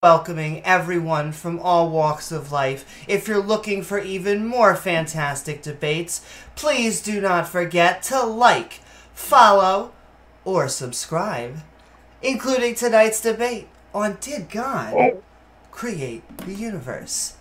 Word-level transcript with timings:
Welcoming 0.00 0.62
everyone 0.64 1.32
from 1.32 1.58
all 1.58 1.90
walks 1.90 2.30
of 2.30 2.52
life. 2.52 3.04
If 3.08 3.26
you're 3.26 3.42
looking 3.42 3.82
for 3.82 3.98
even 3.98 4.46
more 4.46 4.76
fantastic 4.76 5.60
debates, 5.60 6.24
please 6.54 7.02
do 7.02 7.20
not 7.20 7.48
forget 7.48 8.04
to 8.04 8.22
like, 8.22 8.74
follow, 9.12 9.90
or 10.44 10.68
subscribe, 10.68 11.56
including 12.22 12.76
tonight's 12.76 13.20
debate 13.20 13.66
on 13.92 14.18
Did 14.20 14.50
God 14.50 15.20
Create 15.72 16.22
the 16.46 16.54
Universe? 16.54 17.34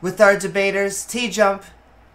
With 0.00 0.20
our 0.20 0.38
debaters, 0.38 1.04
T 1.04 1.28
Jump 1.28 1.64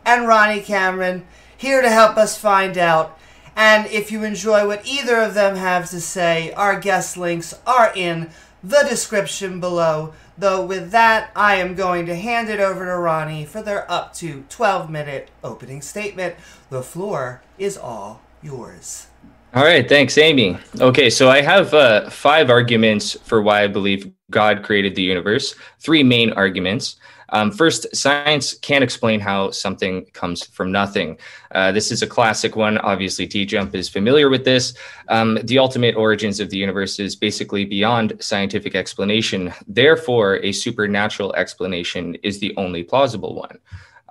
and 0.05 0.26
Ronnie 0.26 0.62
Cameron, 0.62 1.26
here 1.57 1.81
to 1.81 1.90
help 1.90 2.16
us 2.16 2.38
find 2.38 2.77
out. 2.77 3.20
And 3.54 3.85
if 3.88 4.13
you 4.13 4.23
enjoy 4.23 4.66
what 4.66 4.88
either 4.88 5.18
of 5.18 5.34
them 5.34 5.57
have 5.57 5.90
to 5.90 5.99
say, 5.99 6.54
our 6.54 6.79
guest 6.79 7.18
links 7.18 7.54
are 7.68 7.91
in 7.93 8.29
the 8.63 8.86
description 8.88 9.59
below. 9.59 10.13
Though, 10.38 10.66
with 10.66 10.91
that, 10.91 11.31
I 11.36 11.55
am 11.55 11.76
going 11.76 12.05
to 12.05 12.16
hand 12.16 12.49
it 12.49 12.59
over 12.59 12.85
to 12.85 12.98
Ronnie 12.98 13.45
for 13.45 13.62
their 13.62 13.90
up 13.91 14.13
to 14.16 14.46
12 14.49 14.90
minute 14.90 15.29
opening 15.43 15.82
statement. 15.82 16.35
The 16.70 16.84
floor 16.84 17.41
is 17.57 17.77
all 17.77 18.21
yours. 18.41 19.07
All 19.54 19.63
right, 19.63 19.88
thanks, 19.90 20.18
Amy. 20.18 20.57
Okay, 20.79 21.10
so 21.10 21.27
I 21.27 21.41
have 21.41 21.74
uh, 21.74 22.10
five 22.12 22.51
arguments 22.51 23.18
for 23.24 23.41
why 23.41 23.63
I 23.63 23.68
believe 23.68 24.12
God 24.29 24.63
created 24.63 24.94
the 24.94 25.01
universe, 25.01 25.55
three 25.79 26.04
main 26.04 26.32
arguments. 26.34 26.98
Um, 27.32 27.52
first, 27.52 27.96
science 27.96 28.54
can't 28.55 28.84
explain 28.84 29.20
how 29.20 29.52
something 29.52 30.05
comes 30.13 30.46
from 30.46 30.72
nothing. 30.72 31.18
Uh, 31.52 31.72
this 31.72 31.91
is 31.91 32.02
a 32.02 32.08
classic 32.08 32.55
one. 32.55 32.77
Obviously, 32.80 33.27
T 33.27 33.46
Jump 33.46 33.76
is 33.76 33.90
familiar 33.90 34.30
with 34.30 34.46
this. 34.46 34.74
Um, 35.08 35.40
the 35.44 35.60
ultimate 35.60 35.96
origins 35.96 36.40
of 36.40 36.50
the 36.50 36.57
universe 36.57 37.00
is 37.00 37.16
basically 37.16 37.66
beyond 37.66 38.13
scientific 38.20 38.76
explanation. 38.76 39.54
Therefore, 39.68 40.38
a 40.38 40.52
supernatural 40.52 41.35
explanation 41.35 42.16
is 42.24 42.40
the 42.40 42.54
only 42.57 42.84
plausible 42.84 43.35
one. 43.35 43.60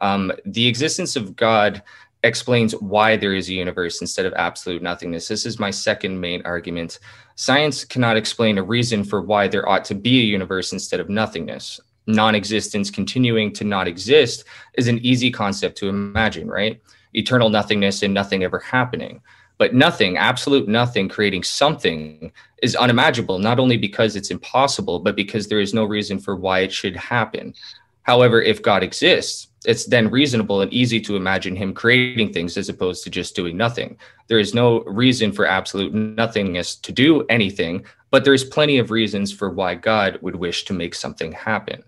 Um, 0.01 0.33
the 0.45 0.67
existence 0.67 1.17
of 1.17 1.35
God 1.35 1.83
explains 2.25 2.73
why 2.73 3.17
there 3.17 3.35
is 3.35 3.49
a 3.49 3.55
universe 3.55 4.01
instead 4.01 4.27
of 4.27 4.33
absolute 4.35 4.83
nothingness. 4.83 5.29
This 5.29 5.47
is 5.47 5.59
my 5.59 5.71
second 5.71 6.21
main 6.21 6.43
argument. 6.45 6.99
Science 7.37 7.85
cannot 7.85 8.17
explain 8.17 8.59
a 8.59 8.63
reason 8.63 9.05
for 9.05 9.23
why 9.23 9.47
there 9.47 9.69
ought 9.69 9.85
to 9.85 9.95
be 9.95 10.21
a 10.21 10.25
universe 10.25 10.73
instead 10.73 10.99
of 10.99 11.09
nothingness 11.09 11.81
non 12.09 12.35
existence 12.35 12.91
continuing 12.91 13.53
to 13.53 13.65
not 13.65 13.87
exist 13.87 14.45
is 14.75 14.89
an 14.89 14.99
easy 14.99 15.31
concept 15.31 15.79
to 15.79 15.89
imagine, 15.89 16.49
right? 16.49 16.81
Eternal 17.15 17.51
nothingness 17.51 18.03
and 18.03 18.13
nothing 18.13 18.43
ever 18.43 18.59
happening. 18.59 19.21
But 19.59 19.75
nothing, 19.75 20.17
absolute 20.17 20.69
nothing, 20.69 21.09
creating 21.09 21.43
something 21.43 22.33
is 22.63 22.77
unimaginable, 22.77 23.39
not 23.39 23.59
only 23.59 23.77
because 23.77 24.17
it's 24.17 24.31
impossible, 24.31 25.01
but 25.01 25.17
because 25.17 25.49
there 25.49 25.61
is 25.61 25.75
no 25.75 25.85
reason 25.85 26.19
for 26.19 26.35
why 26.35 26.61
it 26.61 26.73
should 26.73 26.97
happen. 26.97 27.55
However, 28.03 28.41
if 28.41 28.63
God 28.63 28.83
exists, 28.83 29.49
it's 29.67 29.85
then 29.85 30.11
reasonable 30.11 30.63
and 30.63 30.73
easy 30.73 31.01
to 31.01 31.17
imagine 31.17 31.57
him 31.57 31.75
creating 31.75 32.33
things 32.33 32.57
as 32.57 32.69
opposed 32.69 33.05
to 33.05 33.11
just 33.11 33.37
doing 33.37 33.57
nothing. 33.57 33.99
There 34.29 34.39
is 34.39 34.55
no 34.55 34.83
reason 34.85 35.33
for 35.33 35.45
absolute 35.45 35.93
nothingness 35.93 36.77
to 36.77 36.93
do 36.93 37.27
anything, 37.27 37.85
but 38.11 38.25
there's 38.25 38.45
plenty 38.45 38.79
of 38.79 38.91
reasons 38.91 39.33
for 39.33 39.51
why 39.51 39.75
God 39.75 40.19
would 40.23 40.37
wish 40.37 40.65
to 40.67 40.73
make 40.73 40.95
something 40.95 41.33
happen. 41.33 41.83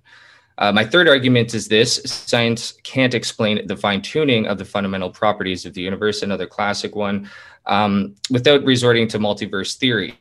Uh, 0.60 0.70
my 0.70 0.84
third 0.84 1.08
argument 1.08 1.54
is 1.54 1.68
this 1.68 2.02
science 2.04 2.74
can't 2.82 3.14
explain 3.14 3.66
the 3.66 3.76
fine 3.76 4.02
tuning 4.02 4.46
of 4.46 4.58
the 4.58 4.64
fundamental 4.64 5.10
properties 5.10 5.64
of 5.64 5.72
the 5.72 5.80
universe, 5.80 6.22
another 6.22 6.46
classic 6.46 6.94
one, 6.94 7.28
um, 7.64 8.14
without 8.30 8.62
resorting 8.64 9.08
to 9.08 9.18
multiverse 9.18 9.76
theory. 9.76 10.18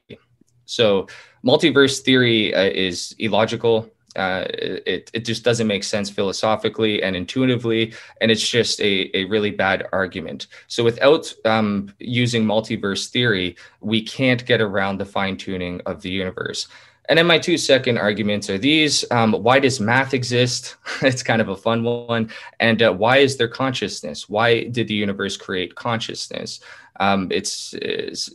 So, 0.66 1.08
multiverse 1.46 2.00
theory 2.00 2.56
uh, 2.56 2.70
is 2.74 3.14
illogical. 3.20 3.90
Uh, 4.16 4.46
it, 4.50 5.12
it 5.14 5.26
just 5.26 5.44
doesn't 5.44 5.68
make 5.68 5.84
sense 5.84 6.10
philosophically 6.10 7.04
and 7.04 7.16
intuitively, 7.16 7.94
and 8.22 8.32
it's 8.32 8.48
just 8.48 8.80
a, 8.80 9.16
a 9.16 9.26
really 9.26 9.52
bad 9.52 9.88
argument. 9.92 10.48
So, 10.68 10.86
without 10.86 11.34
um, 11.44 11.94
using 12.00 12.46
multiverse 12.46 13.10
theory, 13.10 13.58
we 13.82 14.02
can't 14.02 14.46
get 14.46 14.62
around 14.62 15.00
the 15.00 15.06
fine 15.06 15.36
tuning 15.36 15.82
of 15.86 16.02
the 16.02 16.10
universe. 16.10 16.70
And 17.10 17.18
then 17.18 17.26
my 17.26 17.40
two 17.40 17.58
second 17.58 17.98
arguments 17.98 18.52
are 18.52 18.60
these 18.60 19.04
um, 19.10 19.34
Why 19.34 19.60
does 19.60 19.80
math 19.80 20.14
exist? 20.14 20.76
it's 21.02 21.24
kind 21.24 21.42
of 21.42 21.50
a 21.50 21.56
fun 21.56 21.84
one. 21.84 22.30
And 22.60 22.82
uh, 22.84 22.94
why 22.94 23.18
is 23.18 23.36
there 23.36 23.48
consciousness? 23.48 24.30
Why 24.30 24.66
did 24.66 24.88
the 24.88 24.94
universe 24.94 25.36
create 25.36 25.74
consciousness? 25.74 26.60
Um, 27.00 27.28
it's, 27.32 27.74
it's, 27.82 28.30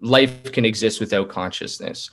life 0.00 0.52
can 0.52 0.66
exist 0.66 1.00
without 1.00 1.30
consciousness. 1.30 2.10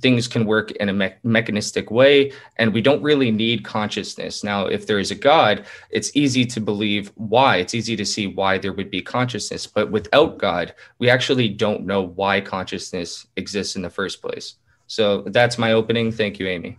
Things 0.00 0.28
can 0.28 0.44
work 0.44 0.70
in 0.72 0.90
a 0.90 0.92
me- 0.92 1.14
mechanistic 1.24 1.90
way, 1.90 2.30
and 2.56 2.72
we 2.72 2.82
don't 2.82 3.02
really 3.02 3.30
need 3.30 3.64
consciousness. 3.64 4.44
Now, 4.44 4.66
if 4.66 4.86
there 4.86 4.98
is 4.98 5.10
a 5.10 5.14
God, 5.14 5.64
it's 5.90 6.14
easy 6.14 6.44
to 6.44 6.60
believe 6.60 7.10
why. 7.14 7.56
It's 7.56 7.74
easy 7.74 7.96
to 7.96 8.04
see 8.04 8.26
why 8.26 8.58
there 8.58 8.74
would 8.74 8.90
be 8.90 9.00
consciousness. 9.00 9.66
But 9.66 9.90
without 9.90 10.38
God, 10.38 10.74
we 10.98 11.08
actually 11.08 11.48
don't 11.48 11.86
know 11.86 12.02
why 12.02 12.40
consciousness 12.42 13.26
exists 13.36 13.74
in 13.74 13.82
the 13.82 13.90
first 13.90 14.20
place. 14.20 14.56
So 14.86 15.22
that's 15.22 15.58
my 15.58 15.72
opening. 15.72 16.12
Thank 16.12 16.38
you, 16.38 16.46
Amy. 16.46 16.78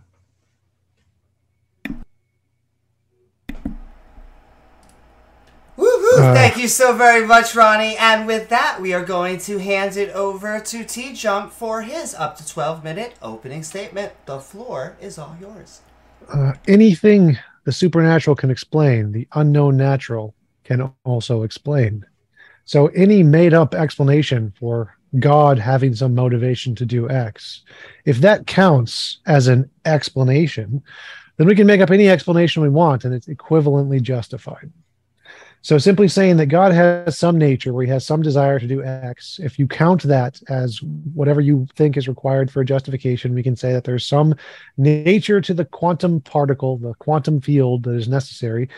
Woohoo! 5.78 6.18
Uh, 6.18 6.34
Thank 6.34 6.56
you 6.56 6.66
so 6.66 6.92
very 6.92 7.24
much, 7.24 7.54
Ronnie. 7.54 7.96
And 7.98 8.26
with 8.26 8.48
that, 8.48 8.80
we 8.80 8.92
are 8.92 9.04
going 9.04 9.38
to 9.40 9.58
hand 9.58 9.96
it 9.96 10.10
over 10.10 10.58
to 10.58 10.84
T 10.84 11.12
Jump 11.12 11.52
for 11.52 11.82
his 11.82 12.14
up 12.14 12.36
to 12.38 12.46
12 12.46 12.82
minute 12.82 13.14
opening 13.22 13.62
statement. 13.62 14.12
The 14.26 14.40
floor 14.40 14.96
is 15.00 15.18
all 15.18 15.36
yours. 15.40 15.82
Uh, 16.32 16.54
anything 16.66 17.38
the 17.64 17.72
supernatural 17.72 18.34
can 18.34 18.50
explain, 18.50 19.12
the 19.12 19.28
unknown 19.34 19.76
natural 19.76 20.34
can 20.64 20.92
also 21.04 21.42
explain. 21.42 22.04
So, 22.64 22.88
any 22.88 23.22
made 23.22 23.54
up 23.54 23.74
explanation 23.74 24.52
for 24.58 24.97
God 25.18 25.58
having 25.58 25.94
some 25.94 26.14
motivation 26.14 26.74
to 26.76 26.86
do 26.86 27.08
X. 27.08 27.62
If 28.04 28.18
that 28.18 28.46
counts 28.46 29.18
as 29.26 29.48
an 29.48 29.70
explanation, 29.84 30.82
then 31.36 31.46
we 31.46 31.54
can 31.54 31.66
make 31.66 31.80
up 31.80 31.90
any 31.90 32.08
explanation 32.08 32.62
we 32.62 32.68
want 32.68 33.04
and 33.04 33.14
it's 33.14 33.28
equivalently 33.28 34.02
justified. 34.02 34.70
So 35.60 35.76
simply 35.76 36.06
saying 36.06 36.36
that 36.36 36.46
God 36.46 36.72
has 36.72 37.18
some 37.18 37.36
nature 37.36 37.72
where 37.72 37.84
he 37.84 37.90
has 37.90 38.06
some 38.06 38.22
desire 38.22 38.60
to 38.60 38.66
do 38.66 38.84
X, 38.84 39.40
if 39.42 39.58
you 39.58 39.66
count 39.66 40.04
that 40.04 40.40
as 40.48 40.80
whatever 41.14 41.40
you 41.40 41.66
think 41.74 41.96
is 41.96 42.06
required 42.06 42.50
for 42.50 42.60
a 42.60 42.64
justification, 42.64 43.34
we 43.34 43.42
can 43.42 43.56
say 43.56 43.72
that 43.72 43.82
there's 43.84 44.06
some 44.06 44.36
nature 44.76 45.40
to 45.40 45.52
the 45.52 45.64
quantum 45.64 46.20
particle, 46.20 46.78
the 46.78 46.94
quantum 46.94 47.40
field 47.40 47.82
that 47.84 47.96
is 47.96 48.08
necessary, 48.08 48.68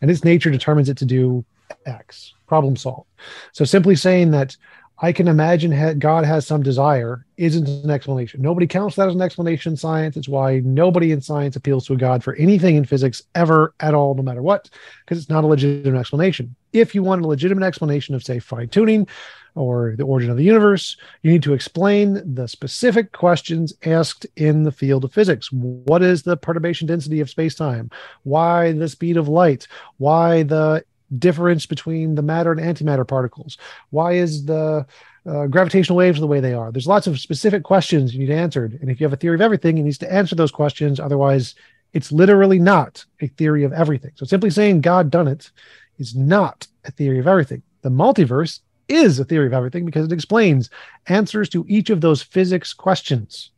and 0.00 0.10
its 0.10 0.24
nature 0.24 0.50
determines 0.50 0.88
it 0.88 0.96
to 0.98 1.04
do 1.04 1.44
X. 1.86 2.34
Problem 2.46 2.76
solved. 2.76 3.08
So 3.52 3.64
simply 3.64 3.96
saying 3.96 4.30
that 4.30 4.56
I 5.00 5.12
can 5.12 5.28
imagine 5.28 5.98
God 6.00 6.24
has 6.24 6.44
some 6.44 6.62
desire 6.62 7.24
isn't 7.36 7.68
an 7.68 7.90
explanation. 7.90 8.42
Nobody 8.42 8.66
counts 8.66 8.96
that 8.96 9.08
as 9.08 9.14
an 9.14 9.22
explanation 9.22 9.74
in 9.74 9.76
science. 9.76 10.16
It's 10.16 10.28
why 10.28 10.58
nobody 10.64 11.12
in 11.12 11.20
science 11.20 11.54
appeals 11.54 11.86
to 11.86 11.92
a 11.92 11.96
God 11.96 12.24
for 12.24 12.34
anything 12.34 12.74
in 12.74 12.84
physics 12.84 13.22
ever 13.36 13.74
at 13.78 13.94
all, 13.94 14.14
no 14.14 14.24
matter 14.24 14.42
what, 14.42 14.68
because 15.04 15.18
it's 15.18 15.30
not 15.30 15.44
a 15.44 15.46
legitimate 15.46 16.00
explanation. 16.00 16.56
If 16.72 16.96
you 16.96 17.04
want 17.04 17.22
a 17.22 17.28
legitimate 17.28 17.64
explanation 17.64 18.16
of, 18.16 18.24
say, 18.24 18.40
fine 18.40 18.68
tuning 18.70 19.06
or 19.54 19.94
the 19.96 20.02
origin 20.02 20.30
of 20.30 20.36
the 20.36 20.44
universe, 20.44 20.96
you 21.22 21.30
need 21.30 21.44
to 21.44 21.54
explain 21.54 22.34
the 22.34 22.48
specific 22.48 23.12
questions 23.12 23.72
asked 23.84 24.26
in 24.36 24.64
the 24.64 24.72
field 24.72 25.04
of 25.04 25.12
physics. 25.12 25.52
What 25.52 26.02
is 26.02 26.24
the 26.24 26.36
perturbation 26.36 26.88
density 26.88 27.20
of 27.20 27.30
space 27.30 27.54
time? 27.54 27.90
Why 28.24 28.72
the 28.72 28.88
speed 28.88 29.16
of 29.16 29.28
light? 29.28 29.68
Why 29.98 30.42
the 30.42 30.84
difference 31.16 31.66
between 31.66 32.14
the 32.14 32.22
matter 32.22 32.52
and 32.52 32.60
antimatter 32.60 33.06
particles? 33.06 33.56
Why 33.90 34.14
is 34.14 34.44
the 34.44 34.86
uh, 35.26 35.46
gravitational 35.46 35.96
waves 35.96 36.20
the 36.20 36.26
way 36.26 36.40
they 36.40 36.54
are? 36.54 36.72
There's 36.72 36.86
lots 36.86 37.06
of 37.06 37.20
specific 37.20 37.62
questions 37.62 38.14
you 38.14 38.20
need 38.20 38.30
answered. 38.30 38.78
And 38.80 38.90
if 38.90 39.00
you 39.00 39.04
have 39.04 39.12
a 39.12 39.16
theory 39.16 39.34
of 39.34 39.40
everything, 39.40 39.78
it 39.78 39.82
needs 39.82 39.98
to 39.98 40.12
answer 40.12 40.34
those 40.34 40.50
questions. 40.50 41.00
Otherwise, 41.00 41.54
it's 41.92 42.12
literally 42.12 42.58
not 42.58 43.04
a 43.20 43.28
theory 43.28 43.64
of 43.64 43.72
everything. 43.72 44.12
So 44.14 44.26
simply 44.26 44.50
saying 44.50 44.82
God 44.82 45.10
done 45.10 45.28
it 45.28 45.50
is 45.98 46.14
not 46.14 46.66
a 46.84 46.90
theory 46.90 47.18
of 47.18 47.26
everything. 47.26 47.62
The 47.82 47.90
multiverse 47.90 48.60
is 48.88 49.18
a 49.18 49.24
theory 49.24 49.46
of 49.46 49.52
everything 49.52 49.84
because 49.84 50.06
it 50.06 50.12
explains 50.12 50.70
answers 51.06 51.48
to 51.50 51.64
each 51.68 51.90
of 51.90 52.00
those 52.00 52.22
physics 52.22 52.72
questions. 52.72 53.50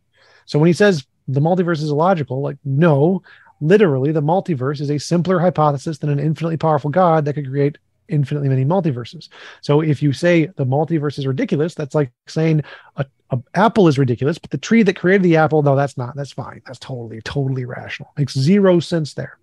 So 0.47 0.59
when 0.59 0.67
he 0.67 0.73
says 0.73 1.05
the 1.35 1.41
multiverse 1.41 1.83
is 1.83 1.91
illogical. 1.91 2.41
Like, 2.41 2.59
no, 2.65 3.23
literally, 3.61 4.13
the 4.13 4.23
multiverse 4.23 4.81
is 4.81 4.91
a 4.91 4.99
simpler 4.99 5.39
hypothesis 5.39 5.99
than 5.99 6.11
an 6.11 6.19
infinitely 6.19 6.57
powerful 6.57 6.91
God 6.91 7.25
that 7.25 7.35
could 7.35 7.49
create 7.49 7.79
infinitely 8.09 8.49
many 8.49 8.65
multiverses. 8.65 9.29
So 9.61 9.81
if 9.81 10.03
you 10.03 10.13
say 10.13 10.47
the 10.47 10.67
multiverse 10.67 11.19
is 11.19 11.27
ridiculous, 11.27 11.75
that's 11.75 11.95
like 11.95 12.11
saying 12.27 12.63
a, 12.97 13.07
a, 13.31 13.39
apple 13.55 13.89
is 13.89 13.99
ridiculous, 13.99 14.39
but 14.39 14.51
the 14.51 14.59
tree 14.59 14.83
that 14.83 14.97
created 14.97 15.23
the 15.23 15.37
apple, 15.37 15.63
no, 15.63 15.77
that's 15.77 15.97
not. 15.97 16.17
That's 16.17 16.33
fine. 16.33 16.63
That's 16.67 16.79
totally, 16.79 17.21
totally 17.23 17.65
rational. 17.65 18.13
Makes 18.19 18.35
zero 18.35 18.81
sense 18.81 19.15
there. 19.15 19.39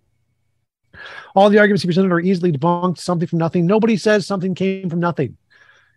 All 1.35 1.49
the 1.49 1.59
arguments 1.59 1.83
he 1.83 1.87
presented 1.87 2.11
are 2.11 2.19
easily 2.19 2.51
debunked. 2.51 2.97
Something 2.97 3.27
from 3.27 3.39
nothing. 3.39 3.65
Nobody 3.65 3.97
says 3.97 4.25
something 4.25 4.55
came 4.55 4.89
from 4.89 4.99
nothing. 4.99 5.37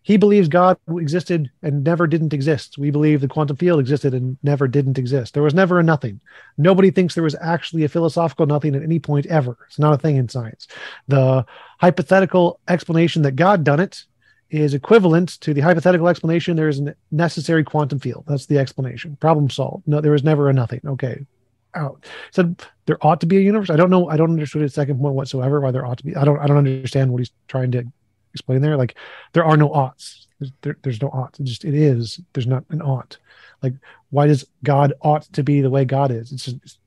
He 0.02 0.16
believes 0.16 0.48
God 0.48 0.78
existed 0.88 1.50
and 1.62 1.84
never 1.84 2.06
didn't 2.06 2.32
exist. 2.32 2.78
We 2.78 2.90
believe 2.90 3.20
the 3.20 3.28
quantum 3.28 3.56
field 3.56 3.80
existed 3.80 4.14
and 4.14 4.38
never 4.42 4.66
didn't 4.66 4.98
exist. 4.98 5.34
There 5.34 5.42
was 5.42 5.54
never 5.54 5.78
a 5.78 5.82
nothing. 5.82 6.20
Nobody 6.56 6.90
thinks 6.90 7.14
there 7.14 7.24
was 7.24 7.36
actually 7.40 7.84
a 7.84 7.88
philosophical 7.88 8.46
nothing 8.46 8.74
at 8.74 8.82
any 8.82 8.98
point 8.98 9.26
ever. 9.26 9.58
It's 9.66 9.78
not 9.78 9.92
a 9.92 9.98
thing 9.98 10.16
in 10.16 10.28
science. 10.28 10.68
The 11.08 11.44
hypothetical 11.78 12.60
explanation 12.68 13.22
that 13.22 13.36
God 13.36 13.62
done 13.62 13.80
it 13.80 14.04
is 14.48 14.74
equivalent 14.74 15.40
to 15.40 15.54
the 15.54 15.60
hypothetical 15.60 16.08
explanation 16.08 16.56
there 16.56 16.68
is 16.68 16.80
a 16.80 16.94
necessary 17.10 17.62
quantum 17.62 17.98
field. 17.98 18.24
That's 18.26 18.46
the 18.46 18.58
explanation. 18.58 19.16
Problem 19.20 19.50
solved. 19.50 19.86
No, 19.86 20.00
there 20.00 20.12
was 20.12 20.24
never 20.24 20.48
a 20.48 20.52
nothing. 20.52 20.80
Okay. 20.84 21.26
Out. 21.74 22.04
Said 22.32 22.60
there 22.86 22.98
ought 23.06 23.20
to 23.20 23.26
be 23.26 23.36
a 23.36 23.40
universe. 23.40 23.70
I 23.70 23.76
don't 23.76 23.90
know. 23.90 24.08
I 24.08 24.16
don't 24.16 24.30
understand 24.30 24.64
his 24.64 24.74
second 24.74 24.98
point 24.98 25.14
whatsoever. 25.14 25.60
Why 25.60 25.70
there 25.70 25.86
ought 25.86 25.98
to 25.98 26.04
be. 26.04 26.16
I 26.16 26.24
don't. 26.24 26.40
I 26.40 26.48
don't 26.48 26.56
understand 26.56 27.12
what 27.12 27.18
he's 27.18 27.30
trying 27.46 27.70
to 27.72 27.84
explain 28.32 28.60
there. 28.60 28.76
Like 28.76 28.96
there 29.32 29.44
are 29.44 29.56
no 29.56 29.72
oughts. 29.72 30.26
There's, 30.38 30.52
there, 30.62 30.76
there's 30.82 31.02
no 31.02 31.08
ought. 31.08 31.38
It 31.38 31.44
just 31.44 31.64
it 31.64 31.74
is. 31.74 32.20
There's 32.32 32.46
not 32.46 32.64
an 32.70 32.82
ought. 32.82 33.16
Like 33.62 33.74
why 34.10 34.26
does 34.26 34.46
God 34.64 34.92
ought 35.02 35.22
to 35.32 35.42
be 35.42 35.60
the 35.60 35.70
way 35.70 35.84
God 35.84 36.10
is? 36.10 36.32
It's 36.32 36.44
just 36.44 36.56
it's 36.62 36.78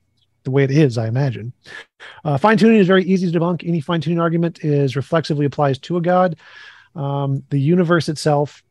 the 0.44 0.52
way 0.52 0.64
it 0.64 0.72
is. 0.72 0.98
I 0.98 1.08
imagine. 1.08 1.54
Uh, 2.26 2.38
fine 2.38 2.58
tuning 2.58 2.80
is 2.80 2.88
very 2.88 3.04
easy 3.04 3.32
to 3.32 3.40
debunk. 3.40 3.68
Any 3.68 3.80
fine 3.80 4.02
tuning 4.02 4.20
argument 4.20 4.64
is 4.64 4.96
reflexively 4.96 5.46
applies 5.46 5.78
to 5.80 5.98
a 5.98 6.02
God. 6.02 6.38
Um, 6.96 7.44
the 7.50 7.60
universe 7.60 8.10
itself 8.10 8.62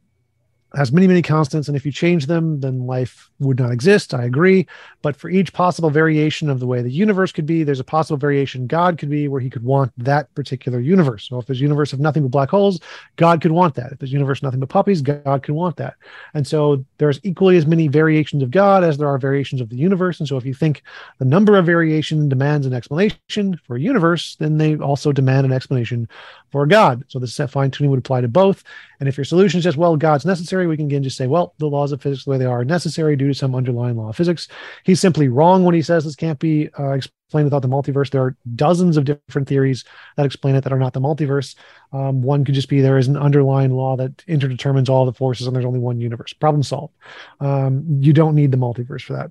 has 0.74 0.92
many, 0.92 1.06
many 1.06 1.22
constants, 1.22 1.68
and 1.68 1.76
if 1.76 1.84
you 1.84 1.92
change 1.92 2.26
them, 2.26 2.60
then 2.60 2.86
life 2.86 3.30
would 3.38 3.58
not 3.58 3.72
exist. 3.72 4.14
I 4.14 4.24
agree. 4.24 4.66
But 5.02 5.16
for 5.16 5.28
each 5.28 5.52
possible 5.52 5.90
variation 5.90 6.48
of 6.48 6.60
the 6.60 6.66
way 6.66 6.82
the 6.82 6.90
universe 6.90 7.32
could 7.32 7.46
be, 7.46 7.64
there's 7.64 7.80
a 7.80 7.84
possible 7.84 8.16
variation 8.16 8.66
God 8.66 8.98
could 8.98 9.10
be 9.10 9.28
where 9.28 9.40
he 9.40 9.50
could 9.50 9.64
want 9.64 9.92
that 9.98 10.32
particular 10.34 10.80
universe. 10.80 11.28
So 11.28 11.38
if 11.38 11.46
there's 11.46 11.60
a 11.60 11.62
universe 11.62 11.92
of 11.92 12.00
nothing 12.00 12.22
but 12.22 12.30
black 12.30 12.50
holes, 12.50 12.80
God 13.16 13.40
could 13.40 13.52
want 13.52 13.74
that. 13.74 13.92
If 13.92 13.98
there's 13.98 14.10
a 14.10 14.14
universe 14.14 14.42
nothing 14.42 14.60
but 14.60 14.68
puppies, 14.68 15.02
God 15.02 15.42
could 15.42 15.54
want 15.54 15.76
that. 15.76 15.94
And 16.34 16.46
so 16.46 16.84
there's 16.98 17.20
equally 17.22 17.56
as 17.56 17.66
many 17.66 17.88
variations 17.88 18.42
of 18.42 18.50
God 18.50 18.84
as 18.84 18.98
there 18.98 19.08
are 19.08 19.18
variations 19.18 19.60
of 19.60 19.68
the 19.68 19.76
universe. 19.76 20.20
And 20.20 20.28
so 20.28 20.36
if 20.36 20.44
you 20.44 20.54
think 20.54 20.82
the 21.18 21.24
number 21.24 21.56
of 21.56 21.66
variation 21.66 22.28
demands 22.28 22.66
an 22.66 22.72
explanation 22.72 23.60
for 23.66 23.76
a 23.76 23.80
universe, 23.80 24.36
then 24.36 24.58
they 24.58 24.76
also 24.76 25.12
demand 25.12 25.46
an 25.46 25.52
explanation 25.52 26.08
for 26.50 26.66
God. 26.66 27.04
So 27.08 27.18
this 27.18 27.40
fine 27.48 27.70
tuning 27.70 27.90
would 27.90 27.98
apply 27.98 28.20
to 28.20 28.28
both. 28.28 28.62
And 29.00 29.08
if 29.08 29.16
your 29.16 29.24
solution 29.24 29.58
is 29.58 29.64
just, 29.64 29.76
well, 29.76 29.96
God's 29.96 30.24
necessary, 30.24 30.61
we 30.66 30.76
can 30.76 30.86
again 30.86 31.02
just 31.02 31.16
say, 31.16 31.26
well, 31.26 31.54
the 31.58 31.66
laws 31.66 31.92
of 31.92 32.02
physics, 32.02 32.24
the 32.24 32.30
way 32.30 32.38
they 32.38 32.44
are, 32.44 32.64
necessary 32.64 33.16
due 33.16 33.28
to 33.28 33.34
some 33.34 33.54
underlying 33.54 33.96
law 33.96 34.08
of 34.08 34.16
physics. 34.16 34.48
He's 34.84 35.00
simply 35.00 35.28
wrong 35.28 35.64
when 35.64 35.74
he 35.74 35.82
says 35.82 36.04
this 36.04 36.16
can't 36.16 36.38
be 36.38 36.68
uh, 36.78 36.92
explained 36.92 37.46
without 37.46 37.62
the 37.62 37.68
multiverse. 37.68 38.10
There 38.10 38.22
are 38.22 38.36
dozens 38.54 38.96
of 38.96 39.04
different 39.04 39.48
theories 39.48 39.84
that 40.16 40.26
explain 40.26 40.54
it 40.54 40.64
that 40.64 40.72
are 40.72 40.78
not 40.78 40.92
the 40.92 41.00
multiverse. 41.00 41.54
Um, 41.92 42.22
one 42.22 42.44
could 42.44 42.54
just 42.54 42.68
be 42.68 42.80
there 42.80 42.98
is 42.98 43.08
an 43.08 43.16
underlying 43.16 43.72
law 43.72 43.96
that 43.96 44.16
interdetermines 44.26 44.88
all 44.88 45.06
the 45.06 45.12
forces 45.12 45.46
and 45.46 45.54
there's 45.54 45.64
only 45.64 45.80
one 45.80 46.00
universe. 46.00 46.32
Problem 46.32 46.62
solved. 46.62 46.94
Um, 47.40 47.84
you 48.00 48.12
don't 48.12 48.34
need 48.34 48.50
the 48.50 48.56
multiverse 48.58 49.02
for 49.02 49.14
that. 49.14 49.30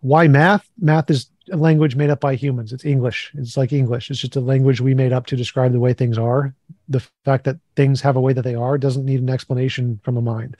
Why 0.00 0.28
math? 0.28 0.68
Math 0.80 1.10
is 1.10 1.28
language 1.56 1.96
made 1.96 2.10
up 2.10 2.20
by 2.20 2.34
humans. 2.34 2.72
It's 2.72 2.84
English. 2.84 3.32
It's 3.34 3.56
like 3.56 3.72
English. 3.72 4.10
It's 4.10 4.20
just 4.20 4.36
a 4.36 4.40
language 4.40 4.80
we 4.80 4.94
made 4.94 5.12
up 5.12 5.26
to 5.26 5.36
describe 5.36 5.72
the 5.72 5.80
way 5.80 5.92
things 5.92 6.18
are. 6.18 6.54
The 6.88 7.02
fact 7.24 7.44
that 7.44 7.56
things 7.76 8.00
have 8.00 8.16
a 8.16 8.20
way 8.20 8.32
that 8.32 8.42
they 8.42 8.54
are 8.54 8.78
doesn't 8.78 9.04
need 9.04 9.20
an 9.20 9.30
explanation 9.30 10.00
from 10.02 10.16
a 10.16 10.22
mind. 10.22 10.56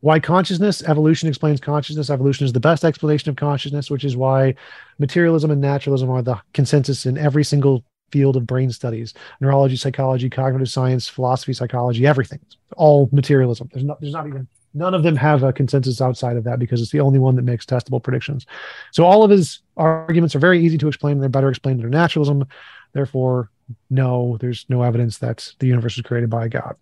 Why 0.00 0.18
consciousness? 0.18 0.82
Evolution 0.82 1.28
explains 1.28 1.60
consciousness. 1.60 2.10
Evolution 2.10 2.44
is 2.44 2.52
the 2.52 2.60
best 2.60 2.84
explanation 2.84 3.30
of 3.30 3.36
consciousness, 3.36 3.90
which 3.90 4.04
is 4.04 4.16
why 4.16 4.54
materialism 4.98 5.50
and 5.50 5.60
naturalism 5.60 6.10
are 6.10 6.22
the 6.22 6.40
consensus 6.54 7.06
in 7.06 7.16
every 7.16 7.44
single 7.44 7.84
field 8.10 8.36
of 8.36 8.46
brain 8.46 8.70
studies 8.70 9.14
neurology 9.40 9.74
psychology 9.74 10.28
cognitive 10.28 10.68
science 10.68 11.08
philosophy 11.08 11.54
psychology 11.54 12.06
everything 12.06 12.38
it's 12.42 12.58
all 12.76 13.08
materialism 13.10 13.70
there's 13.72 13.84
not 13.84 13.98
there's 14.02 14.12
not 14.12 14.26
even 14.26 14.46
none 14.74 14.94
of 14.94 15.02
them 15.02 15.16
have 15.16 15.42
a 15.42 15.52
consensus 15.52 16.00
outside 16.00 16.36
of 16.36 16.44
that 16.44 16.58
because 16.58 16.80
it's 16.80 16.90
the 16.90 17.00
only 17.00 17.18
one 17.18 17.36
that 17.36 17.42
makes 17.42 17.66
testable 17.66 18.02
predictions. 18.02 18.46
So 18.90 19.04
all 19.04 19.22
of 19.24 19.30
his 19.30 19.60
arguments 19.76 20.34
are 20.34 20.40
very 20.40 20.64
easy 20.64 20.78
to 20.78 20.88
explain. 20.88 21.18
They're 21.18 21.28
better 21.28 21.48
explained 21.48 21.80
under 21.80 21.90
naturalism. 21.90 22.46
Therefore, 22.92 23.50
no, 23.90 24.36
there's 24.40 24.66
no 24.68 24.82
evidence 24.82 25.18
that 25.18 25.52
the 25.58 25.66
universe 25.66 25.96
was 25.96 26.04
created 26.04 26.30
by 26.30 26.48
God. 26.48 26.76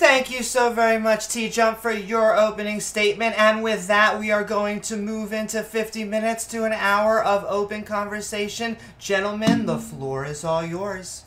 Thank 0.00 0.30
you 0.30 0.42
so 0.42 0.72
very 0.72 0.98
much, 0.98 1.28
T 1.28 1.48
Jump, 1.48 1.78
for 1.78 1.92
your 1.92 2.34
opening 2.34 2.80
statement. 2.80 3.38
And 3.38 3.62
with 3.62 3.86
that, 3.86 4.18
we 4.18 4.30
are 4.30 4.42
going 4.42 4.80
to 4.82 4.96
move 4.96 5.32
into 5.32 5.62
50 5.62 6.04
minutes 6.04 6.46
to 6.48 6.64
an 6.64 6.72
hour 6.72 7.22
of 7.22 7.44
open 7.44 7.84
conversation. 7.84 8.76
Gentlemen, 8.98 9.66
the 9.66 9.78
floor 9.78 10.24
is 10.24 10.42
all 10.42 10.64
yours. 10.64 11.24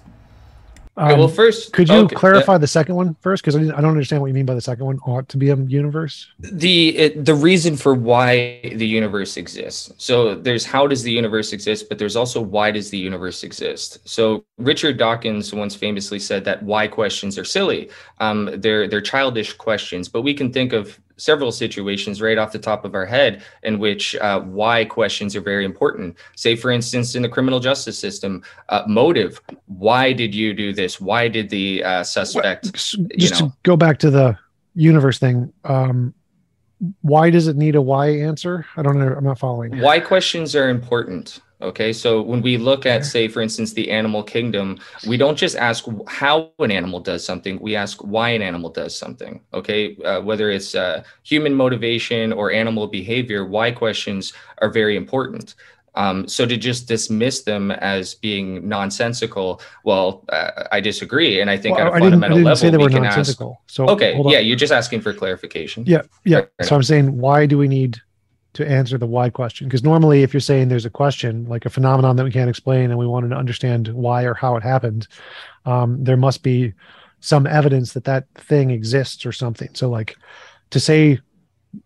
Um, 0.96 1.08
okay, 1.08 1.20
well, 1.20 1.28
first, 1.28 1.74
could 1.74 1.90
you 1.90 1.96
okay, 1.96 2.16
clarify 2.16 2.60
the 2.60 2.68
second 2.68 2.94
one 2.94 3.16
first? 3.22 3.44
Because 3.44 3.56
I, 3.56 3.62
I, 3.62 3.82
don't 3.82 3.90
understand 3.90 4.22
what 4.22 4.28
you 4.28 4.34
mean 4.36 4.46
by 4.46 4.54
the 4.54 4.62
second 4.62 4.86
one. 4.86 5.00
Ought 5.00 5.28
to 5.30 5.38
be 5.38 5.50
a 5.50 5.56
universe. 5.56 6.28
The 6.40 6.96
it, 6.96 7.26
the 7.26 7.34
reason 7.34 7.76
for 7.76 7.96
why 7.96 8.60
the 8.76 8.86
universe 8.86 9.36
exists. 9.36 9.92
So 9.98 10.36
there's 10.36 10.66
how 10.66 10.86
does 10.86 11.02
the 11.02 11.12
universe 11.12 11.52
exist, 11.52 11.90
but 11.90 11.98
there's 11.98 12.16
also 12.16 12.40
why 12.42 12.70
does 12.70 12.92
the 12.92 12.98
universe 13.00 13.44
exist. 13.44 14.08
So 14.08 14.46
Richard 14.60 14.98
Dawkins 14.98 15.52
once 15.52 15.74
famously 15.74 16.20
said 16.20 16.46
that 16.46 16.62
why 16.62 16.88
questions 16.88 17.40
are 17.40 17.46
silly. 17.46 17.90
Um, 18.20 18.52
they're 18.58 18.88
they're 18.88 19.02
childish 19.02 19.54
questions, 19.54 20.08
but 20.08 20.22
we 20.22 20.36
can 20.36 20.54
think 20.54 20.74
of 20.74 21.00
several 21.18 21.52
situations 21.52 22.22
right 22.22 22.38
off 22.38 22.52
the 22.52 22.60
top 22.60 22.86
of 22.86 22.96
our 22.96 23.06
head 23.06 23.44
in 23.64 23.80
which 23.80 24.16
uh, 24.18 24.40
why 24.42 24.86
questions 24.86 25.36
are 25.36 25.42
very 25.42 25.66
important. 25.66 26.18
Say, 26.36 26.56
for 26.56 26.72
instance, 26.72 27.16
in 27.16 27.22
the 27.22 27.30
criminal 27.30 27.60
justice 27.60 27.98
system, 27.98 28.44
uh, 28.70 28.84
motive. 28.88 29.42
Why 29.66 30.14
did 30.14 30.34
you 30.34 30.54
do 30.54 30.74
this? 30.74 31.00
Why 31.00 31.28
did 31.28 31.50
the 31.50 31.84
uh, 31.84 32.04
suspect? 32.04 32.66
Well, 32.98 33.08
just 33.18 33.42
know, 33.42 33.50
to 33.50 33.54
go 33.64 33.78
back 33.78 34.00
to 34.00 34.10
the 34.10 34.38
universe 34.76 35.20
thing. 35.20 35.54
Um, 35.64 36.14
why 37.02 37.30
does 37.30 37.48
it 37.48 37.56
need 37.56 37.76
a 37.76 37.82
why 37.82 38.08
answer? 38.08 38.66
I 38.76 38.82
don't 38.82 39.00
know. 39.00 39.14
I'm 39.14 39.24
not 39.24 39.40
following. 39.40 39.80
Why 39.80 40.00
questions 40.00 40.56
are 40.56 40.70
important. 40.70 41.40
Okay, 41.64 41.94
so 41.94 42.22
when 42.22 42.42
we 42.42 42.58
look 42.58 42.86
at, 42.86 43.06
say, 43.06 43.28
for 43.30 43.42
instance, 43.42 43.74
the 43.74 43.90
animal 43.90 44.22
kingdom, 44.22 44.78
we 45.08 45.16
don't 45.16 45.38
just 45.38 45.56
ask 45.56 45.86
how 46.08 46.52
an 46.60 46.72
animal 46.72 47.00
does 47.00 47.26
something, 47.26 47.58
we 47.62 47.76
ask 47.76 48.04
why 48.04 48.30
an 48.30 48.42
animal 48.42 48.70
does 48.70 48.98
something. 48.98 49.42
Okay, 49.54 49.96
uh, 50.04 50.22
whether 50.22 50.52
it's 50.52 50.76
uh, 50.76 51.04
human 51.24 51.54
motivation 51.54 52.34
or 52.34 52.52
animal 52.52 52.88
behavior, 52.88 53.46
why 53.46 53.72
questions 53.72 54.34
are 54.62 54.70
very 54.70 54.98
important. 54.98 55.56
Um, 55.96 56.28
so 56.28 56.46
to 56.46 56.58
just 56.58 56.88
dismiss 56.88 57.44
them 57.44 57.72
as 57.72 58.16
being 58.16 58.68
nonsensical, 58.68 59.62
well, 59.84 60.26
uh, 60.30 60.66
I 60.72 60.82
disagree, 60.82 61.40
and 61.40 61.50
I 61.50 61.58
think 61.58 61.78
well, 61.78 61.88
at 61.88 61.96
a 61.96 62.00
fundamental 62.00 62.40
level 62.40 62.86
we 62.86 62.92
can 62.92 63.06
ask. 63.06 63.40
So 63.68 63.88
okay, 63.88 64.20
yeah, 64.26 64.40
you're 64.40 64.58
just 64.58 64.74
asking 64.74 65.02
for 65.02 65.14
clarification. 65.14 65.86
Yeah, 65.86 66.02
yeah. 66.26 66.42
so 66.62 66.76
I'm 66.76 66.84
saying, 66.84 67.18
why 67.18 67.46
do 67.46 67.58
we 67.58 67.68
need 67.68 68.02
to 68.54 68.70
answer 68.70 68.98
the 68.98 69.08
why 69.08 69.30
question. 69.30 69.68
Because 69.68 69.84
normally 69.84 70.24
if 70.24 70.34
you're 70.34 70.42
saying 70.42 70.68
there's 70.68 70.86
a 70.86 70.90
question 70.90 71.46
like 71.46 71.66
a 71.66 71.70
phenomenon 71.70 72.16
that 72.16 72.24
we 72.24 72.32
can't 72.32 72.50
explain 72.50 72.90
and 72.90 73.00
we 73.00 73.08
wanted 73.08 73.30
to 73.30 73.36
understand 73.36 73.88
why 73.90 74.24
or 74.24 74.34
how 74.34 74.56
it 74.56 74.64
happened 74.64 75.08
um, 75.66 76.04
there 76.04 76.18
must 76.18 76.44
be 76.44 76.74
some 77.20 77.48
evidence 77.48 77.94
that 77.94 78.04
that 78.04 78.28
thing 78.36 78.70
exists 78.70 79.26
or 79.26 79.32
something. 79.32 79.70
So 79.74 79.90
like 79.90 80.16
to 80.72 80.80
say 80.80 81.20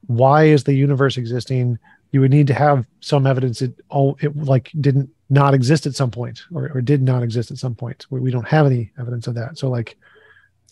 why 0.07 0.45
is 0.45 0.63
the 0.63 0.74
universe 0.74 1.17
existing 1.17 1.79
you 2.12 2.21
would 2.21 2.31
need 2.31 2.47
to 2.47 2.53
have 2.53 2.86
some 3.00 3.27
evidence 3.27 3.62
it 3.62 3.74
all 3.89 4.17
it 4.21 4.36
like 4.36 4.71
didn't 4.79 5.09
not 5.29 5.53
exist 5.53 5.86
at 5.86 5.95
some 5.95 6.12
point 6.12 6.43
or, 6.53 6.71
or 6.74 6.81
did 6.81 7.01
not 7.01 7.21
exist 7.21 7.51
at 7.51 7.57
some 7.57 7.75
point. 7.75 8.05
We 8.09 8.31
don't 8.31 8.47
have 8.47 8.65
any 8.65 8.91
evidence 8.97 9.27
of 9.27 9.36
that. 9.36 9.57
So 9.57 9.69
like 9.69 9.97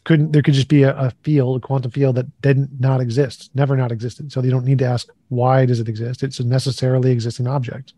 couldn't 0.05 0.31
there 0.31 0.41
could 0.41 0.53
just 0.53 0.69
be 0.69 0.83
a, 0.83 0.95
a, 0.95 1.11
field, 1.23 1.57
a 1.57 1.59
quantum 1.59 1.91
field 1.91 2.15
that 2.15 2.41
didn't 2.41 2.69
not 2.79 3.01
exist, 3.01 3.49
never 3.53 3.75
not 3.75 3.91
existed. 3.91 4.31
So 4.31 4.41
you 4.41 4.51
don't 4.51 4.65
need 4.65 4.79
to 4.79 4.85
ask 4.85 5.09
why 5.29 5.65
does 5.65 5.79
it 5.79 5.89
exist? 5.89 6.23
It's 6.23 6.39
a 6.39 6.45
necessarily 6.45 7.11
existing 7.11 7.47
object. 7.47 7.93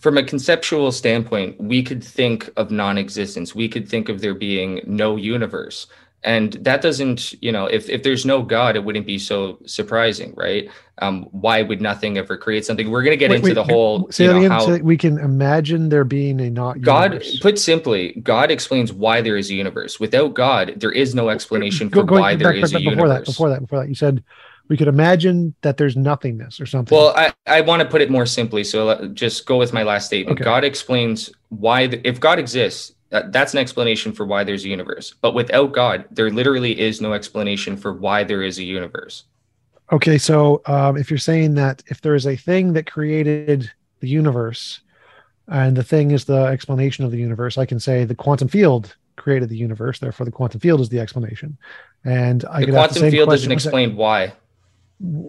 From 0.00 0.18
a 0.18 0.24
conceptual 0.24 0.90
standpoint, 0.90 1.60
we 1.60 1.82
could 1.82 2.02
think 2.02 2.50
of 2.56 2.72
non-existence. 2.72 3.54
We 3.54 3.68
could 3.68 3.88
think 3.88 4.08
of 4.08 4.20
there 4.20 4.34
being 4.34 4.80
no 4.84 5.14
universe 5.14 5.86
and 6.24 6.52
that 6.54 6.82
doesn't 6.82 7.32
you 7.42 7.50
know 7.50 7.66
if, 7.66 7.88
if 7.88 8.02
there's 8.02 8.24
no 8.24 8.42
god 8.42 8.76
it 8.76 8.84
wouldn't 8.84 9.06
be 9.06 9.18
so 9.18 9.58
surprising 9.66 10.32
right 10.36 10.70
um, 10.98 11.24
why 11.32 11.62
would 11.62 11.80
nothing 11.80 12.18
ever 12.18 12.36
create 12.36 12.64
something 12.64 12.90
we're 12.90 13.02
going 13.02 13.12
to 13.12 13.16
get 13.16 13.30
wait, 13.30 13.36
into 13.36 13.48
wait, 13.48 13.54
the 13.54 13.64
whole 13.64 14.10
say 14.10 14.24
you 14.24 14.32
know, 14.32 14.48
how, 14.48 14.66
so 14.66 14.76
we 14.78 14.96
can 14.96 15.18
imagine 15.18 15.88
there 15.88 16.04
being 16.04 16.40
a 16.40 16.50
not 16.50 16.80
god 16.80 17.22
put 17.40 17.58
simply 17.58 18.12
god 18.22 18.50
explains 18.50 18.92
why 18.92 19.20
there 19.20 19.36
is 19.36 19.50
a 19.50 19.54
universe 19.54 19.98
without 19.98 20.34
god 20.34 20.74
there 20.76 20.92
is 20.92 21.14
no 21.14 21.28
explanation 21.28 21.88
for 21.88 22.04
go, 22.04 22.20
why 22.20 22.34
back, 22.34 22.42
there 22.42 22.52
is 22.52 22.72
back, 22.72 22.80
a 22.80 22.84
before 22.84 22.92
universe 22.92 23.18
that 23.18 23.26
before 23.26 23.48
that 23.48 23.60
before 23.60 23.80
that 23.80 23.88
you 23.88 23.94
said 23.94 24.22
we 24.68 24.76
could 24.76 24.88
imagine 24.88 25.54
that 25.60 25.76
there's 25.76 25.96
nothingness 25.96 26.58
or 26.58 26.64
something. 26.64 26.96
Well, 26.96 27.12
I, 27.14 27.34
I 27.46 27.60
want 27.60 27.82
to 27.82 27.88
put 27.88 28.00
it 28.00 28.10
more 28.10 28.24
simply. 28.24 28.64
So 28.64 28.88
uh, 28.88 29.06
just 29.08 29.44
go 29.44 29.58
with 29.58 29.74
my 29.74 29.82
last 29.82 30.06
statement. 30.06 30.40
Okay. 30.40 30.44
God 30.44 30.64
explains 30.64 31.30
why, 31.50 31.88
the, 31.88 32.08
if 32.08 32.20
God 32.20 32.38
exists, 32.38 32.94
that's 33.12 33.52
an 33.52 33.58
explanation 33.60 34.12
for 34.12 34.24
why 34.26 34.42
there's 34.44 34.64
a 34.64 34.68
universe. 34.68 35.14
But 35.20 35.34
without 35.34 35.72
God, 35.72 36.04
there 36.10 36.30
literally 36.30 36.80
is 36.80 37.00
no 37.00 37.12
explanation 37.12 37.76
for 37.76 37.92
why 37.92 38.24
there 38.24 38.42
is 38.42 38.58
a 38.58 38.64
universe. 38.64 39.24
Okay, 39.92 40.16
so 40.18 40.62
um, 40.66 40.96
if 40.96 41.10
you're 41.10 41.18
saying 41.18 41.54
that 41.56 41.82
if 41.88 42.00
there 42.00 42.14
is 42.14 42.26
a 42.26 42.36
thing 42.36 42.72
that 42.72 42.86
created 42.90 43.70
the 44.00 44.08
universe, 44.08 44.80
and 45.48 45.76
the 45.76 45.82
thing 45.82 46.12
is 46.12 46.24
the 46.24 46.44
explanation 46.46 47.04
of 47.04 47.10
the 47.10 47.18
universe, 47.18 47.58
I 47.58 47.66
can 47.66 47.78
say 47.78 48.04
the 48.04 48.14
quantum 48.14 48.48
field 48.48 48.96
created 49.16 49.48
the 49.50 49.56
universe. 49.56 49.98
Therefore, 49.98 50.24
the 50.24 50.32
quantum 50.32 50.60
field 50.60 50.80
is 50.80 50.88
the 50.88 50.98
explanation. 51.00 51.58
And 52.04 52.44
I 52.46 52.64
The 52.64 52.72
quantum 52.72 52.94
same 52.96 53.10
field 53.10 53.28
question- 53.28 53.50
doesn't 53.50 53.68
explain 53.68 53.96
why. 53.96 54.32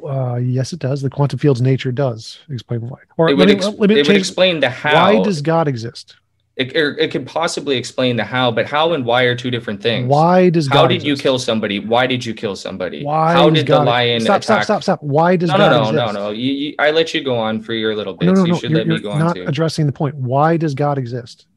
Uh, 0.08 0.36
yes, 0.36 0.72
it 0.72 0.80
does. 0.80 1.02
The 1.02 1.10
quantum 1.10 1.40
field's 1.40 1.62
nature 1.62 1.92
does 1.92 2.40
explain 2.50 2.82
why. 2.82 3.00
Or 3.18 3.30
It 3.30 3.38
let 3.38 3.48
me- 3.48 3.56
ex- 3.56 3.66
let 3.66 3.90
me 3.90 4.00
it 4.00 4.08
would 4.08 4.16
explain 4.16 4.60
the 4.60 4.70
how. 4.70 4.94
why 4.94 5.24
does 5.24 5.42
God 5.42 5.68
exist? 5.68 6.16
It, 6.56 6.76
or 6.78 6.96
it 7.00 7.10
could 7.10 7.26
possibly 7.26 7.78
explain 7.78 8.16
the 8.16 8.24
how, 8.24 8.52
but 8.52 8.68
how 8.68 8.94
and 8.94 9.06
why 9.06 9.24
are 9.24 9.36
two 9.36 9.50
different 9.50 9.82
things. 9.82 10.08
Why 10.08 10.50
does 10.50 10.68
God 10.68 10.82
How 10.82 10.88
did 10.88 11.02
you 11.04 11.16
kill 11.18 11.40
somebody? 11.40 11.80
Why 11.80 12.06
did 12.06 12.24
you 12.24 12.34
kill 12.36 12.56
somebody? 12.56 13.04
Why 13.04 13.34
how 13.34 13.50
did 13.50 13.66
God 13.66 13.82
the 13.82 13.86
lion 13.86 14.22
stop, 14.22 14.44
attack? 14.44 14.64
stop, 14.64 14.84
stop, 14.84 14.84
stop. 14.84 15.04
Why 15.04 15.36
does 15.36 15.50
No, 15.50 15.58
God 15.58 15.70
no, 15.72 15.78
no, 15.78 15.90
exist? 15.90 16.14
no, 16.14 16.26
no. 16.26 16.30
You, 16.32 16.54
you, 16.54 16.76
I 16.78 16.92
let 16.92 17.14
you 17.14 17.24
go 17.24 17.38
on 17.38 17.62
for 17.62 17.74
your 17.74 17.96
little 17.96 18.14
bits. 18.14 18.28
No, 18.28 18.34
no, 18.34 18.46
you 18.46 18.52
no. 18.52 18.58
should 18.60 18.70
You're, 18.70 18.80
let 18.80 18.88
you're 18.88 19.00
go 19.00 19.12
on 19.12 19.20
not 19.20 19.36
too. 19.36 19.46
addressing 19.48 19.88
the 19.88 19.92
point. 19.92 20.14
Why 20.16 20.58
does 20.58 20.76
God 20.76 21.00
exist? 21.00 21.48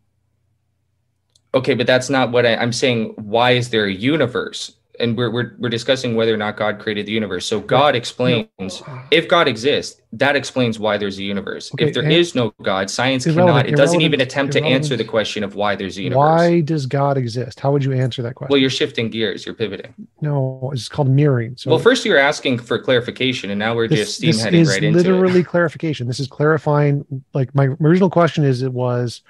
Okay, 1.54 1.74
but 1.74 1.86
that's 1.86 2.08
not 2.08 2.32
what 2.32 2.46
I, 2.46 2.56
I'm 2.56 2.72
saying. 2.72 3.14
Why 3.16 3.52
is 3.52 3.68
there 3.70 3.84
a 3.86 3.92
universe? 3.92 4.72
And 4.98 5.16
we're, 5.16 5.30
we're 5.30 5.52
we're 5.58 5.68
discussing 5.68 6.14
whether 6.14 6.32
or 6.32 6.36
not 6.36 6.56
God 6.56 6.78
created 6.78 7.06
the 7.06 7.12
universe. 7.12 7.46
So 7.46 7.60
God 7.60 7.94
explains 7.94 8.48
if 9.10 9.28
God 9.28 9.48
exists, 9.48 10.00
that 10.12 10.36
explains 10.36 10.78
why 10.78 10.96
there's 10.96 11.18
a 11.18 11.22
universe. 11.22 11.72
Okay, 11.74 11.86
if 11.88 11.94
there 11.94 12.08
is 12.08 12.34
no 12.34 12.54
God, 12.62 12.88
science 12.88 13.26
Irrelevant, 13.26 13.66
cannot. 13.66 13.72
It 13.72 13.76
doesn't 13.76 14.00
even 14.00 14.20
attempt 14.20 14.52
to 14.54 14.62
answer 14.62 14.96
the 14.96 15.04
question 15.04 15.44
of 15.44 15.54
why 15.54 15.76
there's 15.76 15.98
a 15.98 16.02
universe. 16.02 16.18
Why 16.18 16.60
does 16.60 16.86
God 16.86 17.18
exist? 17.18 17.60
How 17.60 17.72
would 17.72 17.84
you 17.84 17.92
answer 17.92 18.22
that 18.22 18.34
question? 18.34 18.52
Well, 18.52 18.60
you're 18.60 18.70
shifting 18.70 19.10
gears. 19.10 19.44
You're 19.44 19.54
pivoting. 19.54 19.94
no, 20.20 20.70
it's 20.72 20.88
called 20.88 21.10
mirroring. 21.10 21.56
So 21.56 21.70
well, 21.70 21.78
first 21.78 22.04
you're 22.04 22.18
asking 22.18 22.58
for 22.58 22.78
clarification, 22.78 23.50
and 23.50 23.58
now 23.58 23.74
we're 23.74 23.88
this, 23.88 24.18
just 24.18 24.42
steamheading 24.42 24.66
right 24.66 24.82
into 24.82 24.98
it. 24.98 25.02
literally 25.02 25.44
clarification. 25.44 26.06
This 26.06 26.20
is 26.20 26.28
clarifying. 26.28 27.04
Like 27.34 27.54
my 27.54 27.66
original 27.80 28.10
question 28.10 28.44
is, 28.44 28.62
it 28.62 28.72
was, 28.72 29.22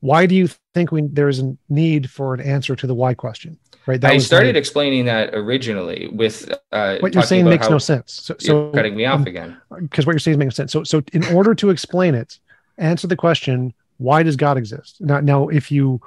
why 0.00 0.26
do 0.26 0.34
you 0.34 0.48
think 0.74 0.92
we 0.92 1.02
there 1.02 1.28
is 1.28 1.40
a 1.40 1.56
need 1.68 2.10
for 2.10 2.34
an 2.34 2.40
answer 2.40 2.76
to 2.76 2.86
the 2.86 2.94
why 2.94 3.14
question? 3.14 3.58
Right. 3.88 4.04
I 4.04 4.12
was 4.12 4.26
started 4.26 4.54
my- 4.54 4.58
explaining 4.58 5.06
that 5.06 5.30
originally 5.32 6.10
with 6.12 6.52
uh, 6.72 6.98
what 6.98 7.14
you're 7.14 7.22
saying 7.22 7.46
makes 7.46 7.70
no 7.70 7.78
sense. 7.78 8.12
So, 8.12 8.34
You're 8.38 8.68
so 8.68 8.72
cutting 8.72 8.94
me 8.94 9.06
off 9.06 9.20
um, 9.20 9.26
again. 9.26 9.56
because 9.80 10.04
what 10.04 10.12
you're 10.12 10.18
saying 10.18 10.38
makes 10.38 10.56
sense. 10.56 10.72
So, 10.72 10.84
so 10.84 11.02
in 11.14 11.24
order 11.34 11.54
to 11.54 11.70
explain 11.70 12.14
it, 12.14 12.38
answer 12.76 13.06
the 13.06 13.16
question: 13.16 13.72
Why 13.96 14.22
does 14.22 14.36
God 14.36 14.58
exist? 14.58 15.00
Now, 15.00 15.20
now, 15.20 15.48
if 15.48 15.72
you 15.72 16.02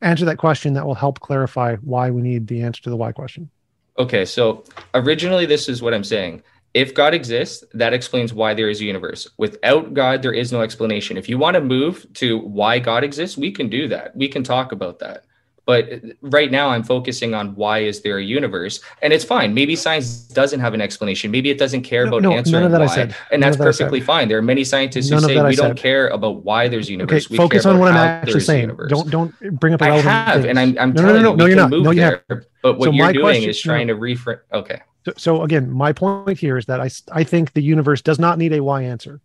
answer 0.00 0.24
that 0.24 0.38
question, 0.38 0.72
that 0.72 0.86
will 0.86 0.94
help 0.94 1.20
clarify 1.20 1.76
why 1.82 2.10
we 2.10 2.22
need 2.22 2.46
the 2.46 2.62
answer 2.62 2.82
to 2.84 2.88
the 2.88 2.96
why 2.96 3.12
question. 3.12 3.50
Okay, 3.98 4.24
so 4.24 4.64
originally 4.94 5.44
this 5.44 5.68
is 5.68 5.82
what 5.82 5.92
I'm 5.92 6.04
saying. 6.04 6.42
If 6.72 6.94
God 6.94 7.12
exists, 7.12 7.64
that 7.74 7.92
explains 7.92 8.32
why 8.32 8.54
there 8.54 8.70
is 8.70 8.80
a 8.80 8.84
universe. 8.84 9.28
Without 9.36 9.92
God, 9.92 10.22
there 10.22 10.32
is 10.32 10.52
no 10.52 10.62
explanation. 10.62 11.18
If 11.18 11.28
you 11.28 11.36
want 11.36 11.56
to 11.56 11.60
move 11.60 12.06
to 12.14 12.38
why 12.38 12.78
God 12.78 13.04
exists, 13.04 13.36
we 13.36 13.52
can 13.52 13.68
do 13.68 13.88
that. 13.88 14.16
We 14.16 14.28
can 14.28 14.42
talk 14.42 14.72
about 14.72 15.00
that. 15.00 15.24
But 15.66 16.00
right 16.22 16.50
now 16.52 16.68
I'm 16.68 16.84
focusing 16.84 17.34
on 17.34 17.56
why 17.56 17.80
is 17.80 18.00
there 18.00 18.18
a 18.18 18.22
universe? 18.22 18.80
And 19.02 19.12
it's 19.12 19.24
fine. 19.24 19.52
Maybe 19.52 19.74
science 19.74 20.18
doesn't 20.28 20.60
have 20.60 20.74
an 20.74 20.80
explanation. 20.80 21.32
Maybe 21.32 21.50
it 21.50 21.58
doesn't 21.58 21.82
care 21.82 22.04
No, 22.04 22.08
about 22.10 22.22
no, 22.22 22.28
none 22.30 22.38
answering 22.38 22.64
of 22.66 22.70
that 22.70 22.82
I 22.82 22.86
why. 22.86 22.94
said. 22.94 23.16
And 23.32 23.40
None 23.40 23.50
that's 23.50 23.60
I 23.60 23.64
perfectly 23.64 24.00
fine. 24.00 24.28
There 24.28 24.38
are 24.38 24.42
many 24.42 24.62
scientists 24.62 25.10
None 25.10 25.22
who 25.22 25.28
say 25.28 25.34
that 25.34 25.44
I 25.44 25.48
we 25.48 25.56
don't 25.56 25.70
said. 25.70 25.76
care 25.78 26.06
about 26.08 26.44
why 26.44 26.68
there's 26.68 26.86
a 26.86 26.92
Okay, 26.92 26.92
universe. 26.92 27.28
we 27.30 27.36
focus 27.36 27.64
care 27.64 27.72
on 27.72 27.80
what 27.80 27.88
I'm 27.90 27.96
actually 27.96 28.40
saying. 28.40 28.60
universe. 28.60 28.90
Don't 28.92 29.10
don't 29.10 29.34
bring 29.58 29.74
up 29.74 29.82
I 29.82 29.90
have, 29.98 30.44
and 30.44 30.56
I'm. 30.56 30.78
I'm 30.78 30.92
No, 30.92 31.02
no, 31.02 31.08
telling 31.08 31.22
no, 31.22 31.30
you, 31.32 31.36
no, 31.36 31.44
we 31.44 31.50
you're 31.50 31.56
not. 31.58 31.70
No, 31.70 31.90
you 31.90 32.00
there. 32.00 32.24
But 32.62 32.78
what 32.78 32.86
So 32.86 32.92
you're 32.92 33.12
doing 33.12 33.24
question- 33.24 33.50
is 33.50 33.60
trying 33.60 33.88
to 33.88 33.94
reframe. 33.96 34.38
Okay. 34.52 34.80
So, 35.04 35.12
so 35.16 35.42
again, 35.42 35.68
my 35.70 35.92
point 35.92 36.38
here 36.38 36.56
is 36.58 36.66
that 36.66 36.80
I 36.80 36.90
I 37.10 37.24
think 37.24 37.54
the 37.54 37.60
universe 37.62 38.02
does 38.02 38.20
not 38.20 38.38
need 38.38 38.52
a 38.52 38.62
why 38.62 38.82
answer. 38.82 39.20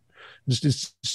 It's 0.47 0.65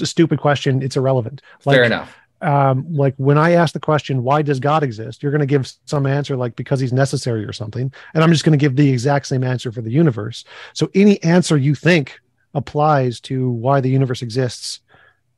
a 0.01 0.07
stupid 0.07 0.39
question. 0.39 0.83
It's 0.83 0.97
irrelevant. 0.97 1.43
Like, 1.65 1.75
Fair 1.75 1.83
enough. 1.85 2.17
Um 2.43 2.85
like 2.93 3.15
when 3.17 3.39
i 3.39 3.53
ask 3.53 3.73
the 3.73 3.81
question 3.81 4.23
why 4.23 4.43
does 4.43 4.61
god 4.61 4.83
exist 4.83 5.23
you're 5.23 5.33
going 5.33 5.41
to 5.41 5.47
give 5.47 5.71
some 5.87 6.05
answer 6.07 6.37
like 6.37 6.55
because 6.57 6.79
he's 6.81 6.93
necessary 6.93 7.45
or 7.45 7.53
something 7.53 7.91
and 8.15 8.23
i'm 8.23 8.31
just 8.31 8.45
going 8.45 8.57
to 8.57 8.63
give 8.63 8.77
the 8.77 8.89
exact 8.91 9.27
same 9.27 9.43
answer 9.43 9.73
for 9.73 9.81
the 9.81 9.91
universe 9.91 10.45
so 10.75 10.91
any 10.95 11.23
answer 11.23 11.57
you 11.57 11.75
think 11.75 12.21
applies 12.55 13.21
to 13.21 13.51
why 13.51 13.81
the 13.81 13.89
universe 13.89 14.21
exists 14.23 14.81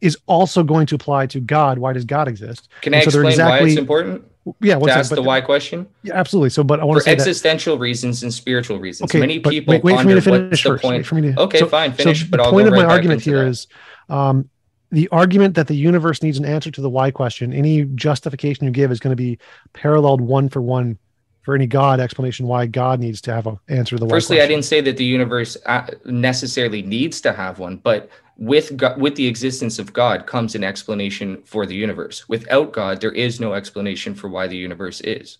is 0.00 0.16
also 0.26 0.62
going 0.62 0.86
to 0.86 0.94
apply 0.96 1.26
to 1.26 1.40
god 1.40 1.78
why 1.78 1.92
does 1.92 2.04
god 2.04 2.26
exist 2.28 2.68
Can 2.80 2.94
I 2.94 3.00
so 3.00 3.04
explain 3.04 3.22
why 3.24 3.30
exactly- 3.30 3.70
it's 3.70 3.78
important 3.78 4.24
yeah 4.60 4.74
to 4.74 4.78
what's 4.80 4.92
ask 4.94 5.14
the 5.14 5.22
why 5.22 5.40
question? 5.40 5.86
yeah, 6.02 6.14
absolutely 6.14 6.50
so 6.50 6.64
but 6.64 6.80
i 6.80 6.84
want 6.84 6.96
For 6.96 7.00
to 7.00 7.04
say 7.04 7.14
that 7.14 7.20
existential 7.20 7.78
reasons 7.78 8.22
and 8.22 8.32
spiritual 8.32 8.78
reasons. 8.80 9.10
okay 9.10 9.20
Many 9.20 9.38
people 9.40 9.74
wait, 9.74 9.84
wait 9.84 10.00
for 10.00 10.06
me 10.08 10.14
to 10.14 10.20
finish 10.22 10.50
what's 10.50 10.62
the 10.62 10.68
first. 10.70 10.84
Wait 10.84 10.90
point. 10.90 11.06
for 11.06 11.14
me 11.16 11.32
to- 11.32 11.40
Okay, 11.42 11.58
so- 11.58 11.66
fine, 11.68 11.96
so 11.96 12.12
but 12.30 12.38
the 12.38 12.42
I'll 12.44 12.50
point 12.50 12.66
of 12.68 12.74
my 12.74 12.84
argument 12.84 13.20
here 13.20 13.44
that. 13.44 13.50
is 13.50 13.66
um, 14.08 14.48
the 14.90 15.08
argument 15.08 15.54
that 15.54 15.66
the 15.66 15.76
universe 15.76 16.22
needs 16.22 16.38
an 16.38 16.44
answer 16.44 16.70
to 16.70 16.80
the 16.80 16.90
why 16.90 17.10
question 17.10 17.52
any 17.52 17.84
justification 17.84 18.64
you 18.64 18.70
give 18.70 18.90
is 18.90 19.00
going 19.00 19.12
to 19.12 19.16
be 19.16 19.38
paralleled 19.72 20.20
one 20.20 20.48
for 20.48 20.62
one 20.62 20.98
for 21.42 21.54
any 21.54 21.66
god 21.66 22.00
explanation 22.00 22.46
why 22.46 22.66
god 22.66 23.00
needs 23.00 23.20
to 23.20 23.32
have 23.32 23.46
an 23.46 23.58
answer 23.68 23.96
to 23.96 24.00
the 24.00 24.06
why 24.06 24.10
Firstly, 24.10 24.40
I 24.40 24.46
didn't 24.46 24.64
say 24.64 24.80
that 24.80 24.96
the 24.96 25.04
universe 25.04 25.56
uh, 25.66 25.86
necessarily 26.04 26.82
needs 26.82 27.20
to 27.22 27.32
have 27.32 27.58
one, 27.58 27.76
but 27.76 28.10
with 28.38 28.76
God, 28.76 29.00
with 29.00 29.16
the 29.16 29.26
existence 29.26 29.78
of 29.78 29.92
God 29.92 30.26
comes 30.26 30.54
an 30.54 30.62
explanation 30.62 31.42
for 31.42 31.66
the 31.66 31.74
universe. 31.74 32.28
Without 32.28 32.72
God, 32.72 33.00
there 33.00 33.12
is 33.12 33.40
no 33.40 33.54
explanation 33.54 34.14
for 34.14 34.28
why 34.28 34.46
the 34.46 34.56
universe 34.56 35.00
is. 35.00 35.38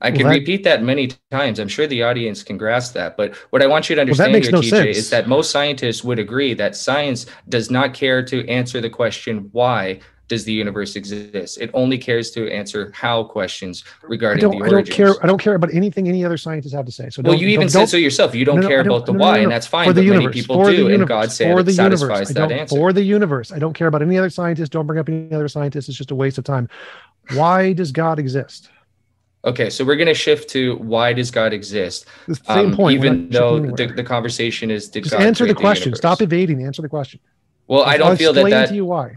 I 0.00 0.10
Well, 0.10 0.16
can 0.18 0.26
that- 0.28 0.32
repeat 0.34 0.64
that 0.64 0.82
many 0.82 1.10
times. 1.30 1.58
I'm 1.58 1.68
sure 1.68 1.86
the 1.86 2.02
audience 2.02 2.42
can 2.42 2.58
grasp 2.58 2.92
that. 2.94 3.16
But 3.16 3.34
what 3.50 3.62
I 3.62 3.66
want 3.66 3.88
you 3.88 3.94
to 3.96 4.00
understand 4.02 4.32
makes 4.32 4.48
here, 4.48 4.52
no 4.56 4.60
TJ, 4.60 4.68
sense. 4.70 4.96
is 4.98 5.10
that 5.10 5.26
most 5.28 5.50
scientists 5.50 6.04
would 6.04 6.18
agree 6.18 6.52
that 6.54 6.76
science 6.76 7.26
does 7.48 7.70
not 7.70 7.94
care 7.94 8.22
to 8.24 8.46
answer 8.48 8.80
the 8.80 8.90
question 8.90 9.48
why 9.52 10.00
does 10.28 10.44
the 10.44 10.52
universe 10.52 10.96
exist. 10.96 11.56
It 11.60 11.70
only 11.72 11.96
cares 11.98 12.32
to 12.32 12.50
answer 12.50 12.90
how 12.92 13.22
questions 13.22 13.84
regarding 14.02 14.40
the 14.50 14.56
I 14.66 14.68
don't 14.68 14.90
care. 14.90 15.14
I 15.22 15.26
don't 15.28 15.40
care 15.40 15.54
about 15.54 15.72
anything 15.72 16.08
any 16.08 16.24
other 16.24 16.36
scientists 16.36 16.74
have 16.74 16.84
to 16.86 16.90
say. 16.90 17.10
So 17.10 17.22
Well, 17.22 17.34
you 17.34 17.46
even 17.46 17.68
said 17.68 17.88
so 17.88 17.96
yourself. 17.96 18.34
You 18.34 18.44
don't 18.44 18.56
No, 18.56 18.62
no, 18.62 18.68
care 18.68 18.82
don't- 18.82 18.92
about 18.96 19.06
the 19.06 19.12
no, 19.12 19.20
why, 19.20 19.38
and 19.38 19.52
that's 19.52 19.68
fine. 19.68 19.86
For 19.86 19.92
the 19.92 20.00
but 20.00 20.06
many 20.08 20.16
universe, 20.24 20.34
people 20.34 20.56
for 20.56 20.66
the 20.72 20.76
do, 20.78 20.82
and 20.86 20.90
universe, 20.90 21.08
God 21.08 21.30
said 21.32 21.52
for 21.54 21.60
it 21.60 21.62
the 21.62 21.72
satisfies 21.74 22.08
universe. 22.08 22.30
I 22.30 22.32
that 22.48 22.52
answer. 22.52 22.76
For 22.76 22.92
the 22.92 23.04
universe, 23.04 23.52
I 23.52 23.60
don't 23.60 23.72
care 23.72 23.86
about 23.86 24.02
any 24.02 24.18
other 24.18 24.28
scientists. 24.28 24.68
Don't 24.68 24.86
bring 24.88 24.98
up 24.98 25.08
any 25.08 25.32
other 25.32 25.46
scientists. 25.46 25.88
It's 25.88 25.96
just 25.96 26.10
a 26.10 26.16
waste 26.16 26.38
of 26.38 26.44
time. 26.44 26.68
Why 27.34 27.72
does 27.72 27.92
God 27.92 28.18
exist? 28.18 28.68
Okay, 29.46 29.70
so 29.70 29.84
we're 29.84 29.96
going 29.96 30.08
to 30.08 30.14
shift 30.14 30.50
to 30.50 30.76
why 30.78 31.12
does 31.12 31.30
God 31.30 31.52
exist? 31.52 32.06
The 32.26 32.34
same 32.34 32.66
Um, 32.70 32.76
point. 32.76 32.94
even 32.98 33.28
though 33.30 33.60
the, 33.60 33.86
the 33.86 34.02
conversation 34.02 34.70
is 34.72 34.88
did 34.88 35.04
just 35.04 35.12
God 35.14 35.22
answer 35.22 35.46
the 35.46 35.54
question. 35.54 35.90
universe? 35.90 35.98
Stop 35.98 36.20
evading. 36.20 36.64
Answer 36.64 36.82
the 36.82 36.88
question. 36.88 37.20
Well, 37.68 37.82
I 37.84 37.92
I'll 37.92 37.98
don't 37.98 38.16
feel 38.16 38.32
that 38.32 38.40
explain 38.46 38.68
to 38.68 38.74
you 38.74 38.84
why. 38.84 39.14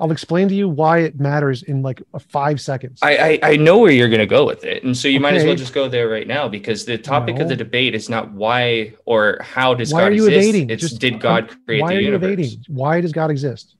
I'll 0.00 0.10
explain 0.10 0.48
to 0.48 0.54
you 0.54 0.68
why 0.68 0.98
it 0.98 1.18
matters 1.20 1.62
in 1.62 1.82
like 1.82 2.02
five 2.28 2.60
seconds. 2.60 2.98
I, 3.02 3.38
I 3.42 3.50
I 3.52 3.56
know 3.56 3.78
where 3.78 3.92
you're 3.92 4.08
going 4.08 4.18
to 4.20 4.26
go 4.26 4.44
with 4.44 4.64
it, 4.64 4.82
and 4.82 4.96
so 4.96 5.06
you 5.08 5.20
might 5.20 5.34
as 5.34 5.44
well 5.44 5.54
just 5.56 5.72
go 5.72 5.88
there 5.88 6.08
right 6.08 6.26
now 6.26 6.48
because 6.48 6.84
the 6.84 6.98
topic 6.98 7.38
of 7.38 7.48
the 7.48 7.54
debate 7.56 7.94
is 7.94 8.08
not 8.08 8.32
why 8.32 8.94
or 9.04 9.38
how 9.40 9.74
does 9.74 9.92
why 9.92 10.00
God 10.02 10.12
are 10.12 10.14
you 10.14 10.26
exist. 10.26 10.48
evading? 10.48 10.70
It's 10.70 10.82
Just- 10.82 11.00
did 11.00 11.20
God 11.20 11.54
create 11.66 11.82
why 11.82 11.90
the 11.92 11.98
are 11.98 12.00
you 12.00 12.14
evading? 12.16 12.64
Why 12.68 13.00
does 13.00 13.12
God 13.12 13.30
exist? 13.30 13.76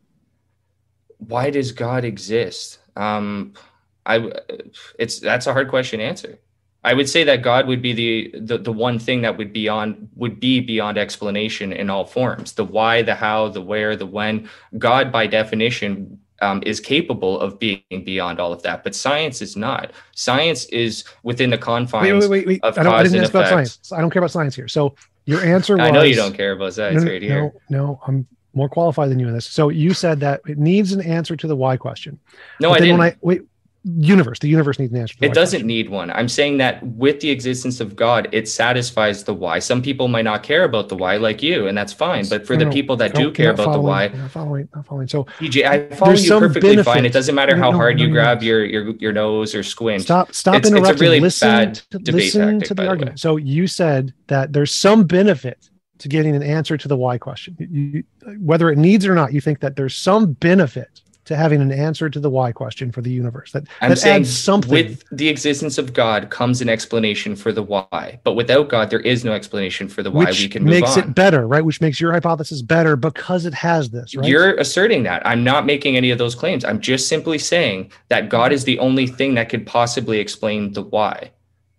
Why 1.18 1.50
does 1.50 1.72
God 1.72 2.04
exist? 2.04 2.78
Um, 2.96 3.54
I 4.08 4.32
it's 4.98 5.20
that's 5.20 5.46
a 5.46 5.52
hard 5.52 5.68
question 5.68 6.00
to 6.00 6.04
answer. 6.04 6.38
I 6.84 6.94
would 6.94 7.08
say 7.08 7.24
that 7.24 7.42
God 7.42 7.66
would 7.66 7.82
be 7.82 7.92
the, 7.92 8.40
the 8.40 8.58
the 8.58 8.72
one 8.72 8.98
thing 8.98 9.22
that 9.22 9.36
would 9.36 9.52
beyond 9.52 10.08
would 10.16 10.40
be 10.40 10.60
beyond 10.60 10.96
explanation 10.96 11.72
in 11.72 11.90
all 11.90 12.04
forms. 12.04 12.52
The 12.52 12.64
why, 12.64 13.02
the 13.02 13.14
how, 13.14 13.48
the 13.48 13.60
where, 13.60 13.94
the 13.96 14.06
when. 14.06 14.48
God, 14.78 15.12
by 15.12 15.26
definition, 15.26 16.18
um, 16.40 16.62
is 16.64 16.80
capable 16.80 17.40
of 17.40 17.58
being 17.58 17.82
beyond 18.04 18.38
all 18.40 18.52
of 18.52 18.62
that, 18.62 18.84
but 18.84 18.94
science 18.94 19.42
is 19.42 19.56
not. 19.56 19.92
Science 20.14 20.66
is 20.66 21.04
within 21.22 21.50
the 21.50 21.58
confines. 21.58 22.04
Wait, 22.04 22.12
wait, 22.12 22.30
wait, 22.30 22.46
wait. 22.46 22.64
of 22.64 22.78
I, 22.78 22.82
don't, 22.84 22.94
I 22.94 23.02
didn't 23.02 23.22
ask 23.22 23.30
about 23.30 23.48
science. 23.48 23.92
I 23.92 24.00
don't 24.00 24.10
care 24.10 24.20
about 24.20 24.30
science 24.30 24.54
here. 24.54 24.68
So 24.68 24.94
your 25.24 25.42
answer 25.42 25.76
was 25.76 25.86
I 25.86 25.90
know 25.90 26.02
you 26.02 26.14
don't 26.14 26.34
care 26.34 26.52
about 26.52 26.74
science 26.74 27.02
no, 27.02 27.10
right 27.10 27.22
here. 27.22 27.52
No, 27.68 27.86
no, 27.86 28.00
I'm 28.06 28.26
more 28.54 28.68
qualified 28.68 29.10
than 29.10 29.18
you 29.18 29.28
in 29.28 29.34
this. 29.34 29.46
So 29.46 29.68
you 29.68 29.92
said 29.92 30.20
that 30.20 30.40
it 30.46 30.58
needs 30.58 30.92
an 30.92 31.00
answer 31.00 31.36
to 31.36 31.46
the 31.46 31.56
why 31.56 31.76
question. 31.76 32.18
No, 32.60 32.70
But 32.70 32.76
I 32.76 32.80
didn't. 32.80 32.98
when 32.98 33.08
I 33.08 33.16
wait, 33.20 33.42
universe. 33.96 34.38
The 34.38 34.48
universe 34.48 34.78
needs 34.78 34.92
an 34.92 35.00
answer. 35.00 35.14
It 35.20 35.32
doesn't 35.34 35.58
question. 35.60 35.66
need 35.66 35.88
one. 35.88 36.10
I'm 36.10 36.28
saying 36.28 36.58
that 36.58 36.84
with 36.86 37.20
the 37.20 37.30
existence 37.30 37.80
of 37.80 37.96
God, 37.96 38.28
it 38.32 38.48
satisfies 38.48 39.24
the 39.24 39.34
why. 39.34 39.58
Some 39.58 39.82
people 39.82 40.08
might 40.08 40.22
not 40.24 40.42
care 40.42 40.64
about 40.64 40.88
the 40.88 40.96
why, 40.96 41.16
like 41.16 41.42
you, 41.42 41.66
and 41.66 41.76
that's 41.76 41.92
fine. 41.92 42.26
But 42.28 42.46
for 42.46 42.54
No, 42.54 42.58
the 42.60 42.64
no, 42.66 42.70
people 42.72 42.96
that 42.96 43.14
no, 43.14 43.20
do 43.20 43.30
care 43.32 43.50
about 43.52 43.72
the 43.72 43.80
why, 43.80 44.08
Not 44.08 44.30
following, 44.30 44.68
not 44.74 44.86
following. 44.86 45.08
So 45.08 45.24
TJ, 45.38 45.64
I 45.66 45.94
follow 45.94 46.12
you 46.12 46.38
perfectly 46.38 46.82
fine. 46.82 47.04
It 47.04 47.12
doesn't 47.12 47.34
matter 47.34 47.56
how 47.56 47.72
hard 47.72 47.98
you 48.00 48.10
grab 48.10 48.42
your 48.42 48.64
your 48.64 48.90
your 48.96 49.12
nose 49.12 49.54
or 49.54 49.62
squint. 49.62 50.02
stop 50.02 50.34
stop 50.34 50.56
It's- 50.56 50.68
it's 50.70 50.74
a 50.74 50.78
interrupting. 50.78 51.02
really 51.02 51.20
listen 51.20 51.48
bad 51.48 51.74
to, 51.90 51.98
debate 51.98 52.14
listen 52.14 52.40
tactic, 52.52 52.68
to 52.68 52.74
the 52.74 52.82
the 52.82 52.88
argument. 52.88 53.12
way. 53.14 53.18
So 53.18 53.36
you 53.36 53.66
said 53.66 54.12
that 54.28 54.52
there's 54.52 54.74
some 54.74 55.04
benefit 55.04 55.68
to 55.98 56.08
getting 56.08 56.36
an 56.36 56.42
answer 56.42 56.76
to 56.76 56.86
the 56.88 56.96
why 56.96 57.18
question. 57.18 57.56
You, 57.58 58.04
whether 58.40 58.70
it 58.70 58.78
needs 58.78 59.04
it 59.04 59.10
or 59.10 59.14
not, 59.16 59.32
you 59.32 59.40
think 59.40 59.60
that 59.60 59.74
there's 59.76 59.96
some 59.96 60.32
benefit 60.34 61.00
to 61.28 61.36
having 61.36 61.60
an 61.60 61.70
answer 61.70 62.10
to 62.10 62.18
the 62.18 62.30
why 62.30 62.52
question 62.52 62.90
for 62.90 63.02
the 63.02 63.10
universe. 63.10 63.52
That 63.52 63.64
I'm 63.80 63.90
that 63.90 63.96
saying 63.96 64.22
adds 64.22 64.36
something. 64.36 64.70
with 64.70 65.04
the 65.12 65.28
existence 65.28 65.78
of 65.78 65.92
God 65.92 66.30
comes 66.30 66.60
an 66.60 66.68
explanation 66.68 67.36
for 67.36 67.52
the 67.52 67.62
why. 67.62 68.18
But 68.24 68.32
without 68.32 68.68
God, 68.68 68.90
there 68.90 69.00
is 69.00 69.24
no 69.24 69.32
explanation 69.32 69.88
for 69.88 70.02
the 70.02 70.10
why. 70.10 70.24
which 70.24 70.40
we 70.40 70.48
can 70.48 70.64
move 70.64 70.74
on. 70.74 70.80
Which 70.80 70.96
makes 70.96 70.96
it 70.96 71.14
better, 71.14 71.46
right? 71.46 71.64
Which 71.64 71.80
makes 71.80 72.00
your 72.00 72.12
hypothesis 72.12 72.62
better 72.62 72.96
because 72.96 73.44
it 73.44 73.54
has 73.54 73.90
this, 73.90 74.14
right? 74.16 74.26
You're 74.26 74.56
asserting 74.56 75.02
that. 75.04 75.24
I'm 75.26 75.44
not 75.44 75.66
making 75.66 75.96
any 75.96 76.10
of 76.10 76.18
those 76.18 76.34
claims. 76.34 76.64
I'm 76.64 76.80
just 76.80 77.08
simply 77.08 77.38
saying 77.38 77.92
that 78.08 78.30
God 78.30 78.50
is 78.52 78.64
the 78.64 78.78
only 78.78 79.06
thing 79.06 79.34
that 79.34 79.50
could 79.50 79.66
possibly 79.66 80.18
explain 80.18 80.72
the 80.72 80.82
why. 80.82 81.30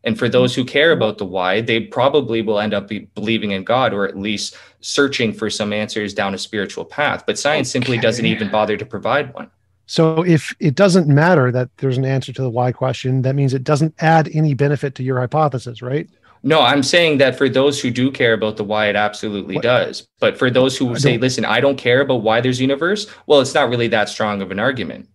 And 0.10 0.18
for 0.18 0.28
those 0.28 0.56
who 0.56 0.66
care 0.66 0.92
about 0.92 1.20
the 1.20 1.26
why, 1.26 1.62
they 1.62 1.82
probably 1.82 2.42
will 2.42 2.60
end 2.60 2.74
up 2.74 2.90
believing 3.14 3.52
in 3.52 3.64
God 3.64 3.94
or 3.94 4.08
at 4.08 4.18
least 4.18 4.58
searching 4.82 5.32
for 5.32 5.52
some 5.52 5.72
answers 5.72 6.16
down 6.16 6.34
a 6.34 6.38
spiritual 6.40 6.84
path. 6.84 7.26
But 7.28 7.38
science 7.38 7.70
simply 7.70 8.00
doesn't 8.00 8.26
even 8.26 8.50
bother 8.50 8.76
to 8.76 8.86
provide 8.88 9.32
one. 9.36 9.52
So 9.86 10.26
if 10.26 10.56
it 10.60 10.74
doesn't 10.74 11.08
matter 11.08 11.52
that 11.52 11.70
there's 11.78 12.00
an 12.00 12.06
answer 12.06 12.34
to 12.34 12.42
the 12.42 12.50
why 12.50 12.72
question, 12.72 13.22
that 13.22 13.36
means 13.36 13.54
it 13.54 13.64
doesn't 13.64 13.94
add 14.00 14.32
any 14.34 14.56
benefit 14.56 14.96
to 14.96 15.04
your 15.04 15.20
hypothesis, 15.20 15.84
right? 15.84 16.10
No, 16.42 16.60
I'm 16.60 16.82
saying 16.82 17.20
that 17.20 17.38
for 17.38 17.48
those 17.48 17.80
who 17.80 17.92
do 17.92 18.10
care 18.10 18.34
about 18.34 18.58
the 18.58 18.64
why, 18.64 18.88
it 18.88 18.96
absolutely 18.96 19.58
What- 19.58 19.64
does. 19.64 20.08
But 20.20 20.40
for 20.40 20.50
those 20.50 20.76
who 20.76 20.96
say, 20.96 21.20
listen, 21.20 21.46
I 21.46 21.60
don't 21.60 21.78
care 21.78 22.02
about 22.02 22.24
why 22.24 22.42
there's 22.42 22.58
a 22.58 22.64
universe, 22.64 23.06
well, 23.28 23.42
it's 23.42 23.54
not 23.54 23.70
really 23.70 23.90
that 23.90 24.10
strong 24.10 24.42
of 24.42 24.50
an 24.50 24.58
argument. 24.58 25.08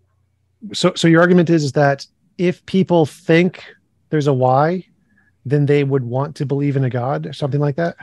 So 0.72 0.92
so 0.94 1.08
your 1.08 1.20
argument 1.20 1.50
is, 1.50 1.64
is 1.64 1.72
that 1.72 2.06
if 2.38 2.64
people 2.66 3.06
think 3.06 3.73
there's 4.14 4.28
a 4.28 4.33
why, 4.33 4.87
then 5.44 5.66
they 5.66 5.83
would 5.83 6.04
want 6.04 6.37
to 6.37 6.47
believe 6.47 6.76
in 6.76 6.85
a 6.85 6.90
god 6.90 7.26
or 7.26 7.33
something 7.33 7.59
like 7.59 7.75
that. 7.75 7.97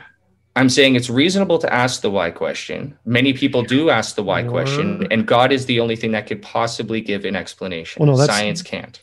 I'm 0.54 0.68
saying 0.68 0.94
it's 0.94 1.08
reasonable 1.08 1.58
to 1.60 1.72
ask 1.72 2.02
the 2.02 2.10
why 2.10 2.30
question. 2.30 2.98
Many 3.06 3.32
people 3.32 3.62
do 3.62 3.88
ask 3.88 4.14
the 4.14 4.22
why 4.22 4.42
question, 4.42 5.06
and 5.10 5.26
God 5.26 5.52
is 5.52 5.64
the 5.64 5.80
only 5.80 5.96
thing 5.96 6.12
that 6.12 6.26
could 6.26 6.42
possibly 6.42 7.00
give 7.00 7.24
an 7.24 7.34
explanation. 7.34 8.04
Well, 8.04 8.14
no, 8.14 8.26
Science 8.26 8.60
can't. 8.60 9.02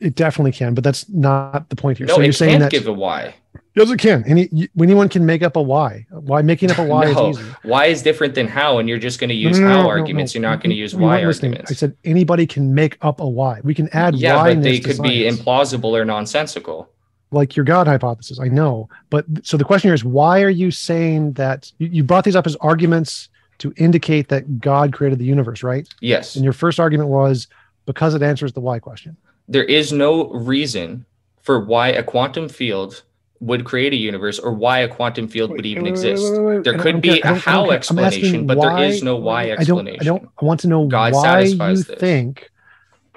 It 0.00 0.16
definitely 0.16 0.50
can, 0.50 0.74
but 0.74 0.82
that's 0.82 1.08
not 1.08 1.68
the 1.68 1.76
point 1.76 1.98
here. 1.98 2.08
No, 2.08 2.16
so 2.16 2.20
you're 2.22 2.30
it 2.30 2.34
saying 2.34 2.58
can't 2.58 2.62
that 2.62 2.72
give 2.72 2.88
a 2.88 2.92
why. 2.92 3.36
Yes, 3.78 3.90
it 3.90 3.98
can. 3.98 4.24
Any 4.24 4.68
anyone 4.80 5.08
can 5.08 5.24
make 5.26 5.42
up 5.42 5.56
a 5.56 5.62
why. 5.62 6.06
Why 6.10 6.42
making 6.42 6.70
up 6.70 6.78
a 6.78 6.84
why 6.92 7.10
no, 7.10 7.30
is 7.30 7.38
easy. 7.38 7.50
why 7.62 7.86
is 7.86 8.02
different 8.02 8.34
than 8.34 8.48
how, 8.48 8.78
and 8.78 8.88
you're 8.88 8.98
just 8.98 9.20
going 9.20 9.28
to 9.28 9.34
use 9.34 9.58
no, 9.58 9.68
no, 9.68 9.82
how 9.82 9.88
arguments. 9.88 10.34
You're 10.34 10.42
not 10.42 10.60
going 10.60 10.70
to 10.70 10.76
use 10.76 10.92
you 10.92 10.98
why 10.98 11.24
arguments. 11.24 11.70
I 11.70 11.74
said 11.74 11.96
anybody 12.04 12.46
can 12.46 12.74
make 12.74 12.98
up 13.02 13.20
a 13.20 13.28
why. 13.28 13.60
We 13.62 13.74
can 13.74 13.88
add 13.90 14.14
why. 14.14 14.20
yeah, 14.20 14.42
but 14.42 14.62
they 14.62 14.80
could 14.80 15.00
be 15.02 15.28
implausible 15.28 15.92
or 15.92 16.04
nonsensical. 16.04 16.90
like 17.30 17.56
your 17.56 17.64
God 17.64 17.86
hypothesis. 17.86 18.40
I 18.40 18.48
know, 18.48 18.88
but 19.10 19.24
so 19.42 19.56
the 19.56 19.64
question 19.64 19.88
here 19.88 19.94
is, 19.94 20.04
why 20.04 20.42
are 20.42 20.50
you 20.50 20.70
saying 20.70 21.32
that 21.32 21.70
you, 21.78 21.88
you 21.88 22.04
brought 22.04 22.24
these 22.24 22.36
up 22.36 22.46
as 22.46 22.56
arguments 22.56 23.28
to 23.58 23.72
indicate 23.76 24.28
that 24.28 24.60
God 24.60 24.92
created 24.92 25.18
the 25.18 25.24
universe, 25.24 25.62
right? 25.62 25.88
Yes. 26.00 26.36
And 26.36 26.44
your 26.44 26.52
first 26.52 26.78
argument 26.78 27.10
was 27.10 27.48
because 27.86 28.14
it 28.14 28.22
answers 28.22 28.52
the 28.52 28.60
why 28.60 28.78
question. 28.78 29.16
there 29.48 29.64
is 29.64 29.92
no 29.92 30.28
reason 30.30 31.04
for 31.42 31.58
why 31.58 31.88
a 31.88 32.02
quantum 32.02 32.48
field 32.48 33.02
would 33.40 33.64
create 33.64 33.92
a 33.92 33.96
universe 33.96 34.38
or 34.38 34.52
why 34.52 34.80
a 34.80 34.88
quantum 34.88 35.28
field 35.28 35.50
would 35.50 35.64
even 35.66 35.84
Wait, 35.84 35.90
exist. 35.90 36.32
wait. 36.42 36.64
There 36.64 36.76
could 36.78 37.00
be 37.00 37.20
don't 37.20 37.22
care. 37.22 37.30
I 37.32 37.36
a 37.36 37.38
don't- 37.38 37.48
I 37.48 37.52
don't 37.52 37.64
how 37.66 37.70
explanation, 37.70 38.46
but 38.46 38.60
there 38.60 38.70
why- 38.70 38.84
is 38.86 39.02
no 39.02 39.16
why 39.16 39.50
explanation. 39.50 40.00
I 40.00 40.04
don't. 40.04 40.18
I 40.18 40.20
don't. 40.24 40.28
I 40.42 40.44
want 40.44 40.60
to 40.60 40.68
know 40.68 40.86
God 40.86 41.12
why 41.12 41.40
you 41.42 41.56
this. 41.56 41.84
think 41.84 42.50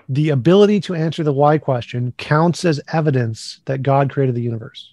the 0.08 0.30
ability 0.30 0.80
to 0.82 0.94
answer 0.94 1.24
the 1.24 1.34
why 1.34 1.58
question 1.58 2.14
counts 2.18 2.66
as 2.66 2.80
evidence 2.94 3.60
that 3.66 3.82
God 3.82 4.12
created 4.12 4.36
the 4.36 4.42
universe. 4.42 4.88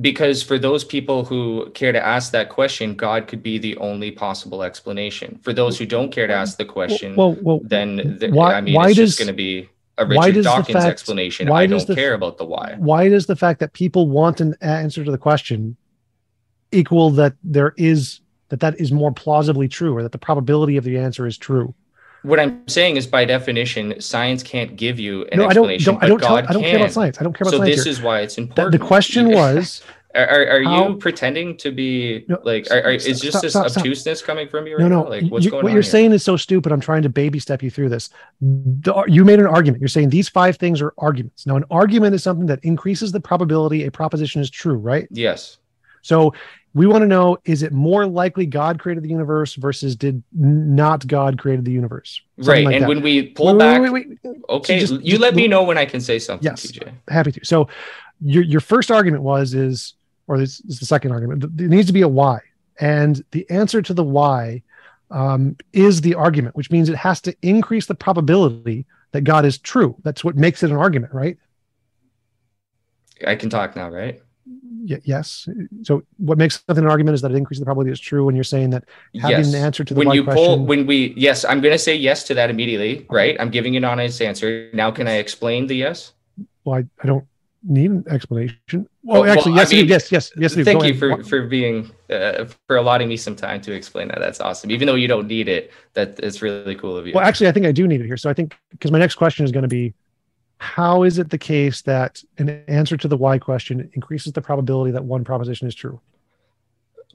Because 0.00 0.42
for 0.42 0.58
those 0.58 0.84
people 0.84 1.24
who 1.24 1.70
care 1.74 1.92
to 1.92 2.04
ask 2.04 2.32
that 2.32 2.48
question, 2.48 2.94
God 2.94 3.28
could 3.28 3.42
be 3.42 3.58
the 3.58 3.76
only 3.76 4.10
possible 4.10 4.62
explanation. 4.62 5.38
For 5.42 5.52
those 5.52 5.78
who 5.78 5.84
don't 5.86 6.10
care 6.10 6.26
to 6.26 6.32
ask 6.32 6.56
the 6.56 6.64
question, 6.64 7.14
Well, 7.14 7.36
well, 7.42 7.60
then 7.62 8.16
th- 8.18 8.32
why- 8.32 8.54
I 8.54 8.60
mean, 8.62 8.74
why 8.74 8.88
it's 8.88 8.96
does- 8.96 9.10
just 9.10 9.18
going 9.18 9.26
to 9.28 9.34
be 9.34 9.68
a 10.10 10.14
why 10.14 10.26
Richard 10.26 10.34
does 10.34 10.44
the 10.44 10.50
Dawkins 10.50 10.72
fact- 10.76 10.86
explanation. 10.90 11.48
why 11.48 11.62
I 11.62 11.66
does 11.66 11.84
don't 11.84 11.94
the- 11.94 12.00
care 12.02 12.14
about 12.14 12.38
the 12.38 12.44
why. 12.44 12.74
why 12.78 13.08
does 13.08 13.26
the 13.26 13.36
fact 13.36 13.60
that 13.60 13.72
people 13.72 14.08
want 14.08 14.40
an 14.40 14.54
answer 14.60 15.04
to 15.04 15.10
the 15.10 15.18
question 15.18 15.76
equal 16.70 17.10
that 17.10 17.34
there 17.44 17.74
is 17.76 18.20
that 18.48 18.60
that 18.60 18.78
is 18.80 18.92
more 18.92 19.12
plausibly 19.12 19.68
true 19.68 19.94
or 19.96 20.02
that 20.02 20.12
the 20.12 20.18
probability 20.18 20.76
of 20.76 20.84
the 20.84 20.98
answer 20.98 21.26
is 21.26 21.36
true 21.38 21.74
What 22.22 22.38
I'm 22.38 22.66
saying 22.68 22.96
is, 22.96 23.06
by 23.06 23.24
definition, 23.24 24.00
science 24.00 24.42
can't 24.44 24.76
give 24.76 24.98
you 25.00 25.26
an 25.32 25.38
no 25.38 25.46
i 25.46 25.52
don't, 25.52 25.70
explanation, 25.70 25.94
don't 25.94 26.04
i 26.04 26.08
don't 26.08 26.20
but 26.20 26.26
tell, 26.26 26.36
i 26.36 26.52
don't 26.52 26.62
care 26.62 26.76
about 26.76 26.92
science 26.92 27.18
i 27.20 27.24
don't 27.24 27.32
care 27.36 27.42
about 27.46 27.50
so 27.52 27.58
science 27.58 27.70
So 27.72 27.76
this 27.76 27.84
here. 27.84 27.90
is 27.92 28.00
why 28.02 28.20
it's 28.20 28.36
The- 28.36 28.42
important. 28.42 28.72
the 28.72 28.86
question 28.86 29.28
was 29.40 29.82
Are, 30.14 30.26
are, 30.28 30.46
are 30.58 30.62
how- 30.64 30.88
you 30.90 30.96
pretending 30.96 31.56
to 31.58 31.70
be 31.72 32.24
No, 32.28 32.38
like? 32.44 32.70
Are, 32.70 32.82
are, 32.82 32.90
is 32.92 33.20
just 33.20 33.40
this 33.40 33.52
stop, 33.52 33.68
stop. 33.70 33.78
obtuseness 33.78 34.20
coming 34.20 34.46
from 34.48 34.66
you 34.66 34.76
right 34.76 34.82
no 34.82 34.88
no 34.88 35.02
now? 35.04 35.08
Like, 35.08 35.24
what's 35.30 35.44
you- 35.44 35.50
going 35.50 35.62
what 35.64 35.70
on 35.70 35.74
you're 35.74 35.82
here? 35.82 35.90
saying 35.90 36.12
is 36.12 36.22
so 36.22 36.36
stupid 36.36 36.70
i'm 36.72 36.80
trying 36.80 37.02
to 37.02 37.08
baby 37.08 37.38
step 37.38 37.62
you 37.62 37.70
through 37.70 37.88
this 37.88 38.10
The- 38.40 39.04
you 39.08 39.24
made 39.24 39.38
an 39.40 39.46
argument 39.46 39.80
you're 39.80 39.88
saying 39.88 40.10
these 40.10 40.28
five 40.28 40.56
things 40.56 40.82
are 40.82 40.92
arguments 40.98 41.46
now 41.46 41.56
an 41.56 41.64
argument 41.70 42.14
is 42.14 42.22
something 42.22 42.46
that 42.46 42.58
increases 42.62 43.10
the 43.12 43.20
probability 43.20 43.84
a 43.86 43.90
proposition 43.90 44.40
is 44.42 44.50
true 44.50 44.74
right 44.76 45.08
Yes. 45.10 45.58
So 46.04 46.34
we 46.74 46.86
want 46.86 47.02
to 47.02 47.06
know 47.06 47.38
is 47.44 47.62
it 47.62 47.72
more 47.72 48.06
likely 48.06 48.44
God 48.44 48.78
created 48.80 49.04
the 49.04 49.08
universe 49.08 49.54
versus 49.54 49.94
did 49.94 50.20
not 50.32 51.06
God 51.06 51.38
created 51.38 51.64
the 51.64 51.70
universe? 51.70 52.20
Something 52.40 52.50
Right. 52.52 52.64
like 52.66 52.74
and 52.74 52.82
that. 52.84 52.88
when 52.88 53.02
we 53.02 53.28
pull 53.28 53.52
Wait, 53.54 53.58
back, 53.58 53.80
wait, 53.82 53.90
wait, 53.92 54.08
okay, 54.48 54.80
just- 54.80 54.94
you 54.94 55.10
just 55.12 55.20
let 55.20 55.34
me 55.36 55.46
know 55.46 55.62
when 55.62 55.78
I 55.78 55.84
can 55.86 56.00
say 56.00 56.18
something, 56.18 56.44
Yes. 56.44 56.66
TJ. 56.66 56.90
Happy 57.08 57.30
to. 57.32 57.44
So 57.44 57.68
your 58.20 58.42
your 58.42 58.60
first 58.60 58.90
argument 58.90 59.22
was 59.22 59.54
is 59.54 59.94
or 60.32 60.38
this 60.38 60.60
is 60.60 60.80
the 60.80 60.86
second 60.86 61.12
argument. 61.12 61.42
th- 61.42 61.52
There 61.54 61.68
needs 61.68 61.86
to 61.88 61.92
be 61.92 62.00
a 62.00 62.08
why. 62.08 62.40
And 62.80 63.22
the 63.32 63.48
answer 63.50 63.82
to 63.82 63.92
the 63.92 64.02
why 64.02 64.62
um, 65.10 65.56
is 65.74 66.00
the 66.00 66.14
argument, 66.14 66.56
which 66.56 66.70
means 66.70 66.88
it 66.88 66.96
has 66.96 67.20
to 67.22 67.36
increase 67.42 67.84
the 67.84 67.94
probability 67.94 68.86
that 69.12 69.22
God 69.22 69.44
is 69.44 69.58
true. 69.58 69.94
That's 70.02 70.24
what 70.24 70.36
makes 70.36 70.62
it 70.62 70.70
an 70.70 70.78
argument, 70.78 71.12
right? 71.12 71.36
I 73.26 73.36
can 73.36 73.50
talk 73.50 73.76
now, 73.76 73.90
right? 73.90 74.22
Y- 74.46 75.02
yes. 75.04 75.46
So 75.82 76.02
what 76.16 76.38
makes 76.38 76.64
something 76.66 76.82
an 76.82 76.90
argument 76.90 77.14
is 77.14 77.20
that 77.20 77.30
it 77.30 77.36
increases 77.36 77.60
the 77.60 77.66
probability 77.66 77.92
it's 77.92 78.00
true 78.00 78.24
when 78.24 78.34
you're 78.34 78.42
saying 78.42 78.70
that 78.70 78.84
having 79.20 79.44
yes. 79.44 79.54
an 79.54 79.62
answer 79.62 79.84
to 79.84 79.92
the 79.92 79.98
when 79.98 80.08
why 80.08 80.14
you 80.14 80.24
question. 80.24 80.44
pull, 80.44 80.64
when 80.64 80.86
we, 80.86 81.12
yes, 81.14 81.44
I'm 81.44 81.60
going 81.60 81.74
to 81.74 81.78
say 81.78 81.94
yes 81.94 82.24
to 82.24 82.34
that 82.34 82.48
immediately, 82.48 83.06
right? 83.10 83.36
I'm 83.38 83.50
giving 83.50 83.74
you 83.74 83.78
an 83.78 83.84
honest 83.84 84.22
answer. 84.22 84.70
Now, 84.72 84.90
can 84.90 85.06
I 85.06 85.16
explain 85.16 85.66
the 85.66 85.76
yes? 85.76 86.14
well, 86.64 86.76
I, 86.76 86.84
I 87.02 87.06
don't 87.06 87.26
need 87.62 87.90
an 87.90 88.04
explanation. 88.08 88.88
Well, 89.04 89.22
Well, 89.22 89.32
actually, 89.32 89.52
well, 89.52 89.60
yes, 89.60 89.72
I 89.72 89.76
mean, 89.76 89.88
yes, 89.88 90.12
yes, 90.12 90.32
yes. 90.36 90.54
Thank 90.54 90.80
Go 90.80 90.86
you 90.86 90.94
ahead. 90.94 90.98
for, 90.98 91.24
for 91.24 91.46
being, 91.46 91.90
uh, 92.08 92.44
for 92.68 92.76
allotting 92.76 93.08
me 93.08 93.16
some 93.16 93.34
time 93.34 93.60
to 93.62 93.72
explain 93.72 94.08
that. 94.08 94.20
That's 94.20 94.40
awesome. 94.40 94.70
Even 94.70 94.86
though 94.86 94.94
you 94.94 95.08
don't 95.08 95.26
need 95.26 95.48
it, 95.48 95.72
that 95.94 96.20
it's 96.20 96.40
really 96.40 96.76
cool 96.76 96.96
of 96.96 97.06
you. 97.06 97.12
Well, 97.14 97.24
actually, 97.24 97.48
I 97.48 97.52
think 97.52 97.66
I 97.66 97.72
do 97.72 97.88
need 97.88 98.00
it 98.00 98.06
here. 98.06 98.16
So 98.16 98.30
I 98.30 98.34
think 98.34 98.56
because 98.70 98.92
my 98.92 98.98
next 98.98 99.16
question 99.16 99.44
is 99.44 99.50
going 99.50 99.62
to 99.62 99.68
be, 99.68 99.92
how 100.58 101.02
is 101.02 101.18
it 101.18 101.30
the 101.30 101.38
case 101.38 101.82
that 101.82 102.22
an 102.38 102.62
answer 102.68 102.96
to 102.96 103.08
the 103.08 103.16
why 103.16 103.38
question 103.38 103.90
increases 103.94 104.32
the 104.32 104.40
probability 104.40 104.92
that 104.92 105.04
one 105.04 105.24
proposition 105.24 105.66
is 105.66 105.74
true? 105.74 106.00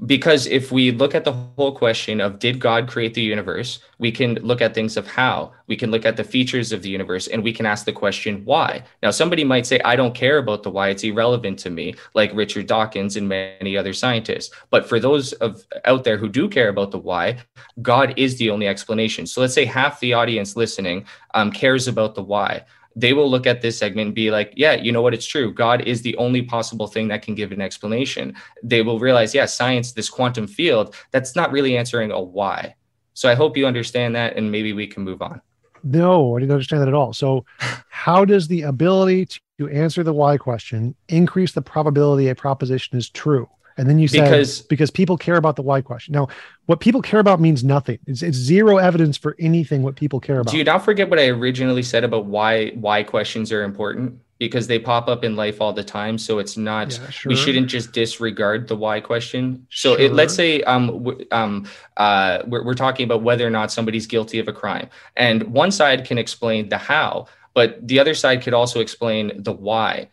Because 0.05 0.45
if 0.45 0.71
we 0.71 0.91
look 0.91 1.15
at 1.15 1.23
the 1.23 1.33
whole 1.33 1.75
question 1.75 2.21
of 2.21 2.39
did 2.39 2.59
God 2.59 2.87
create 2.87 3.13
the 3.13 3.21
universe, 3.21 3.79
we 3.97 4.11
can 4.11 4.35
look 4.35 4.61
at 4.61 4.75
things 4.75 4.95
of 4.95 5.07
how, 5.07 5.51
we 5.65 5.75
can 5.75 5.89
look 5.89 6.05
at 6.05 6.17
the 6.17 6.23
features 6.23 6.71
of 6.71 6.83
the 6.83 6.89
universe, 6.89 7.27
and 7.27 7.43
we 7.43 7.51
can 7.51 7.65
ask 7.65 7.85
the 7.85 7.91
question 7.91 8.43
why. 8.45 8.83
Now, 9.01 9.09
somebody 9.09 9.43
might 9.43 9.65
say, 9.65 9.79
I 9.83 9.95
don't 9.95 10.13
care 10.13 10.37
about 10.37 10.61
the 10.61 10.69
why, 10.69 10.89
it's 10.89 11.03
irrelevant 11.03 11.57
to 11.59 11.71
me, 11.71 11.95
like 12.13 12.31
Richard 12.33 12.67
Dawkins 12.67 13.15
and 13.15 13.27
many 13.27 13.75
other 13.75 13.93
scientists. 13.93 14.53
But 14.69 14.87
for 14.87 14.99
those 14.99 15.33
of 15.33 15.65
out 15.85 16.03
there 16.03 16.17
who 16.17 16.29
do 16.29 16.47
care 16.47 16.69
about 16.69 16.91
the 16.91 16.99
why, 16.99 17.37
God 17.81 18.13
is 18.17 18.37
the 18.37 18.51
only 18.51 18.67
explanation. 18.67 19.25
So 19.25 19.41
let's 19.41 19.53
say 19.53 19.65
half 19.65 19.99
the 19.99 20.13
audience 20.13 20.55
listening 20.55 21.05
um, 21.33 21.51
cares 21.51 21.87
about 21.87 22.13
the 22.13 22.23
why 22.23 22.63
they 22.97 23.13
will 23.13 23.29
look 23.29 23.45
at 23.45 23.61
this 23.61 23.77
segment 23.77 24.07
and 24.07 24.15
be 24.15 24.31
like, 24.31 24.51
yeah, 24.55 24.73
you 24.73 24.91
know 24.91 25.03
what? 25.03 25.13
It's 25.13 25.25
true. 25.25 25.53
God 25.53 25.81
is 25.81 26.01
the 26.01 26.17
only 26.17 26.41
possible 26.41 26.87
thing 26.87 27.07
that 27.09 27.21
can 27.21 27.35
give 27.35 27.51
an 27.51 27.61
explanation. 27.61 28.35
They 28.63 28.81
will 28.81 28.99
realize, 28.99 29.35
yeah, 29.35 29.45
science, 29.45 29.91
this 29.91 30.09
quantum 30.09 30.47
field, 30.47 30.95
that's 31.11 31.35
not 31.35 31.51
really 31.51 31.77
answering 31.77 32.09
a 32.09 32.19
why. 32.19 32.75
So 33.13 33.29
I 33.29 33.35
hope 33.35 33.55
you 33.55 33.67
understand 33.67 34.15
that 34.15 34.35
and 34.35 34.51
maybe 34.51 34.73
we 34.73 34.87
can 34.87 35.03
move 35.03 35.21
on. 35.21 35.41
No, 35.83 36.35
I 36.35 36.39
didn't 36.39 36.51
understand 36.51 36.81
that 36.81 36.87
at 36.87 36.95
all. 36.95 37.13
So, 37.13 37.45
how 37.89 38.25
does 38.25 38.47
the 38.47 38.63
ability 38.63 39.27
to 39.59 39.69
answer 39.69 40.03
the 40.03 40.13
why 40.13 40.37
question 40.37 40.95
increase 41.07 41.51
the 41.51 41.61
probability 41.61 42.29
a 42.29 42.35
proposition 42.35 42.97
is 42.97 43.09
true? 43.11 43.47
And 43.77 43.87
then 43.87 43.99
you 43.99 44.07
said 44.07 44.23
Because- 44.23 44.61
because 44.63 44.89
people 44.91 45.17
care 45.17 45.35
about 45.37 45.55
the 45.55 45.61
why 45.61 45.81
question. 45.81 46.13
Now, 46.13 46.27
what 46.65 46.79
people 46.79 47.01
care 47.01 47.19
about 47.19 47.39
means 47.39 47.63
nothing. 47.63 47.99
It's, 48.07 48.21
it's 48.23 48.37
zero 48.37 48.77
evidence 48.77 49.17
for 49.17 49.35
anything 49.39 49.83
what 49.83 49.95
people 49.95 50.19
care 50.19 50.39
about. 50.39 50.51
Do 50.51 50.57
you 50.57 50.63
not 50.63 50.83
forget 50.83 51.09
what 51.09 51.19
I 51.19 51.27
originally 51.27 51.83
said 51.83 52.03
about 52.03 52.25
why 52.25 52.69
why 52.71 53.03
questions 53.03 53.51
are 53.51 53.63
important? 53.63 54.19
Because 54.39 54.67
they 54.67 54.77
pop 54.77 55.07
up 55.07 55.23
in 55.23 55.35
life 55.35 55.61
all 55.61 55.73
the 55.73 55.83
time. 55.83 56.17
So 56.17 56.37
it's 56.39 56.57
not 56.57 56.91
Yeah, 56.93 57.07
we 57.25 57.35
shouldn't 57.35 57.67
just 57.67 57.91
disregard 57.91 58.67
the 58.67 58.75
why 58.75 58.99
question. 58.99 59.65
So 59.71 59.93
it, 59.93 60.13
let's 60.13 60.33
say 60.33 60.61
um 60.63 60.87
w- 60.87 61.25
um 61.31 61.65
uh 61.97 62.39
we're, 62.47 62.63
we're 62.63 62.73
talking 62.75 63.03
about 63.05 63.21
whether 63.23 63.45
or 63.47 63.49
not 63.49 63.71
somebody's 63.71 64.05
guilty 64.07 64.39
of 64.39 64.47
a 64.47 64.53
crime, 64.53 64.89
and 65.15 65.43
one 65.43 65.71
side 65.71 66.05
can 66.05 66.17
explain 66.17 66.69
the 66.69 66.77
how, 66.77 67.27
but 67.53 67.87
the 67.87 67.99
other 67.99 68.13
side 68.13 68.41
could 68.43 68.53
also 68.53 68.79
explain 68.79 69.31
the 69.43 69.53
why. 69.53 70.09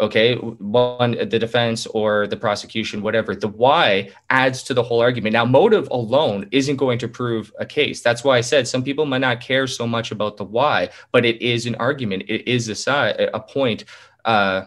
Okay, 0.00 0.36
one 0.36 1.12
the 1.28 1.38
defense 1.40 1.84
or 1.86 2.28
the 2.28 2.36
prosecution, 2.36 3.02
whatever. 3.02 3.34
The 3.34 3.48
why 3.48 4.10
adds 4.30 4.62
to 4.64 4.74
the 4.74 4.82
whole 4.82 5.00
argument. 5.00 5.32
Now, 5.32 5.44
motive 5.44 5.88
alone 5.90 6.48
isn't 6.52 6.76
going 6.76 6.98
to 7.00 7.08
prove 7.08 7.52
a 7.58 7.66
case. 7.66 8.00
That's 8.00 8.22
why 8.22 8.36
I 8.36 8.42
said 8.42 8.68
some 8.68 8.84
people 8.84 9.06
might 9.06 9.22
not 9.22 9.40
care 9.40 9.66
so 9.66 9.88
much 9.88 10.12
about 10.12 10.36
the 10.36 10.44
why, 10.44 10.90
but 11.10 11.24
it 11.24 11.42
is 11.42 11.66
an 11.66 11.74
argument. 11.76 12.24
It 12.28 12.46
is 12.46 12.68
a 12.68 12.76
side, 12.76 13.28
a 13.34 13.40
point. 13.40 13.84
Uh, 14.24 14.66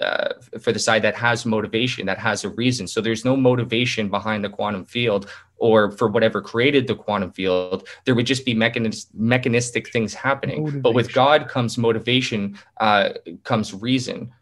uh, 0.00 0.34
for 0.60 0.72
the 0.72 0.78
side 0.78 1.02
that 1.02 1.14
has 1.14 1.44
motivation, 1.44 2.06
that 2.06 2.16
has 2.16 2.44
a 2.44 2.48
reason. 2.48 2.86
So 2.86 3.00
there's 3.00 3.24
no 3.24 3.36
motivation 3.36 4.08
behind 4.08 4.42
the 4.42 4.48
quantum 4.48 4.86
field 4.86 5.28
or 5.56 5.90
for 5.90 6.08
whatever 6.08 6.40
created 6.40 6.86
the 6.86 6.94
quantum 6.94 7.32
field. 7.32 7.86
There 8.06 8.14
would 8.14 8.24
just 8.24 8.46
be 8.46 8.54
mechanis- 8.54 9.08
mechanistic 9.12 9.92
things 9.92 10.14
happening. 10.14 10.80
But 10.80 10.94
with 10.94 11.12
God 11.12 11.48
comes 11.48 11.76
motivation, 11.76 12.58
uh, 12.78 13.10
comes 13.44 13.74
reason. 13.74 14.32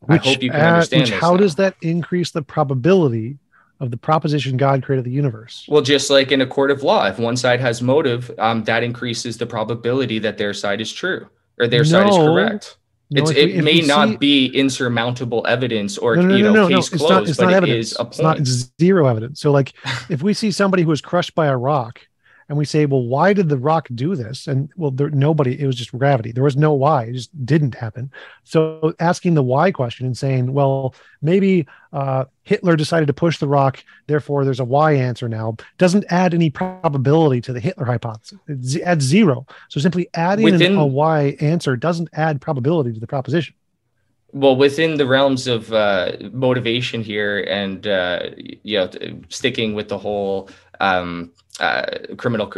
Which, 0.00 0.22
I 0.26 0.30
hope 0.32 0.42
you 0.42 0.50
can 0.50 0.60
add- 0.60 0.72
understand 0.74 1.02
which 1.02 1.10
this 1.10 1.20
how 1.20 1.32
now. 1.32 1.36
does 1.38 1.54
that 1.56 1.74
increase 1.82 2.30
the 2.30 2.42
probability 2.42 3.38
of 3.80 3.90
the 3.90 3.96
proposition 3.96 4.56
God 4.56 4.82
created 4.82 5.04
the 5.04 5.10
universe? 5.10 5.64
Well, 5.68 5.82
just 5.82 6.10
like 6.10 6.32
in 6.32 6.40
a 6.40 6.46
court 6.46 6.70
of 6.70 6.82
law, 6.82 7.06
if 7.06 7.18
one 7.18 7.36
side 7.36 7.60
has 7.60 7.80
motive, 7.82 8.30
um, 8.38 8.64
that 8.64 8.82
increases 8.82 9.38
the 9.38 9.46
probability 9.46 10.18
that 10.20 10.38
their 10.38 10.52
side 10.54 10.80
is 10.80 10.92
true 10.92 11.26
or 11.60 11.66
their 11.68 11.84
side 11.84 12.08
is 12.08 12.16
correct. 12.16 12.76
No, 13.10 13.22
it's, 13.22 13.30
if 13.30 13.36
we- 13.36 13.52
it 13.54 13.64
may 13.64 13.80
not 13.80 14.08
see- 14.10 14.16
be 14.18 14.46
insurmountable 14.48 15.44
evidence 15.48 15.96
or 15.96 16.16
no, 16.16 16.22
no, 16.22 16.36
you 16.36 16.44
no, 16.44 16.52
know 16.52 16.62
no, 16.62 16.68
no. 16.68 16.76
case 16.76 16.92
It's 16.92 16.96
closed, 16.98 17.12
not. 17.12 17.28
It's 17.28 17.38
but 17.38 17.44
not 17.44 17.52
it 17.52 17.56
evidence. 17.56 17.92
is 17.92 17.96
a 17.98 18.02
It's 18.02 18.18
not. 18.20 18.38
It's 18.38 18.70
zero 18.80 19.06
evidence. 19.06 19.40
So, 19.40 19.50
like, 19.52 19.72
if 20.08 20.22
we 20.22 20.34
see 20.34 20.50
somebody 20.50 20.82
who 20.82 20.90
was 20.90 21.00
crushed 21.00 21.34
by 21.34 21.46
a 21.46 21.56
rock, 21.56 22.00
and 22.48 22.56
we 22.56 22.64
say, 22.64 22.86
"Well, 22.86 23.02
why 23.02 23.32
did 23.32 23.48
the 23.48 23.58
rock 23.58 23.88
do 23.94 24.14
this?" 24.16 24.46
and 24.46 24.70
well, 24.76 24.90
there 24.90 25.10
nobody. 25.10 25.60
It 25.60 25.66
was 25.66 25.76
just 25.76 25.92
gravity. 25.92 26.32
There 26.32 26.44
was 26.44 26.56
no 26.56 26.72
why. 26.72 27.04
It 27.04 27.12
just 27.14 27.46
didn't 27.46 27.74
happen. 27.74 28.10
So, 28.44 28.94
asking 29.00 29.34
the 29.34 29.42
why 29.42 29.70
question 29.72 30.06
and 30.06 30.16
saying, 30.16 30.52
"Well, 30.52 30.94
maybe 31.22 31.66
uh, 31.92 32.24
Hitler 32.44 32.76
decided 32.76 33.06
to 33.06 33.12
push 33.12 33.38
the 33.38 33.48
rock, 33.48 33.82
therefore 34.06 34.44
there's 34.44 34.60
a 34.60 34.64
why 34.64 34.92
answer 34.92 35.28
now," 35.28 35.56
doesn't 35.78 36.04
add 36.08 36.32
any 36.34 36.50
probability 36.50 37.40
to 37.42 37.52
the 37.52 37.60
Hitler 37.60 37.84
hypothesis. 37.84 38.38
It 38.48 38.82
adds 38.82 39.04
zero. 39.04 39.46
So, 39.68 39.80
simply 39.80 40.08
adding 40.14 40.44
Within- 40.44 40.76
a 40.76 40.86
why 40.86 41.36
answer 41.40 41.76
doesn't 41.76 42.08
add 42.12 42.40
probability 42.40 42.92
to 42.94 43.00
the 43.00 43.06
proposition. 43.06 43.54
well 44.34 44.56
within 44.56 44.96
the 44.98 45.06
realms 45.06 45.46
of 45.46 45.72
uh, 45.72 46.12
motivation 46.32 47.02
here 47.02 47.40
and 47.48 47.86
uh, 47.86 48.20
you 48.62 48.76
know 48.78 48.88
sticking 49.30 49.74
with 49.74 49.88
the 49.88 49.96
whole 49.96 50.50
um, 50.80 51.32
uh, 51.60 52.14
criminal 52.16 52.52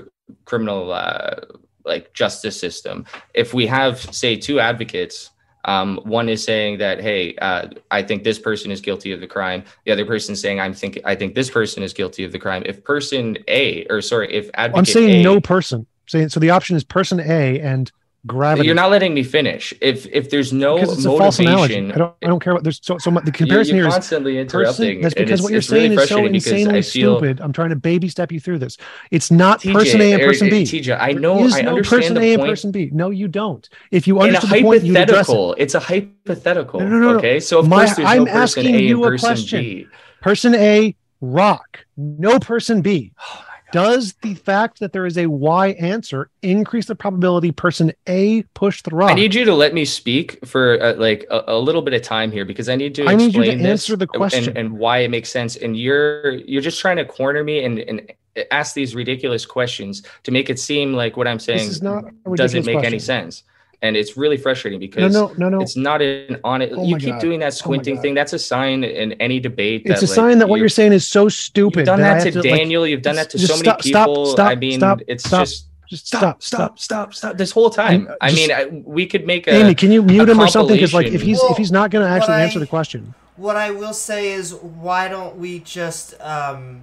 criminal 0.44 0.92
uh, 0.92 1.36
like 1.84 2.12
justice 2.12 2.58
system. 2.58 3.06
If 3.34 3.54
we 3.54 3.66
have 3.66 3.98
say 4.14 4.36
two 4.36 4.60
advocates 4.60 5.30
um, 5.64 6.00
one 6.04 6.28
is 6.28 6.42
saying 6.42 6.78
that 6.78 7.00
hey 7.00 7.34
uh, 7.36 7.68
i 7.90 8.02
think 8.02 8.24
this 8.24 8.38
person 8.38 8.70
is 8.70 8.80
guilty 8.80 9.12
of 9.12 9.20
the 9.20 9.26
crime. 9.26 9.64
The 9.84 9.92
other 9.92 10.06
person 10.06 10.32
is 10.32 10.40
saying 10.40 10.60
i'm 10.60 10.72
think 10.72 10.98
i 11.04 11.14
think 11.14 11.34
this 11.34 11.50
person 11.50 11.82
is 11.82 11.92
guilty 11.92 12.24
of 12.24 12.32
the 12.32 12.38
crime. 12.38 12.62
If 12.66 12.82
person 12.84 13.38
a 13.48 13.86
or 13.90 14.00
sorry 14.00 14.32
if 14.32 14.50
advocate 14.54 14.78
I'm 14.78 14.84
saying 14.84 15.20
A, 15.20 15.22
no 15.22 15.40
person. 15.40 15.86
Saying 16.06 16.30
so 16.30 16.40
the 16.40 16.50
option 16.50 16.76
is 16.76 16.84
person 16.84 17.20
A 17.20 17.60
and 17.60 17.92
gravity. 18.26 18.66
you're 18.66 18.74
not 18.74 18.90
letting 18.90 19.14
me 19.14 19.22
finish 19.22 19.72
if 19.80 20.06
if 20.12 20.30
there's 20.30 20.52
no 20.52 20.74
because 20.76 20.92
it's 20.98 21.04
a 21.06 21.08
false 21.08 21.38
analogy. 21.38 21.80
motivation 21.80 21.92
I 21.92 21.96
don't. 21.98 22.14
I 22.22 22.26
don't 22.26 22.40
care 22.40 22.54
what. 22.54 22.62
There's 22.64 22.80
so 22.82 22.98
so 22.98 23.10
much. 23.10 23.24
The 23.24 23.30
You're- 23.30 23.38
comparison 23.38 23.76
you're 23.76 23.84
here 23.84 23.88
is 23.88 23.94
constantly 23.94 24.32
person. 24.34 24.60
interrupting. 24.60 25.00
That's 25.00 25.14
because 25.14 25.42
what 25.42 25.50
you're 25.52 25.58
it's 25.58 25.70
really 25.70 25.88
saying 25.96 25.98
is 25.98 26.08
so 26.08 26.26
insanely 26.26 26.82
stupid. 26.82 27.40
I'm 27.40 27.52
trying 27.52 27.70
to 27.70 27.76
baby 27.76 28.08
step 28.08 28.30
you 28.32 28.40
through 28.40 28.58
this. 28.58 28.76
It's 29.10 29.30
not 29.30 29.60
TJ, 29.62 29.72
person 29.72 30.00
A 30.02 30.12
and 30.12 30.22
person 30.22 30.50
B. 30.50 30.62
TJ, 30.64 30.98
I 31.00 31.12
know, 31.12 31.44
is 31.44 31.54
I 31.54 31.62
no 31.62 31.70
understand 31.70 32.02
person 32.02 32.14
the 32.14 32.20
A 32.20 32.32
and 32.34 32.40
point. 32.40 32.50
person 32.50 32.70
B. 32.72 32.90
No, 32.92 33.10
you 33.10 33.28
don't. 33.28 33.68
If 33.90 34.06
you 34.06 34.20
understood 34.20 34.50
the 34.50 34.62
point, 34.62 34.82
you 34.84 34.96
address 34.96 35.28
it. 35.28 35.32
hypothetical, 35.32 35.54
it's 35.58 35.74
a 35.74 35.80
hypothetical. 35.80 36.80
No, 36.80 36.88
no, 36.88 36.98
no, 36.98 37.12
no. 37.12 37.18
Okay, 37.18 37.40
so 37.40 37.58
of 37.60 37.68
My- 37.68 37.84
course 37.84 37.96
there's 37.96 38.08
I'm 38.08 38.24
no 38.24 38.32
person 38.32 38.66
asking 38.66 38.74
A 38.74 38.78
you 38.82 39.04
a 39.04 39.08
person 39.08 39.28
question. 39.28 39.60
B. 39.60 39.86
Person 40.20 40.54
A, 40.54 40.94
rock. 41.22 41.84
No 41.96 42.38
person 42.38 42.82
B. 42.82 43.12
Oh, 43.18 43.44
Does 43.72 44.14
the 44.22 44.34
fact 44.34 44.80
that 44.80 44.92
there 44.92 45.06
is 45.06 45.16
a 45.16 45.26
Y 45.26 45.68
answer 45.72 46.30
increase 46.42 46.86
the 46.86 46.94
probability 46.94 47.52
person 47.52 47.92
A 48.08 48.42
pushed 48.54 48.84
the 48.84 48.94
rock? 48.94 49.10
I 49.10 49.14
need 49.14 49.34
you 49.34 49.44
to 49.44 49.54
let 49.54 49.74
me 49.74 49.84
speak 49.84 50.44
for 50.46 50.82
uh, 50.82 50.94
like 50.94 51.26
a, 51.30 51.44
a 51.48 51.58
little 51.58 51.82
bit 51.82 51.94
of 51.94 52.02
time 52.02 52.32
here 52.32 52.44
because 52.44 52.68
I 52.68 52.76
need 52.76 52.94
to 52.96 53.06
I 53.06 53.14
need 53.14 53.34
you 53.34 53.42
to 53.42 53.48
explain 53.48 53.58
this 53.62 53.82
answer 53.82 53.96
the 53.96 54.04
and- 54.04 54.12
question. 54.12 54.56
and, 54.56 54.72
why 54.72 54.98
it 54.98 55.10
makes 55.10 55.30
sense. 55.30 55.56
And 55.56 55.76
you're 55.76 56.32
you're 56.32 56.62
just 56.62 56.80
trying 56.80 56.96
to 56.96 57.04
corner 57.04 57.44
me 57.44 57.64
and 57.64 57.78
and 57.78 58.12
ask 58.50 58.74
these 58.74 58.94
ridiculous 58.94 59.44
questions 59.44 60.02
to 60.22 60.30
make 60.30 60.48
it 60.50 60.58
seem 60.58 60.94
like 60.94 61.16
what 61.16 61.26
I'm 61.26 61.38
saying 61.38 61.70
doesn't 62.34 62.66
make 62.66 62.84
any 62.84 62.98
sense. 62.98 63.42
And 63.82 63.96
it's 63.96 64.14
really 64.16 64.36
frustrating 64.36 64.78
because 64.78 65.12
no, 65.14 65.28
no, 65.38 65.48
no. 65.48 65.56
no. 65.56 65.60
it's 65.62 65.74
not 65.74 66.02
an 66.02 66.38
on 66.44 66.60
it. 66.60 66.72
Oh 66.74 66.84
you 66.84 66.96
keep 66.98 67.14
God. 67.14 67.20
doing 67.22 67.40
that 67.40 67.46
Oh 67.46 67.50
squinting 67.62 67.94
God. 67.94 68.02
thing. 68.02 68.14
That's 68.14 68.34
a 68.34 68.38
sign 68.38 68.84
in 68.84 69.12
any 69.14 69.40
debate. 69.40 69.82
It's 69.86 70.02
a 70.02 70.04
like, 70.06 70.14
sign 70.14 70.38
that 70.40 70.48
what 70.50 70.56
you- 70.56 70.64
you're 70.64 70.68
saying 70.68 70.92
is 70.92 71.08
so 71.08 71.30
stupid. 71.30 71.78
You've 71.80 71.86
done 71.86 72.00
I 72.00 72.14
that 72.14 72.24
have 72.24 72.32
to 72.34 72.40
like, 72.42 72.58
Daniel. 72.58 72.86
you've 72.86 73.00
done 73.00 73.16
that 73.16 73.30
to 73.30 73.38
so 73.38 73.54
many 73.54 73.62
stop, 73.64 73.82
stop, 73.82 74.06
people. 74.08 74.26
stop, 74.26 74.48
I 74.50 74.54
mean, 74.56 74.80
stop, 74.80 75.00
it's 75.06 75.24
stop. 75.24 75.40
just 75.46 75.66
just 75.88 76.06
stop, 76.06 76.20
stop, 76.20 76.42
stop, 76.42 76.78
stop, 76.78 77.14
stop. 77.14 77.36
This 77.38 77.50
whole 77.52 77.70
time. 77.70 78.06
I'm- 78.08 78.16
I 78.20 78.32
mean, 78.32 78.52
I, 78.52 78.66
we 78.84 79.06
could 79.06 79.26
make 79.26 79.46
a. 79.48 79.54
Amy, 79.54 79.74
can 79.74 79.90
you 79.90 80.02
mute 80.02 80.28
him 80.28 80.38
or 80.38 80.46
something? 80.48 80.76
Because 80.76 80.92
like 80.94 81.06
if 81.06 81.22
he's 81.22 81.38
Well, 81.38 81.52
if 81.52 81.56
he's 81.56 81.72
not 81.72 81.90
going 81.90 82.04
to 82.04 82.10
actually 82.10 82.32
what 82.34 82.40
answer 82.42 82.58
I- 82.58 82.60
the 82.60 82.66
question, 82.66 83.14
What 83.36 83.56
I 83.56 83.70
will 83.70 83.94
say 83.94 84.32
is, 84.32 84.52
why 84.54 85.08
don't 85.08 85.36
we 85.38 85.60
just 85.60 86.20
um, 86.20 86.82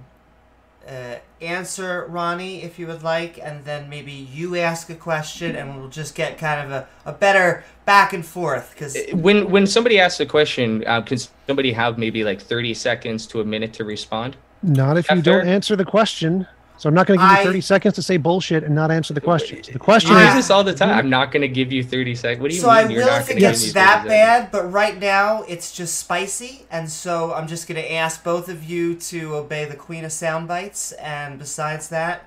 uh, 0.88 1.16
answer 1.40 2.06
Ronnie 2.08 2.62
if 2.62 2.78
you 2.78 2.86
would 2.86 3.02
like, 3.02 3.38
and 3.38 3.64
then 3.64 3.88
maybe 3.88 4.12
you 4.12 4.56
ask 4.56 4.88
a 4.90 4.94
question, 4.94 5.54
and 5.54 5.78
we'll 5.78 5.88
just 5.88 6.14
get 6.14 6.38
kind 6.38 6.64
of 6.64 6.70
a, 6.70 6.88
a 7.04 7.12
better 7.12 7.64
back 7.84 8.12
and 8.12 8.24
forth. 8.24 8.70
Because 8.72 8.96
when 9.12 9.50
when 9.50 9.66
somebody 9.66 10.00
asks 10.00 10.20
a 10.20 10.26
question, 10.26 10.84
uh, 10.86 11.02
can 11.02 11.18
somebody 11.46 11.72
have 11.72 11.98
maybe 11.98 12.24
like 12.24 12.40
thirty 12.40 12.74
seconds 12.74 13.26
to 13.28 13.40
a 13.40 13.44
minute 13.44 13.72
to 13.74 13.84
respond? 13.84 14.36
not 14.62 14.96
if 14.96 15.06
That 15.06 15.16
you 15.16 15.22
don't 15.22 15.46
answer 15.46 15.76
the 15.76 15.84
question. 15.84 16.46
So 16.78 16.88
I'm 16.88 16.94
not 16.94 17.06
going 17.08 17.18
to 17.18 17.24
give 17.26 17.30
I- 17.32 17.40
you 17.40 17.46
30 17.46 17.60
seconds 17.60 17.94
to 17.96 18.02
say 18.02 18.16
bullshit 18.16 18.62
and 18.64 18.74
not 18.74 18.90
answer 18.90 19.12
the 19.12 19.20
question. 19.20 19.60
The 19.72 19.78
question 19.80 20.12
You 20.12 20.18
I- 20.18 20.22
do 20.22 20.28
is 20.28 20.34
this 20.36 20.50
all 20.50 20.62
the 20.64 20.72
time. 20.74 20.90
I'm 20.96 21.10
not 21.10 21.32
going 21.32 21.42
to 21.42 21.48
give 21.48 21.72
you 21.72 21.82
thirty 21.82 22.14
seconds. 22.14 22.40
What 22.40 22.50
do 22.50 22.54
you 22.54 22.60
so 22.62 22.68
mean? 22.68 22.76
I 22.76 22.88
you're 22.88 23.00
will 23.02 23.08
not 23.10 23.20
if 23.22 23.26
it 23.26 23.32
gonna 23.32 23.40
give 23.40 23.50
gets 23.50 23.60
me 23.62 23.66
30 23.68 23.74
that 23.74 23.92
seconds? 23.94 24.08
bad, 24.08 24.50
but 24.52 24.72
right 24.72 24.98
now 24.98 25.42
it's 25.42 25.72
just 25.72 25.98
spicy, 25.98 26.66
and 26.70 26.88
so 26.88 27.34
I'm 27.34 27.48
just 27.48 27.66
gonna 27.68 27.80
ask 27.80 28.22
both 28.22 28.48
of 28.48 28.62
you 28.64 28.94
to 28.94 29.34
obey 29.34 29.64
the 29.64 29.74
Queen 29.76 30.04
of 30.04 30.12
Sound 30.12 30.46
Bites, 30.46 30.92
and 30.92 31.38
besides 31.38 31.88
that, 31.88 32.24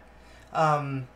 um, 0.53 1.07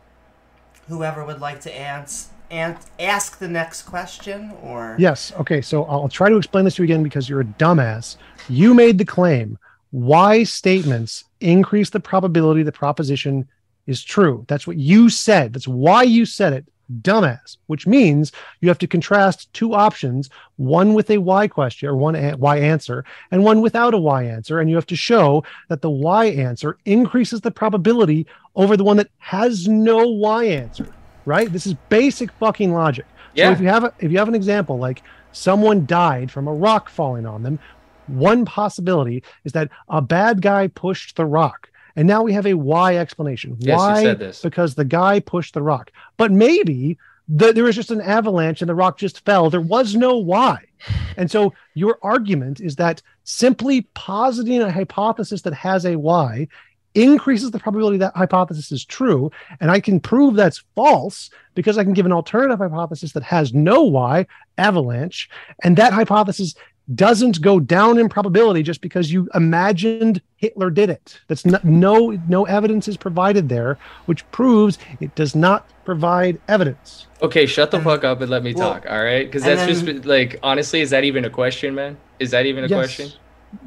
whoever 0.88 1.24
would 1.24 1.40
like 1.40 1.60
to 1.62 1.74
ans- 1.78 2.28
an- 2.50 2.78
ask 2.98 3.38
the 3.38 3.48
next 3.48 3.82
question, 3.82 4.52
or 4.62 4.96
yes. 4.98 5.32
Okay, 5.40 5.60
so 5.60 5.84
I'll 5.84 6.08
try 6.08 6.30
to 6.30 6.36
explain 6.36 6.64
this 6.64 6.76
to 6.76 6.82
you 6.82 6.84
again 6.84 7.02
because 7.02 7.28
you're 7.28 7.40
a 7.40 7.44
dumbass. 7.44 8.16
You 8.48 8.72
made 8.72 8.96
the 8.98 9.04
claim. 9.04 9.58
Why 9.96 10.42
statements 10.42 11.24
increase 11.40 11.88
the 11.88 12.00
probability 12.00 12.62
the 12.62 12.70
proposition 12.70 13.48
is 13.86 14.04
true. 14.04 14.44
That's 14.46 14.66
what 14.66 14.76
you 14.76 15.08
said. 15.08 15.54
That's 15.54 15.66
why 15.66 16.02
you 16.02 16.26
said 16.26 16.52
it, 16.52 16.66
dumbass. 17.00 17.56
Which 17.66 17.86
means 17.86 18.30
you 18.60 18.68
have 18.68 18.76
to 18.80 18.86
contrast 18.86 19.50
two 19.54 19.72
options, 19.72 20.28
one 20.56 20.92
with 20.92 21.08
a 21.08 21.16
why 21.16 21.48
question 21.48 21.88
or 21.88 21.96
one 21.96 22.14
a- 22.14 22.36
why 22.36 22.58
answer, 22.58 23.06
and 23.30 23.42
one 23.42 23.62
without 23.62 23.94
a 23.94 23.98
why 23.98 24.24
answer, 24.24 24.60
and 24.60 24.68
you 24.68 24.76
have 24.76 24.84
to 24.88 24.96
show 24.96 25.42
that 25.70 25.80
the 25.80 25.88
why 25.88 26.26
answer 26.26 26.76
increases 26.84 27.40
the 27.40 27.50
probability 27.50 28.26
over 28.54 28.76
the 28.76 28.84
one 28.84 28.98
that 28.98 29.08
has 29.16 29.66
no 29.66 30.06
why 30.06 30.44
answer. 30.44 30.88
Right? 31.24 31.50
This 31.50 31.66
is 31.66 31.72
basic 31.88 32.30
fucking 32.32 32.74
logic. 32.74 33.06
Yeah. 33.32 33.48
So 33.48 33.52
if 33.52 33.60
you 33.62 33.68
have 33.68 33.84
a, 33.84 33.94
if 33.98 34.12
you 34.12 34.18
have 34.18 34.28
an 34.28 34.34
example 34.34 34.76
like 34.76 35.02
someone 35.32 35.86
died 35.86 36.30
from 36.30 36.48
a 36.48 36.52
rock 36.52 36.90
falling 36.90 37.24
on 37.24 37.42
them, 37.42 37.58
one 38.08 38.44
possibility 38.44 39.22
is 39.44 39.52
that 39.52 39.70
a 39.88 40.02
bad 40.02 40.42
guy 40.42 40.68
pushed 40.68 41.16
the 41.16 41.26
rock. 41.26 41.70
And 41.96 42.06
now 42.06 42.22
we 42.22 42.34
have 42.34 42.46
a 42.46 42.54
why 42.54 42.96
explanation. 42.96 43.56
Yes, 43.58 43.68
you 43.68 43.76
why? 43.76 44.02
said 44.02 44.18
this. 44.18 44.42
Because 44.42 44.74
the 44.74 44.84
guy 44.84 45.20
pushed 45.20 45.54
the 45.54 45.62
rock. 45.62 45.90
But 46.18 46.30
maybe 46.30 46.98
the, 47.28 47.52
there 47.52 47.64
was 47.64 47.74
just 47.74 47.90
an 47.90 48.02
avalanche 48.02 48.60
and 48.60 48.68
the 48.68 48.74
rock 48.74 48.98
just 48.98 49.24
fell. 49.24 49.50
There 49.50 49.60
was 49.60 49.96
no 49.96 50.16
why. 50.18 50.64
And 51.16 51.30
so 51.30 51.54
your 51.74 51.98
argument 52.02 52.60
is 52.60 52.76
that 52.76 53.02
simply 53.24 53.82
positing 53.94 54.60
a 54.60 54.70
hypothesis 54.70 55.42
that 55.42 55.54
has 55.54 55.86
a 55.86 55.96
why 55.96 56.48
increases 56.94 57.50
the 57.50 57.58
probability 57.58 57.98
that 57.98 58.16
hypothesis 58.16 58.72
is 58.72 58.84
true. 58.84 59.30
And 59.60 59.70
I 59.70 59.80
can 59.80 60.00
prove 60.00 60.34
that's 60.34 60.64
false 60.74 61.30
because 61.54 61.78
I 61.78 61.84
can 61.84 61.92
give 61.92 62.06
an 62.06 62.12
alternative 62.12 62.58
hypothesis 62.58 63.12
that 63.12 63.22
has 63.22 63.52
no 63.52 63.82
why, 63.82 64.26
avalanche, 64.56 65.28
and 65.62 65.76
that 65.76 65.92
hypothesis 65.92 66.54
doesn't 66.94 67.40
go 67.40 67.58
down 67.58 67.98
in 67.98 68.08
probability 68.08 68.62
just 68.62 68.80
because 68.80 69.12
you 69.12 69.28
imagined 69.34 70.20
Hitler 70.36 70.70
did 70.70 70.90
it. 70.90 71.18
That's 71.26 71.44
not, 71.44 71.64
no 71.64 72.18
no 72.28 72.44
evidence 72.44 72.86
is 72.86 72.96
provided 72.96 73.48
there, 73.48 73.78
which 74.06 74.28
proves 74.30 74.78
it 75.00 75.14
does 75.14 75.34
not 75.34 75.68
provide 75.84 76.40
evidence. 76.48 77.06
Okay, 77.22 77.46
shut 77.46 77.70
the 77.70 77.80
fuck 77.80 78.04
up 78.04 78.20
and 78.20 78.30
let 78.30 78.42
me 78.42 78.54
well, 78.54 78.74
talk. 78.74 78.86
All 78.88 79.02
right, 79.02 79.26
because 79.26 79.42
that's 79.42 79.62
then- 79.82 79.96
just 79.96 80.06
like 80.06 80.38
honestly, 80.42 80.80
is 80.80 80.90
that 80.90 81.04
even 81.04 81.24
a 81.24 81.30
question, 81.30 81.74
man? 81.74 81.96
Is 82.18 82.30
that 82.30 82.46
even 82.46 82.64
a 82.64 82.68
Yes. 82.68 82.78
question? 82.78 83.12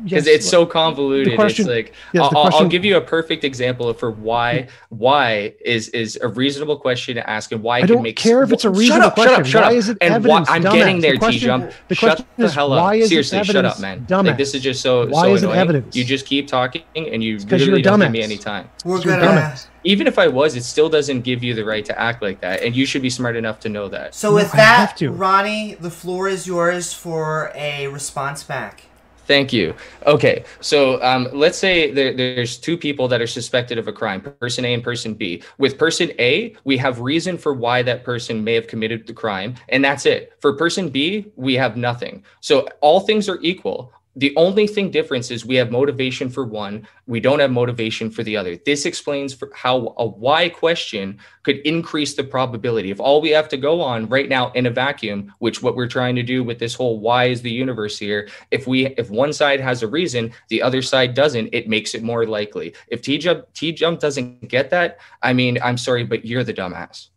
Because 0.03 0.25
Yes. 0.25 0.35
it's 0.37 0.49
so 0.49 0.65
convoluted. 0.65 1.33
The 1.33 1.35
question- 1.35 1.65
it's 1.65 1.75
like 1.75 1.93
yes, 2.13 2.23
I'll, 2.23 2.29
the 2.29 2.37
I'll- 2.37 2.55
I'll 2.63 2.67
give 2.67 2.83
you 2.85 2.97
a 2.97 3.01
perfect 3.01 3.43
example 3.43 3.89
of 3.89 3.97
for 3.99 4.11
why 4.11 4.67
why 4.89 5.53
is 5.65 5.89
is 5.89 6.17
a 6.21 6.27
reasonable 6.27 6.77
question 6.77 7.15
to 7.15 7.29
ask 7.29 7.51
and 7.51 7.61
why 7.63 7.77
I 7.77 7.81
don't 7.81 7.97
can 7.97 8.03
make 8.03 8.15
care 8.15 8.43
if 8.43 8.51
it's 8.51 8.65
a 8.65 8.69
reasonable 8.69 9.07
up, 9.07 9.15
shut 9.17 9.27
up, 9.27 9.33
question. 9.35 9.51
shut 9.51 9.61
Why 9.63 9.67
up. 9.69 9.73
is 9.73 9.89
it 9.89 9.97
and 10.01 10.25
why, 10.25 10.43
I'm 10.47 10.63
dumbass? 10.63 10.73
getting 10.73 11.01
there, 11.01 11.17
The 11.17 11.27
T 11.31 11.37
Jump. 11.39 11.71
the 11.87 11.95
Shut 11.95 12.09
question 12.17 12.25
the 12.37 12.45
is, 12.45 12.53
hell 12.53 12.73
up. 12.73 12.93
is 12.95 13.09
Seriously, 13.09 13.43
shut 13.43 13.65
up, 13.65 13.79
man. 13.79 14.05
dumbass? 14.07 14.25
Like 14.27 14.37
this 14.37 14.53
is 14.55 14.61
just 14.61 14.81
so 14.81 15.07
Why 15.07 15.23
so 15.23 15.33
is 15.35 15.43
it 15.43 15.45
annoying. 15.45 15.59
evidence? 15.59 15.95
You 15.95 16.03
just 16.03 16.25
keep 16.25 16.47
talking 16.47 16.83
and 16.95 17.23
you 17.23 17.37
'cause 17.37 17.45
you're 17.51 17.59
literally 17.59 17.81
don't 17.81 17.99
give 17.99 18.11
me 18.11 18.21
any 18.21 18.37
time. 18.37 18.69
We're 18.85 19.01
gonna. 19.01 19.23
dumbass. 19.25 19.67
Even 19.85 20.07
if 20.07 20.19
I 20.19 20.27
was, 20.27 20.57
it 20.57 20.63
still 20.65 20.89
doesn't 20.89 21.21
give 21.21 21.41
you 21.41 21.53
the 21.53 21.63
right 21.63 21.85
to 21.85 21.97
act 21.97 22.21
like 22.21 22.41
that, 22.41 22.61
and 22.63 22.75
you 22.75 22.85
should 22.85 23.01
be 23.01 23.09
smart 23.09 23.37
enough 23.37 23.61
to 23.61 23.69
know 23.69 23.87
that. 23.87 24.13
So 24.13 24.33
with 24.33 24.53
I 24.53 24.57
that. 24.57 25.01
Ronnie, 25.01 25.77
the 25.79 25.89
floor 25.89 26.27
is 26.27 26.45
yours 26.45 26.91
for 26.93 27.51
a 27.55 27.87
response 27.87 28.43
back. 28.43 28.83
Thank 29.29 29.53
you. 29.53 29.75
Okay, 30.07 30.43
so 30.59 30.99
um, 31.03 31.27
let's 31.31 31.55
say 31.55 31.91
there, 31.91 32.15
there's 32.15 32.57
two 32.57 32.75
people 32.75 33.07
that 33.09 33.21
are 33.21 33.27
suspected 33.27 33.77
of 33.77 33.87
a 33.87 33.93
crime, 33.93 34.21
person 34.21 34.65
A 34.65 34.73
and 34.73 34.83
person 34.83 35.13
B. 35.13 35.43
With 35.59 35.77
person 35.77 36.09
A, 36.17 36.55
we 36.63 36.77
have 36.77 36.99
reason 36.99 37.37
for 37.37 37.53
why 37.53 37.83
that 37.83 38.03
person 38.03 38.43
may 38.43 38.55
have 38.55 38.65
committed 38.65 39.05
the 39.05 39.13
crime, 39.13 39.53
and 39.67 39.85
that's 39.85 40.07
it. 40.07 40.33
For 40.39 40.53
person 40.53 40.89
B, 40.89 41.31
we 41.35 41.53
have 41.53 41.77
nothing. 41.77 42.23
So 42.41 42.67
all 42.81 43.01
things 43.01 43.29
are 43.29 43.37
equal. 43.43 43.93
The 44.15 44.35
only 44.35 44.65
thing 44.65 44.89
difference 44.89 45.29
is 45.29 45.45
we 45.45 45.55
have 45.55 45.71
motivation 45.71 46.29
for 46.29 46.43
one, 46.43 46.87
we 47.05 47.19
don't 47.19 47.39
have 47.39 47.51
motivation 47.51 48.09
for 48.09 48.23
the 48.23 48.35
other. 48.35 48.57
This 48.57 48.85
explains 48.85 49.37
how 49.53 49.93
a 49.97 50.05
why 50.05 50.49
question 50.49 51.19
could 51.43 51.59
increase 51.59 52.15
the 52.15 52.23
probability. 52.23 52.89
If 52.89 52.99
all 52.99 53.21
we 53.21 53.29
have 53.29 53.47
to 53.49 53.57
go 53.57 53.81
on 53.81 54.09
right 54.09 54.27
now 54.27 54.51
in 54.51 54.65
a 54.65 54.71
vacuum, 54.71 55.33
which 55.37 55.61
what 55.61 55.75
we're 55.75 55.87
trying 55.87 56.15
to 56.15 56.23
do 56.23 56.43
with 56.43 56.57
this 56.57 56.73
whole 56.73 56.99
why 56.99 57.25
is 57.25 57.43
the 57.43 57.51
universe 57.51 57.99
here, 57.99 58.27
if 58.49 58.65
we 58.65 58.87
if 58.87 59.11
one 59.11 59.31
side 59.31 59.59
has 59.59 59.83
a 59.83 59.87
reason, 59.87 60.33
the 60.49 60.61
other 60.61 60.81
side 60.81 61.13
doesn't, 61.13 61.49
it 61.53 61.69
makes 61.69 61.93
it 61.93 62.01
more 62.01 62.25
likely. 62.25 62.73
If 62.87 63.03
T 63.03 63.19
jump 63.19 63.45
T 63.53 63.71
jump 63.71 63.99
doesn't 63.99 64.47
get 64.47 64.71
that, 64.71 64.97
I 65.21 65.33
mean, 65.33 65.59
I'm 65.63 65.77
sorry, 65.77 66.03
but 66.03 66.25
you're 66.25 66.43
the 66.43 66.53
dumbass. 66.53 67.09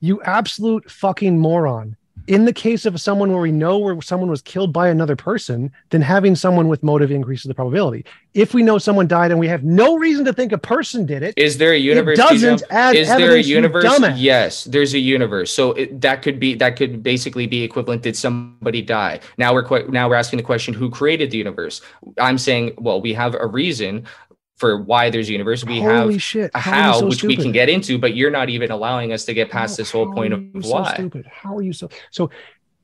You 0.00 0.22
absolute 0.22 0.90
fucking 0.90 1.38
moron. 1.38 1.96
In 2.30 2.44
the 2.44 2.52
case 2.52 2.86
of 2.86 3.00
someone 3.00 3.32
where 3.32 3.40
we 3.40 3.50
know 3.50 3.76
where 3.76 4.00
someone 4.00 4.30
was 4.30 4.40
killed 4.40 4.72
by 4.72 4.88
another 4.88 5.16
person, 5.16 5.72
then 5.88 6.00
having 6.00 6.36
someone 6.36 6.68
with 6.68 6.80
motive 6.80 7.10
increases 7.10 7.48
the 7.48 7.54
probability. 7.54 8.04
If 8.34 8.54
we 8.54 8.62
know 8.62 8.78
someone 8.78 9.08
died 9.08 9.32
and 9.32 9.40
we 9.40 9.48
have 9.48 9.64
no 9.64 9.96
reason 9.98 10.24
to 10.26 10.32
think 10.32 10.52
a 10.52 10.58
person 10.58 11.06
did 11.06 11.24
it, 11.24 11.34
Is 11.36 11.58
there 11.58 11.72
a 11.72 11.76
universe? 11.76 12.18
T 12.18 12.22
doesn't 12.22 12.58
jump? 12.60 12.72
add 12.72 12.94
Is 12.94 13.08
there 13.08 13.34
a 13.34 13.40
you 13.40 13.56
universe? 13.56 13.84
Yes, 14.16 14.62
there's 14.62 14.94
a 14.94 15.00
universe. 15.00 15.52
So 15.52 15.72
it, 15.72 16.00
that 16.02 16.22
could 16.22 16.38
be 16.38 16.54
that 16.54 16.76
could 16.76 17.02
basically 17.02 17.48
be 17.48 17.64
equivalent. 17.64 18.02
Did 18.02 18.16
somebody 18.16 18.80
die? 18.80 19.18
Now 19.36 19.52
we're 19.52 19.88
now 19.88 20.08
we're 20.08 20.14
asking 20.14 20.36
the 20.36 20.44
question: 20.44 20.72
Who 20.72 20.88
created 20.88 21.32
the 21.32 21.38
universe? 21.38 21.82
I'm 22.18 22.38
saying, 22.38 22.74
well, 22.78 23.00
we 23.00 23.12
have 23.12 23.34
a 23.34 23.48
reason 23.48 24.06
for 24.60 24.76
why 24.82 25.08
there's 25.08 25.28
a 25.30 25.32
universe. 25.32 25.64
We 25.64 25.80
holy 25.80 26.12
have 26.14 26.22
shit, 26.22 26.50
a 26.54 26.58
how, 26.60 26.72
how, 26.82 27.00
so 27.00 27.06
which 27.08 27.22
we 27.22 27.34
can 27.34 27.50
get 27.50 27.68
into, 27.70 27.98
but 27.98 28.14
you're 28.14 28.30
not 28.30 28.50
even 28.50 28.70
allowing 28.70 29.12
us 29.12 29.24
to 29.24 29.34
get 29.34 29.50
past 29.50 29.72
How- 29.72 29.76
this 29.78 29.90
whole 29.90 30.12
point 30.12 30.34
of 30.34 30.44
so 30.62 30.70
why. 30.70 30.92
stupid? 30.94 31.26
How 31.26 31.56
are 31.56 31.62
you 31.62 31.72
so 31.72 31.88
so? 32.10 32.30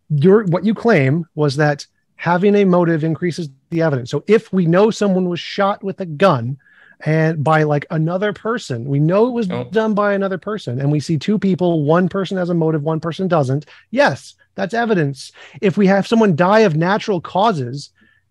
Your 0.09 0.45
what 0.45 0.65
you 0.65 0.73
claim 0.75 1.27
was 1.35 1.57
that 1.57 1.87
having 2.17 2.55
a 2.57 2.65
motive 2.65 3.05
increases 3.05 3.51
the 3.71 3.83
evidence. 3.83 4.11
So 4.11 4.25
if 4.27 4.53
we 4.53 4.65
know 4.67 4.91
someone 4.91 5.29
was 5.29 5.39
shot 5.39 5.85
with 5.85 6.01
a 6.01 6.07
gun 6.07 6.57
and 7.05 7.45
by 7.45 7.65
like 7.65 7.85
another 7.91 8.33
person, 8.33 8.87
we 8.87 8.99
know 8.99 9.27
it 9.27 9.33
was 9.33 9.51
Oh. 9.51 9.65
done 9.71 9.93
by 9.95 10.15
another 10.15 10.39
person, 10.39 10.81
and 10.81 10.91
we 10.91 10.99
see 11.01 11.19
two 11.19 11.39
people, 11.39 11.85
one 11.85 12.09
person 12.09 12.39
has 12.39 12.49
a 12.49 12.55
motive, 12.55 12.83
one 12.83 13.01
person 13.01 13.29
doesn't. 13.29 13.67
Yes, 13.91 14.35
that's 14.55 14.73
evidence. 14.73 15.31
If 15.61 15.77
we 15.77 15.87
have 15.89 16.07
someone 16.07 16.37
die 16.37 16.61
of 16.61 16.75
natural 16.75 17.21
causes 17.21 17.91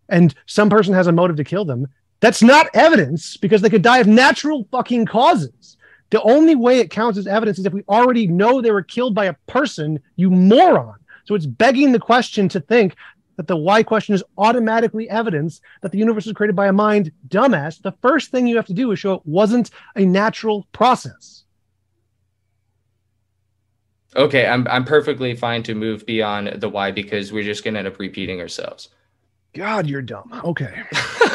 and 0.09 0.33
some 0.47 0.69
person 0.69 0.95
has 0.95 1.05
a 1.05 1.11
motive 1.11 1.35
to 1.37 1.43
kill 1.43 1.65
them, 1.65 1.87
that's 2.19 2.41
not 2.41 2.67
evidence 2.73 3.37
because 3.37 3.61
they 3.61 3.69
could 3.69 3.81
die 3.81 3.99
of 3.99 4.07
natural 4.07 4.67
fucking 4.71 5.05
causes. 5.05 5.77
The 6.11 6.21
only 6.21 6.55
way 6.55 6.79
it 6.79 6.89
counts 6.89 7.17
as 7.17 7.27
evidence 7.27 7.59
is 7.59 7.65
if 7.65 7.73
we 7.73 7.83
already 7.89 8.27
know 8.27 8.61
they 8.61 8.71
were 8.71 8.83
killed 8.83 9.15
by 9.15 9.25
a 9.25 9.33
person, 9.47 9.99
you 10.15 10.29
moron. 10.29 10.95
So 11.25 11.35
it's 11.35 11.45
begging 11.45 11.91
the 11.91 11.99
question 11.99 12.47
to 12.49 12.59
think 12.59 12.95
that 13.37 13.47
the 13.47 13.57
why 13.57 13.83
question 13.83 14.15
is 14.15 14.23
automatically 14.37 15.09
evidence 15.09 15.61
that 15.81 15.91
the 15.91 15.97
universe 15.97 16.25
was 16.25 16.33
created 16.33 16.55
by 16.55 16.67
a 16.67 16.73
mind, 16.73 17.11
dumbass. 17.27 17.81
The 17.81 17.91
first 18.01 18.31
thing 18.31 18.47
you 18.47 18.55
have 18.55 18.67
to 18.67 18.73
do 18.73 18.91
is 18.91 18.99
show 18.99 19.15
it 19.15 19.25
wasn't 19.25 19.71
a 19.95 20.05
natural 20.05 20.67
process. 20.71 21.43
Okay, 24.15 24.45
I'm 24.45 24.65
I'm 24.69 24.85
perfectly 24.85 25.35
fine 25.35 25.61
to 25.63 25.75
move 25.75 26.05
beyond 26.05 26.61
the 26.61 26.69
why 26.69 26.91
because 26.91 27.33
we're 27.33 27.43
just 27.43 27.65
gonna 27.65 27.79
end 27.79 27.87
up 27.87 27.99
repeating 27.99 28.39
ourselves. 28.39 28.89
God, 29.53 29.87
you're 29.87 30.01
dumb. 30.01 30.41
Okay. 30.45 30.83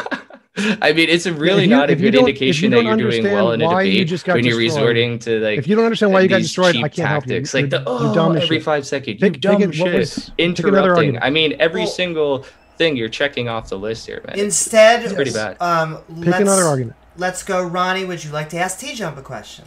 I 0.83 0.92
mean, 0.92 1.09
it's 1.09 1.27
really 1.27 1.64
If 1.64 1.70
you- 1.70 1.77
not 1.77 1.90
a 1.90 1.96
good 1.96 2.14
indication 2.14 2.73
you 2.73 2.77
that 2.79 2.85
you're 2.85 2.96
doing 3.11 3.25
well 3.25 3.53
in 3.53 3.62
a 3.62 3.66
why 3.66 3.83
you 3.83 3.92
debate 3.92 4.09
just 4.09 4.25
got 4.25 4.35
when 4.37 4.44
you're 4.44 4.59
destroyed- 4.61 4.81
resorting 4.83 5.18
to 5.20 5.40
like 5.40 5.59
if 5.59 5.66
you 5.68 5.77
don't 5.77 5.85
understand 5.85 6.12
why 6.12 6.20
you 6.20 6.29
got 6.29 6.38
destroyed, 6.42 6.75
cheap 6.75 6.85
I 6.85 6.88
can't 6.88 7.09
help 7.09 7.27
you. 7.27 7.35
tactics. 7.35 7.53
You're, 7.55 7.62
Like 7.62 7.70
the 7.70 7.85
oh, 7.87 8.14
dumb 8.14 8.37
every 8.37 8.57
shit. 8.57 8.62
five 8.64 8.87
seconds, 8.87 9.20
Pick- 9.20 9.23
you 9.23 9.33
pick 9.33 9.40
dumb 9.40 9.62
it- 9.62 9.75
shit, 9.75 9.94
was- 9.94 10.31
pick 10.38 10.59
another 10.61 10.79
interrupting. 10.94 11.18
I 11.23 11.31
mean, 11.31 11.57
every 11.59 11.83
Well- 11.83 11.90
single 11.90 12.46
thing 12.79 12.96
you're 12.96 13.09
checking 13.11 13.49
off 13.49 13.68
the 13.68 13.79
list 13.79 14.07
here, 14.07 14.23
man. 14.27 14.38
Instead, 14.38 15.05
It's 15.05 15.12
pretty 15.12 15.33
bad. 15.33 15.57
Um, 15.61 15.99
Pick 16.20 16.27
let's, 16.29 16.40
another 16.40 16.62
argument. 16.62 16.96
Let's 17.16 17.42
go, 17.42 17.62
Ronnie. 17.62 18.05
Would 18.05 18.25
you 18.25 18.31
like 18.31 18.49
to 18.51 18.57
ask 18.59 18.79
T 18.79 18.94
Jump 18.94 19.18
a 19.18 19.23
question 19.23 19.66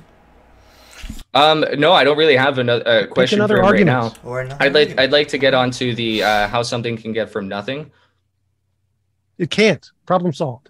Um, 1.35 1.63
no, 1.77 1.91
I 1.93 2.03
don't 2.05 2.17
really 2.17 2.35
have 2.37 2.57
another 2.57 2.87
uh, 2.87 3.05
question 3.07 3.39
another 3.39 3.57
for 3.57 3.63
him 3.63 3.71
right 3.71 3.85
now. 3.85 4.13
or 4.23 4.41
another? 4.41 4.57
I'd 4.63 4.73
like 4.73 4.81
argument? 4.89 4.99
I'd 4.99 5.11
like 5.11 5.27
to 5.27 5.37
get 5.37 5.53
onto 5.53 5.93
the 5.93 6.23
uh, 6.23 6.47
how 6.47 6.63
something 6.63 6.97
can 6.97 7.13
get 7.13 7.29
from 7.29 7.47
nothing. 7.47 7.91
It 9.37 9.49
can't. 9.49 9.87
Problem 10.05 10.33
solved. 10.33 10.69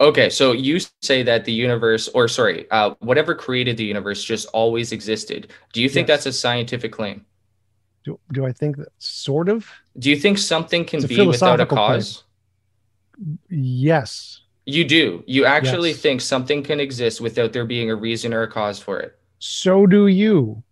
Okay, 0.00 0.28
so 0.28 0.52
you 0.52 0.78
say 1.00 1.22
that 1.22 1.44
the 1.46 1.52
universe, 1.52 2.08
or 2.08 2.28
sorry, 2.28 2.70
uh, 2.70 2.94
whatever 2.98 3.34
created 3.34 3.76
the 3.78 3.84
universe 3.84 4.22
just 4.22 4.46
always 4.48 4.92
existed. 4.92 5.48
Do 5.72 5.80
you 5.80 5.88
think 5.88 6.06
Yes. 6.08 6.24
that's 6.24 6.36
a 6.36 6.38
scientific 6.38 6.92
claim? 6.92 7.24
Do, 8.04 8.20
do 8.32 8.44
I 8.46 8.52
think 8.52 8.76
that 8.76 8.88
sort 8.98 9.48
of? 9.48 9.66
Do 9.98 10.10
you 10.10 10.16
think 10.16 10.36
something 10.38 10.84
can 10.84 10.98
It's 10.98 11.06
a 11.06 11.08
be 11.08 11.14
without 11.26 11.60
a 11.60 11.66
philosophical 11.66 11.76
claim. 11.78 11.98
cause? 11.98 12.24
Yes. 13.48 14.42
You 14.66 14.84
do. 14.84 15.22
You 15.26 15.44
actually 15.46 15.90
Yes. 15.90 16.00
think 16.00 16.20
something 16.20 16.62
can 16.62 16.80
exist 16.80 17.20
without 17.20 17.52
there 17.52 17.64
being 17.64 17.90
a 17.90 17.94
reason 17.96 18.34
or 18.34 18.42
a 18.42 18.48
cause 18.50 18.78
for 18.78 18.98
it. 19.00 19.18
So 19.38 19.86
do 19.86 20.08
you. 20.08 20.62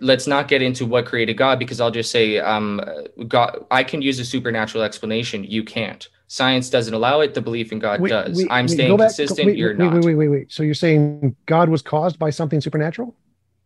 Let's 0.00 0.26
not 0.26 0.48
get 0.48 0.62
into 0.62 0.86
what 0.86 1.06
created 1.06 1.36
God 1.36 1.58
because 1.58 1.80
I'll 1.80 1.90
just 1.92 2.10
say, 2.10 2.38
um, 2.38 2.80
God. 3.28 3.64
I 3.70 3.84
can 3.84 4.02
use 4.02 4.18
a 4.18 4.24
supernatural 4.24 4.82
explanation. 4.84 5.44
You 5.44 5.62
can't. 5.64 6.08
Science 6.28 6.70
doesn't 6.70 6.92
allow 6.94 7.20
it. 7.20 7.34
The 7.34 7.40
belief 7.40 7.70
in 7.72 7.78
God 7.78 8.00
Wait, 8.00 8.10
does. 8.10 8.36
wait, 8.36 8.48
I'm 8.50 8.64
wait, 8.66 8.70
staying 8.74 8.88
go 8.90 8.96
back- 8.96 9.10
go- 9.10 9.16
consistent. 9.26 9.56
you're 9.56 9.70
wait, 9.70 9.78
not. 9.78 9.94
Wait, 9.94 10.04
wait, 10.04 10.14
wait, 10.16 10.28
wait. 10.28 10.52
So 10.52 10.62
you're 10.62 10.74
saying 10.74 11.36
God 11.46 11.68
was 11.68 11.82
caused 11.82 12.18
by 12.18 12.30
something 12.30 12.60
supernatural? 12.60 13.14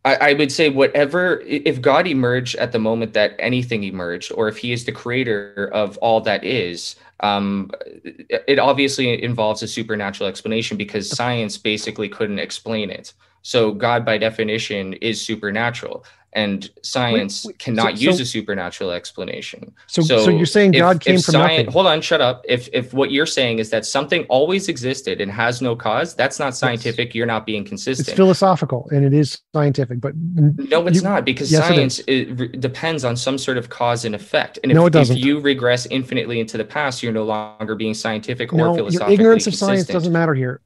I, 0.05 0.17
I 0.17 0.33
would 0.35 0.51
say 0.51 0.71
whatever 0.71 1.41
if 1.41 1.81
God 1.83 2.07
emerged 2.07 2.57
at 2.57 2.73
the 2.73 2.79
moment 2.79 3.13
that 3.15 3.35
anything 3.39 3.85
emerged, 3.85 4.33
or 4.35 4.49
if 4.49 4.57
He 4.57 4.73
is 4.73 4.85
the 4.87 4.93
creator 4.93 5.71
of 5.75 5.97
all 5.99 6.21
that 6.23 6.43
is, 6.45 6.97
um, 7.21 7.71
it 8.05 8.59
obviously 8.59 9.23
involves 9.23 9.63
a 9.63 9.69
supernatural 9.69 10.29
explanation 10.29 10.79
because 10.79 11.09
science 11.11 11.59
basically 11.59 12.09
couldn't 12.09 12.39
explain 12.39 12.89
it. 12.91 13.13
So 13.43 13.73
God, 13.73 14.05
by 14.05 14.17
definition, 14.19 14.95
is 14.95 15.21
supernatural, 15.21 16.05
and 16.33 16.71
science 16.83 17.45
wait, 17.45 17.59
cannot 17.59 17.99
so- 17.99 18.05
use 18.05 18.17
so- 18.19 18.23
a 18.23 18.25
supernatural 18.27 18.93
explanation. 18.93 19.73
So, 19.89 20.01
so, 20.03 20.31
you're 20.31 20.47
saying 20.47 20.75
if- 20.75 20.81
God 20.81 21.01
came 21.01 21.17
if 21.17 21.25
from 21.25 21.33
sci- 21.35 21.39
nothing? 21.41 21.67
Hold 21.73 21.87
on, 21.89 22.01
shut 22.01 22.21
up. 22.21 22.45
If 22.49 22.69
if 22.73 22.95
what 22.95 23.11
you're 23.11 23.27
saying 23.27 23.59
is 23.59 23.71
that 23.71 23.85
something 23.85 24.25
always 24.29 24.69
existed 24.69 25.21
and 25.21 25.31
has 25.33 25.61
no 25.61 25.75
cause, 25.75 26.15
that's 26.15 26.39
not 26.39 26.57
scientific. 26.57 27.15
You're 27.15 27.27
not 27.27 27.47
being 27.47 27.65
consistent. 27.65 28.09
It's 28.09 28.17
philosophical 28.17 28.89
and 28.93 29.05
it 29.05 29.13
is 29.13 29.41
scientific, 29.53 30.01
but 30.01 30.13
No, 30.17 30.87
it's 30.87 30.97
you- 30.99 31.03
not 31.03 31.25
because 31.25 31.51
yes, 31.51 31.67
science 31.67 31.99
it 32.07 32.39
re- 32.39 32.49
depends 32.49 33.05
on 33.05 33.17
some 33.17 33.37
sort 33.37 33.59
of 33.59 33.69
cause 33.69 34.05
and 34.05 34.15
effect. 34.15 34.59
And 34.63 34.71
if, 34.71 34.77
No, 34.77 34.87
it 34.87 34.93
doesn't. 34.93 35.17
you 35.17 35.41
regress 35.41 35.87
infinitely 35.87 36.39
into 36.39 36.57
the 36.57 36.65
past, 36.65 37.03
you're 37.03 37.13
no 37.13 37.25
longer 37.25 37.75
being 37.75 37.95
scientific 37.95 38.53
or 38.53 38.57
No, 38.57 38.67
your 38.67 38.75
philosophically 38.77 39.15
ignorance 39.15 39.47
of 39.49 39.55
science 39.57 39.87
doesn't 39.89 40.13
matter 40.13 40.35
here. 40.35 40.61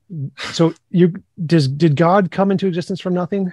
So 0.52 0.74
you 0.90 1.14
does 1.46 1.68
did 1.68 1.96
God 1.96 2.30
come 2.30 2.50
into 2.50 2.66
existence 2.66 3.00
from 3.00 3.14
nothing? 3.14 3.50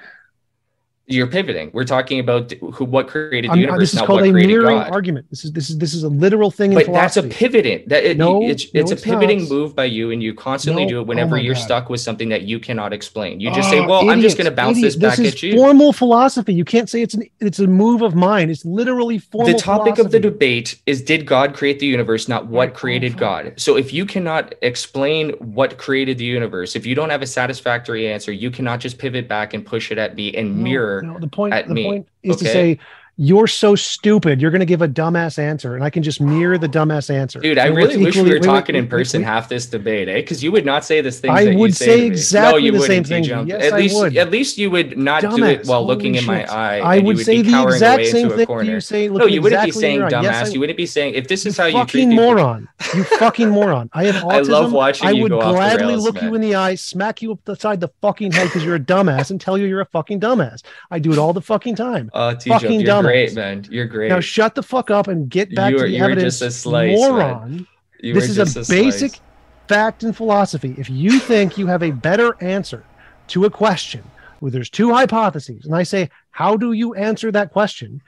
You're 1.13 1.27
pivoting. 1.27 1.69
We're 1.73 1.83
talking 1.83 2.19
about 2.19 2.51
who, 2.53 2.85
what 2.85 3.07
created 3.07 3.49
the 3.49 3.53
I'm- 3.53 3.59
universe, 3.59 3.79
this 3.79 3.93
is 3.93 3.99
not 3.99 4.07
called 4.07 4.21
what 4.21 4.29
a 4.29 4.33
mirroring 4.33 4.77
God. 4.77 4.91
argument. 4.91 5.27
This 5.29 5.43
is 5.45 5.51
this 5.51 5.69
is 5.69 5.77
this 5.77 5.93
is 5.93 6.03
a 6.03 6.09
literal 6.09 6.51
thing 6.51 6.71
in 6.73 6.77
But 6.77 6.91
that's 6.91 7.17
a 7.17 7.23
pivoting. 7.23 7.83
That 7.87 8.03
it, 8.03 8.17
No, 8.17 8.41
it's 8.43 8.73
no, 8.73 8.81
it's 8.81 8.91
a 8.91 8.95
pivoting 8.95 9.39
not. 9.39 9.49
move 9.49 9.75
by 9.75 9.85
you, 9.85 10.11
and 10.11 10.21
you 10.23 10.33
constantly 10.33 10.83
No. 10.83 10.89
do 10.89 10.97
it 10.99 11.01
Oh 11.01 11.03
whenever 11.05 11.35
my 11.35 11.41
you're 11.41 11.53
God. 11.55 11.63
stuck 11.63 11.89
with 11.89 12.01
something 12.01 12.29
that 12.29 12.43
you 12.43 12.59
cannot 12.59 12.93
explain. 12.93 13.39
You 13.39 13.51
just 13.53 13.69
say, 13.69 13.79
Oh, 13.79 13.87
"Well, 13.87 14.09
I'm 14.09 14.21
just 14.21 14.37
going 14.37 14.45
to 14.45 14.51
bounce 14.55 14.77
idiot. 14.77 14.93
this 14.93 14.95
back 15.01 15.19
is 15.19 15.33
at 15.33 15.43
you." 15.43 15.53
Formal 15.55 15.93
philosophy. 15.93 16.53
You 16.53 16.65
can't 16.65 16.89
say 16.89 17.01
it's 17.01 17.13
an 17.13 17.23
it's 17.39 17.59
a 17.59 17.67
move 17.67 18.01
of 18.01 18.15
mine. 18.15 18.49
It's 18.49 18.65
literally 18.65 19.17
formal. 19.19 19.51
the 19.51 19.59
topic 19.59 19.97
of 19.99 20.11
the 20.11 20.19
debate 20.19 20.79
is 20.85 21.01
did 21.01 21.25
god 21.25 21.53
create 21.53 21.79
the 21.79 21.85
universe 21.85 22.27
not 22.27 22.47
what 22.47 22.67
Right, 22.69 22.73
created 22.73 23.13
oh, 23.15 23.19
god 23.19 23.53
so 23.57 23.75
if 23.77 23.91
you 23.93 24.05
cannot 24.05 24.53
explain 24.61 25.31
what 25.39 25.77
created 25.77 26.17
the 26.17 26.25
universe 26.25 26.75
if 26.75 26.85
you 26.85 26.95
don't 26.95 27.09
have 27.09 27.21
a 27.21 27.27
satisfactory 27.27 28.07
answer 28.11 28.31
you 28.31 28.49
cannot 28.51 28.79
just 28.79 28.97
pivot 28.97 29.27
back 29.27 29.53
and 29.53 29.65
push 29.65 29.91
it 29.91 29.97
at 29.97 30.15
me 30.15 30.33
and 30.35 30.55
No, 30.57 30.63
No, 31.01 31.19
the 31.19 31.27
point. 31.27 31.53
the 31.67 31.73
me, 31.73 31.83
point 31.83 32.07
is 32.23 32.37
to 32.37 32.45
say 32.45 32.79
you're 33.23 33.45
so 33.45 33.75
stupid. 33.75 34.41
You're 34.41 34.49
going 34.49 34.61
to 34.61 34.65
give 34.65 34.81
a 34.81 34.87
dumbass 34.87 35.37
answer, 35.37 35.75
and 35.75 35.83
I 35.83 35.91
can 35.91 36.01
just 36.01 36.19
mirror 36.21 36.57
the 36.57 36.67
dumbass 36.67 37.07
answer. 37.13 37.39
dude 37.39 37.59
i 37.59 37.67
And 37.67 37.75
really 37.75 37.95
wish 37.97 38.15
we 38.15 38.23
were 38.23 38.29
wait, 38.39 38.43
talking 38.43 38.73
in 38.73 38.85
wait, 38.85 38.85
wait, 38.85 38.89
person 38.89 39.21
wait. 39.21 39.27
half 39.27 39.47
this 39.47 39.67
debate 39.67 40.07
eh 40.09 40.15
because 40.21 40.43
you 40.43 40.51
would 40.51 40.65
not 40.65 40.83
say 40.83 41.01
this 41.01 41.19
thing. 41.19 41.29
I 41.29 41.45
that 41.45 41.51
you 41.51 41.59
would 41.59 41.75
say, 41.75 41.85
say 41.85 42.05
exactly 42.07 42.51
no, 42.61 42.65
you 42.65 42.71
the 42.71 42.79
wouldn't, 42.79 43.05
same 43.07 43.23
thing. 43.23 43.47
Yes, 43.47 43.63
at 43.65 43.73
I 43.73 43.77
least 43.77 43.95
would. 43.95 44.17
at 44.17 44.31
least 44.31 44.57
you 44.57 44.71
would 44.71 44.97
not 44.97 45.21
do 45.21 45.43
it 45.43 45.67
while 45.67 45.81
Holy 45.81 45.95
looking 45.95 46.15
in 46.15 46.25
my 46.25 46.39
shit. 46.39 46.49
eye 46.49 46.79
I 46.79 46.97
would 46.97 47.17
would 47.17 47.25
say 47.25 47.43
the 47.43 47.61
exact 47.61 48.07
same 48.07 48.29
thing 48.31 48.47
you 48.65 48.79
say. 48.81 49.07
no 49.07 49.25
you 49.27 49.39
wouldn't 49.43 49.65
be 49.65 49.71
saying 49.71 50.01
in 50.01 50.07
dumbass 50.07 50.23
Yes, 50.23 50.53
you 50.53 50.59
wouldn't 50.59 50.77
be 50.77 50.87
saying 50.87 51.13
if 51.13 51.27
this 51.27 51.45
is 51.45 51.57
how 51.57 51.65
you 51.65 51.85
treat 51.85 52.05
fucking 52.05 52.15
moron. 52.15 52.67
You 52.95 53.03
fucking 53.19 53.49
moron. 53.49 53.89
I 53.93 54.05
have 54.05 54.23
autism. 54.23 54.31
I 54.31 54.39
love 54.39 54.73
watching 54.73 55.07
I 55.07 55.13
would 55.13 55.29
go 55.29 55.39
off 55.41 55.45
the 55.53 55.53
gladly 55.53 55.95
look 55.95 56.21
you 56.21 56.33
in 56.33 56.41
the 56.41 56.55
eye, 56.55 56.73
smack 56.75 57.21
you 57.21 57.31
upside 57.33 57.45
the 57.45 57.55
side 57.55 57.79
the 57.81 57.89
fucking 58.01 58.31
head 58.31 58.45
because 58.45 58.63
you're 58.65 58.75
a 58.75 58.79
dumbass 58.79 59.29
and 59.29 59.39
tell 59.39 59.57
you 59.59 59.67
you're 59.67 59.81
a 59.81 59.85
fucking 59.85 60.19
dumbass. 60.19 60.63
I 60.89 60.97
do 60.99 61.11
it 61.13 61.19
all 61.19 61.33
the 61.33 61.41
fucking 61.41 61.75
time. 61.75 62.09
Fucking 62.13 62.81
dumbass. 62.85 63.10
Great 63.11 63.35
man 63.35 63.65
you're 63.69 63.85
great 63.85 64.09
Now 64.09 64.19
shut 64.19 64.55
the 64.55 64.63
fuck 64.63 64.89
up 64.91 65.07
and 65.07 65.29
get 65.29 65.53
back 65.53 65.71
You 65.71 65.77
to 65.77 65.83
are- 65.83 65.87
the 65.87 65.93
you 65.93 66.03
evidence. 66.03 66.39
just 66.39 66.41
a 66.41 66.51
slice, 66.51 66.97
moron. 66.97 67.67
This 68.01 68.29
is 68.29 68.37
a 68.37 68.45
slice. 68.45 68.67
basic 68.69 69.19
fact 69.67 70.03
in 70.03 70.11
philosophy. 70.13 70.75
If 70.77 70.89
you 70.89 71.19
think 71.31 71.57
you 71.57 71.67
have 71.67 71.83
a 71.83 71.91
better 71.91 72.35
answer 72.41 72.83
to 73.27 73.45
a 73.45 73.49
question 73.49 74.03
where 74.39 74.51
there's 74.51 74.69
two 74.69 74.91
hypotheses, 74.91 75.65
and 75.65 75.75
I 75.75 75.83
say, 75.83 76.09
how 76.31 76.57
do 76.57 76.71
you 76.73 76.95
answer 76.95 77.31
that 77.31 77.51
question? 77.51 78.01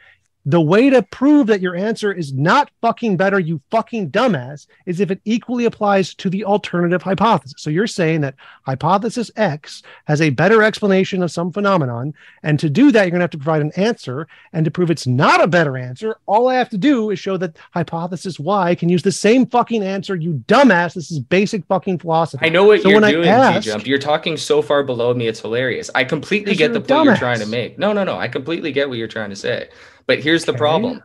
The 0.46 0.60
way 0.60 0.90
to 0.90 1.02
prove 1.02 1.48
that 1.48 1.62
your 1.62 1.74
answer 1.76 2.12
is 2.12 2.34
not 2.34 2.70
fucking 2.82 3.16
better, 3.16 3.40
you 3.40 3.62
fucking 3.72 4.12
dumbass, 4.12 4.68
is 4.86 5.00
if 5.00 5.10
it 5.10 5.22
equally 5.24 5.64
applies 5.64 6.14
to 6.16 6.30
the 6.30 6.44
alternative 6.44 7.02
hypothesis. 7.02 7.62
So 7.62 7.70
you're 7.70 7.88
saying 7.88 8.22
that 8.22 8.36
hypothesis 8.64 9.32
X 9.38 9.84
has 10.06 10.20
a 10.22 10.32
better 10.32 10.62
explanation 10.62 11.24
of 11.24 11.32
some 11.32 11.52
phenomenon. 11.52 12.14
And 12.44 12.60
to 12.60 12.70
do 12.70 12.92
that, 12.92 13.04
you're 13.04 13.12
going 13.12 13.20
to 13.22 13.24
have 13.24 13.30
to 13.32 13.38
provide 13.38 13.62
an 13.62 13.72
answer. 13.78 14.28
And 14.52 14.66
to 14.66 14.72
prove 14.72 14.92
it's 14.92 15.08
not 15.08 15.42
a 15.42 15.48
better 15.48 15.78
answer, 15.78 16.18
all 16.26 16.50
I 16.50 16.56
have 16.56 16.70
to 16.72 16.78
do 16.78 17.10
is 17.10 17.20
show 17.20 17.38
that 17.38 17.56
hypothesis 17.72 18.38
Y 18.38 18.76
can 18.76 18.90
use 18.90 19.04
the 19.04 19.12
same 19.14 19.46
fucking 19.46 19.82
answer, 19.82 20.16
you 20.16 20.44
dumbass. 20.48 20.94
This 20.94 21.10
is 21.10 21.20
basic 21.20 21.66
fucking 21.68 22.00
philosophy. 22.00 22.46
I 22.46 22.50
know 22.50 22.66
what 22.66 22.82
So 22.82 22.90
you're 22.90 22.98
when 22.98 23.04
I 23.06 23.12
doing, 23.12 23.30
ask- 23.30 23.64
T-Jump. 23.64 23.88
You're 23.88 23.98
talking 23.98 24.36
so 24.36 24.62
far 24.62 24.84
below 24.84 25.14
me, 25.14 25.28
it's 25.28 25.40
hilarious. 25.40 25.90
I 25.96 26.04
completely 26.04 26.56
get 26.56 26.74
the 26.74 26.82
point 26.82 27.06
you're 27.06 27.16
trying 27.16 27.40
to 27.40 27.46
make. 27.46 27.80
No, 27.80 27.94
no, 27.94 28.04
no. 28.04 28.18
I 28.18 28.28
completely 28.28 28.74
get 28.74 28.90
what 28.90 28.98
you're 28.98 29.08
trying 29.08 29.30
to 29.30 29.36
say. 29.38 29.70
But 30.08 30.20
here's 30.20 30.46
the 30.46 30.52
Okay. 30.52 30.60
problem. 30.60 31.04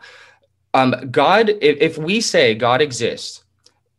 Um, 0.74 0.94
God, 1.10 1.50
if, 1.50 1.78
if 1.80 1.98
we 1.98 2.20
say 2.20 2.54
God 2.54 2.80
exists, 2.80 3.44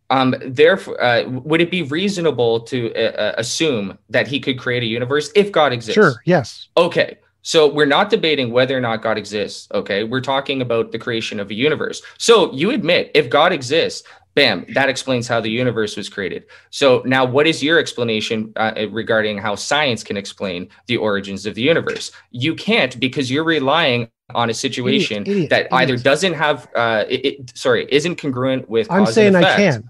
um, 0.09 0.35
therefore, 0.43 1.01
uh, 1.01 1.23
would 1.27 1.61
it 1.61 1.69
be 1.69 1.83
reasonable 1.83 2.61
to 2.61 2.93
uh, 2.95 3.11
uh, 3.11 3.33
assume 3.37 3.97
that 4.09 4.27
He 4.27 4.39
could 4.39 4.57
create 4.57 4.83
a 4.83 4.87
universe 4.87 5.31
if 5.35 5.51
God 5.51 5.71
exists? 5.73 5.95
Sure. 5.95 6.21
Yes. 6.25 6.69
Okay. 6.77 7.17
So 7.41 7.67
we're 7.71 7.85
not 7.85 8.09
debating 8.09 8.51
whether 8.51 8.77
or 8.77 8.81
not 8.81 9.01
God 9.01 9.17
exists. 9.17 9.67
Okay. 9.73 10.03
We're 10.03 10.21
talking 10.21 10.61
about 10.61 10.91
the 10.91 10.99
creation 10.99 11.39
of 11.39 11.49
a 11.49 11.53
universe. 11.53 12.01
So 12.17 12.51
you 12.53 12.71
admit 12.71 13.11
if 13.13 13.29
God 13.29 13.53
exists, 13.53 14.07
bam, 14.35 14.65
that 14.73 14.89
explains 14.89 15.27
how 15.27 15.39
the 15.41 15.49
universe 15.49 15.95
was 15.95 16.09
created. 16.09 16.45
So 16.69 17.01
now 17.05 17.25
what 17.25 17.47
is 17.47 17.63
your 17.63 17.79
explanation 17.79 18.51
uh, 18.55 18.87
regarding 18.91 19.37
how 19.37 19.55
science 19.55 20.03
can 20.03 20.17
explain 20.17 20.69
the 20.87 20.97
origins 20.97 21.45
of 21.45 21.55
the 21.55 21.61
universe? 21.61 22.11
You 22.31 22.55
can't 22.55 22.99
because 22.99 23.31
you're 23.31 23.43
relying 23.43 24.09
on 24.35 24.49
a 24.49 24.53
situation 24.53 25.23
Idiot, 25.23 25.35
idiot, 25.37 25.49
that 25.49 25.73
either 25.73 25.97
doesn't 25.97 26.33
have, 26.33 26.69
uh, 26.75 27.05
it, 27.09 27.25
it- 27.25 27.57
sorry, 27.57 27.87
isn't 27.89 28.15
congruent 28.17 28.69
with 28.69 28.91
I'm 28.91 29.05
cause 29.05 29.15
saying 29.15 29.35
I 29.35 29.55
can. 29.55 29.89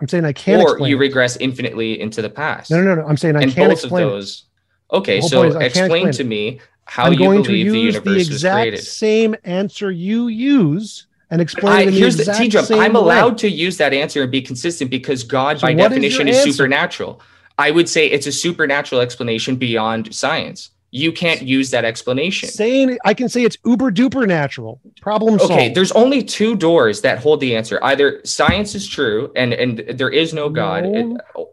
I'm 0.00 0.08
saying 0.08 0.24
I 0.24 0.32
can 0.32 0.60
or 0.60 0.86
you 0.86 0.96
it. 0.96 1.00
regress 1.00 1.36
infinitely 1.36 2.00
into 2.00 2.20
the 2.20 2.28
past 2.28 2.70
no, 2.70 2.78
no, 2.82 2.94
no, 2.94 3.02
no. 3.02 3.06
I'm 3.08 3.16
saying 3.16 3.36
I 3.36 3.42
and 3.42 3.52
can't 3.52 3.70
both 3.70 3.78
of 3.78 3.84
explain. 3.84 4.06
it. 4.06 4.10
those. 4.10 4.44
Okay, 4.92 5.20
so 5.20 5.38
point 5.42 5.50
is 5.50 5.56
I 5.56 5.58
can't 5.60 5.66
explain 5.70 6.08
explain 6.08 6.12
to 6.12 6.22
it. 6.22 6.26
me 6.26 6.60
how 6.86 7.04
I'm 7.04 7.12
you 7.12 7.18
going 7.18 7.42
to 7.44 7.48
believe 7.48 7.72
the 7.72 7.78
use 7.78 7.94
universe 7.94 8.04
the 8.28 8.34
exact 8.34 8.62
created. 8.62 8.80
same 8.84 9.34
answer 9.44 9.90
you 9.90 10.28
use 10.28 11.06
and 11.30 11.40
explain 11.40 11.88
I, 11.88 11.90
here's 11.90 12.16
the 12.16 12.24
the 12.24 12.30
exact 12.30 12.42
T 12.42 12.48
jump. 12.48 12.70
I'm 12.72 12.92
way. 12.94 13.00
allowed 13.00 13.38
to 13.38 13.48
use 13.48 13.76
that 13.78 13.94
answer 13.94 14.22
and 14.22 14.30
be 14.30 14.42
consistent 14.42 14.90
because 14.90 15.22
God, 15.24 15.58
So 15.58 15.66
by 15.68 15.72
is 15.72 15.78
definition, 15.78 16.28
is, 16.28 16.38
answer? 16.38 16.52
supernatural. 16.52 17.20
I 17.56 17.70
would 17.70 17.88
say 17.88 18.06
it's 18.08 18.26
a 18.26 18.32
supernatural 18.32 19.00
explanation 19.00 19.56
beyond 19.56 20.14
science. 20.14 20.70
You 20.96 21.10
can't 21.10 21.42
use 21.42 21.70
that 21.70 21.84
explanation. 21.84 22.48
Saying 22.48 22.98
I 23.04 23.14
can 23.14 23.28
say 23.28 23.42
it's 23.42 23.58
uber 23.64 23.90
duper 23.90 24.28
natural. 24.28 24.80
Problem 25.00 25.40
solved. 25.40 25.52
Okay, 25.52 25.72
there's 25.72 25.90
only 25.90 26.22
two 26.22 26.54
doors 26.54 27.00
that 27.00 27.18
hold 27.18 27.40
the 27.40 27.56
answer. 27.56 27.80
Either 27.82 28.20
science 28.24 28.76
is 28.76 28.86
true 28.86 29.32
and 29.34 29.52
and 29.52 29.80
there 29.98 30.08
is 30.10 30.32
no 30.32 30.48
God. 30.48 30.84
No. 30.84 31.16
It- 31.16 31.20
oh, 31.34 31.50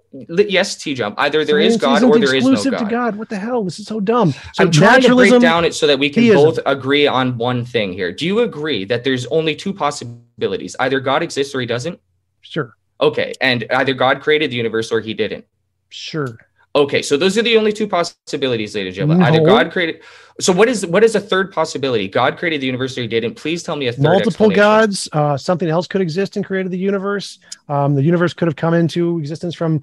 yes, 0.48 0.76
T 0.76 0.94
jump. 0.94 1.16
Either 1.18 1.44
there 1.44 1.58
is 1.58 1.74
Science 1.74 1.82
God 1.82 1.96
isn't 1.98 2.10
or 2.12 2.20
there 2.20 2.36
is 2.36 2.44
no 2.46 2.52
exclusive 2.52 2.74
God. 2.74 2.86
to 2.86 2.92
God. 2.92 3.16
What 3.16 3.30
the 3.30 3.38
hell? 3.40 3.64
This 3.64 3.80
is 3.80 3.88
so 3.88 4.00
dumb. 4.00 4.32
So 4.54 4.64
I'm 4.64 4.70
trying 4.70 5.02
to 5.02 5.16
break 5.16 5.42
down 5.42 5.66
it 5.66 5.74
so 5.74 5.88
that 5.88 5.98
we 5.98 6.12
can 6.12 6.22
theism. 6.22 6.44
both 6.44 6.60
agree 6.68 7.08
on 7.08 7.36
one 7.40 7.66
thing 7.66 7.94
here. 7.94 8.12
Do 8.12 8.28
you 8.28 8.42
agree 8.42 8.86
that 8.86 9.04
there's 9.04 9.26
only 9.28 9.56
two 9.56 9.74
possibilities? 9.74 10.76
Either 10.80 11.00
God 11.00 11.24
exists 11.24 11.56
or 11.56 11.62
he 11.62 11.66
doesn't? 11.66 12.00
Sure, 12.42 12.76
Okay. 13.00 13.34
And 13.42 13.66
either 13.72 13.96
God 13.96 14.22
created 14.22 14.52
the 14.52 14.56
universe 14.56 14.92
or 14.92 15.00
he 15.00 15.16
didn't. 15.16 15.46
sure. 15.90 16.38
Okay. 16.76 17.02
So 17.02 17.18
those 17.18 17.38
are 17.38 17.42
the 17.42 17.58
only 17.58 17.74
two 17.74 17.88
possibilities, 17.88 18.76
ladies 18.76 18.98
and 18.98 19.10
gentlemen. 19.10 19.24
Either 19.26 19.40
No. 19.40 19.46
God 19.46 19.72
created. 19.72 20.02
So 20.40 20.54
what 20.54 20.70
is 20.70 20.86
what 20.86 21.04
is 21.04 21.16
a 21.16 21.20
third 21.20 21.52
possibility? 21.52 22.08
God 22.08 22.38
created 22.38 22.62
the 22.62 22.66
universe 22.66 22.98
or 22.98 23.02
he 23.02 23.08
didn't? 23.08 23.36
Please 23.36 23.62
tell 23.64 23.76
me 23.76 23.88
a 23.88 23.94
third 23.94 24.04
Multiple 24.04 24.50
gods. 24.50 25.10
Uh, 25.12 25.36
something 25.38 25.68
else 25.70 25.88
could 25.88 26.02
exist 26.02 26.38
and 26.38 26.46
created 26.46 26.72
the 26.72 26.78
universe. 26.78 27.40
Um, 27.68 27.96
the 27.96 28.04
universe 28.04 28.34
could 28.34 28.48
have 28.48 28.56
come 28.56 28.74
into 28.74 29.20
existence 29.20 29.54
from 29.54 29.82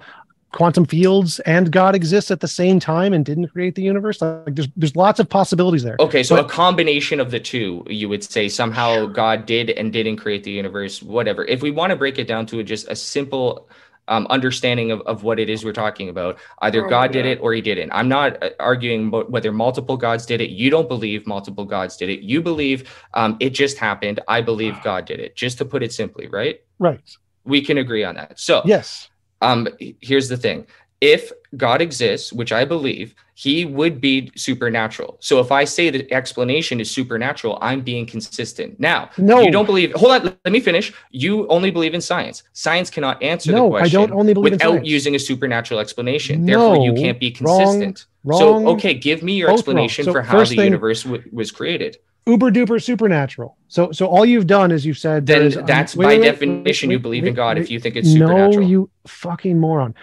quantum 0.51 0.83
fields, 0.83 1.39
and 1.41 1.71
God 1.71 1.93
exists 1.93 2.31
at 2.31 2.39
the 2.39 2.47
same 2.47 2.79
time 2.79 3.13
and 3.13 3.23
didn't 3.23 3.49
create 3.49 3.75
the 3.75 3.83
universe. 3.83 4.19
Like 4.19 4.55
there's 4.55 4.67
there's 4.75 4.95
lots 4.95 5.19
of 5.19 5.29
possibilities 5.29 5.83
there. 5.83 5.95
Okay, 5.99 6.23
so 6.23 6.35
But- 6.35 6.45
a 6.45 6.49
combination 6.49 7.19
of 7.19 7.29
the 7.29 7.39
two, 7.39 7.85
you 7.87 8.09
would 8.09 8.23
say 8.23 8.49
somehow 8.49 9.05
God 9.05 9.45
did 9.45 9.69
and 9.69 9.93
didn't 9.93 10.17
create 10.17 10.43
the 10.43 10.51
universe, 10.51 11.03
whatever. 11.03 11.45
If 11.45 11.61
we 11.61 11.69
want 11.69 11.91
to 11.91 11.95
break 11.95 12.17
it 12.17 12.27
down 12.27 12.47
to 12.47 12.63
just 12.63 12.87
a 12.89 12.95
simple 12.95 13.69
um, 14.09 14.27
understanding 14.29 14.91
of, 14.91 15.01
of 15.01 15.23
what 15.23 15.39
it 15.39 15.49
is 15.49 15.63
we're 15.63 15.71
talking 15.73 16.09
about, 16.09 16.37
either 16.59 16.85
Oh, 16.85 16.89
God 16.89 17.11
did 17.11 17.25
it 17.25 17.39
or 17.41 17.53
he 17.53 17.61
didn't. 17.61 17.91
I'm 17.93 18.09
not 18.09 18.41
uh, 18.43 18.49
arguing 18.59 19.11
whether 19.11 19.51
multiple 19.51 19.95
gods 19.97 20.25
did 20.25 20.41
it. 20.41 20.49
You 20.49 20.69
don't 20.69 20.89
believe 20.89 21.25
multiple 21.25 21.65
gods 21.65 21.95
did 21.95 22.09
it. 22.09 22.19
You 22.21 22.41
believe 22.41 22.89
um, 23.13 23.37
it 23.39 23.51
just 23.51 23.77
happened. 23.77 24.19
I 24.27 24.41
believe 24.41 24.81
God 24.83 25.05
did 25.05 25.19
it, 25.19 25.35
just 25.35 25.57
to 25.59 25.65
put 25.65 25.83
it 25.83 25.93
simply, 25.93 26.27
right? 26.27 26.59
Right. 26.79 26.99
We 27.45 27.61
can 27.61 27.77
agree 27.77 28.03
on 28.03 28.15
that. 28.15 28.39
So, 28.39 28.61
Yes. 28.65 29.09
um 29.41 29.67
here's 30.01 30.27
the 30.27 30.37
thing 30.37 30.67
if 31.01 31.31
god 31.57 31.81
exists 31.81 32.31
which 32.33 32.51
i 32.51 32.63
believe 32.65 33.15
he 33.33 33.63
would 33.63 34.01
be 34.01 34.29
supernatural. 34.35 35.15
So 35.21 35.39
if 35.39 35.49
i 35.49 35.63
say 35.63 35.89
the 35.89 36.11
explanation 36.13 36.81
is 36.81 36.91
supernatural 36.91 37.57
i'm 37.61 37.79
being 37.81 38.05
consistent. 38.05 38.77
Now 38.79 39.09
No. 39.17 39.39
you 39.41 39.49
don't 39.49 39.65
believe 39.65 39.93
hold 39.93 40.11
on 40.11 40.23
let 40.45 40.51
me 40.51 40.59
finish. 40.59 40.91
You 41.11 41.47
only 41.47 41.71
believe 41.71 41.93
in 41.93 42.01
science. 42.01 42.43
Science 42.51 42.89
cannot 42.89 43.23
answer 43.23 43.51
the 43.51 43.57
No, 43.57 43.73
I 43.75 43.79
question 43.79 44.01
don't 44.01 44.11
only 44.11 44.33
believe 44.33 44.51
without 44.51 44.85
using 44.85 45.15
a 45.15 45.19
supernatural 45.19 45.79
explanation. 45.79 46.45
Therefore 46.45 46.83
you 46.85 46.93
can't 46.93 47.17
be 47.19 47.31
consistent 47.31 48.05
wrong, 48.25 48.41
wrong, 48.41 48.63
so 48.65 48.69
okay 48.73 48.93
give 48.93 49.23
me 49.23 49.33
your 49.37 49.49
explanation 49.51 50.03
So 50.03 50.11
for 50.11 50.21
how 50.21 50.39
the 50.39 50.45
thing- 50.45 50.59
universe 50.65 51.03
w- 51.03 51.23
was 51.31 51.49
created. 51.51 51.95
Uber 52.27 52.51
duper 52.51 52.83
supernatural. 52.83 53.55
So 53.69 53.91
so 53.93 54.05
all 54.07 54.25
you've 54.25 54.47
done 54.47 54.69
is 54.75 54.85
you've 54.85 54.97
said 54.99 55.25
then 55.25 55.57
um, 55.57 55.65
that's 55.65 55.95
wait, 55.95 56.05
by 56.05 56.15
wait, 56.17 56.23
definition 56.23 56.89
wait, 56.89 56.93
you 56.95 56.99
believe 56.99 57.23
in 57.25 57.33
god 57.33 57.57
if 57.57 57.71
you 57.71 57.79
think 57.79 57.95
it's 57.95 58.09
supernatural. 58.11 58.37
No, 58.37 58.51
supernatural 58.51 58.69
you 58.69 58.89
fucking 59.07 59.57
moron. 59.57 59.95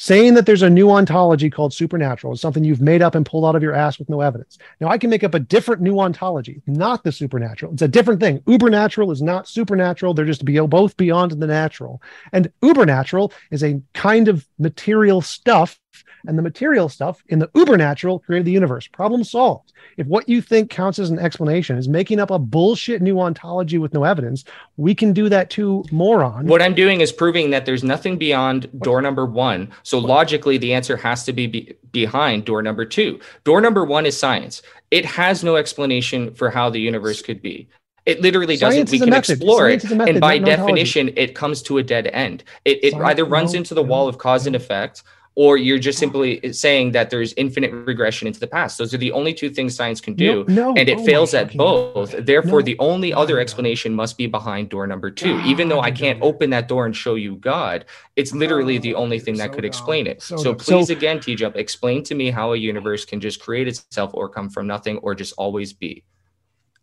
Saying 0.00 0.34
that 0.34 0.46
there's 0.46 0.62
a 0.62 0.70
new 0.70 0.92
ontology 0.92 1.50
called 1.50 1.74
supernatural 1.74 2.32
is 2.32 2.40
something 2.40 2.62
you've 2.62 2.80
made 2.80 3.02
up 3.02 3.16
and 3.16 3.26
pulled 3.26 3.44
out 3.44 3.56
of 3.56 3.64
your 3.64 3.74
ass 3.74 3.98
with 3.98 4.08
no 4.08 4.20
evidence. 4.20 4.56
Now 4.80 4.86
I 4.86 4.96
can 4.96 5.10
make 5.10 5.24
up 5.24 5.34
a 5.34 5.40
different 5.40 5.82
new 5.82 5.98
ontology, 5.98 6.62
not 6.68 7.02
the 7.02 7.10
supernatural. 7.10 7.72
It's 7.72 7.82
a 7.82 7.88
different 7.88 8.20
thing. 8.20 8.38
Ubernatural 8.46 9.10
is 9.10 9.20
not 9.20 9.48
supernatural. 9.48 10.14
They're 10.14 10.24
just 10.24 10.44
both 10.44 10.96
beyond 10.96 11.32
the 11.32 11.48
natural. 11.48 12.00
And 12.32 12.52
ubernatural 12.62 13.32
is 13.50 13.64
a 13.64 13.82
kind 13.92 14.28
of 14.28 14.46
material 14.60 15.20
stuff, 15.20 15.80
and 16.26 16.36
the 16.36 16.42
material 16.42 16.88
stuff 16.88 17.22
in 17.28 17.38
the 17.38 17.48
ubernatural 17.54 18.18
created 18.24 18.46
the 18.46 18.52
universe. 18.52 18.86
Problem 18.88 19.24
solved. 19.24 19.72
If 19.96 20.06
what 20.06 20.28
you 20.28 20.40
think 20.42 20.70
counts 20.70 20.98
as 20.98 21.10
an 21.10 21.18
explanation 21.18 21.76
is 21.78 21.88
making 21.88 22.20
up 22.20 22.30
a 22.30 22.38
bullshit 22.38 23.02
new 23.02 23.20
ontology 23.20 23.78
with 23.78 23.94
no 23.94 24.04
evidence, 24.04 24.44
we 24.76 24.94
can 24.94 25.12
do 25.12 25.28
that 25.28 25.50
too, 25.50 25.84
moron. 25.90 26.46
What 26.46 26.62
I'm 26.62 26.74
doing 26.74 27.00
is 27.00 27.12
proving 27.12 27.50
that 27.50 27.66
there's 27.66 27.84
nothing 27.84 28.18
beyond 28.18 28.68
door 28.80 29.00
number 29.02 29.26
one. 29.26 29.70
So 29.82 29.98
logically, 29.98 30.58
the 30.58 30.72
answer 30.74 30.96
has 30.96 31.24
to 31.24 31.32
be, 31.32 31.46
be 31.46 31.74
behind 31.92 32.44
door 32.44 32.62
number 32.62 32.84
two. 32.84 33.20
Door 33.44 33.60
number 33.62 33.84
one 33.84 34.06
is 34.06 34.16
science. 34.16 34.62
It 34.90 35.04
has 35.04 35.44
no 35.44 35.56
explanation 35.56 36.34
for 36.34 36.50
how 36.50 36.70
the 36.70 36.80
universe 36.80 37.22
could 37.22 37.42
be. 37.42 37.68
It 38.06 38.22
literally 38.22 38.56
Science 38.56 38.90
doesn't. 38.90 38.90
We 38.90 38.98
can 39.00 39.10
method. 39.10 39.32
explore 39.36 39.68
Science 39.68 39.84
it, 39.84 39.94
method, 39.94 40.14
and 40.14 40.20
by 40.20 40.34
an 40.34 40.44
ontology. 40.44 40.62
definition, 40.62 41.10
it 41.16 41.34
comes 41.34 41.60
to 41.62 41.76
a 41.76 41.82
dead 41.82 42.06
end. 42.06 42.42
It, 42.64 42.82
it 42.82 42.92
Science- 42.92 43.06
either 43.06 43.24
runs 43.26 43.52
no, 43.52 43.58
into 43.58 43.74
the 43.74 43.82
wall 43.82 44.08
of 44.08 44.16
cause 44.16 44.46
and 44.46 44.56
effect, 44.56 45.02
or 45.40 45.56
you're 45.56 45.78
just 45.78 46.00
simply 46.00 46.40
saying 46.52 46.90
that 46.90 47.10
there's 47.10 47.32
infinite 47.36 47.70
regression 47.72 48.26
into 48.26 48.40
the 48.40 48.46
past. 48.48 48.76
Those 48.76 48.92
are 48.92 48.98
the 48.98 49.12
only 49.12 49.32
two 49.32 49.48
things 49.48 49.72
science 49.72 50.00
can 50.00 50.14
do, 50.14 50.44
No, 50.48 50.72
no. 50.72 50.74
and 50.76 50.88
it 50.88 50.98
Oh 50.98 51.04
fails 51.04 51.32
at 51.32 51.44
fucking 51.44 51.58
God. 51.58 51.94
both. 51.94 52.10
Therefore, 52.26 52.58
No. 52.58 52.64
the 52.64 52.76
only 52.80 53.14
other 53.14 53.38
explanation 53.38 53.94
must 53.94 54.18
be 54.18 54.26
behind 54.26 54.68
door 54.68 54.84
number 54.88 55.12
two. 55.12 55.40
Even 55.46 55.68
though 55.68 55.78
I 55.80 55.92
can't 55.92 56.18
God. 56.18 56.26
open 56.26 56.50
that 56.50 56.66
door 56.66 56.86
and 56.86 56.96
show 56.96 57.14
you 57.14 57.36
God, 57.36 57.84
it's 58.16 58.32
literally 58.34 58.78
the 58.78 58.94
Oh, 58.94 59.02
only 59.04 59.20
thing 59.20 59.36
that 59.36 59.50
so 59.50 59.54
could 59.54 59.64
explain 59.64 60.08
it. 60.08 60.20
So 60.22 60.36
So, 60.38 60.54
please, 60.54 60.88
So- 60.88 60.92
again, 60.92 61.20
T 61.20 61.36
Jump, 61.36 61.54
explain 61.54 62.02
to 62.02 62.16
me 62.16 62.30
how 62.30 62.52
a 62.52 62.56
universe 62.56 63.04
can 63.04 63.20
just 63.20 63.38
create 63.40 63.68
itself 63.68 64.10
or 64.14 64.28
come 64.28 64.50
from 64.50 64.66
nothing 64.66 64.98
or 65.04 65.14
just 65.14 65.34
always 65.38 65.72
be, 65.72 66.02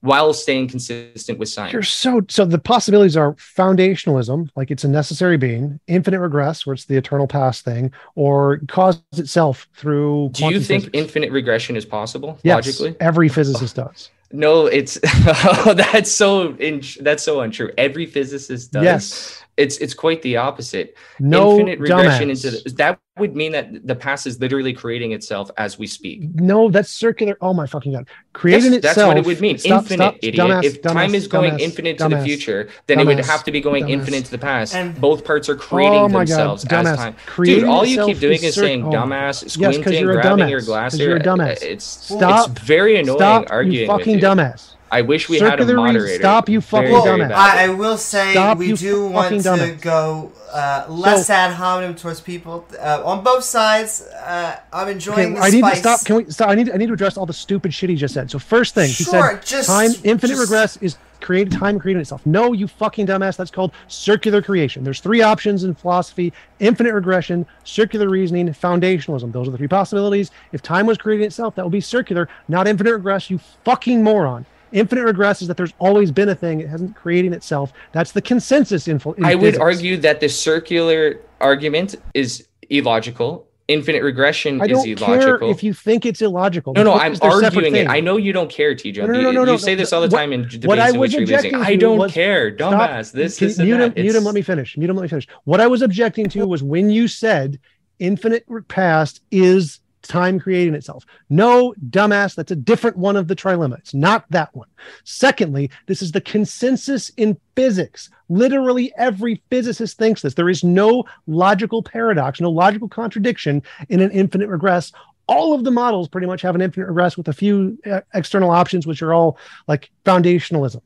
while 0.05 0.33
staying 0.33 0.67
consistent 0.67 1.39
with 1.39 1.49
science. 1.49 1.73
You're 1.73 1.81
so 1.81 2.21
so 2.29 2.45
the 2.45 2.59
possibilities 2.59 3.17
are 3.17 3.33
foundationalism, 3.33 4.49
like 4.55 4.71
it's 4.71 4.83
a 4.83 4.87
necessary 4.87 5.37
being, 5.37 5.79
infinite 5.87 6.19
regress, 6.19 6.65
where 6.65 6.73
it's 6.73 6.85
the 6.85 6.95
eternal 6.95 7.27
past 7.27 7.65
thing, 7.65 7.91
or 8.15 8.59
cause 8.67 9.01
itself 9.17 9.67
through. 9.73 10.29
Do 10.33 10.45
you 10.45 10.59
think 10.59 10.83
physics. 10.85 10.97
infinite 10.97 11.31
regression 11.31 11.75
is 11.75 11.85
possible 11.85 12.39
Yes, 12.43 12.55
logically? 12.55 12.95
every 12.99 13.29
physicist 13.29 13.75
does. 13.75 14.11
No, 14.31 14.67
it's 14.67 14.99
oh, 15.05 15.73
that's 15.75 16.11
so 16.11 16.55
in, 16.55 16.81
that's 17.01 17.23
so 17.23 17.41
untrue. 17.41 17.71
Every 17.77 18.05
physicist 18.05 18.71
does. 18.71 18.83
Yes, 18.83 19.44
It's 19.57 19.77
it's 19.77 19.93
quite 19.93 20.21
the 20.21 20.35
opposite. 20.37 20.95
no 21.19 21.51
Infinite 21.53 21.79
regression 21.79 22.27
dumbass. 22.29 22.45
into 22.45 22.63
the, 22.63 22.69
that 22.75 22.99
would 23.17 23.37
mean 23.37 23.53
that 23.53 23.87
the 23.87 23.95
past 23.95 24.27
is 24.27 24.37
literally 24.41 24.73
creating 24.73 25.13
itself 25.13 25.49
as 25.55 25.79
we 25.79 25.87
speak. 25.87 26.23
No, 26.35 26.69
that's 26.69 26.89
circular. 26.89 27.37
Oh 27.39 27.53
my 27.53 27.65
fucking 27.65 27.93
god! 27.93 28.09
Creating 28.33 28.73
Yes, 28.73 28.79
itself. 28.79 28.95
that's 28.95 29.07
what 29.07 29.17
it 29.17 29.25
would 29.25 29.39
mean. 29.39 29.57
Stop, 29.57 29.83
infinite, 29.83 30.03
stop, 30.03 30.15
idiot. 30.21 30.35
dumbass, 30.35 30.63
if 30.65 30.81
dumbass, 30.81 30.91
time 30.93 31.15
is 31.15 31.27
going 31.27 31.53
dumbass, 31.53 31.59
infinite 31.61 31.97
to 31.99 32.09
the 32.09 32.21
future, 32.21 32.67
then 32.87 32.99
it 32.99 33.05
would 33.07 33.19
have 33.19 33.45
to 33.45 33.51
be 33.53 33.61
going 33.61 33.85
dumbass. 33.85 33.89
infinite 33.91 34.25
to 34.25 34.31
the 34.31 34.37
past. 34.37 34.75
And- 34.75 34.99
Both 34.99 35.23
parts 35.23 35.47
are 35.47 35.55
creating 35.55 35.99
Oh 35.99 36.09
my 36.09 36.25
themselves 36.25 36.65
god, 36.65 36.85
as 36.87 36.93
dumbass! 36.93 36.97
time. 36.97 37.15
Creating 37.25 37.61
Dude, 37.63 37.69
all 37.69 37.85
you 37.85 38.05
keep 38.05 38.19
doing 38.19 38.43
is 38.43 38.55
cir- 38.55 38.61
saying 38.63 38.85
oh. 38.85 38.91
dumbass, 38.91 39.43
Yes, 39.43 39.53
squinting, 39.53 39.83
'cause 39.83 39.93
you're 39.93 40.11
a 40.19 40.21
grabbing 40.21 40.45
dumbass. 40.45 40.49
your 40.49 40.59
'Cause 40.59 40.67
glass 40.67 40.99
you're 40.99 41.15
a 41.15 41.23
here. 41.23 41.31
dumbass. 41.33 41.61
It's 41.63 41.85
Stop. 41.85 42.49
it's 42.51 42.59
very 42.61 42.99
annoying 42.99 43.17
Stop, 43.19 43.45
arguing 43.49 43.79
you 43.81 43.87
fucking 43.87 44.15
with 44.15 44.23
you. 44.23 44.29
dumbass! 44.29 44.74
I 44.95 45.01
wish 45.01 45.27
we 45.27 45.39
had 45.39 45.59
a 45.59 45.65
moderator. 45.73 46.15
stop, 46.15 46.47
you 46.47 46.61
fucking 46.61 46.89
very 46.89 47.19
dumbass. 47.21 47.31
I, 47.33 47.65
I 47.65 47.69
will 47.69 47.97
say 47.97 48.31
Stop, 48.31 48.57
we 48.59 48.67
you 48.69 48.77
do 48.77 49.07
want 49.07 49.29
to 49.29 49.35
dumbass. 49.49 49.81
go 49.81 50.31
uh, 50.53 50.85
less 50.87 51.29
ad 51.29 51.51
hominem 51.53 51.95
towards 51.95 52.21
people 52.21 52.65
uh, 52.79 53.01
on 53.03 53.23
both 53.23 53.43
sides. 53.43 54.01
Uh, 54.01 54.57
I'm 54.71 54.87
enjoying 54.87 55.33
Okay, 55.33 55.35
the 55.35 55.41
I 55.41 55.49
need 55.49 55.59
spice. 55.59 55.73
to 55.73 55.79
stop. 55.79 56.05
Can 56.05 56.15
we 56.15 56.31
stop? 56.31 56.49
I 56.49 56.55
need. 56.55 56.69
I 56.71 56.77
need 56.77 56.87
to 56.87 56.93
address 56.93 57.17
all 57.17 57.25
the 57.25 57.33
stupid 57.33 57.73
shit 57.73 57.89
he 57.89 57.95
just 57.97 58.13
said. 58.13 58.31
So 58.31 58.39
first 58.39 58.73
thing 58.73 58.87
he 58.87 59.03
said, 59.03 59.41
just- 59.45 59.67
time 59.69 59.91
infinite 60.03 60.33
just- 60.35 60.41
regress 60.41 60.77
is 60.77 60.97
created 61.21 61.51
time 61.53 61.79
creating 61.79 62.01
itself. 62.01 62.23
No, 62.25 62.53
you 62.53 62.67
fucking 62.67 63.07
dumbass. 63.07 63.35
That's 63.35 63.51
called 63.51 63.71
circular 63.87 64.41
creation. 64.41 64.83
There's 64.85 64.99
three 65.01 65.21
options 65.21 65.63
in 65.65 65.73
philosophy: 65.75 66.31
infinite 66.59 66.93
regression, 66.93 67.45
circular 67.65 68.07
reasoning, 68.07 68.47
foundationalism. 68.49 69.31
Those 69.33 69.47
are 69.49 69.51
the 69.51 69.57
three 69.57 69.67
possibilities. 69.67 70.31
If 70.53 70.61
time 70.61 70.85
was 70.85 70.97
creating 70.97 71.25
itself, 71.25 71.55
that 71.55 71.65
would 71.65 71.71
be 71.73 71.81
circular, 71.81 72.29
not 72.47 72.65
infinite 72.67 72.93
regress. 72.93 73.29
You 73.29 73.39
fucking 73.65 74.01
moron. 74.03 74.45
Infinite 74.76 75.05
regress 75.05 75.41
is 75.41 75.47
that 75.47 75.55
there's 75.55 75.73
always 75.80 76.11
been 76.11 76.28
a 76.28 76.36
thing. 76.36 76.59
It 76.59 76.67
hasn't 76.67 76.95
creating 76.97 77.32
itself. 77.34 77.71
That's 77.93 78.11
the 78.11 78.21
consensus 78.21 78.89
in, 78.89 79.01
in 79.17 79.23
I 79.23 79.34
would 79.34 79.41
physics. 79.53 79.57
argue 79.61 79.97
that 79.97 80.19
the 80.19 80.28
circular 80.28 81.21
argument 81.39 81.95
is 82.13 82.47
illogical. 82.69 83.47
Infinite 83.69 84.03
regression 84.03 84.61
I 84.61 84.65
is 84.65 84.71
don't 84.71 84.95
care 84.97 85.15
illogical. 85.15 85.49
if 85.49 85.63
you 85.63 85.73
think 85.73 86.05
it's 86.05 86.21
illogical. 86.21 86.73
no, 86.73 86.84
no, 86.84 86.93
I'm 86.93 87.13
is 87.13 87.21
arguing 87.21 87.76
it. 87.76 87.88
I 87.89 87.99
know 88.01 88.17
you 88.17 88.34
don't 88.34 88.49
care, 88.49 88.76
TJ. 88.76 88.97
No, 88.97 89.05
no, 89.07 89.13
no, 89.13 89.30
you, 89.30 89.34
no, 89.34 89.43
no, 89.45 89.57
say 89.57 89.71
no, 89.71 89.78
this 89.78 89.93
all 89.93 90.01
the 90.01 90.07
what- 90.09 90.17
time 90.19 90.34
in 90.34 90.41
debates 90.43 90.67
what 90.67 90.78
I 90.78 90.89
in 90.89 90.99
which 90.99 91.13
you're 91.13 91.26
losing. 91.26 91.55
I 91.55 91.76
don't 91.78 91.97
was- 91.97 92.11
care, 92.11 92.51
dumbass. 92.55 93.11
This, 93.13 93.41
and 93.41 93.57
mute 93.67 93.80
him, 93.80 93.93
mute 93.95 94.13
him. 94.15 94.23
Let 94.26 94.36
me 94.36 94.41
finish. 94.43 94.78
Mute 94.78 94.89
him. 94.89 94.97
Let 94.97 95.03
me 95.03 95.07
finish. 95.07 95.28
What 95.45 95.61
I 95.61 95.67
was 95.67 95.82
objecting 95.82 96.30
to 96.30 96.45
was 96.45 96.61
when 96.61 96.89
you 96.89 97.07
said 97.07 97.57
infinite 97.97 98.45
past 98.67 99.21
is 99.32 99.80
time 100.07 100.39
creating 100.39 100.75
itself. 100.75 101.05
No, 101.29 101.73
dumbass. 101.89 102.35
That's 102.35 102.51
a 102.51 102.55
different 102.55 102.97
one 102.97 103.15
of 103.15 103.27
the 103.27 103.35
trilemma. 103.35 103.77
It's 103.77 103.93
not 103.93 104.25
that 104.29 104.55
one. 104.55 104.67
Secondly, 105.03 105.69
this 105.87 106.01
is 106.01 106.11
the 106.11 106.21
consensus 106.21 107.09
in 107.17 107.37
physics. 107.55 108.09
Literally 108.29 108.93
every 108.97 109.41
physicist 109.49 109.97
thinks 109.97 110.21
this. 110.21 110.33
There 110.33 110.49
is 110.49 110.63
no 110.63 111.05
logical 111.27 111.83
paradox, 111.83 112.41
no 112.41 112.51
logical 112.51 112.87
contradiction 112.87 113.61
in 113.89 113.99
an 113.99 114.11
infinite 114.11 114.49
regress. 114.49 114.91
All 115.27 115.53
of 115.53 115.63
the 115.63 115.71
models 115.71 116.07
pretty 116.07 116.27
much 116.27 116.41
have 116.43 116.55
an 116.55 116.61
infinite 116.61 116.87
regress 116.87 117.17
with 117.17 117.27
a 117.27 117.33
few 117.33 117.77
uh, 117.89 118.01
external 118.13 118.51
options, 118.51 118.85
which 118.85 119.01
are 119.01 119.13
all 119.13 119.37
like 119.67 119.89
foundationalism. 120.05 120.81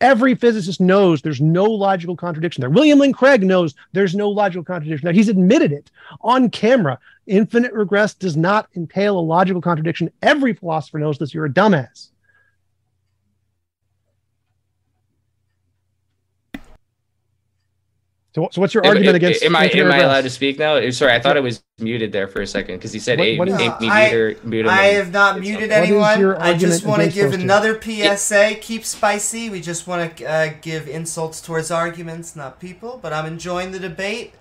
Every 0.00 0.36
physicist 0.36 0.80
knows 0.80 1.22
there's 1.22 1.40
no 1.40 1.64
logical 1.64 2.16
contradiction 2.16 2.60
there. 2.60 2.70
William 2.70 3.00
Lane 3.00 3.12
Craig 3.12 3.42
knows 3.42 3.74
there's 3.92 4.14
no 4.14 4.28
logical 4.28 4.62
contradiction 4.62 5.04
there. 5.04 5.12
He's 5.12 5.28
admitted 5.28 5.72
it 5.72 5.90
on 6.20 6.50
camera. 6.50 6.98
Infinite 7.26 7.72
regress 7.72 8.14
does 8.14 8.36
not 8.36 8.68
entail 8.76 9.18
a 9.18 9.20
logical 9.20 9.60
contradiction. 9.60 10.10
Every 10.22 10.54
philosopher 10.54 10.98
knows 10.98 11.18
this. 11.18 11.34
You're 11.34 11.46
a 11.46 11.50
dumbass. 11.50 12.08
So, 18.34 18.48
so 18.52 18.60
what's 18.60 18.74
your 18.74 18.84
Am- 18.84 18.90
argument 18.90 19.08
am- 19.10 19.14
against? 19.16 19.42
Am 19.42 19.56
I 19.56 19.64
am 19.68 19.90
I 19.90 19.98
allowed 20.00 20.20
to 20.22 20.30
speak 20.30 20.58
now? 20.58 20.90
Sorry, 20.90 21.12
I 21.12 21.18
thought 21.20 21.36
it 21.36 21.42
was 21.42 21.62
muted 21.78 22.12
there 22.12 22.28
for 22.28 22.42
a 22.42 22.46
second 22.46 22.76
because 22.76 22.92
he 22.92 22.98
said 22.98 23.18
What- 23.18 23.26
a, 23.26 23.38
what 23.38 23.48
is- 23.48 23.54
a, 23.54 23.58
No, 23.58 23.78
me 23.80 23.88
I- 23.88 24.10
muter, 24.10 24.44
mute 24.44 24.66
him 24.66 24.70
I 24.70 24.82
and 24.88 24.96
have 24.98 25.12
not 25.12 25.40
muted 25.40 25.70
okay. 25.70 25.82
Anyone. 25.82 26.36
I 26.36 26.54
just 26.56 26.84
want 26.84 27.02
to 27.02 27.08
give 27.08 27.32
another 27.32 27.80
PSA. 27.80 28.56
Keep 28.60 28.84
spicy. 28.84 29.48
We 29.48 29.60
just 29.62 29.86
want 29.86 30.18
to 30.18 30.24
uh, 30.30 30.50
give 30.60 30.88
insults 30.88 31.40
towards 31.40 31.70
arguments, 31.70 32.36
not 32.36 32.60
people. 32.60 32.98
But 33.02 33.12
I'm 33.14 33.24
enjoying 33.26 33.72
the 33.72 33.78
debate. 33.78 34.34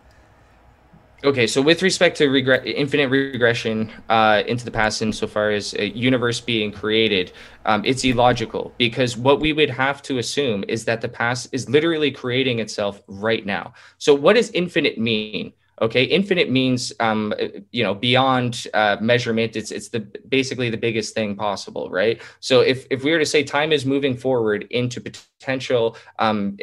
Okay, 1.23 1.47
so 1.47 1.63
with 1.63 1.81
respect 1.81 2.15
to 2.17 2.27
regre- 2.27 2.63
infinite 2.63 3.09
regression 3.09 3.91
uh, 4.07 4.43
into 4.45 4.63
the 4.63 4.69
past, 4.69 5.01
insofar 5.01 5.49
as 5.49 5.73
a 5.73 5.89
universe 5.97 6.39
being 6.39 6.71
created, 6.71 7.31
um, 7.65 7.83
it's 7.85 8.03
illogical 8.03 8.75
because 8.77 9.17
what 9.17 9.39
we 9.39 9.51
would 9.51 9.71
have 9.71 10.03
to 10.03 10.19
assume 10.19 10.63
is 10.67 10.85
that 10.85 11.01
the 11.01 11.09
past 11.09 11.49
is 11.51 11.67
literally 11.67 12.11
creating 12.11 12.59
itself 12.59 13.01
right 13.07 13.47
now. 13.47 13.73
So, 13.97 14.13
what 14.13 14.35
does 14.35 14.51
infinite 14.51 14.99
mean? 14.99 15.53
Okay, 15.79 16.05
infinite 16.05 16.49
means 16.49 16.91
um, 16.99 17.35
you 17.71 17.83
know 17.83 17.93
beyond 17.93 18.67
uh, 18.73 18.97
measurement. 18.99 19.55
It's 19.55 19.71
it's 19.71 19.89
the 19.89 19.99
basically 20.27 20.71
the 20.71 20.77
biggest 20.77 21.13
thing 21.13 21.35
possible, 21.35 21.89
right? 21.91 22.19
So 22.39 22.61
if 22.61 22.87
if 22.89 23.03
we 23.03 23.11
were 23.11 23.19
to 23.19 23.25
say 23.27 23.43
time 23.43 23.71
is 23.71 23.85
moving 23.85 24.17
forward 24.17 24.65
into 24.71 24.99
potential 24.99 25.95
um, 26.17 26.57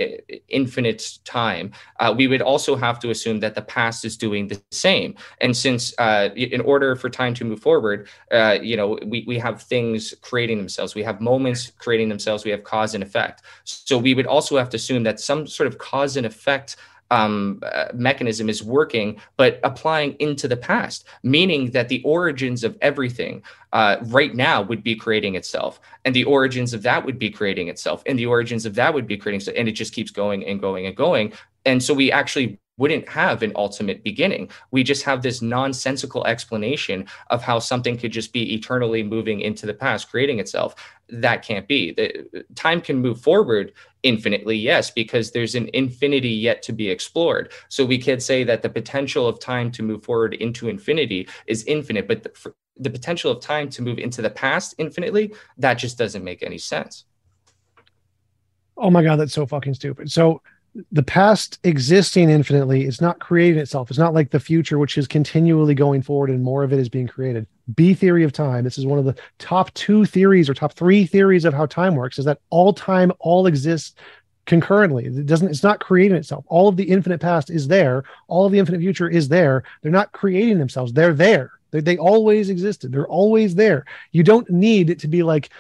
infinite 0.49 1.19
time, 1.25 1.71
uh, 2.01 2.13
we 2.17 2.27
would 2.27 2.43
also 2.43 2.75
have 2.75 2.99
to 3.01 3.11
assume 3.11 3.39
that 3.39 3.55
the 3.55 3.63
past 3.63 4.05
is 4.05 4.17
doing 4.17 4.49
the 4.49 4.61
same. 4.73 5.15
And 5.41 5.57
since 5.57 5.95
uh, 5.99 6.31
in 6.35 6.61
order 6.63 6.97
for 6.97 7.09
time 7.09 7.35
to 7.35 7.45
move 7.45 7.61
forward, 7.61 8.09
uh, 8.33 8.59
you 8.61 8.77
know 8.77 8.99
we 9.07 9.23
we 9.29 9.39
have 9.39 9.63
things 9.63 10.13
creating 10.23 10.59
themselves. 10.59 10.97
We 10.97 11.05
have 11.05 11.21
moments 11.21 11.71
creating 11.79 12.09
themselves. 12.09 12.45
We 12.45 12.51
have 12.51 12.65
cause 12.65 12.95
and 12.95 13.05
effect. 13.05 13.43
So 13.63 13.97
we 13.97 14.15
would 14.15 14.27
also 14.27 14.57
have 14.59 14.71
to 14.71 14.77
assume 14.77 15.05
that 15.05 15.21
some 15.21 15.47
sort 15.47 15.69
of 15.69 15.79
cause 15.79 16.17
and 16.17 16.27
effect 16.27 16.75
um, 17.15 17.61
uh, 17.63 17.87
mechanism 17.95 18.49
is 18.49 18.63
working, 18.63 19.21
but 19.37 19.61
applying 19.63 20.13
into 20.19 20.49
the 20.49 20.57
past, 20.57 21.07
meaning 21.23 21.71
that 21.71 21.89
the 21.89 22.03
origins 22.03 22.65
of 22.65 22.77
everything 22.81 23.43
uh, 23.73 23.97
right 24.07 24.35
now 24.35 24.61
would 24.63 24.83
be 24.83 24.97
creating 24.97 25.37
itself, 25.37 25.81
and 26.05 26.15
the 26.15 26.25
origins 26.25 26.75
of 26.75 26.83
that 26.83 27.05
would 27.07 27.19
be 27.19 27.31
creating 27.31 27.69
itself, 27.69 28.03
and 28.07 28.19
the 28.19 28.27
origins 28.27 28.67
of 28.67 28.75
that 28.75 28.93
would 28.93 29.07
be 29.07 29.17
creating, 29.17 29.55
and 29.57 29.69
it 29.69 29.73
just 29.73 29.95
keeps 29.95 30.11
going 30.11 30.45
and 30.45 30.61
going 30.61 30.87
and 30.87 30.97
going. 30.97 31.33
And 31.65 31.83
so 31.83 31.95
we 31.95 32.11
actually 32.11 32.59
wouldn't 32.77 33.09
have 33.09 33.43
an 33.43 33.53
ultimate 33.55 34.03
beginning. 34.03 34.51
We 34.71 34.83
just 34.83 35.05
have 35.05 35.23
this 35.23 35.41
nonsensical 35.41 36.27
explanation 36.27 37.07
of 37.31 37.43
how 37.43 37.59
something 37.59 37.97
could 37.97 38.13
just 38.13 38.33
be 38.33 38.55
eternally 38.55 39.03
moving 39.03 39.41
into 39.41 39.67
the 39.67 39.75
past, 39.75 40.11
creating 40.11 40.41
itself. 40.41 40.75
That 41.09 41.43
can't 41.43 41.69
be. 41.69 41.93
The, 41.93 42.45
time 42.55 42.81
can 42.81 42.97
move 42.97 43.21
forward 43.21 43.73
infinitely, 44.03 44.57
yes, 44.57 44.91
because 44.91 45.31
there's 45.31 45.55
an 45.55 45.71
infinity 45.73 46.31
yet 46.31 46.63
to 46.63 46.73
be 46.73 46.89
explored. 46.91 47.53
So 47.69 47.85
we 47.85 47.99
could 47.99 48.23
say 48.23 48.45
that 48.45 48.63
the 48.63 48.71
potential 48.71 49.27
of 49.27 49.39
time 49.39 49.71
to 49.73 49.83
move 49.83 50.05
forward 50.05 50.35
into 50.35 50.69
infinity 50.69 51.29
is 51.47 51.65
infinite, 51.65 52.09
but 52.09 52.23
the, 52.23 52.55
the 52.77 52.91
potential 52.91 53.31
of 53.31 53.41
time 53.41 53.69
to 53.71 53.83
move 53.83 53.99
into 53.99 54.21
the 54.21 54.31
past 54.31 54.75
infinitely, 54.79 55.33
that 55.59 55.75
just 55.75 55.97
doesn't 55.97 56.25
make 56.25 56.43
any 56.43 56.59
sense. 56.59 57.05
Oh 58.77 58.91
my 58.91 59.03
god, 59.03 59.17
that's 59.17 59.33
so 59.33 59.47
fucking 59.47 59.75
stupid. 59.75 60.11
So 60.11 60.43
the 60.91 61.03
past 61.03 61.59
existing 61.63 62.31
infinitely 62.31 62.85
is 62.85 63.01
not 63.01 63.21
creating 63.21 63.61
itself. 63.61 63.91
It's 63.91 63.99
not 63.99 64.15
like 64.15 64.31
the 64.31 64.41
future, 64.41 64.79
which 64.79 64.99
is 64.99 65.07
continually 65.07 65.75
going 65.75 66.03
forward 66.03 66.31
and 66.31 66.43
more 66.43 66.65
of 66.65 66.73
it 66.73 66.79
is 66.79 66.89
being 66.89 67.07
created. 67.07 67.47
B 67.75 67.95
theory 67.95 68.25
of 68.25 68.33
time. 68.33 68.65
This 68.65 68.79
is 68.79 68.87
one 68.87 68.99
of 68.99 69.05
the 69.05 69.15
top 69.39 69.73
two 69.75 70.05
theories 70.05 70.51
or 70.51 70.55
top 70.55 70.73
three 70.73 71.07
theories 71.07 71.45
of 71.45 71.55
how 71.55 71.67
time 71.67 71.95
works 71.95 72.19
is 72.19 72.25
that 72.25 72.41
all 72.51 72.73
time 72.73 73.13
all 73.21 73.47
exists 73.47 73.95
concurrently. 74.47 75.07
It 75.07 75.27
doesn't, 75.27 75.49
it's 75.49 75.63
not 75.63 75.81
creating 75.81 76.17
itself. 76.17 76.45
All 76.49 76.69
of 76.69 76.77
the 76.77 76.85
infinite 76.85 77.21
past 77.21 77.51
is 77.51 77.69
there. 77.69 78.05
All 78.27 78.45
of 78.45 78.53
the 78.53 78.59
infinite 78.59 78.81
future 78.81 79.09
is 79.09 79.29
there. 79.29 79.63
They're 79.83 79.93
not 79.93 80.13
creating 80.13 80.59
themselves. 80.59 80.93
They're 80.93 81.15
there. 81.15 81.53
They, 81.71 81.81
they 81.81 81.97
always 81.97 82.51
existed. 82.51 82.93
They're 82.93 83.09
always 83.09 83.55
there. 83.55 83.85
You 84.13 84.23
don't 84.23 84.51
need 84.51 84.91
it 84.91 84.99
to 85.01 85.09
be 85.09 85.23
like 85.23 85.51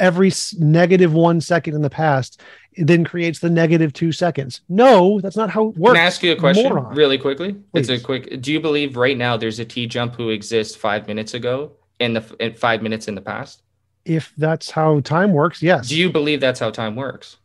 every 0.00 0.32
negative 0.58 1.12
one 1.14 1.40
second 1.40 1.74
in 1.74 1.82
the 1.82 1.90
past 1.90 2.40
it 2.72 2.86
then 2.88 3.04
creates 3.04 3.38
the 3.38 3.48
negative 3.50 3.92
two 3.92 4.10
seconds. 4.10 4.60
No, 4.68 5.20
that's 5.20 5.36
not 5.36 5.48
how 5.48 5.68
it 5.68 5.76
works. 5.76 5.94
Can 5.96 6.02
I 6.02 6.06
ask 6.06 6.22
you 6.24 6.32
a 6.32 6.36
question 6.36 6.68
Moron. 6.70 6.94
really 6.94 7.18
quickly? 7.18 7.52
Please. 7.52 7.88
It's 7.88 8.02
a 8.02 8.04
quick. 8.04 8.40
Do 8.42 8.52
you 8.52 8.58
believe 8.60 8.96
right 8.96 9.16
now 9.16 9.36
there's 9.36 9.60
a 9.60 9.64
T 9.64 9.86
jump 9.86 10.16
who 10.16 10.30
exists 10.30 10.74
five 10.74 11.06
minutes 11.06 11.34
ago 11.34 11.72
in 12.00 12.14
the 12.14 12.36
in 12.40 12.54
five 12.54 12.82
minutes 12.82 13.06
in 13.06 13.14
the 13.14 13.20
past? 13.20 13.62
If 14.04 14.32
that's 14.36 14.70
how 14.72 15.00
time 15.00 15.32
works, 15.32 15.62
yes. 15.62 15.88
Do 15.88 15.96
you 15.96 16.10
believe 16.10 16.40
that's 16.40 16.58
how 16.60 16.70
time 16.70 16.96
works? 16.96 17.36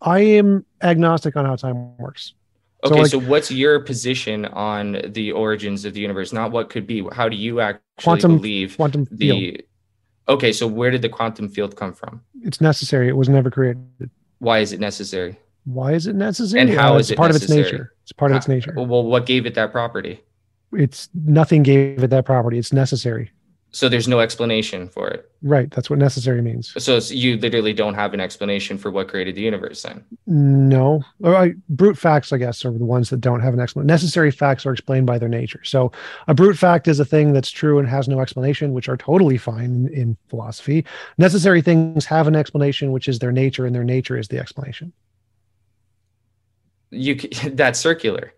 I 0.00 0.20
am 0.20 0.64
agnostic 0.82 1.36
on 1.36 1.44
how 1.44 1.56
time 1.56 1.96
works. 1.98 2.32
So, 2.84 2.90
Okay, 2.92 3.02
like- 3.02 3.10
so 3.10 3.18
what's 3.20 3.50
your 3.50 3.80
position 3.80 4.44
on 4.46 5.00
the 5.08 5.32
origins 5.32 5.84
of 5.84 5.94
the 5.94 6.00
universe? 6.00 6.32
Not 6.32 6.52
what 6.52 6.70
could 6.70 6.86
be. 6.86 7.06
How 7.12 7.28
do 7.28 7.36
you 7.36 7.60
actually 7.60 7.80
Quantum- 8.02 8.36
believe 8.36 8.76
Quantum 8.76 9.06
field. 9.06 9.60
Okay, 10.28 10.52
so 10.52 10.66
where 10.66 10.90
did 10.90 11.02
the 11.02 11.08
quantum 11.08 11.48
field 11.48 11.76
come 11.76 11.92
from? 11.92 12.20
It's 12.42 12.60
necessary. 12.60 13.08
It 13.08 13.16
was 13.16 13.28
never 13.28 13.50
created. 13.50 14.10
Why 14.38 14.58
is 14.58 14.72
it 14.72 14.80
necessary? 14.80 15.38
Why 15.64 15.92
is 15.92 16.06
it 16.06 16.14
necessary? 16.16 16.60
And 16.62 16.70
how 16.70 16.94
Uh, 16.94 16.98
is 16.98 17.06
it's 17.06 17.10
it 17.12 17.16
part 17.16 17.30
of 17.30 17.36
its 17.36 17.48
nature. 17.48 17.92
It's 18.02 18.12
part 18.12 18.30
of 18.32 18.36
its 18.36 18.48
nature. 18.48 18.72
Well, 18.76 18.86
what 19.04 19.26
gave 19.26 19.46
it 19.46 19.54
that 19.54 19.72
property? 19.72 20.20
It's 20.72 21.08
nothing 21.14 21.62
gave 21.62 22.02
it 22.02 22.10
that 22.10 22.24
property. 22.24 22.58
It's 22.58 22.72
necessary. 22.72 23.30
So 23.72 23.90
there's 23.90 24.08
no 24.08 24.20
explanation 24.20 24.88
for 24.88 25.08
it. 25.08 25.30
Right. 25.42 25.70
That's 25.70 25.90
what 25.90 25.98
necessary 25.98 26.40
means. 26.40 26.72
So 26.82 26.96
you 27.14 27.36
literally 27.36 27.74
don't 27.74 27.92
have 27.92 28.14
an 28.14 28.20
explanation 28.20 28.78
for 28.78 28.90
what 28.90 29.08
created 29.08 29.34
the 29.34 29.42
universe. 29.42 29.82
Then 29.82 30.02
No, 30.26 31.04
I, 31.22 31.52
brute 31.68 31.98
facts, 31.98 32.32
I 32.32 32.38
guess, 32.38 32.64
are 32.64 32.70
the 32.70 32.86
ones 32.86 33.10
that 33.10 33.20
don't 33.20 33.40
have 33.40 33.52
an 33.52 33.60
explanation. 33.60 33.86
Necessary 33.86 34.30
facts 34.30 34.64
are 34.64 34.72
explained 34.72 35.06
by 35.06 35.18
their 35.18 35.28
nature. 35.28 35.62
So, 35.62 35.92
a 36.26 36.32
brute 36.32 36.56
fact 36.56 36.88
is 36.88 37.00
a 37.00 37.04
thing 37.04 37.34
that's 37.34 37.50
true 37.50 37.78
and 37.78 37.86
has 37.86 38.08
no 38.08 38.20
explanation, 38.20 38.72
which 38.72 38.88
are 38.88 38.96
totally 38.96 39.36
fine 39.36 39.64
in, 39.64 39.88
in 39.92 40.16
philosophy. 40.28 40.84
Necessary 41.18 41.60
things 41.60 42.06
have 42.06 42.26
an 42.26 42.34
explanation, 42.34 42.92
which 42.92 43.08
is 43.08 43.18
their 43.18 43.32
nature, 43.32 43.66
and 43.66 43.74
their 43.74 43.84
nature 43.84 44.16
is 44.16 44.28
the 44.28 44.38
explanation. 44.38 44.90
you 46.90 47.16
that's 47.52 47.78
circular. 47.78 48.32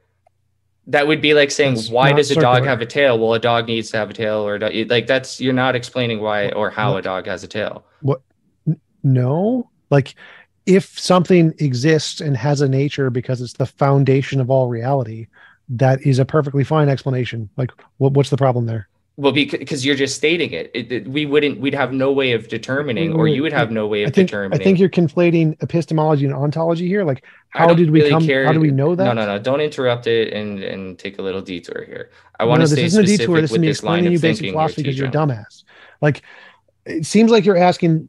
That 0.89 1.07
would 1.07 1.21
be 1.21 1.35
like 1.35 1.51
saying, 1.51 1.75
That's 1.75 1.91
why 1.91 2.13
does 2.13 2.31
a 2.31 2.35
dog 2.35 2.65
have 2.65 2.81
a 2.81 2.87
tail? 2.87 3.19
Well, 3.19 3.35
a 3.35 3.39
dog 3.39 3.67
needs 3.67 3.91
to 3.91 3.99
have 3.99 4.11
a 4.11 4.15
tail, 4.15 4.47
or 4.47 4.57
a 4.57 4.85
like 4.85 5.07
that's 5.07 5.41
you're 5.41 5.53
not 5.53 5.77
explaining 5.77 6.21
why 6.21 6.51
or 6.51 6.71
how 6.71 6.93
What? 6.93 6.99
a 6.99 7.03
dog 7.03 7.27
has 7.27 7.45
a 7.45 7.49
tail. 7.49 7.85
What 8.01 8.23
no, 9.03 9.71
like 9.91 10.15
if 10.69 10.99
something 10.99 11.55
exists 11.59 12.21
and 12.21 12.37
has 12.37 12.61
a 12.61 12.69
nature 12.69 13.09
because 13.09 13.41
it's 13.41 13.55
the 13.55 13.65
foundation 13.65 14.39
of 14.39 14.51
all 14.51 14.69
reality, 14.69 15.27
that 15.71 16.03
is 16.07 16.19
a 16.19 16.27
perfectly 16.27 16.63
fine 16.63 16.91
explanation. 16.91 17.49
Like, 17.57 17.71
what, 17.97 18.13
what's 18.13 18.29
the 18.29 18.37
problem 18.37 18.67
there? 18.67 18.87
Well, 19.21 19.33
because 19.33 19.85
you're 19.85 19.97
just 19.97 20.15
stating 20.15 20.53
it. 20.53 20.71
It, 20.75 20.93
it- 20.93 21.09
We 21.09 21.27
wouldn't. 21.27 21.59
We'd 21.59 21.75
have 21.75 21.93
no 21.93 22.13
way 22.13 22.33
of 22.33 22.47
determining, 22.47 23.13
or 23.15 23.27
you 23.27 23.43
would 23.43 23.53
have 23.53 23.67
mm-hmm. 23.67 23.75
no 23.75 23.87
way 23.89 24.05
I 24.05 24.09
of 24.09 24.15
think, 24.15 24.33
I 24.33 24.57
think 24.57 24.79
you're 24.79 24.89
conflating 24.89 25.61
epistemology 25.61 26.25
and 26.25 26.33
ontology 26.33 26.87
here. 26.87 27.03
Like, 27.03 27.25
how 27.49 27.75
did 27.75 27.91
we 27.91 27.99
really 27.99 28.11
come? 28.11 28.25
care- 28.25 28.47
How 28.47 28.53
do 28.53 28.61
we 28.61 28.71
know 28.71 28.95
that? 28.95 29.05
No, 29.05 29.13
no, 29.15 29.27
no. 29.27 29.39
Don't 29.41 29.61
interrupt 29.61 30.07
it 30.07 30.33
and 30.33 30.63
and 30.63 30.97
take 31.01 31.19
a 31.19 31.23
little 31.23 31.43
detour 31.43 31.85
here. 31.85 32.11
I 32.39 32.45
No, 32.45 32.51
want 32.51 32.61
no, 32.61 32.67
to 32.67 32.71
this 32.71 32.79
stay 32.79 32.85
isn't 32.87 33.05
a 33.05 33.07
specific 33.09 33.27
detour. 33.27 33.41
This 33.41 33.51
is 33.51 33.53
with 33.53 33.61
me 33.61 33.67
this 33.67 33.83
line 33.83 33.99
explaining 33.99 34.07
of 34.07 34.13
you 34.13 34.19
basic 34.21 34.41
thinking. 34.43 34.53
philosophy 34.55 34.83
because 34.83 34.99
you're 34.99 35.09
a 35.09 35.11
dumbass. 35.11 35.65
Like, 36.01 36.23
it 36.87 37.05
seems 37.05 37.33
like 37.33 37.45
you're 37.45 37.57
asking 37.57 38.09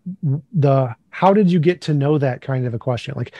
the 0.53 0.95
how 1.09 1.33
did 1.33 1.51
you 1.51 1.59
get 1.59 1.81
to 1.81 1.95
know 1.95 2.19
that 2.19 2.41
kind 2.43 2.67
of 2.67 2.75
a 2.75 2.79
question. 2.79 3.15
Like, 3.17 3.33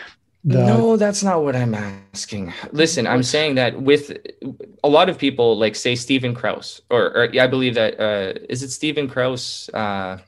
no, 0.43 0.97
that's 0.97 1.23
not 1.23 1.43
what 1.43 1.55
I'm 1.55 1.75
asking. 1.75 2.53
Listen, 2.71 3.05
I'm 3.07 3.23
saying 3.23 3.55
that 3.55 3.81
with 3.81 4.17
a 4.83 4.89
lot 4.89 5.09
of 5.09 5.17
people, 5.17 5.57
like 5.57 5.75
say 5.75 5.95
Stephen 5.95 6.33
Krauss, 6.33 6.81
or, 6.89 7.11
or 7.15 7.29
I 7.39 7.47
believe 7.47 7.75
that 7.75 7.99
uh, 7.99 8.39
is 8.49 8.63
it 8.63 8.69
Stephen 8.69 9.09
Krauss? 9.09 9.69
Uh, 9.69 10.19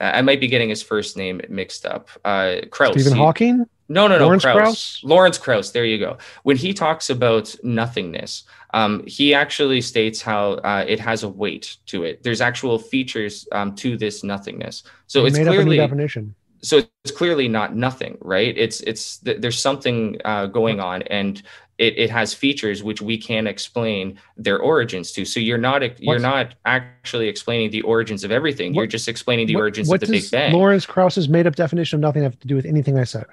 I 0.00 0.22
might 0.22 0.40
be 0.40 0.48
getting 0.48 0.70
his 0.70 0.82
first 0.82 1.16
name 1.16 1.40
mixed 1.48 1.84
up. 1.84 2.08
Uh, 2.24 2.56
Krauss. 2.70 2.92
Stephen 2.92 3.14
he- 3.14 3.18
Hawking. 3.18 3.66
No, 3.90 4.06
no, 4.06 4.18
no. 4.18 4.26
Lawrence 4.26 4.44
Krauss. 4.44 4.56
Krauss? 4.56 5.00
Lawrence 5.02 5.38
Krauss. 5.38 5.70
There 5.72 5.84
you 5.84 5.98
go. 5.98 6.16
When 6.44 6.56
he 6.56 6.72
talks 6.72 7.10
about 7.10 7.54
nothingness, 7.64 8.44
um, 8.72 9.04
he 9.04 9.34
actually 9.34 9.80
states 9.80 10.22
how 10.22 10.52
uh, 10.52 10.84
it 10.86 11.00
has 11.00 11.24
a 11.24 11.28
weight 11.28 11.76
to 11.86 12.04
it. 12.04 12.22
There's 12.22 12.40
actual 12.40 12.78
features 12.78 13.48
um, 13.50 13.74
to 13.76 13.96
this 13.96 14.22
nothingness. 14.22 14.84
So 15.08 15.22
He 15.22 15.28
it's 15.28 15.38
made 15.38 15.48
up 15.48 15.56
a 15.56 15.64
new 15.64 15.76
definition. 15.76 16.36
So 16.62 16.82
it's 17.04 17.12
clearly 17.16 17.48
not 17.48 17.74
nothing, 17.74 18.18
right? 18.20 18.56
It's 18.56 18.80
it's 18.82 19.18
there's 19.18 19.58
something 19.58 20.20
uh, 20.24 20.46
going 20.46 20.80
on, 20.80 21.02
and 21.02 21.42
it, 21.78 21.98
it 21.98 22.10
has 22.10 22.34
features 22.34 22.82
which 22.82 23.00
we 23.00 23.16
can't 23.16 23.48
explain 23.48 24.18
their 24.36 24.58
origins 24.58 25.12
to. 25.12 25.24
So 25.24 25.40
you're 25.40 25.58
not 25.58 25.82
you're 26.00 26.14
What's- 26.16 26.22
not 26.22 26.54
actually 26.66 27.28
explaining 27.28 27.70
the 27.70 27.82
origins 27.82 28.24
of 28.24 28.30
everything. 28.30 28.74
you're 28.74 28.86
just 28.86 29.08
explaining 29.08 29.46
the 29.46 29.54
What- 29.54 29.60
origins 29.62 29.88
what 29.88 30.02
of 30.02 30.08
the 30.08 30.12
Big 30.12 30.22
does 30.22 30.30
Bang. 30.30 30.52
Lawrence 30.52 30.84
Krauss's 30.86 31.28
made 31.28 31.46
up 31.46 31.56
definition 31.56 31.96
of 31.96 32.00
nothing 32.02 32.22
have 32.22 32.38
to 32.40 32.46
do 32.46 32.54
with 32.54 32.66
anything 32.66 32.98
I 32.98 33.04
said? 33.04 33.24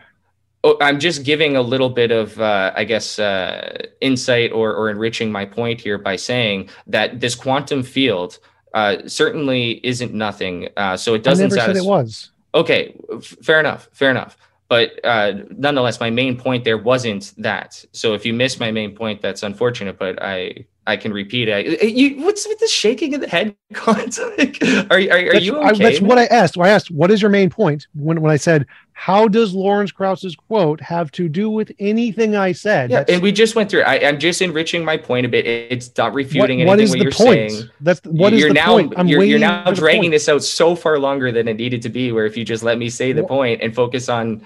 Oh, 0.64 0.76
I'm 0.82 1.00
just 1.00 1.24
giving 1.24 1.56
a 1.56 1.62
little 1.62 1.90
bit 1.90 2.10
of, 2.12 2.42
uh, 2.42 2.74
I 2.76 2.84
guess, 2.84 3.20
uh, 3.20 3.78
insight 4.02 4.52
or, 4.52 4.74
or 4.74 4.90
enriching 4.90 5.32
my 5.32 5.46
point 5.46 5.80
here 5.80 6.00
by 6.00 6.16
saying 6.16 6.70
that 6.88 7.20
this 7.20 7.36
quantum 7.36 7.84
field 7.84 8.40
uh, 8.74 8.98
certainly 9.06 9.80
isn't 9.84 10.14
nothing. 10.14 10.68
Uh, 10.76 10.98
so 10.98 11.14
it 11.14 11.24
doesn't 11.24 11.50
never 11.50 11.62
said 11.62 11.78
it 11.78 11.86
was. 11.86 12.32
Okay, 12.58 13.00
f- 13.14 13.24
fair 13.44 13.60
enough, 13.60 13.88
fair 13.94 14.10
enough. 14.12 14.38
But 14.68 15.00
uh, 15.06 15.34
nonetheless, 15.52 16.00
my 16.00 16.10
main 16.10 16.38
point 16.38 16.66
there 16.66 16.78
wasn't 16.78 17.34
that. 17.38 17.86
So 17.94 18.14
if 18.16 18.26
you 18.26 18.34
missed 18.34 18.60
my 18.60 18.72
main 18.72 18.96
point, 18.96 19.22
that's 19.22 19.44
unfortunate. 19.44 19.98
But 19.98 20.22
I 20.22 20.66
I 20.88 20.98
can 20.98 21.14
repeat 21.14 21.48
it. 21.50 21.84
You, 21.84 22.22
what's 22.24 22.48
with 22.48 22.60
the 22.60 22.68
shaking 22.68 23.14
of 23.14 23.22
the 23.22 23.28
head? 23.28 23.56
Are, 23.76 23.92
are, 24.90 24.98
are 24.98 25.36
you 25.36 25.60
I, 25.60 25.72
okay? 25.72 25.84
that's 25.84 26.02
what 26.02 26.18
I 26.18 26.26
asked. 26.26 26.58
I 26.58 26.70
asked, 26.70 26.90
what 26.90 27.12
is 27.12 27.22
your 27.22 27.30
main 27.30 27.50
point? 27.50 27.88
When, 27.94 28.22
when 28.22 28.32
I 28.32 28.38
said, 28.38 28.66
how 29.00 29.28
does 29.28 29.54
Lawrence 29.54 29.92
Krauss's 29.92 30.36
quote 30.36 30.82
have 30.82 31.12
to 31.12 31.30
do 31.30 31.52
with 31.52 31.72
anything 31.78 32.36
I 32.36 32.52
said? 32.52 32.90
Yeah, 32.90 32.98
That's- 33.02 33.14
and 33.14 33.22
we 33.22 33.32
just 33.32 33.56
went 33.56 33.70
through. 33.70 33.82
it. 33.82 33.88
I, 33.88 34.00
I'm 34.08 34.18
just 34.18 34.42
enriching 34.42 34.84
my 34.84 34.98
point 34.98 35.24
a 35.24 35.30
bit. 35.30 35.46
It's 35.46 35.96
not 35.96 36.16
refuting 36.16 36.66
what 36.66 36.80
anything 36.80 36.84
is 36.84 36.90
what 36.90 37.00
you're 37.04 37.12
point? 37.12 37.52
saying. 37.52 37.70
That's 37.80 38.02
what 38.06 38.34
is 38.34 38.40
you're 38.40 38.50
the 38.50 38.56
now 38.56 38.66
point? 38.74 38.96
I'm 38.98 39.08
you're, 39.08 39.24
you're 39.24 39.38
now 39.38 39.72
dragging 39.72 40.10
this 40.10 40.28
out 40.28 40.44
so 40.44 40.76
far 40.76 40.98
longer 40.98 41.32
than 41.32 41.48
it 41.48 41.58
needed 41.58 41.84
to 41.84 41.90
be. 41.90 42.12
Where 42.12 42.26
if 42.26 42.36
you 42.36 42.44
just 42.44 42.64
let 42.64 42.80
me 42.80 42.90
say 42.90 43.14
the 43.14 43.22
What- 43.22 43.30
point 43.30 43.62
and 43.62 43.76
focus 43.76 44.10
on 44.10 44.42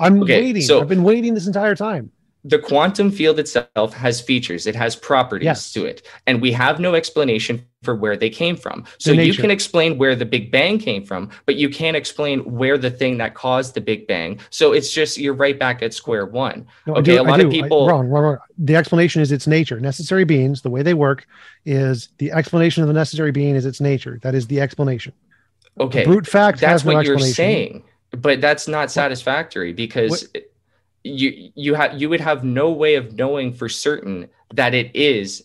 I'm 0.00 0.20
Okay, 0.24 0.42
waiting. 0.42 0.62
so- 0.62 0.80
I've 0.80 0.88
been 0.88 1.04
waiting 1.04 1.34
this 1.34 1.46
entire 1.46 1.76
time. 1.76 2.10
the 2.44 2.58
quantum 2.58 3.10
field 3.12 3.38
itself 3.38 3.94
has 3.94 4.20
features. 4.20 4.66
It 4.66 4.74
has 4.76 4.94
properties 4.96 5.46
Yes. 5.46 5.72
to 5.72 5.84
it, 5.84 6.02
and 6.26 6.40
we 6.40 6.50
have 6.52 6.78
no 6.80 6.94
explanation 6.96 7.64
for 7.86 7.96
where 7.96 8.16
they 8.16 8.28
came 8.28 8.56
from. 8.56 8.84
So 8.98 9.12
you 9.12 9.32
can 9.32 9.50
explain 9.50 9.96
where 9.96 10.14
the 10.14 10.26
Big 10.26 10.50
Bang 10.50 10.78
came 10.78 11.02
from, 11.02 11.30
but 11.46 11.56
you 11.56 11.70
can't 11.70 11.96
explain 11.96 12.40
where 12.40 12.76
the 12.76 12.90
thing 12.90 13.16
that 13.18 13.32
caused 13.32 13.72
the 13.72 13.80
Big 13.80 14.06
Bang. 14.06 14.38
So 14.50 14.72
it's 14.72 14.92
just 14.92 15.16
you're 15.16 15.32
right 15.32 15.58
back 15.58 15.82
at 15.82 15.94
square 15.94 16.26
one. 16.26 16.66
No, 16.86 16.96
Okay, 16.96 17.16
do- 17.16 17.20
a 17.20 17.22
lot 17.22 17.40
of 17.40 17.50
do. 17.50 17.58
I- 17.58 17.62
people- 17.62 17.88
wrong, 17.88 18.08
wrong, 18.08 18.24
wrong. 18.24 18.38
The 18.58 18.76
explanation 18.76 19.22
is 19.22 19.32
its 19.32 19.46
nature. 19.46 19.80
Necessary 19.80 20.24
beings, 20.24 20.60
the 20.60 20.70
way 20.70 20.82
they 20.82 20.94
work, 20.94 21.26
is 21.64 22.10
the 22.18 22.32
explanation 22.32 22.82
of 22.82 22.88
the 22.88 22.94
necessary 22.94 23.32
being 23.32 23.54
is 23.54 23.64
its 23.64 23.80
nature. 23.80 24.18
That 24.22 24.34
is 24.34 24.46
the 24.48 24.60
explanation. 24.60 25.14
Okay, 25.80 26.04
Brute 26.04 26.26
fact 26.26 26.60
that's 26.60 26.82
has 26.82 26.84
no 26.84 26.94
what 26.94 27.06
you're 27.06 27.18
saying 27.18 27.82
but 28.12 28.40
that's 28.40 28.68
not 28.68 28.90
satisfactory 28.90 29.72
because 29.72 30.28
you 31.04 31.50
you 31.54 31.74
have 31.74 32.00
you 32.00 32.08
would 32.08 32.20
have 32.20 32.44
no 32.44 32.70
way 32.70 32.94
of 32.94 33.14
knowing 33.14 33.52
for 33.52 33.68
certain 33.68 34.28
that 34.54 34.74
it 34.74 34.90
is 34.94 35.44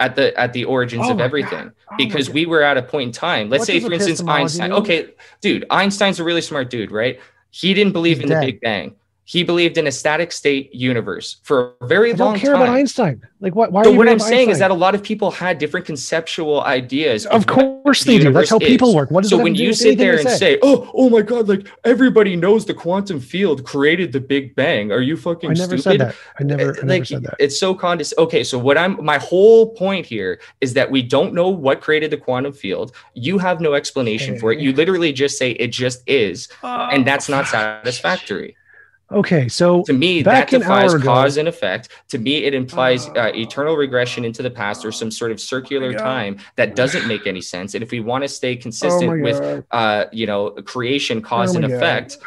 at 0.00 0.16
the 0.16 0.36
at 0.38 0.52
the 0.52 0.64
origins 0.64 1.06
Oh 1.06 1.12
of 1.12 1.20
everything. 1.20 1.70
Oh 1.92 1.94
because 1.96 2.30
we 2.30 2.46
were 2.46 2.62
at 2.62 2.76
a 2.76 2.82
point 2.82 3.08
in 3.08 3.12
time 3.12 3.48
let's 3.50 3.60
What 3.60 3.66
say 3.66 3.80
for 3.80 3.92
instance 3.92 4.22
einstein 4.26 4.70
mean? 4.70 4.80
okay 4.80 5.10
dude 5.40 5.64
einstein's 5.70 6.18
a 6.18 6.24
really 6.24 6.40
smart 6.40 6.70
dude 6.70 6.90
right? 6.90 7.20
He 7.50 7.74
didn't 7.74 7.92
believe 7.92 8.16
He's 8.18 8.24
in 8.24 8.30
dead. 8.30 8.42
the 8.42 8.46
big 8.52 8.60
bang 8.60 8.94
he 9.30 9.44
believed 9.44 9.78
in 9.78 9.86
a 9.86 9.92
static 9.92 10.32
state 10.32 10.74
universe 10.74 11.36
for 11.44 11.74
a 11.82 11.86
very 11.86 12.12
I 12.12 12.16
long 12.16 12.18
time. 12.18 12.32
don't 12.34 12.40
care 12.40 12.52
time 12.54 12.62
about 12.62 12.74
Einstein. 12.74 13.22
Like 13.38 13.54
what? 13.54 13.70
Why 13.70 13.84
so 13.84 13.90
are 13.90 13.92
you 13.92 13.98
what 13.98 14.08
i'm 14.08 14.16
up 14.16 14.20
saying 14.22 14.50
is 14.50 14.58
that 14.58 14.72
a 14.72 14.74
lot 14.74 14.96
of 14.96 15.04
people 15.04 15.30
had 15.30 15.58
different 15.58 15.86
conceptual 15.86 16.64
ideas 16.64 17.26
of 17.26 17.46
what 17.46 17.82
course 17.84 18.02
the 18.02 18.18
they 18.18 18.24
do. 18.24 18.32
That's 18.32 18.50
how 18.50 18.58
people 18.58 18.88
is. 18.88 18.94
work. 18.96 19.12
What 19.12 19.20
does 19.22 19.30
so 19.30 19.36
it 19.36 19.38
have 19.38 19.44
when 19.44 19.54
you 19.54 19.72
sit 19.72 19.98
there 19.98 20.14
and 20.18 20.28
said? 20.28 20.36
say, 20.36 20.58
"Oh, 20.62 20.90
oh 20.94 21.08
my 21.08 21.22
God!" 21.22 21.48
Like 21.48 21.68
everybody 21.84 22.34
knows 22.34 22.66
the 22.66 22.74
quantum 22.74 23.20
field 23.20 23.64
created 23.64 24.10
the 24.10 24.18
Big 24.18 24.56
Bang. 24.56 24.90
Are 24.90 25.00
you 25.00 25.16
fucking 25.16 25.50
I 25.50 25.54
never 25.54 25.78
stupid? 25.78 25.82
said 25.82 26.00
that. 26.00 26.16
I 26.40 26.42
never, 26.42 26.62
I 26.62 26.66
never 26.66 26.86
like 26.86 27.06
said 27.06 27.22
that. 27.22 27.36
it's 27.38 27.56
so 27.58 27.72
condescending. 27.72 28.24
Okay, 28.26 28.42
so 28.42 28.58
what 28.58 28.76
I'm 28.76 29.02
my 29.04 29.18
whole 29.18 29.72
point 29.74 30.06
here 30.06 30.40
is 30.60 30.74
that 30.74 30.90
we 30.90 31.02
don't 31.02 31.32
know 31.34 31.48
what 31.48 31.80
created 31.80 32.10
the 32.10 32.16
quantum 32.16 32.52
field. 32.52 32.90
You 33.14 33.38
have 33.38 33.60
no 33.60 33.74
explanation 33.74 34.40
for 34.40 34.50
it. 34.52 34.58
You 34.58 34.72
literally 34.72 35.12
just 35.12 35.38
say 35.38 35.52
it 35.52 35.68
just 35.68 36.02
is, 36.08 36.48
and 36.64 37.06
that's 37.06 37.28
not 37.28 37.44
Oh, 37.46 37.52
satisfactory. 37.52 38.56
Okay, 39.12 39.48
so 39.48 39.82
to 39.84 39.92
me 39.92 40.22
that 40.22 40.48
defies 40.48 40.94
ago- 40.94 41.04
cause 41.04 41.36
and 41.36 41.48
effect. 41.48 41.88
To 42.10 42.18
me 42.18 42.44
it 42.44 42.54
implies 42.54 43.08
uh, 43.08 43.32
eternal 43.34 43.76
regression 43.76 44.24
into 44.24 44.42
the 44.42 44.50
past 44.50 44.84
or 44.84 44.92
some 44.92 45.10
sort 45.10 45.32
of 45.32 45.40
circular 45.40 45.92
time 45.92 46.38
that 46.56 46.76
doesn't 46.76 47.06
make 47.08 47.26
any 47.26 47.40
sense. 47.40 47.74
And 47.74 47.82
if 47.82 47.90
we 47.90 48.00
want 48.00 48.22
to 48.22 48.28
stay 48.28 48.54
oh 48.56 48.60
consistent 48.60 49.22
with 49.22 49.64
uh 49.72 50.04
you 50.12 50.26
know 50.26 50.50
creation 50.64 51.22
cause 51.22 51.54
Oh 51.54 51.56
and 51.56 51.64
effect 51.64 52.18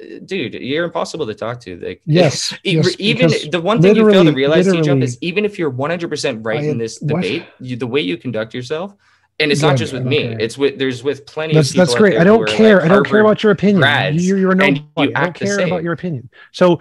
uh, 0.00 0.18
dude 0.24 0.54
you're 0.54 0.84
impossible 0.84 1.26
to 1.26 1.34
talk 1.34 1.60
to 1.60 1.78
like 1.78 2.00
Yes, 2.06 2.54
yes, 2.64 2.96
even 2.98 3.30
the 3.50 3.60
one 3.60 3.80
thing 3.82 3.94
you 3.94 4.10
fail 4.10 4.24
to 4.24 4.32
realize 4.32 4.66
T-Jump, 4.72 5.02
is 5.02 5.18
even 5.20 5.44
if 5.44 5.58
you're 5.58 5.70
100% 5.70 6.44
right 6.44 6.62
I 6.62 6.66
in 6.66 6.78
this 6.78 6.98
debate 6.98 7.54
you, 7.60 7.76
the 7.76 7.86
way 7.86 8.00
you 8.00 8.16
conduct 8.16 8.54
yourself 8.54 8.94
and 9.40 9.50
it's 9.50 9.62
not 9.62 9.76
just 9.76 9.92
with 9.92 10.04
me 10.06 10.22
care. 10.28 10.38
it's 10.40 10.56
with 10.56 10.78
there's 10.78 11.02
with 11.02 11.26
plenty 11.26 11.54
That's 11.54 11.70
of 11.70 11.74
people 11.74 11.86
that's 11.86 11.98
great. 11.98 12.18
I 12.18 12.24
don't 12.24 12.42
are, 12.42 12.46
like, 12.46 12.56
care. 12.56 12.82
I 12.82 12.88
don't 12.88 13.04
care 13.06 13.20
about 13.20 13.42
your 13.42 13.52
opinion. 13.52 13.80
grads, 13.80 14.26
You're, 14.26 14.38
you're 14.38 14.50
and 14.52 14.60
nobody. 14.60 15.10
you 15.10 15.12
I 15.16 15.24
don't 15.24 15.34
care 15.34 15.60
about 15.60 15.82
your 15.82 15.92
opinion. 15.92 16.28
So 16.52 16.80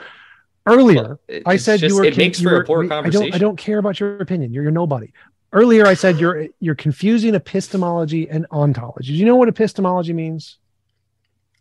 earlier, 0.67 1.19
It- 1.27 1.43
I 1.45 1.57
said 1.57 1.79
just- 1.79 1.93
you 1.93 1.99
were. 1.99 2.05
it 2.05 2.15
makes 2.15 2.39
you 2.39 2.47
for 2.49 2.55
were- 2.55 2.61
a 2.61 2.65
poor 2.65 2.79
I 2.79 2.81
don't. 2.87 2.89
conversation 2.89 3.33
I 3.33 3.37
don't 3.37 3.57
care 3.57 3.79
about 3.79 3.99
your 3.99 4.17
opinion. 4.17 4.53
You're, 4.53 4.63
you're 4.63 4.71
nobody. 4.71 5.11
Earlier, 5.51 5.85
I 5.85 5.93
said 5.93 6.19
you're 6.19 6.47
you're 6.59 6.75
confusing 6.75 7.35
epistemology 7.35 8.29
and 8.29 8.45
ontology. 8.51 9.13
Do 9.13 9.17
you 9.19 9.25
know 9.25 9.35
what 9.35 9.49
epistemology 9.49 10.13
means? 10.13 10.57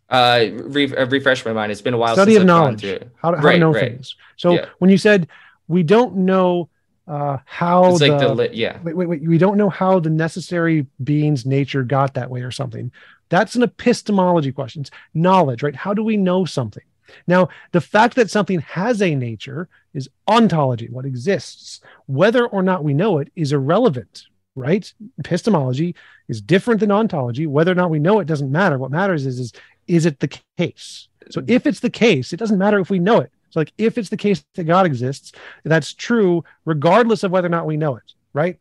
uh, 0.09 0.45
re- 0.51 0.95
uh, 0.95 1.07
refresh 1.07 1.43
my 1.45 1.53
mind. 1.53 1.71
It's 1.71 1.81
been 1.81 1.93
a 1.95 1.97
while 1.97 2.13
Study 2.13 2.33
since 2.33 2.37
of 2.37 2.41
I've 2.43 2.47
knowledge. 2.47 2.81
through. 2.81 2.99
How 3.15 3.31
to, 3.31 3.37
how 3.37 3.43
Right, 3.43 3.53
to 3.53 3.59
know 3.59 3.73
right. 3.73 3.91
things. 3.93 4.15
So 4.37 4.53
Yeah. 4.53 4.65
when 4.79 4.91
you 4.91 4.97
said 4.97 5.27
we 5.67 5.81
don't 5.81 6.17
know 6.17 6.69
uh, 7.07 7.37
how 7.45 7.91
It's 7.91 8.01
like 8.01 8.19
the, 8.19 8.33
the, 8.33 8.55
yeah. 8.55 8.79
wait, 8.81 8.95
wait, 8.95 9.07
wait, 9.07 9.21
we 9.23 9.37
don't 9.37 9.57
know 9.57 9.69
how 9.69 9.99
the 9.99 10.09
necessary 10.09 10.87
being's 11.03 11.45
nature 11.45 11.83
got 11.83 12.13
that 12.13 12.29
way 12.29 12.41
or 12.41 12.51
something. 12.51 12.91
That's 13.29 13.55
an 13.55 13.63
epistemology 13.63 14.51
question. 14.51 14.81
It's 14.81 14.91
knowledge, 15.13 15.63
right? 15.63 15.75
How 15.75 15.93
do 15.93 16.03
we 16.03 16.17
know 16.17 16.45
something? 16.45 16.83
Now, 17.27 17.49
the 17.71 17.81
fact 17.81 18.15
that 18.15 18.29
something 18.29 18.59
has 18.61 19.01
a 19.01 19.15
nature 19.15 19.67
is 19.93 20.09
ontology, 20.27 20.87
what 20.89 21.05
exists. 21.05 21.81
Whether 22.05 22.47
or 22.47 22.63
not 22.63 22.83
we 22.83 22.93
know 22.93 23.17
it 23.17 23.31
is 23.35 23.51
irrelevant, 23.51 24.23
right? 24.55 24.91
Epistemology 25.19 25.95
is 26.29 26.41
different 26.41 26.79
than 26.79 26.91
ontology. 26.91 27.47
Whether 27.47 27.71
or 27.71 27.75
not 27.75 27.89
we 27.89 27.99
know 27.99 28.19
it 28.19 28.27
doesn't 28.27 28.51
matter. 28.51 28.77
What 28.77 28.91
matters 28.91 29.25
is, 29.25 29.39
is, 29.39 29.53
is 29.87 30.05
it 30.05 30.19
the 30.21 30.39
case? 30.57 31.09
So 31.29 31.43
if 31.47 31.67
it's 31.67 31.81
the 31.81 31.89
case, 31.89 32.31
it 32.31 32.37
doesn't 32.37 32.57
matter 32.57 32.79
if 32.79 32.89
we 32.89 32.99
know 32.99 33.19
it. 33.19 33.31
So 33.53 33.59
like 33.59 33.71
if 33.77 33.99
it's 33.99 34.09
the 34.09 34.17
case 34.17 34.43
that 34.55 34.63
God 34.63 34.87
exists, 34.87 35.31
that's 35.63 35.93
true 35.93 36.43
regardless 36.65 37.21
of 37.23 37.29
whether 37.29 37.45
or 37.45 37.51
not 37.51 37.67
we 37.67 37.77
know 37.77 37.97
it, 37.97 38.13
right? 38.33 38.59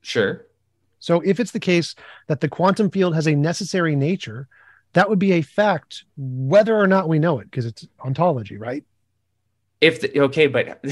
Sure. 0.00 0.46
So 0.98 1.20
if 1.20 1.38
it's 1.38 1.52
the 1.52 1.60
case 1.60 1.94
that 2.26 2.40
the 2.40 2.48
quantum 2.48 2.90
field 2.90 3.14
has 3.14 3.28
a 3.28 3.36
necessary 3.36 3.94
nature, 3.94 4.48
that 4.94 5.08
would 5.08 5.20
be 5.20 5.34
a 5.34 5.42
fact 5.42 6.02
whether 6.16 6.76
or 6.76 6.88
not 6.88 7.08
we 7.08 7.20
know 7.20 7.38
it 7.38 7.48
because 7.48 7.66
it's 7.66 7.86
ontology, 8.04 8.56
right? 8.56 8.82
If 9.80 10.00
the, 10.00 10.20
okay, 10.22 10.48
but 10.48 10.84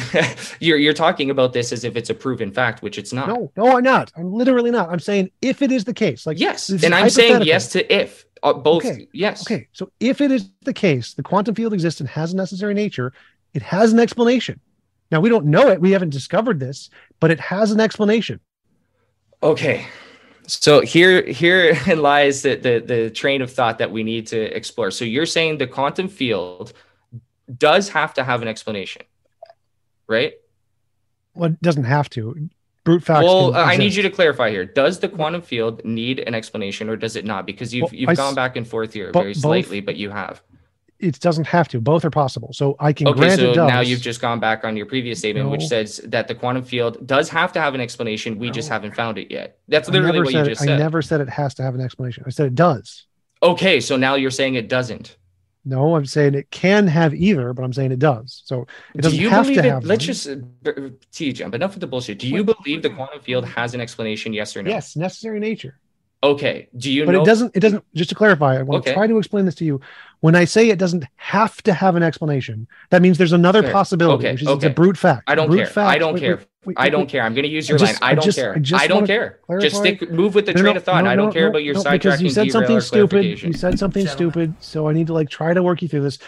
you're 0.60 0.78
you're 0.78 0.94
talking 0.94 1.28
about 1.28 1.52
this 1.52 1.72
as 1.72 1.82
if 1.82 1.96
it's 1.96 2.08
a 2.08 2.14
proven 2.14 2.52
fact, 2.52 2.82
which 2.82 2.98
it's 2.98 3.12
not. 3.12 3.28
No, 3.28 3.52
no, 3.56 3.76
I'm 3.76 3.82
not. 3.82 4.12
I'm 4.16 4.32
literally 4.32 4.70
not. 4.70 4.90
I'm 4.90 5.00
saying 5.00 5.32
if 5.42 5.60
it 5.60 5.72
is 5.72 5.84
the 5.84 5.92
case, 5.92 6.24
like 6.24 6.38
yes, 6.38 6.70
and 6.70 6.94
I'm 6.94 7.10
saying 7.10 7.42
yes 7.42 7.72
to 7.72 7.92
if 7.92 8.24
uh, 8.42 8.52
both. 8.52 8.84
Okay, 8.84 9.08
Yes. 9.12 9.46
Okay, 9.46 9.68
so 9.72 9.90
if 10.00 10.20
it 10.20 10.30
is 10.30 10.50
the 10.62 10.72
case, 10.72 11.14
the 11.14 11.22
quantum 11.22 11.54
field 11.54 11.72
exists 11.72 12.00
and 12.00 12.08
has 12.08 12.32
a 12.32 12.36
necessary 12.36 12.74
nature, 12.74 13.12
it 13.54 13.62
has 13.62 13.92
an 13.92 13.98
explanation. 13.98 14.60
Now 15.10 15.20
we 15.20 15.28
don't 15.28 15.46
know 15.46 15.68
it, 15.68 15.80
we 15.80 15.92
haven't 15.92 16.10
discovered 16.10 16.60
this, 16.60 16.90
but 17.20 17.30
it 17.30 17.40
has 17.40 17.70
an 17.70 17.80
explanation. 17.80 18.40
Okay. 19.42 19.86
So 20.46 20.80
here 20.80 21.22
here 21.26 21.76
lies 21.96 22.42
the, 22.42 22.56
the 22.56 22.78
the 22.80 23.10
train 23.10 23.42
of 23.42 23.52
thought 23.52 23.78
that 23.78 23.90
we 23.90 24.02
need 24.02 24.26
to 24.28 24.40
explore. 24.56 24.90
So 24.90 25.04
you're 25.04 25.26
saying 25.26 25.58
the 25.58 25.66
quantum 25.66 26.08
field 26.08 26.72
does 27.56 27.88
have 27.90 28.14
to 28.14 28.24
have 28.24 28.42
an 28.42 28.48
explanation, 28.48 29.02
right? 30.06 30.34
Well, 31.34 31.50
it 31.52 31.62
doesn't 31.62 31.84
have 31.84 32.10
to. 32.10 32.48
Brute 32.88 33.04
facts. 33.04 33.24
well, 33.24 33.54
uh, 33.54 33.62
I 33.64 33.76
need 33.76 33.94
you 33.94 34.02
to 34.02 34.08
clarify 34.08 34.48
here. 34.48 34.64
Does 34.64 34.98
the 34.98 35.10
quantum 35.10 35.42
field 35.42 35.84
need 35.84 36.20
an 36.20 36.34
explanation 36.34 36.88
or 36.88 36.96
does 36.96 37.16
it 37.16 37.24
not? 37.26 37.44
Because 37.44 37.74
you've 37.74 37.82
Well, 37.82 37.94
you've 37.94 38.08
I 38.08 38.14
gone 38.14 38.34
back 38.34 38.56
and 38.56 38.66
forth 38.66 38.94
here 38.94 39.12
very 39.12 39.34
both- 39.34 39.42
slightly, 39.42 39.80
but 39.80 39.96
you 39.96 40.08
have. 40.08 40.40
It 40.98 41.20
doesn't 41.20 41.46
have 41.48 41.68
to. 41.68 41.82
Both 41.82 42.06
are 42.06 42.10
possible. 42.10 42.54
So 42.54 42.76
I 42.80 42.94
can 42.94 43.06
Okay, 43.08 43.18
grant 43.18 43.40
so 43.40 43.50
it 43.50 43.54
does. 43.56 43.68
now 43.68 43.80
you've 43.80 44.00
just 44.00 44.22
gone 44.22 44.40
back 44.40 44.64
on 44.64 44.74
your 44.74 44.86
previous 44.86 45.18
statement, 45.18 45.50
which 45.50 45.66
says 45.66 46.00
that 46.06 46.28
the 46.28 46.34
quantum 46.34 46.64
field 46.64 47.06
does 47.06 47.28
have 47.28 47.52
to 47.52 47.60
have 47.60 47.74
an 47.74 47.82
explanation. 47.82 48.38
We 48.38 48.50
just 48.50 48.70
haven't 48.70 48.96
found 48.96 49.18
it 49.18 49.30
yet. 49.30 49.58
That's 49.68 49.90
literally 49.90 50.20
what 50.20 50.32
you 50.32 50.44
just 50.46 50.62
it, 50.62 50.64
said. 50.64 50.70
I 50.70 50.78
never 50.78 51.02
said 51.02 51.20
it 51.20 51.28
has 51.28 51.52
to 51.56 51.62
have 51.62 51.74
an 51.74 51.82
explanation. 51.82 52.24
I 52.26 52.30
said 52.30 52.46
it 52.46 52.54
does. 52.54 53.04
Okay, 53.42 53.80
so 53.80 53.96
now 53.98 54.14
you're 54.14 54.30
saying 54.30 54.54
it 54.54 54.70
doesn't. 54.70 55.17
No, 55.68 55.96
I'm 55.96 56.06
saying 56.06 56.34
it 56.34 56.50
can 56.50 56.86
have 56.86 57.12
either, 57.14 57.52
but 57.52 57.62
I'm 57.62 57.72
saying 57.74 57.92
it 57.92 57.98
does. 57.98 58.42
So 58.46 58.66
it 58.94 59.02
doesn't 59.02 59.18
you 59.18 59.28
have 59.28 59.44
believe 59.44 59.60
to 59.62 59.68
it? 59.68 59.70
have. 59.70 59.84
Let's 59.84 60.00
one. 60.02 60.06
just 60.06 60.26
uh, 60.28 60.36
b- 60.62 60.92
T 61.12 61.32
jump. 61.32 61.54
Enough 61.54 61.72
with 61.74 61.80
the 61.82 61.86
bullshit. 61.86 62.18
Do 62.18 62.26
you 62.26 62.42
believe 62.42 62.80
the 62.82 62.90
quantum 62.90 63.20
field 63.20 63.44
has 63.44 63.74
an 63.74 63.80
explanation? 63.80 64.32
Yes 64.32 64.56
or 64.56 64.62
no? 64.62 64.70
yes, 64.70 64.96
necessary 64.96 65.40
nature. 65.40 65.78
Okay. 66.22 66.68
Do 66.76 66.90
you 66.90 67.04
But 67.06 67.12
know? 67.12 67.22
it 67.22 67.26
doesn't. 67.26 67.54
It 67.56 67.60
doesn't. 67.60 67.84
Just 67.94 68.08
to 68.10 68.16
clarify, 68.16 68.58
I 68.58 68.62
want 68.62 68.80
Okay. 68.80 68.90
to 68.90 68.94
try 68.94 69.06
to 69.06 69.18
explain 69.18 69.44
this 69.44 69.54
to 69.56 69.64
you. 69.64 69.80
When 70.20 70.34
I 70.34 70.46
say 70.46 70.68
it 70.70 70.78
doesn't 70.80 71.04
have 71.16 71.62
to 71.62 71.72
have 71.72 71.94
an 71.94 72.02
explanation, 72.02 72.66
that 72.90 73.02
means 73.02 73.18
there's 73.18 73.32
another 73.32 73.62
Fair. 73.62 73.72
possibility, 73.72 74.24
Okay, 74.26 74.32
which 74.32 74.42
is 74.42 74.48
it's 74.48 74.64
a 74.64 74.70
brute 74.70 74.96
fact. 74.98 75.22
I 75.28 75.36
don't 75.36 75.46
Brute 75.48 75.58
care. 75.58 75.66
fact- 75.66 75.90
I 75.90 75.98
don't 75.98 76.14
wait, 76.14 76.20
care. 76.20 76.36
wait, 76.38 76.46
wait, 76.66 76.76
I 76.76 76.88
don't 76.88 77.08
care. 77.08 77.22
I'm 77.22 77.34
going 77.34 77.44
to 77.44 77.48
use 77.48 77.68
I 77.68 77.72
your 77.72 77.78
just- 77.78 78.00
line. 78.02 78.08
I 78.08 78.12
I 78.12 78.14
don't 78.16 78.24
just- 78.24 78.36
care. 78.38 78.54
I 78.54 78.58
just 78.58 78.82
I 78.82 78.86
don't 78.88 78.96
wanna 78.96 79.06
care. 79.06 79.38
Just 79.60 79.76
clarify- 79.76 79.96
stick. 79.98 80.10
Move 80.10 80.34
with 80.34 80.46
the 80.46 80.54
No, 80.54 80.60
train 80.60 80.74
no, 80.74 80.78
of 80.78 80.84
thought. 80.84 81.04
no, 81.04 81.10
I 81.10 81.14
don't 81.14 81.26
no, 81.26 81.32
care 81.32 81.42
no, 81.44 81.48
about 81.50 81.62
your 81.62 81.74
no, 81.74 81.82
sidetracking. 81.82 81.92
because 82.02 82.22
you 82.22 82.30
said 82.30 82.50
something 82.50 82.80
stupid. 82.80 83.24
You 83.42 83.52
said 83.52 83.78
something 83.78 84.06
Gentlemen. 84.06 84.32
stupid, 84.32 84.54
so 84.58 84.88
I 84.88 84.92
need 84.92 85.06
to 85.06 85.12
like 85.12 85.28
try 85.30 85.54
to 85.54 85.62
work 85.62 85.82
you 85.82 85.88
through 85.88 86.00
this. 86.02 86.18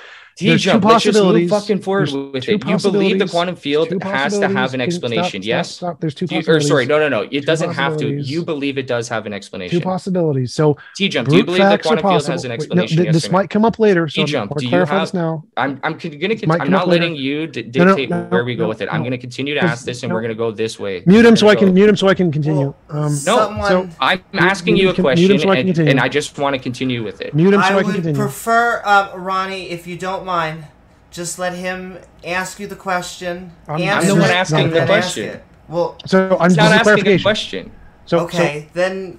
T 0.41 0.49
There's 0.49 0.63
two 0.63 0.71
jump. 0.71 0.85
Let's 0.87 1.05
just 1.05 1.17
move 1.19 1.25
possibilities. 1.25 1.51
fucking 1.51 1.83
forward 1.83 2.09
There's 2.09 2.15
with 2.33 2.45
two 2.45 2.53
it. 2.55 2.67
You 2.67 2.79
believe 2.79 3.19
the 3.19 3.29
quantum 3.29 3.57
field 3.57 3.93
has 4.03 4.39
to 4.39 4.49
have 4.49 4.73
an 4.73 4.81
explanation? 4.81 5.43
stop, 5.43 5.47
yes. 5.47 5.71
Stop, 5.71 5.77
stop. 5.97 6.01
There's 6.01 6.15
two 6.15 6.27
Do 6.27 6.37
you- 6.37 6.43
or 6.49 6.61
sorry, 6.63 6.87
no, 6.87 6.99
no, 6.99 7.11
no. 7.11 7.21
It 7.23 7.31
Two 7.31 7.41
doesn't 7.43 7.73
have 7.75 7.99
to. 7.99 8.09
You 8.23 8.43
believe 8.43 8.79
it 8.79 8.87
does 8.87 9.07
have 9.11 9.27
an 9.27 9.35
explanation. 9.35 9.79
Two 9.79 9.85
possibilities. 9.85 10.55
So 10.55 10.79
T 10.97 11.11
jump. 11.11 11.29
Do 11.29 11.37
you 11.37 11.45
believe 11.45 11.59
the 11.63 11.69
facts 11.69 11.87
are 11.87 11.97
quantum 11.99 12.11
field 12.11 12.27
has 12.29 12.45
an 12.45 12.51
Wait, 12.51 12.53
no, 12.53 12.55
explanation? 12.55 12.97
th- 12.97 13.05
yes 13.07 13.15
this 13.15 13.27
or 13.27 13.29
no? 13.29 13.33
might 13.39 13.51
come 13.51 13.65
up 13.67 13.79
later. 13.79 14.09
So 14.09 14.25
T-Jump, 14.25 14.53
I'm 14.53 14.57
do 14.57 14.65
you 14.65 14.71
clarify 14.71 14.93
have- 14.95 15.03
this 15.03 15.13
now. 15.15 15.45
I'm 15.59 15.79
I'm 15.85 15.99
gonna. 15.99 16.37
Con- 16.37 16.51
I'm 16.61 16.71
not 16.71 16.83
up 16.83 16.89
later. 16.89 17.03
letting 17.03 17.17
you 17.17 17.47
d- 17.47 17.71
No, 17.77 17.85
no, 17.85 17.91
dictate 17.97 18.09
no, 18.09 18.23
where 18.31 18.45
we 18.45 18.55
go 18.55 18.67
with 18.67 18.81
it. 18.81 18.89
I'm 18.91 19.03
gonna 19.05 19.19
continue 19.19 19.53
to 19.55 19.63
ask 19.63 19.85
this, 19.85 20.03
and 20.05 20.11
we're 20.13 20.23
gonna 20.23 20.35
go 20.35 20.51
this 20.51 20.79
way. 20.81 21.03
Mute 21.05 21.27
him 21.27 21.37
so 21.37 21.49
I 21.49 21.55
can 21.55 21.69
go- 21.69 21.75
mute 21.75 21.89
him 21.91 21.97
so 21.97 22.09
I 22.09 22.15
can 22.15 22.33
continue. 22.33 22.73
No, 22.93 22.99
Um, 22.99 23.11
someone, 23.11 23.69
so- 23.69 23.89
I'm 24.01 24.23
asking 24.35 24.79
you 24.79 24.89
a 24.89 24.95
him- 24.95 24.97
mute 24.97 24.99
him 24.99 25.03
question, 25.05 25.39
so 25.41 25.51
I 25.51 25.57
can 25.63 25.89
and, 25.89 26.01
I 26.01 26.09
just 26.09 26.39
want 26.39 26.55
to 26.57 26.59
continue 26.63 27.03
with 27.05 27.21
it. 27.21 27.35
mute 27.35 27.53
him 27.53 27.61
so 27.61 27.67
I 27.67 27.67
I, 27.67 27.77
can 27.79 27.87
would 27.87 27.95
continue. 27.97 28.21
prefer, 28.21 28.81
um, 28.85 29.21
Ronnie, 29.23 29.71
if 29.71 29.87
you 29.87 29.97
don't 29.97 30.25
mind, 30.31 30.65
just 31.11 31.39
let 31.39 31.55
him 31.55 31.99
ask 32.25 32.61
you 32.61 32.67
the 32.69 32.77
question. 32.77 33.53
I'm- 33.69 33.83
I'm 33.83 34.07
the 34.07 34.15
one 34.15 34.31
asking 34.31 34.59
and 34.61 34.71
the 34.71 34.75
then 34.75 34.83
ask 34.91 35.15
question. 35.15 35.41
Well, 35.69 35.97
so 36.07 36.37
I'm 36.41 36.51
just 36.51 36.57
not 36.57 36.73
asking 36.87 37.07
a 37.07 37.19
question. 37.19 37.71
So, 38.07 38.21
okay, 38.21 38.69
then 38.73 39.19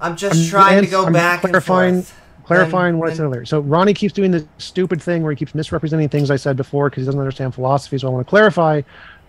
I'm 0.00 0.16
just 0.16 0.44
I'm 0.44 0.48
trying 0.50 0.84
to 0.84 0.90
go 0.90 1.06
I'm 1.06 1.12
back 1.12 1.40
clarifying- 1.40 1.94
and 1.96 2.06
forth. 2.06 2.18
so 2.42 2.46
clarifying 2.46 2.98
what 2.98 3.06
I 3.06 3.10
Then- 3.10 3.16
said 3.16 3.24
earlier. 3.26 3.44
So 3.44 3.60
Ronnie 3.60 3.94
keeps 3.94 4.12
doing 4.14 4.30
this 4.30 4.44
stupid 4.58 5.02
thing 5.02 5.22
where 5.22 5.32
he 5.32 5.36
keeps 5.36 5.54
misrepresenting 5.54 6.08
things 6.08 6.30
I 6.30 6.36
said 6.36 6.56
before 6.56 6.88
because 6.90 7.02
he 7.02 7.06
doesn't 7.06 7.20
understand 7.20 7.54
philosophy. 7.54 7.98
So 7.98 8.08
I 8.08 8.10
want 8.10 8.26
to 8.26 8.30
clarify: 8.30 8.82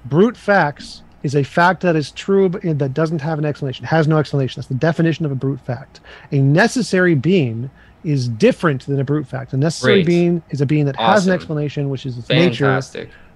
brute 0.05 0.37
facts 0.37 1.01
is 1.23 1.35
a 1.35 1.43
fact 1.43 1.81
that 1.81 1.95
is 1.95 2.11
true 2.11 2.49
but 2.49 2.61
that 2.63 2.93
doesn't 2.93 3.21
have 3.21 3.39
an 3.39 3.45
explanation. 3.45 3.83
Has 3.85 4.07
no 4.07 4.17
explanation. 4.17 4.59
That's 4.59 4.67
the 4.67 4.75
definition 4.75 5.25
of 5.25 5.31
a 5.31 5.35
brute 5.35 5.59
fact. 5.61 5.99
A 6.31 6.39
necessary 6.39 7.15
being 7.15 7.69
is 8.05 8.29
different 8.29 8.85
than 8.85 8.99
a 8.99 9.03
brute 9.03 9.27
fact. 9.27 9.51
A 9.53 9.57
necessary 9.57 9.95
Great. 9.95 10.05
being 10.05 10.43
is 10.51 10.61
a 10.61 10.65
being 10.65 10.85
that 10.85 10.95
has 10.95 11.25
an 11.27 11.33
explanation, 11.33 11.89
which 11.89 12.05
is 12.05 12.17
its 12.17 12.29
nature. 12.29 12.79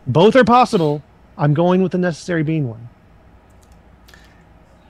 Both 0.08 0.36
are 0.36 0.44
possible. 0.44 1.02
I'm 1.38 1.54
going 1.54 1.82
with 1.82 1.92
the 1.92 1.98
necessary 1.98 2.44
being 2.44 2.70
one. 2.70 2.88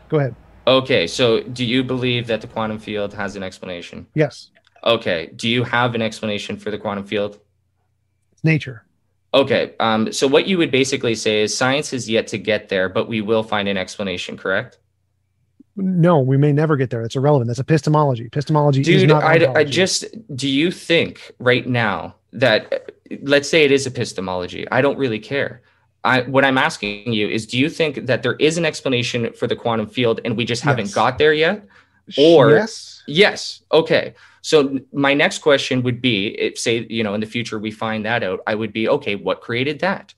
Go 0.09 0.17
ahead. 0.17 0.35
Okay, 0.67 1.07
so 1.07 1.41
do 1.41 1.63
you 1.65 1.83
believe 1.83 2.27
that 2.27 2.41
the 2.41 2.47
quantum 2.47 2.77
field 2.77 3.13
has 3.13 3.35
an 3.35 3.43
explanation? 3.43 4.05
Yes, 4.13 4.49
Okay, 4.85 5.29
do 5.35 5.49
you 5.49 5.63
have 5.65 5.93
an 5.93 6.01
explanation 6.01 6.55
for 6.57 6.71
the 6.71 6.77
quantum 6.77 7.05
field? 7.05 7.39
it's 8.31 8.43
nature. 8.43 8.85
Okay, 9.33 9.73
um, 9.79 10.11
so 10.13 10.25
what 10.27 10.47
you 10.47 10.57
would 10.57 10.71
basically 10.71 11.15
say 11.15 11.41
is 11.41 11.55
science 11.55 11.91
has 11.91 12.09
yet 12.09 12.27
to 12.27 12.37
get 12.37 12.69
there, 12.69 12.87
but 12.89 13.07
we 13.07 13.19
will 13.21 13.43
find 13.43 13.67
an 13.67 13.77
explanation, 13.77 14.37
correct? 14.37 14.77
No, 15.81 16.19
we 16.19 16.37
may 16.37 16.51
never 16.51 16.75
get 16.77 16.89
there. 16.89 17.01
That's 17.01 17.15
irrelevant. 17.15 17.47
That's 17.47 17.59
epistemology. 17.59 18.25
Epistemology 18.25 18.81
is 18.81 18.87
Dude, 18.87 19.09
not 19.09 19.23
I, 19.23 19.51
I 19.53 19.63
just, 19.63 20.05
do 20.35 20.47
you 20.47 20.71
think 20.71 21.31
right 21.39 21.65
now 21.67 22.15
that, 22.33 22.91
let's 23.23 23.49
say 23.49 23.63
it 23.63 23.71
is 23.71 23.87
epistemology, 23.87 24.69
I 24.71 24.81
don't 24.81 24.97
really 24.97 25.19
care. 25.19 25.61
I, 26.03 26.21
what 26.21 26.45
I'm 26.45 26.57
asking 26.57 27.11
you 27.13 27.27
is, 27.27 27.45
do 27.45 27.57
you 27.57 27.69
think 27.69 28.05
that 28.05 28.23
there 28.23 28.35
is 28.35 28.57
an 28.57 28.65
explanation 28.65 29.33
for 29.33 29.47
the 29.47 29.55
quantum 29.55 29.87
field 29.87 30.21
and 30.25 30.37
we 30.37 30.45
just 30.45 30.63
haven't 30.63 30.85
Yes. 30.85 30.93
got 30.95 31.17
there 31.17 31.33
yet? 31.33 31.65
or- 32.17 32.51
yes, 32.51 33.03
Yes. 33.07 33.61
Okay. 33.71 34.13
So 34.41 34.79
my 34.93 35.13
next 35.13 35.39
question 35.39 35.81
would 35.83 36.01
be 36.01 36.27
if 36.39 36.57
say, 36.57 36.85
you 36.89 37.03
know, 37.03 37.13
in 37.13 37.19
the 37.21 37.25
future 37.27 37.59
we 37.59 37.71
find 37.71 38.05
that 38.05 38.23
out, 38.23 38.39
I 38.47 38.55
would 38.55 38.71
be, 38.71 38.87
okay, 38.87 39.15
what 39.15 39.41
created 39.41 39.79
that? 39.79 40.13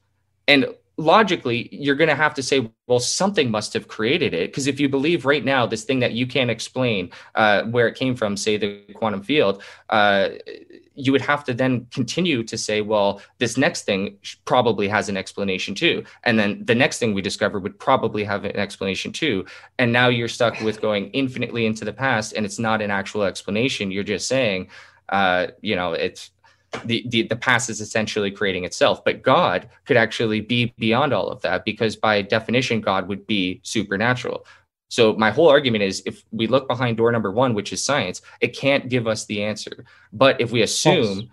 And 0.47 0.65
logically 1.01 1.67
you're 1.71 1.95
going 1.95 2.09
to 2.09 2.15
have 2.15 2.33
to 2.33 2.43
say 2.43 2.69
well 2.87 2.99
something 2.99 3.49
must 3.49 3.73
have 3.73 3.87
created 3.87 4.33
it. 4.33 4.51
Because 4.51 4.67
if 4.67 4.79
you 4.79 4.87
believe 4.87 5.25
right 5.25 5.43
now 5.43 5.65
this 5.65 5.83
thing 5.83 5.99
that 5.99 6.13
you 6.13 6.27
can't 6.27 6.49
explain 6.49 7.11
uh, 7.35 7.63
where 7.63 7.87
it 7.87 7.95
came 7.95 8.15
from 8.15 8.37
say 8.37 8.57
the 8.57 8.81
quantum 8.93 9.23
field 9.23 9.63
uh, 9.89 10.29
you 10.93 11.11
would 11.11 11.21
have 11.21 11.43
to 11.45 11.53
then 11.53 11.87
continue 11.91 12.43
to 12.43 12.57
say 12.57 12.81
well 12.81 13.21
this 13.39 13.57
next 13.57 13.83
thing 13.83 14.17
probably 14.45 14.87
has 14.87 15.09
an 15.09 15.17
explanation 15.17 15.73
too. 15.73 16.03
And 16.23 16.37
then 16.37 16.63
the 16.63 16.75
next 16.75 16.99
thing 16.99 17.13
we 17.13 17.21
discover 17.21 17.59
would 17.59 17.79
probably 17.79 18.23
have 18.23 18.45
an 18.45 18.55
explanation 18.57 19.11
too. 19.11 19.45
And 19.79 19.91
now 19.91 20.07
you're 20.09 20.27
stuck 20.27 20.59
with 20.61 20.81
going 20.81 21.09
infinitely 21.11 21.65
into 21.65 21.85
the 21.85 21.93
past 21.93 22.33
and 22.33 22.45
it's 22.45 22.59
not 22.59 22.81
an 22.81 22.91
actual 22.91 23.23
explanation. 23.23 23.91
You're 23.91 24.03
just 24.03 24.27
saying 24.27 24.69
uh, 25.09 25.47
you 25.61 25.75
know 25.75 25.93
it's 25.93 26.31
the, 26.85 27.05
the 27.09 27.23
the 27.23 27.35
past 27.35 27.69
is 27.69 27.81
essentially 27.81 28.31
creating 28.31 28.63
itself 28.63 29.03
but 29.03 29.21
god 29.21 29.69
could 29.85 29.97
actually 29.97 30.39
be 30.39 30.73
beyond 30.77 31.13
all 31.13 31.27
of 31.27 31.41
that 31.41 31.65
because 31.65 31.95
by 31.95 32.21
definition 32.21 32.81
god 32.81 33.07
would 33.07 33.25
be 33.27 33.59
supernatural. 33.63 34.45
So 34.89 35.13
my 35.13 35.31
whole 35.31 35.47
argument 35.47 35.85
is 35.85 36.03
if 36.05 36.25
we 36.31 36.47
look 36.47 36.67
behind 36.67 36.97
door 36.97 37.11
number 37.11 37.31
one 37.31 37.53
which 37.53 37.73
is 37.73 37.83
science 37.83 38.21
it 38.39 38.55
can't 38.55 38.89
give 38.89 39.07
us 39.07 39.25
the 39.25 39.43
answer. 39.43 39.85
But 40.13 40.39
if 40.39 40.51
we 40.51 40.61
assume 40.61 41.15
False. 41.15 41.29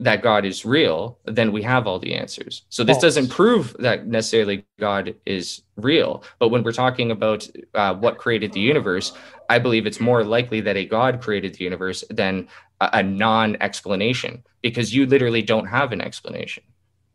that 0.00 0.22
god 0.22 0.44
is 0.44 0.64
real 0.64 1.18
then 1.24 1.50
we 1.52 1.62
have 1.62 1.86
all 1.86 1.98
the 1.98 2.14
answers. 2.14 2.62
So 2.68 2.84
this 2.84 2.94
False. 2.94 3.02
doesn't 3.02 3.28
prove 3.30 3.76
that 3.80 4.06
necessarily 4.06 4.64
god 4.78 5.14
is 5.26 5.62
real. 5.76 6.22
But 6.38 6.48
when 6.48 6.62
we're 6.62 6.72
talking 6.72 7.10
about 7.10 7.48
uh, 7.74 7.94
what 7.94 8.18
created 8.18 8.52
the 8.52 8.60
universe 8.60 9.12
i 9.50 9.58
believe 9.58 9.86
it's 9.86 10.00
more 10.00 10.22
likely 10.24 10.60
that 10.60 10.76
a 10.76 10.86
god 10.86 11.20
created 11.20 11.54
the 11.54 11.64
universe 11.64 12.04
than 12.10 12.48
a, 12.80 13.02
non-explanation 13.02 14.42
because 14.62 14.94
you 14.94 15.06
literally 15.06 15.42
don't 15.42 15.66
have 15.66 15.92
an 15.92 16.00
explanation. 16.00 16.62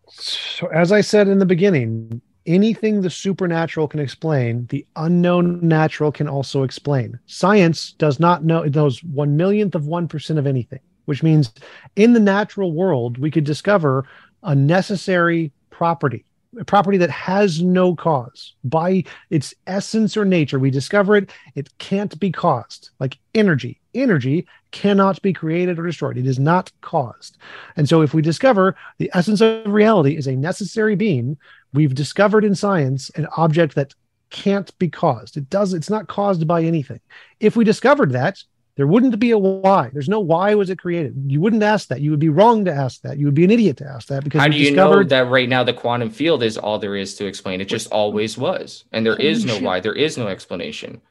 So, 0.10 0.68
as 0.68 0.92
I 0.92 1.02
said 1.02 1.28
in 1.28 1.40
the 1.40 1.46
beginning, 1.46 2.22
anything 2.46 3.02
the 3.02 3.10
supernatural 3.10 3.88
can 3.88 4.00
explain, 4.00 4.66
the 4.68 4.86
unknown 4.96 5.60
natural 5.68 6.12
can 6.12 6.28
also 6.28 6.64
explain. 6.64 7.20
Science 7.26 7.92
does 7.94 8.20
not 8.20 8.44
know, 8.44 8.62
it 8.62 8.74
knows 8.74 9.04
one 9.04 9.38
millionth 9.38 9.76
of 9.76 9.84
1% 9.84 10.38
of 10.38 10.48
anything, 10.48 10.80
which 11.06 11.24
means 11.24 11.54
in 11.96 12.14
the 12.14 12.20
natural 12.20 12.72
world, 12.72 13.18
we 13.18 13.30
could 13.30 13.44
discover 13.44 14.08
a 14.44 14.56
necessary 14.56 15.52
property, 15.70 16.26
a 16.60 16.66
property 16.66 16.98
that 16.98 17.10
has 17.10 17.62
no 17.62 17.96
cause. 17.96 18.54
By 18.64 19.04
its 19.30 19.54
essence 19.68 20.16
or 20.16 20.26
nature, 20.26 20.58
we 20.58 20.72
discover 20.72 21.18
it, 21.18 21.32
it 21.56 21.78
can't 21.78 22.18
be 22.20 22.32
caused, 22.32 22.92
like 23.00 23.18
energy. 23.36 23.82
Energy 24.02 24.48
cannot 24.72 25.22
be 25.22 25.34
created 25.34 25.80
or 25.80 25.86
destroyed. 25.86 26.18
It 26.18 26.28
is 26.28 26.40
not 26.40 26.72
caused. 26.82 27.38
And 27.76 27.88
so, 27.88 28.02
if 28.02 28.14
we 28.14 28.22
discover 28.22 28.76
the 28.98 29.12
essence 29.14 29.42
of 29.42 29.68
reality 29.68 30.18
is 30.18 30.28
a 30.28 30.36
necessary 30.36 30.96
being, 30.96 31.38
we've 31.74 31.96
discovered 31.96 32.46
in 32.46 32.56
science 32.56 33.10
an 33.12 33.28
object 33.38 33.76
that 33.76 33.94
can't 34.30 34.78
be 34.78 34.90
caused. 34.90 35.38
It 35.38 35.50
does. 35.50 35.74
It's 35.74 35.90
not 35.90 36.08
caused 36.08 36.48
by 36.48 36.64
anything. 36.64 37.00
If 37.40 37.56
we 37.56 37.64
discovered 37.64 38.12
that, 38.12 38.44
there 38.78 38.88
wouldn't 38.88 39.18
be 39.20 39.32
a 39.32 39.38
why. 39.38 39.90
There's 39.92 40.08
no 40.08 40.20
why 40.20 40.54
was 40.54 40.70
it 40.70 40.78
created. 40.78 41.16
You 41.26 41.42
wouldn't 41.42 41.64
ask 41.64 41.88
that. 41.88 42.00
You 42.00 42.12
would 42.12 42.20
be 42.20 42.30
wrong 42.30 42.64
to 42.66 42.72
ask 42.72 43.02
that. 43.02 43.18
You 43.18 43.26
would 43.26 43.34
be 43.34 43.44
an 43.44 43.50
idiot 43.50 43.78
to 43.78 43.88
ask 43.88 44.08
that 44.10 44.24
because 44.24 44.40
how 44.40 44.48
do 44.48 44.58
you 44.58 44.72
know 44.72 45.04
that 45.04 45.28
right 45.30 45.50
now 45.50 45.64
the 45.64 45.74
quantum 45.74 46.12
field 46.12 46.44
is 46.44 46.58
all 46.58 46.78
there 46.78 46.96
is 46.96 47.16
to 47.16 47.26
explain? 47.26 47.60
It 47.60 47.66
just 47.66 47.92
always 47.92 48.38
was, 48.38 48.86
and 48.92 49.04
there 49.04 49.16
is 49.16 49.46
no 49.46 49.60
why. 49.60 49.80
There 49.80 49.96
is 49.96 50.18
no 50.18 50.28
explanation. 50.28 51.02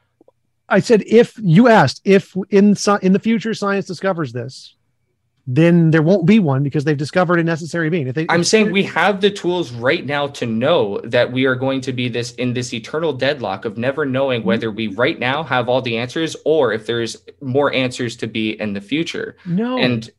I 0.69 0.81
said 0.81 1.03
if 1.07 1.39
you 1.41 1.69
asked 1.69 2.01
if 2.05 2.37
in 2.51 2.77
in 3.03 3.13
the 3.13 3.21
future 3.21 3.55
science 3.55 3.87
discovers 3.87 4.33
this, 4.33 4.75
then 5.47 5.93
there 5.93 6.03
won't 6.03 6.27
be 6.27 6.41
one 6.41 6.63
because 6.63 6.85
they've 6.85 6.97
discovered 6.97 7.39
a 7.39 7.45
necessary 7.45 7.89
being. 7.89 8.09
If 8.09 8.17
they, 8.17 8.27
I'm 8.29 8.43
saying 8.43 8.73
we 8.73 8.83
have 8.85 9.21
the 9.21 9.31
tools 9.31 9.71
right 9.71 10.05
now 10.05 10.27
to 10.29 10.47
know 10.47 11.01
that 11.05 11.31
we 11.31 11.45
are 11.45 11.55
going 11.55 11.81
to 11.83 11.93
be 11.93 12.09
this 12.09 12.33
in 12.35 12.53
this 12.53 12.75
eternal 12.75 13.13
deadlock 13.13 13.65
of 13.65 13.79
never 13.79 14.05
knowing 14.05 14.41
mm-hmm. 14.41 14.49
whether 14.49 14.71
we 14.73 14.89
right 14.89 15.19
now 15.19 15.45
have 15.45 15.69
all 15.69 15.81
the 15.81 15.97
answers 15.97 16.37
or 16.45 16.73
if 16.73 16.87
there's 16.87 17.17
more 17.41 17.73
answers 17.73 18.17
to 18.17 18.27
be 18.27 18.61
in 18.61 18.73
the 18.73 18.81
future. 18.81 19.37
No, 19.47 19.79
and 19.79 20.11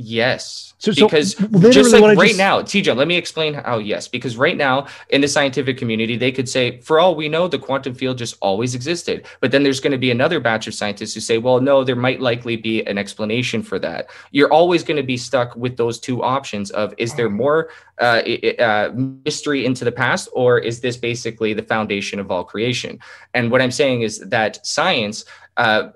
Yes. 0.00 0.74
So, 0.78 0.92
because 0.94 1.36
so 1.36 1.70
just 1.70 1.92
like 1.92 2.16
right 2.16 2.28
just... 2.28 2.38
now, 2.38 2.62
TJ, 2.62 2.94
let 2.94 3.08
me 3.08 3.16
explain 3.16 3.54
how 3.54 3.78
yes. 3.78 4.06
Because 4.06 4.36
right 4.36 4.56
now 4.56 4.86
in 5.08 5.20
the 5.20 5.26
scientific 5.26 5.76
community, 5.76 6.16
they 6.16 6.30
could 6.30 6.48
say, 6.48 6.80
for 6.82 7.00
all 7.00 7.16
we 7.16 7.28
know, 7.28 7.48
the 7.48 7.58
quantum 7.58 7.94
field 7.94 8.16
just 8.16 8.36
always 8.40 8.76
existed. 8.76 9.26
But 9.40 9.50
then 9.50 9.64
there's 9.64 9.80
going 9.80 9.90
to 9.90 9.98
be 9.98 10.12
another 10.12 10.38
batch 10.38 10.68
of 10.68 10.74
scientists 10.74 11.14
who 11.14 11.20
say, 11.20 11.38
well, 11.38 11.60
no, 11.60 11.82
there 11.82 11.96
might 11.96 12.20
likely 12.20 12.54
be 12.56 12.84
an 12.86 12.96
explanation 12.96 13.60
for 13.60 13.80
that. 13.80 14.06
You're 14.30 14.52
always 14.52 14.84
going 14.84 14.98
to 14.98 15.02
be 15.02 15.16
stuck 15.16 15.56
with 15.56 15.76
those 15.76 15.98
two 15.98 16.22
options 16.22 16.70
of 16.70 16.94
is 16.96 17.16
there 17.16 17.28
more 17.28 17.70
uh, 18.00 18.22
uh, 18.60 18.92
mystery 19.24 19.66
into 19.66 19.84
the 19.84 19.90
past, 19.90 20.28
or 20.32 20.60
is 20.60 20.80
this 20.80 20.96
basically 20.96 21.54
the 21.54 21.62
foundation 21.62 22.20
of 22.20 22.30
all 22.30 22.44
creation? 22.44 23.00
And 23.34 23.50
what 23.50 23.60
I'm 23.60 23.72
saying 23.72 24.02
is 24.02 24.20
that 24.20 24.64
science 24.64 25.24
uh, 25.58 25.90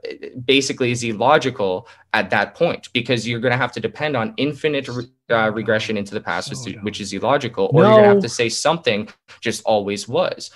basically 0.44 0.90
is 0.90 1.04
illogical 1.04 1.86
at 2.12 2.30
that 2.30 2.54
point 2.54 2.88
because 2.92 3.26
you're 3.26 3.40
going 3.40 3.52
to 3.52 3.56
have 3.56 3.72
to 3.72 3.80
depend 3.80 4.16
on 4.16 4.34
infinite 4.36 4.88
re- 4.88 5.04
uh, 5.30 5.50
regression 5.52 5.96
into 5.96 6.12
the 6.12 6.20
past, 6.20 6.50
which, 6.50 6.76
which 6.82 7.00
is 7.00 7.12
illogical, 7.12 7.70
or 7.72 7.82
no. 7.82 7.88
you're 7.88 7.96
going 7.98 8.08
to 8.08 8.14
have 8.14 8.22
to 8.22 8.28
say 8.28 8.48
something 8.48 9.08
just 9.40 9.62
always 9.64 10.08
was. 10.08 10.50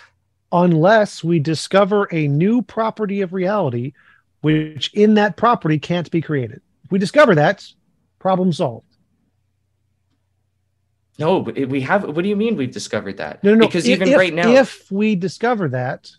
Unless 0.50 1.22
we 1.22 1.38
discover 1.38 2.08
a 2.12 2.26
new 2.26 2.62
property 2.62 3.20
of 3.20 3.32
reality, 3.32 3.92
which 4.40 4.92
in 4.92 5.14
that 5.14 5.36
property 5.36 5.78
can't 5.78 6.10
be 6.10 6.20
created. 6.20 6.60
If 6.84 6.90
we 6.90 6.98
discover 6.98 7.36
that, 7.36 7.64
problem 8.18 8.52
solved. 8.52 8.86
No, 11.18 11.38
we 11.38 11.80
have. 11.80 12.04
What 12.04 12.22
do 12.22 12.28
you 12.28 12.36
mean 12.36 12.56
we've 12.56 12.72
discovered 12.72 13.16
that? 13.16 13.42
No, 13.42 13.54
no, 13.54 13.66
because 13.66 13.86
if, 13.86 14.00
even 14.00 14.18
right 14.18 14.34
now, 14.34 14.50
if 14.50 14.90
we 14.90 15.14
discover 15.14 15.68
that, 15.68 16.10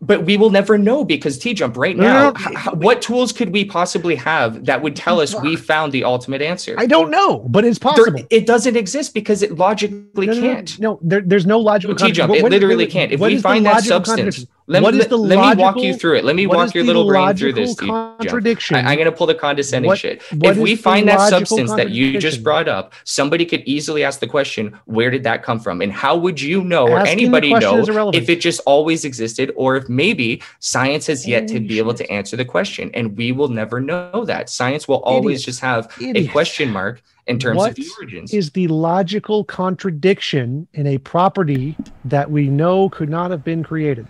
but 0.00 0.24
we 0.24 0.36
will 0.36 0.50
never 0.50 0.76
know 0.76 1.04
because 1.04 1.38
T 1.38 1.54
Jump 1.54 1.76
right 1.76 1.96
now, 1.96 2.30
no, 2.30 2.50
no, 2.50 2.60
no. 2.60 2.72
what 2.72 3.00
tools 3.00 3.32
could 3.32 3.50
we 3.50 3.64
possibly 3.64 4.14
have 4.14 4.66
that 4.66 4.82
would 4.82 4.94
tell 4.94 5.20
us 5.20 5.34
we 5.40 5.56
found 5.56 5.92
the 5.92 6.04
ultimate 6.04 6.42
answer? 6.42 6.74
I 6.78 6.86
don't 6.86 7.10
know, 7.10 7.40
but 7.48 7.64
it's 7.64 7.78
possible. 7.78 8.12
There, 8.12 8.26
it 8.30 8.46
doesn't 8.46 8.76
exist 8.76 9.14
because 9.14 9.42
it 9.42 9.56
logically 9.56 10.26
can't. 10.26 10.78
No, 10.78 10.98
there, 11.02 11.22
there's 11.22 11.46
no 11.46 11.58
logical. 11.58 11.96
T 11.96 12.12
Jump, 12.12 12.34
it 12.34 12.44
literally 12.44 12.86
can't. 12.86 13.10
If 13.10 13.20
we 13.20 13.38
find 13.40 13.64
that 13.64 13.84
substance, 13.84 14.46
let, 14.68 14.82
what 14.82 14.94
is 14.94 15.06
the 15.06 15.16
let 15.16 15.36
logical, 15.36 15.56
me 15.56 15.62
walk 15.62 15.76
you 15.78 15.94
through 15.94 16.16
it. 16.16 16.24
Let 16.24 16.34
me 16.34 16.46
walk 16.46 16.74
your 16.74 16.84
little 16.84 17.06
brain 17.06 17.36
through 17.36 17.52
this. 17.52 17.74
Contradiction. 17.76 18.76
I, 18.76 18.92
am 18.92 18.96
going 18.96 19.04
to 19.04 19.12
pull 19.12 19.26
the 19.26 19.34
condescending 19.34 19.88
what, 19.88 19.98
shit. 19.98 20.22
What 20.32 20.52
if 20.52 20.58
we 20.58 20.74
find 20.74 21.08
that 21.08 21.28
substance 21.28 21.72
that 21.74 21.90
you 21.90 22.18
just 22.18 22.42
brought 22.42 22.68
up, 22.68 22.92
somebody 23.04 23.44
could 23.44 23.62
easily 23.64 24.02
ask 24.02 24.18
the 24.20 24.26
question, 24.26 24.78
"Where 24.86 25.10
did 25.10 25.22
that 25.24 25.42
come 25.42 25.60
from?" 25.60 25.80
And 25.82 25.92
how 25.92 26.16
would 26.16 26.40
you 26.40 26.64
know, 26.64 26.88
or 26.88 27.06
anybody 27.06 27.54
know, 27.54 28.10
if 28.12 28.28
it 28.28 28.40
just 28.40 28.60
always 28.66 29.04
existed, 29.04 29.52
or 29.54 29.76
if 29.76 29.88
maybe 29.88 30.42
science 30.58 31.06
has 31.06 31.26
yet 31.26 31.46
to 31.48 31.60
be 31.60 31.78
able 31.78 31.94
to 31.94 32.10
answer 32.10 32.36
the 32.36 32.44
question, 32.44 32.90
and 32.94 33.16
we 33.16 33.32
will 33.32 33.48
never 33.48 33.80
know 33.80 34.24
that. 34.24 34.50
Science 34.50 34.88
will 34.88 35.02
always 35.02 35.44
just 35.44 35.60
have 35.60 35.94
a 36.00 36.26
question 36.28 36.70
mark 36.70 37.02
in 37.26 37.38
terms 37.38 37.58
what 37.58 37.70
of 37.70 37.76
the 37.76 37.86
origins. 37.98 38.32
Is 38.32 38.50
the 38.50 38.68
logical 38.68 39.44
contradiction 39.44 40.66
in 40.72 40.86
a 40.86 40.98
property 40.98 41.76
that 42.04 42.30
we 42.30 42.48
know 42.48 42.88
could 42.88 43.08
not 43.08 43.30
have 43.30 43.44
been 43.44 43.62
created? 43.62 44.06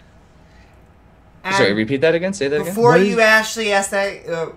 And 1.47 1.55
Sorry, 1.55 1.73
repeat 1.73 2.01
that 2.01 2.15
again. 2.15 2.33
Say 2.33 2.49
that 2.49 2.65
before 2.65 2.97
again. 2.97 3.05
Before 3.05 3.19
you 3.19 3.21
actually 3.21 3.73
ask 3.73 3.91
that, 3.91 4.29
uh, 4.29 4.51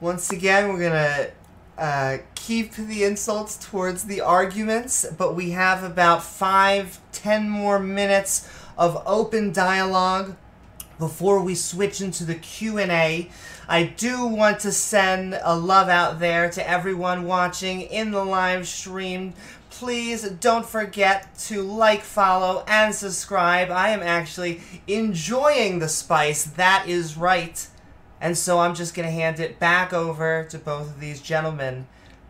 once 0.00 0.30
again, 0.30 0.68
we're 0.68 0.88
gonna 0.88 1.30
uh, 1.76 2.18
keep 2.36 2.72
the 2.74 3.02
insults 3.02 3.56
towards 3.56 4.04
the 4.04 4.20
arguments, 4.20 5.04
but 5.18 5.34
we 5.34 5.50
have 5.50 5.82
about 5.82 6.22
five, 6.22 7.00
ten 7.10 7.50
more 7.50 7.80
minutes 7.80 8.48
of 8.78 9.02
open 9.06 9.52
dialogue 9.52 10.36
before 11.00 11.42
we 11.42 11.56
switch 11.56 12.00
into 12.00 12.24
the 12.24 12.36
Q&A. 12.36 13.28
I 13.68 13.82
do 13.82 14.24
want 14.24 14.60
to 14.60 14.70
send 14.70 15.38
a 15.42 15.56
love 15.56 15.88
out 15.88 16.20
there 16.20 16.48
to 16.50 16.70
everyone 16.70 17.24
watching 17.24 17.80
in 17.80 18.12
the 18.12 18.24
live 18.24 18.68
stream 18.68 19.34
please 19.76 20.22
don't 20.22 20.64
forget 20.64 21.38
to 21.38 21.60
like, 21.60 22.00
follow, 22.00 22.64
and 22.66 22.94
subscribe. 22.94 23.70
I 23.70 23.90
am 23.90 24.02
actually 24.02 24.62
enjoying 24.86 25.80
the 25.80 25.88
spice. 25.88 26.44
That 26.44 26.88
is 26.88 27.18
right. 27.18 27.66
And 28.18 28.38
so 28.38 28.58
I'm 28.58 28.74
just 28.74 28.94
going 28.94 29.06
to 29.06 29.12
hand 29.12 29.38
it 29.38 29.58
back 29.58 29.92
over 29.92 30.44
to 30.48 30.58
both 30.58 30.88
of 30.88 30.98
these 30.98 31.20
gentlemen 31.20 31.86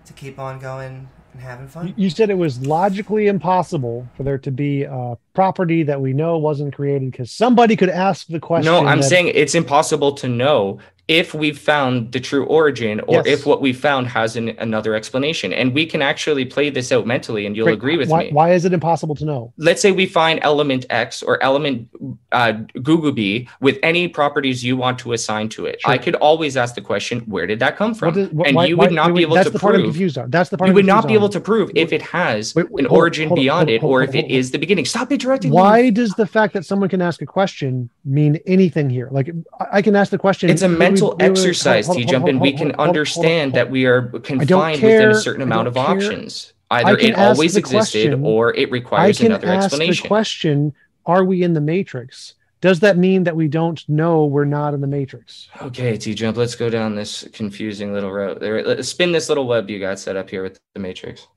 to 0.07 0.13
keep 0.13 0.41
on 0.41 0.59
going 0.59 1.09
and 1.33 1.41
having 1.41 1.69
fun. 1.69 1.95
You 1.97 2.11
said 2.11 2.31
it 2.31 2.39
was 2.39 2.67
logically 2.67 3.29
impossible 3.29 4.09
for 4.17 4.25
there 4.25 4.39
to 4.39 4.51
be 4.51 4.83
a 4.83 5.17
property 5.33 5.85
that 5.85 6.01
we 6.01 6.13
know 6.13 6.39
wasn't 6.39 6.75
created 6.75 7.13
because 7.13 7.31
somebody 7.31 7.77
could 7.77 7.91
ask 7.91 8.27
the 8.27 8.41
question. 8.41 8.73
No, 8.73 8.85
I'm 8.85 9.03
that... 9.03 9.09
saying 9.09 9.29
it's 9.29 9.55
impossible 9.55 10.13
to 10.15 10.29
know 10.29 10.81
if 11.09 11.33
we've 11.35 11.59
found 11.59 12.11
the 12.11 12.19
true 12.19 12.45
origin 12.47 12.99
or 13.07 13.17
Yes. 13.25 13.27
if 13.27 13.47
what 13.47 13.61
we 13.61 13.73
found 13.73 14.09
has 14.09 14.35
an, 14.35 14.49
another 14.59 14.93
explanation. 14.95 15.53
And 15.53 15.73
we 15.73 15.87
can 15.87 16.03
actually 16.03 16.45
play 16.45 16.69
this 16.69 16.91
out 16.91 17.07
mentally, 17.07 17.47
and 17.47 17.55
you'll 17.57 17.67
Great. 17.67 17.75
agree 17.75 17.97
with 17.97 18.09
why, 18.09 18.25
me. 18.25 18.31
Why 18.33 18.53
is 18.53 18.65
it 18.65 18.73
impossible 18.73 19.15
to 19.17 19.25
know? 19.25 19.53
Let's 19.57 19.81
say 19.81 19.93
we 19.93 20.07
find 20.07 20.41
element 20.43 20.85
X 20.91 21.23
or 21.23 21.41
element 21.45 21.89
uh, 22.33 22.53
Google 22.83 23.13
B 23.13 23.49
with 23.61 23.79
any 23.85 24.09
properties 24.09 24.65
you 24.65 24.77
want 24.77 24.99
to 25.01 25.13
assign 25.13 25.49
to 25.51 25.67
it. 25.67 25.81
Sure. 25.81 25.93
I 25.93 25.99
could 25.99 26.17
always 26.17 26.57
ask 26.57 26.75
the 26.75 26.81
question, 26.81 27.21
where 27.21 27.47
did 27.47 27.61
that 27.61 27.77
come 27.77 27.95
from? 27.95 28.15
What 28.33 28.49
and 28.49 28.57
why- 28.57 28.67
you 28.67 28.77
would 28.77 28.91
not 28.91 29.09
wait, 29.13 29.17
be 29.19 29.23
able 29.23 29.37
that's 29.37 29.47
to 29.47 29.53
the 29.53 29.59
part 29.61 29.77
I'm 29.77 29.83
prove. 29.83 29.93
confused 29.93 30.19
on. 30.19 30.31
That's 30.31 30.51
the 30.51 30.59
part 30.59 30.67
You 30.67 30.73
I'm 30.73 30.75
would 30.75 30.87
not 30.87 31.07
be 31.07 31.15
able 31.15 31.29
to 31.29 31.39
prove 31.41 31.71
if 31.77 31.93
it 31.93 32.03
has 32.03 32.53
Wait, 32.57 32.69
wait, 32.71 32.83
an 32.85 32.89
hold 32.89 32.99
origin 32.99 33.29
hold 33.29 33.39
beyond 33.39 33.69
hold 33.71 33.83
it 33.83 33.87
or 33.87 34.03
on, 34.03 34.09
if 34.09 34.15
it 34.17 34.25
on. 34.25 34.31
is 34.31 34.51
the 34.51 34.59
beginning. 34.59 34.85
Stop 34.85 35.13
interrupting 35.13 35.51
me. 35.53 35.55
Why 35.55 35.91
does 35.91 36.15
the 36.15 36.27
fact 36.27 36.53
that 36.55 36.67
someone 36.67 36.89
can 36.89 37.01
ask 37.01 37.23
a 37.23 37.27
question 37.27 37.89
mean 38.05 38.41
anything 38.47 38.91
here? 38.91 39.09
Like 39.13 39.31
I- 39.71 39.83
can 39.83 39.95
ask 39.95 40.11
the 40.11 40.19
question. 40.19 40.51
It's 40.51 40.63
a 40.63 40.69
wait, 40.69 40.96
mental 40.97 41.11
wait, 41.11 41.19
wait, 41.19 41.27
hold- 41.27 41.39
exercise, 41.39 41.89
T 41.89 42.05
jump, 42.05 42.27
and 42.27 42.41
we 42.41 42.53
can 42.53 42.73
understand 42.73 43.55
that 43.55 43.71
we 43.71 43.87
are 43.87 44.03
confined 44.03 44.83
within 44.83 45.11
a 45.11 45.15
certain 45.15 45.43
amount 45.43 45.69
of 45.69 45.75
care. 45.75 45.85
options. 45.85 46.53
Either 46.71 46.99
it 46.99 47.15
always 47.17 47.57
existed 47.57 48.11
question- 48.11 48.25
or 48.25 48.55
it 48.55 48.71
requires 48.71 48.73
I 48.73 49.07
requires 49.07 49.19
can 49.19 49.27
another 49.27 49.49
ask 49.49 49.71
the 49.77 50.09
question: 50.09 50.73
Are 51.05 51.25
we 51.25 51.43
in 51.43 51.55
the 51.55 51.61
matrix? 51.61 52.35
Does 52.61 52.81
that 52.81 52.97
mean 52.97 53.25
that 53.25 53.37
we 53.37 53.49
don't 53.49 53.87
know 53.89 54.25
we're 54.25 54.45
not 54.47 54.75
in 54.75 54.81
the 54.81 54.87
matrix? 54.87 55.49
Okay, 55.63 55.97
T 55.97 56.15
jump, 56.15 56.37
let's 56.37 56.57
go 56.57 56.69
down 56.69 56.97
this 56.97 57.29
confusing 57.33 57.93
little 57.93 58.11
road. 58.11 58.41
There, 58.41 58.65
let's 58.65 58.89
spin 58.89 59.13
this 59.13 59.29
little 59.29 59.47
web 59.47 59.71
you 59.71 59.79
got 59.79 59.99
set 59.99 60.17
up 60.17 60.29
here 60.29 60.43
with 60.43 60.59
the 60.75 60.81
matrix. 60.81 61.29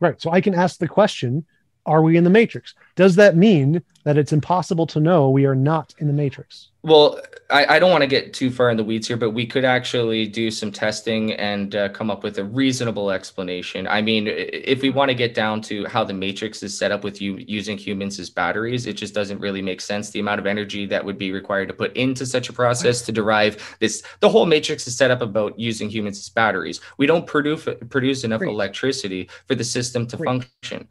Right. 0.00 0.20
So 0.20 0.30
I 0.30 0.40
can 0.40 0.54
ask 0.54 0.78
the 0.78 0.86
question: 0.86 1.44
Are 1.86 2.02
we 2.02 2.16
in 2.16 2.24
the 2.24 2.30
matrix? 2.30 2.74
Does 2.96 3.16
that 3.16 3.36
mean 3.36 3.82
that 4.04 4.16
it's 4.16 4.32
impossible 4.32 4.86
to 4.86 5.00
know 5.00 5.30
we 5.30 5.44
are 5.46 5.54
not 5.54 5.94
in 5.98 6.06
the 6.06 6.12
matrix? 6.12 6.68
Well, 6.82 7.18
I, 7.50 7.76
I 7.76 7.78
don't 7.78 7.90
want 7.90 8.02
to 8.02 8.06
get 8.06 8.34
too 8.34 8.50
far 8.50 8.68
in 8.68 8.76
the 8.76 8.84
weeds 8.84 9.08
here, 9.08 9.16
but 9.16 9.30
we 9.30 9.46
could 9.46 9.64
actually 9.64 10.26
do 10.26 10.50
some 10.50 10.70
testing 10.70 11.32
and 11.32 11.74
uh, 11.74 11.88
come 11.90 12.10
up 12.10 12.22
with 12.22 12.38
a 12.38 12.44
reasonable 12.44 13.10
explanation. 13.10 13.86
I 13.86 14.02
mean, 14.02 14.26
if 14.28 14.82
we 14.82 14.90
want 14.90 15.08
to 15.08 15.14
get 15.14 15.34
down 15.34 15.62
to 15.62 15.86
how 15.86 16.04
the 16.04 16.12
matrix 16.12 16.62
is 16.62 16.76
set 16.76 16.92
up 16.92 17.02
with 17.02 17.22
you 17.22 17.36
using 17.48 17.78
humans 17.78 18.18
as 18.18 18.28
batteries, 18.28 18.86
it 18.86 18.94
just 18.94 19.14
doesn't 19.14 19.40
really 19.40 19.62
make 19.62 19.80
sense. 19.80 20.10
The 20.10 20.20
amount 20.20 20.40
of 20.40 20.46
energy 20.46 20.84
that 20.86 21.02
would 21.02 21.16
be 21.16 21.32
required 21.32 21.68
to 21.68 21.74
put 21.74 21.96
into 21.96 22.26
such 22.26 22.50
a 22.50 22.52
process 22.52 23.00
to 23.02 23.12
derive 23.12 23.76
this, 23.80 24.02
the 24.20 24.28
whole 24.28 24.44
matrix 24.44 24.86
is 24.86 24.96
set 24.96 25.10
up 25.10 25.22
about 25.22 25.58
using 25.58 25.88
humans 25.88 26.18
as 26.18 26.28
batteries. 26.28 26.82
We 26.98 27.06
don't 27.06 27.26
produce 27.26 27.66
produce 27.88 28.24
enough 28.24 28.40
Great. 28.40 28.50
electricity 28.50 29.30
for 29.46 29.54
the 29.54 29.64
system 29.64 30.06
to 30.08 30.16
Great. 30.18 30.26
function. 30.26 30.88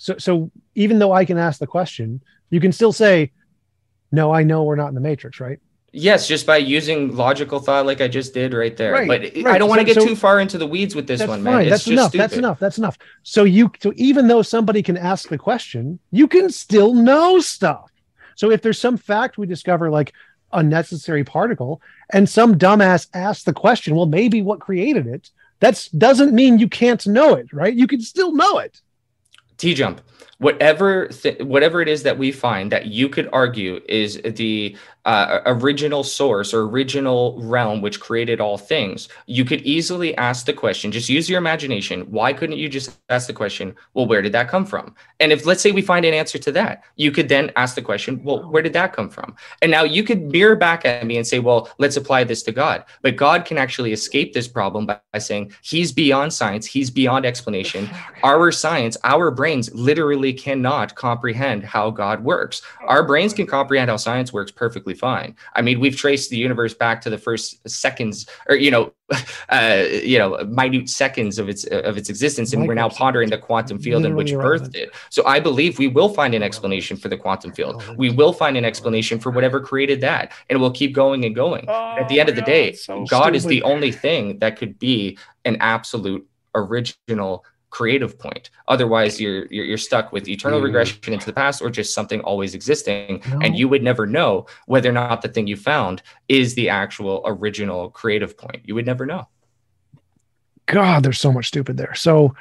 So, 0.00 0.16
so 0.16 0.50
even 0.74 0.98
though 0.98 1.12
I 1.12 1.26
can 1.26 1.36
ask 1.36 1.58
the 1.60 1.66
question, 1.66 2.22
you 2.48 2.58
can 2.58 2.72
still 2.72 2.90
say, 2.92 3.32
"No, 4.10 4.32
I 4.32 4.42
know 4.44 4.62
we're 4.64 4.76
not 4.76 4.88
in 4.88 4.94
the 4.94 5.00
matrix." 5.00 5.40
Right? 5.40 5.58
Yes, 5.92 6.26
just 6.26 6.46
by 6.46 6.56
using 6.56 7.14
logical 7.14 7.58
thought, 7.60 7.84
like 7.84 8.00
I 8.00 8.08
just 8.08 8.32
did 8.32 8.54
right 8.54 8.74
there. 8.74 8.92
Right, 8.92 9.08
but 9.08 9.46
I 9.46 9.58
don't 9.58 9.68
want 9.68 9.82
to 9.82 9.86
So- 9.88 9.94
get 9.94 10.02
so- 10.02 10.08
too 10.08 10.16
far 10.16 10.40
into 10.40 10.56
the 10.56 10.66
weeds 10.66 10.94
with 10.94 11.06
this 11.06 11.20
one, 11.20 11.28
fine. 11.28 11.44
man. 11.44 11.60
It's 11.62 11.70
That's 11.70 11.84
just 11.84 11.92
enough. 11.92 12.08
stupid. 12.10 12.22
That's 12.22 12.36
enough. 12.38 12.58
That's 12.60 12.78
enough. 12.78 12.98
So 13.24 13.44
you, 13.44 13.70
so 13.82 13.92
even 13.96 14.26
though 14.28 14.40
somebody 14.40 14.82
can 14.82 14.96
ask 14.96 15.28
the 15.28 15.36
question, 15.36 15.98
you 16.12 16.26
can 16.28 16.48
still 16.48 16.94
know 16.94 17.38
stuff. 17.40 17.90
So 18.36 18.50
if 18.50 18.62
there's 18.62 18.78
some 18.80 18.96
fact 18.96 19.36
we 19.36 19.46
discover, 19.46 19.90
like 19.90 20.14
a 20.52 20.62
necessary 20.62 21.24
particle, 21.24 21.82
and 22.10 22.26
some 22.26 22.54
dumbass 22.56 23.06
asks 23.12 23.44
the 23.44 23.52
question, 23.52 23.94
well, 23.94 24.06
maybe 24.06 24.40
what 24.40 24.60
created 24.60 25.06
it? 25.06 25.28
That 25.58 25.86
doesn't 25.98 26.32
mean 26.32 26.58
you 26.58 26.68
can't 26.68 27.06
know 27.06 27.34
it, 27.34 27.52
right? 27.52 27.74
You 27.74 27.86
can 27.86 28.00
still 28.00 28.32
know 28.32 28.58
it. 28.58 28.80
T 29.60 29.74
jump. 29.74 30.00
Whatever, 30.38 31.08
th- 31.08 31.42
whatever 31.42 31.82
it 31.82 31.88
is 31.88 32.02
that 32.04 32.16
we 32.16 32.32
find 32.32 32.72
that 32.72 32.86
you 32.86 33.10
could 33.10 33.28
argue 33.30 33.78
is 33.86 34.18
the 34.24 34.74
uh, 35.04 35.40
original 35.46 36.04
source 36.04 36.52
or 36.52 36.62
original 36.62 37.40
realm 37.40 37.80
which 37.80 38.00
created 38.00 38.40
all 38.40 38.58
things, 38.58 39.08
you 39.26 39.44
could 39.44 39.62
easily 39.62 40.16
ask 40.16 40.46
the 40.46 40.52
question. 40.52 40.92
Just 40.92 41.08
use 41.08 41.28
your 41.28 41.38
imagination. 41.38 42.02
Why 42.02 42.32
couldn't 42.32 42.58
you 42.58 42.68
just 42.68 42.98
ask 43.08 43.26
the 43.26 43.32
question? 43.32 43.74
Well, 43.94 44.06
where 44.06 44.22
did 44.22 44.32
that 44.32 44.48
come 44.48 44.66
from? 44.66 44.94
And 45.18 45.32
if 45.32 45.46
let's 45.46 45.62
say 45.62 45.72
we 45.72 45.82
find 45.82 46.04
an 46.04 46.14
answer 46.14 46.38
to 46.38 46.52
that, 46.52 46.84
you 46.96 47.10
could 47.10 47.28
then 47.28 47.50
ask 47.56 47.74
the 47.74 47.82
question. 47.82 48.22
Well, 48.22 48.48
where 48.50 48.62
did 48.62 48.72
that 48.74 48.92
come 48.92 49.08
from? 49.08 49.36
And 49.62 49.70
now 49.70 49.84
you 49.84 50.02
could 50.02 50.22
mirror 50.22 50.56
back 50.56 50.84
at 50.84 51.06
me 51.06 51.16
and 51.16 51.26
say, 51.26 51.38
well, 51.38 51.70
let's 51.78 51.96
apply 51.96 52.24
this 52.24 52.42
to 52.44 52.52
God. 52.52 52.84
But 53.02 53.16
God 53.16 53.44
can 53.44 53.58
actually 53.58 53.92
escape 53.92 54.32
this 54.32 54.48
problem 54.48 54.86
by, 54.86 55.00
by 55.12 55.18
saying 55.18 55.52
He's 55.62 55.92
beyond 55.92 56.32
science. 56.32 56.66
He's 56.66 56.90
beyond 56.90 57.24
explanation. 57.24 57.88
Our 58.22 58.52
science, 58.52 58.96
our 59.02 59.30
brains 59.30 59.72
literally 59.74 60.32
cannot 60.32 60.94
comprehend 60.94 61.64
how 61.64 61.90
God 61.90 62.22
works. 62.22 62.62
Our 62.86 63.02
brains 63.02 63.32
can 63.32 63.46
comprehend 63.46 63.90
how 63.90 63.96
science 63.96 64.32
works 64.32 64.50
perfectly 64.50 64.94
fine. 65.00 65.34
I 65.56 65.62
mean, 65.62 65.80
we've 65.80 65.96
traced 65.96 66.30
the 66.30 66.36
universe 66.36 66.74
back 66.74 67.00
to 67.02 67.10
the 67.10 67.18
first 67.18 67.68
seconds, 67.68 68.26
or 68.48 68.54
you 68.54 68.70
know, 68.70 68.92
uh, 69.48 69.84
you 69.90 70.18
know, 70.18 70.36
minute 70.44 70.88
seconds 70.88 71.38
of 71.38 71.48
its 71.48 71.64
of 71.64 71.96
its 71.96 72.08
existence, 72.08 72.52
and 72.52 72.68
we're 72.68 72.74
now 72.74 72.88
pondering 72.88 73.30
the 73.30 73.38
quantum 73.38 73.78
field 73.80 74.04
in 74.04 74.14
which 74.14 74.30
birthed 74.30 74.76
it. 74.76 74.90
So 75.08 75.26
I 75.26 75.40
believe 75.40 75.78
we 75.78 75.88
will 75.88 76.10
find 76.10 76.34
an 76.34 76.42
explanation 76.42 76.96
for 76.96 77.08
the 77.08 77.16
quantum 77.16 77.52
field. 77.52 77.82
We 77.96 78.10
will 78.10 78.32
find 78.32 78.56
an 78.56 78.64
explanation 78.64 79.18
for 79.18 79.30
whatever 79.30 79.60
created 79.60 80.00
that, 80.02 80.32
and 80.48 80.60
we'll 80.60 80.70
keep 80.70 80.94
going 80.94 81.24
and 81.24 81.34
going. 81.34 81.68
At 81.68 82.08
the 82.08 82.20
end 82.20 82.28
of 82.28 82.36
the 82.36 82.42
day, 82.42 82.76
God 83.08 83.34
is 83.34 83.44
the 83.44 83.62
only 83.64 83.90
thing 83.90 84.38
that 84.38 84.56
could 84.56 84.78
be 84.78 85.18
an 85.44 85.56
absolute 85.60 86.26
original 86.54 87.44
creative 87.70 88.18
point. 88.18 88.50
Otherwise, 88.68 89.20
you're 89.20 89.46
you're, 89.46 89.64
you're 89.64 89.78
stuck 89.78 90.12
with 90.12 90.28
eternal 90.28 90.60
Mm. 90.60 90.64
regression 90.64 91.12
into 91.12 91.26
the 91.26 91.32
past 91.32 91.62
or 91.62 91.70
just 91.70 91.94
something 91.94 92.20
always 92.20 92.54
existing, 92.54 93.22
No. 93.30 93.38
and 93.42 93.56
you 93.56 93.68
would 93.68 93.82
never 93.82 94.06
know 94.06 94.46
whether 94.66 94.88
or 94.88 94.92
not 94.92 95.22
the 95.22 95.28
thing 95.28 95.46
you 95.46 95.56
found 95.56 96.02
is 96.28 96.54
the 96.54 96.68
actual 96.68 97.22
original 97.24 97.90
creative 97.90 98.36
point. 98.36 98.62
You 98.64 98.74
would 98.74 98.86
never 98.86 99.06
know. 99.06 99.28
God, 100.66 101.02
there's 101.02 101.18
so 101.18 101.32
much 101.32 101.46
stupid 101.48 101.76
there. 101.76 101.94
So 101.94 102.34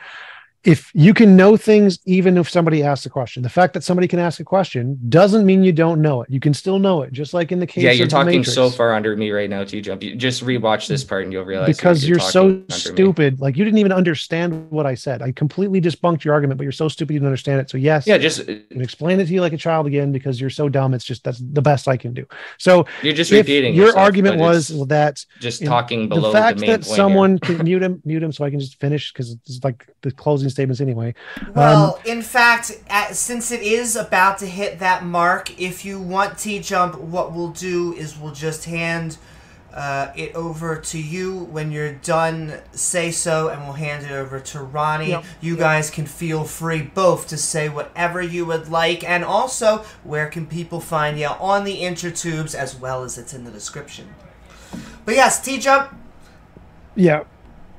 if 0.66 0.92
you 0.94 1.14
can 1.14 1.38
know 1.38 1.56
things 1.56 2.00
even 2.06 2.38
if 2.38 2.50
somebody 2.50 2.84
asks 2.84 3.06
a 3.06 3.10
question, 3.10 3.44
the 3.44 3.50
fact 3.50 3.74
that 3.74 3.84
somebody 3.84 4.10
can 4.10 4.20
ask 4.20 4.42
a 4.42 4.44
question 4.44 5.00
doesn't 5.08 5.46
mean 5.46 5.64
you 5.64 5.72
don't 5.72 6.02
know 6.02 6.22
it. 6.22 6.30
You 6.30 6.42
can 6.42 6.54
still 6.54 6.80
know 6.80 7.02
it, 7.02 7.14
just 7.14 7.34
like 7.34 7.54
in 7.54 7.60
the 7.60 7.68
case 7.68 7.84
yeah, 7.84 7.92
you're 7.92 8.08
talking 8.08 8.44
so 8.44 8.70
far 8.70 8.94
under 8.94 9.16
me 9.16 9.32
right 9.32 9.50
now, 9.50 9.64
T 9.64 9.80
Jump. 9.80 10.04
You 10.04 10.16
just 10.16 10.44
rewatch 10.44 10.88
this 10.88 11.04
part 11.04 11.24
and 11.24 11.32
you'll 11.32 11.46
realize 11.46 11.78
because 11.78 12.08
you're, 12.08 12.20
so 12.20 12.50
talking 12.50 12.50
under 12.50 12.74
me. 12.74 12.80
stupid. 12.80 13.40
Like 13.40 13.56
you 13.56 13.64
didn't 13.64 13.78
even 13.78 13.94
understand 13.94 14.70
what 14.70 14.86
I 14.86 14.96
said. 14.96 15.22
I 15.22 15.32
completely 15.32 15.80
debunked 15.80 16.26
your 16.26 16.34
argument, 16.34 16.58
but 16.58 16.64
you're 16.64 16.74
so 16.74 16.90
stupid 16.90 17.14
you 17.14 17.20
didn't 17.20 17.28
understand 17.28 17.62
it. 17.62 17.70
So 17.70 17.78
yes, 17.78 18.06
Yeah, 18.06 18.18
just 18.18 18.42
uh, 18.42 18.52
I 18.52 18.66
explain 18.82 19.22
it 19.22 19.28
to 19.28 19.34
you 19.34 19.40
like 19.40 19.54
a 19.54 19.58
child 19.58 19.88
again 19.88 20.12
because 20.12 20.42
you're 20.42 20.50
so 20.50 20.68
dumb. 20.68 20.94
It's 20.94 21.06
just 21.06 21.24
that's 21.24 21.40
the 21.40 21.62
best 21.62 21.88
I 21.88 21.96
can 21.96 22.14
do. 22.14 22.26
So 22.58 22.86
you're 23.02 23.14
just 23.14 23.32
repeating. 23.32 23.74
your 23.74 23.88
yourself, 23.88 24.04
argument 24.04 24.40
was 24.40 24.88
that 24.88 25.26
just 25.40 25.66
talking 25.66 26.10
below 26.10 26.34
the 26.34 26.38
fact 26.38 26.60
main 26.60 26.70
that 26.70 26.84
someone 26.84 27.40
can 27.40 27.64
mute 27.64 27.82
him, 27.82 28.02
mute 28.04 28.24
him, 28.24 28.34
so 28.34 28.44
I 28.44 28.50
can 28.50 28.60
just 28.60 28.78
finish 28.82 29.14
because 29.14 29.32
it's 29.32 29.64
like 29.64 29.88
the 30.02 30.12
closing 30.12 30.49
statements 30.50 30.82
anyway. 30.82 31.14
Well, 31.56 31.96
Um, 31.96 32.02
in 32.06 32.22
fact, 32.22 32.80
at, 32.90 33.16
since 33.16 33.52
it 33.52 33.62
is 33.62 33.96
about 33.96 34.38
to 34.40 34.46
hit 34.46 34.80
that 34.80 35.06
mark, 35.06 35.60
if 35.60 35.86
you 35.86 36.00
want 36.00 36.38
T 36.38 36.60
Jump, 36.60 37.00
what 37.00 37.32
we'll 37.34 37.50
do 37.52 37.94
is 37.94 38.18
we'll 38.18 38.34
just 38.34 38.66
hand 38.66 39.18
uh, 39.74 40.12
it 40.16 40.34
over 40.36 40.76
to 40.76 40.98
you 40.98 41.38
when 41.52 41.72
you're 41.72 41.94
done. 41.94 42.54
Say 42.72 43.12
so, 43.12 43.50
and 43.50 43.64
we'll 43.64 43.74
hand 43.74 44.04
it 44.04 44.12
over 44.12 44.40
to 44.40 44.62
Ronnie. 44.62 45.10
Yep. 45.10 45.26
You 45.42 45.56
guys 45.58 45.90
can 45.90 46.06
feel 46.06 46.44
free 46.44 46.82
both 46.82 47.28
to 47.28 47.38
say 47.38 47.70
whatever 47.70 48.22
you 48.22 48.46
would 48.46 48.70
like, 48.70 49.08
and 49.08 49.24
also 49.24 49.86
where 50.04 50.28
can 50.28 50.48
people 50.48 50.80
find 50.80 51.20
you 51.20 51.28
on 51.28 51.66
the 51.66 51.82
intertubes 51.82 52.56
as 52.56 52.76
well 52.76 53.04
as 53.04 53.18
it's 53.18 53.34
in 53.34 53.44
the 53.44 53.52
description. 53.52 54.14
But 55.06 55.16
yes, 55.16 55.40
T 55.40 55.60
Jump. 55.60 55.96
Yeah. 56.96 57.24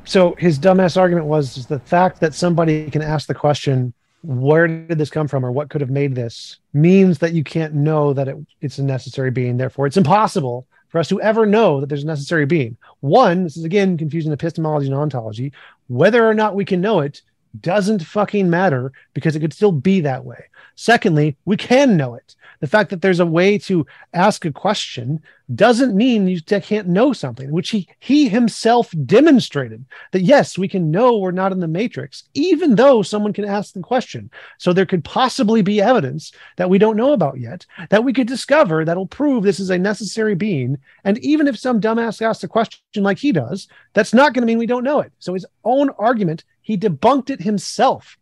So 0.04 0.34
his 0.38 0.58
dumbass 0.58 0.96
argument 0.96 1.26
was 1.26 1.66
the 1.66 1.78
fact 1.78 2.20
that 2.20 2.34
somebody 2.34 2.90
can 2.90 3.02
ask 3.02 3.26
the 3.28 3.34
question, 3.34 3.92
where 4.22 4.66
did 4.66 4.98
this 4.98 5.10
come 5.10 5.28
from 5.28 5.44
or 5.44 5.52
what 5.52 5.70
could 5.70 5.80
have 5.80 5.90
made 5.90 6.14
this 6.14 6.58
means 6.72 7.18
that 7.18 7.32
you 7.32 7.44
can't 7.44 7.74
know 7.74 8.12
that 8.12 8.28
it, 8.28 8.36
it's 8.60 8.78
a 8.78 8.82
necessary 8.82 9.30
being. 9.30 9.56
Therefore, 9.56 9.86
it's 9.86 9.96
impossible 9.96 10.66
for 10.88 10.98
us 10.98 11.08
to 11.08 11.20
ever 11.20 11.46
know 11.46 11.80
that 11.80 11.88
there's 11.88 12.02
a 12.02 12.06
necessary 12.06 12.46
being. 12.46 12.76
One, 13.00 13.44
this 13.44 13.56
is 13.56 13.64
again 13.64 13.96
confusing 13.96 14.32
epistemology 14.32 14.86
and 14.86 14.94
ontology. 14.94 15.52
Whether 15.88 16.26
or 16.26 16.34
not 16.34 16.54
we 16.54 16.64
can 16.64 16.80
know 16.80 17.00
it 17.00 17.22
doesn't 17.60 18.04
fucking 18.04 18.50
matter 18.50 18.92
because 19.14 19.34
it 19.36 19.40
could 19.40 19.52
still 19.52 19.72
be 19.72 20.00
that 20.00 20.24
way. 20.24 20.44
Secondly, 20.74 21.36
we 21.44 21.56
can 21.56 21.96
know 21.96 22.14
it. 22.14 22.34
The 22.60 22.66
fact 22.66 22.90
that 22.90 23.00
there's 23.00 23.20
a 23.20 23.26
way 23.26 23.58
to 23.58 23.86
ask 24.12 24.44
a 24.44 24.52
question 24.52 25.22
doesn't 25.54 25.96
mean 25.96 26.28
you 26.28 26.40
can't 26.42 26.88
know 26.88 27.12
something, 27.12 27.50
which 27.50 27.70
he 27.70 27.88
he 27.98 28.28
himself 28.28 28.94
demonstrated 29.06 29.84
that 30.12 30.20
yes, 30.20 30.58
we 30.58 30.68
can 30.68 30.90
know 30.90 31.18
we're 31.18 31.30
not 31.30 31.52
in 31.52 31.60
the 31.60 31.66
matrix, 31.66 32.24
even 32.34 32.74
though 32.74 33.02
someone 33.02 33.32
can 33.32 33.44
ask 33.44 33.72
the 33.72 33.80
question. 33.80 34.30
So 34.58 34.72
there 34.72 34.86
could 34.86 35.04
possibly 35.04 35.62
be 35.62 35.80
evidence 35.80 36.32
that 36.56 36.70
we 36.70 36.78
don't 36.78 36.96
know 36.96 37.12
about 37.12 37.40
yet 37.40 37.66
that 37.88 38.04
we 38.04 38.12
could 38.12 38.26
discover 38.26 38.84
that'll 38.84 39.06
prove 39.06 39.42
this 39.42 39.60
is 39.60 39.70
a 39.70 39.78
necessary 39.78 40.34
being. 40.34 40.78
And 41.04 41.18
even 41.18 41.48
if 41.48 41.58
some 41.58 41.80
dumbass 41.80 42.22
asks 42.22 42.44
a 42.44 42.48
question 42.48 42.80
like 42.96 43.18
he 43.18 43.32
does, 43.32 43.68
that's 43.94 44.14
not 44.14 44.34
going 44.34 44.42
to 44.42 44.46
mean 44.46 44.58
we 44.58 44.66
don't 44.66 44.84
know 44.84 45.00
it. 45.00 45.12
So 45.18 45.34
his 45.34 45.46
own 45.64 45.90
argument, 45.98 46.44
he 46.60 46.76
debunked 46.76 47.30
it 47.30 47.40
himself. 47.40 48.16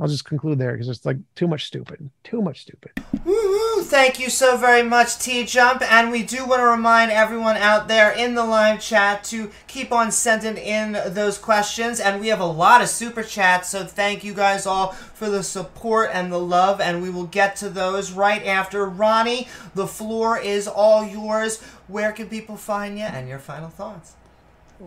I'll 0.00 0.08
just 0.08 0.24
conclude 0.24 0.58
there 0.58 0.72
because 0.72 0.88
it's 0.88 1.06
like 1.06 1.18
too 1.36 1.46
much 1.46 1.66
stupid, 1.66 2.10
too 2.24 2.42
much 2.42 2.62
stupid. 2.62 2.90
Woo-hoo. 3.24 3.82
Thank 3.84 4.18
you 4.18 4.28
so 4.28 4.56
very 4.56 4.82
much, 4.82 5.18
T 5.18 5.44
Jump. 5.44 5.82
And 5.82 6.10
we 6.10 6.24
do 6.24 6.44
want 6.44 6.60
to 6.60 6.66
remind 6.66 7.12
everyone 7.12 7.56
out 7.56 7.86
there 7.86 8.10
in 8.10 8.34
the 8.34 8.44
live 8.44 8.80
chat 8.80 9.22
to 9.24 9.52
keep 9.68 9.92
on 9.92 10.10
sending 10.10 10.56
in 10.56 10.98
those 11.14 11.38
questions. 11.38 12.00
And 12.00 12.20
we 12.20 12.26
have 12.26 12.40
a 12.40 12.46
lot 12.46 12.82
of 12.82 12.88
super 12.88 13.22
chats, 13.22 13.68
so 13.68 13.84
thank 13.84 14.24
you 14.24 14.34
guys 14.34 14.66
all 14.66 14.92
for 14.92 15.30
the 15.30 15.44
support 15.44 16.10
and 16.12 16.32
the 16.32 16.40
love. 16.40 16.80
And 16.80 17.00
we 17.00 17.08
will 17.08 17.26
get 17.26 17.54
to 17.56 17.68
those 17.68 18.10
right 18.10 18.44
after. 18.44 18.86
Ronnie, 18.86 19.46
the 19.76 19.86
floor 19.86 20.36
is 20.36 20.66
all 20.66 21.06
yours. 21.06 21.62
Where 21.86 22.10
can 22.10 22.28
people 22.28 22.56
find 22.56 22.98
you 22.98 23.04
and 23.04 23.28
your 23.28 23.38
final 23.38 23.68
thoughts? 23.68 24.14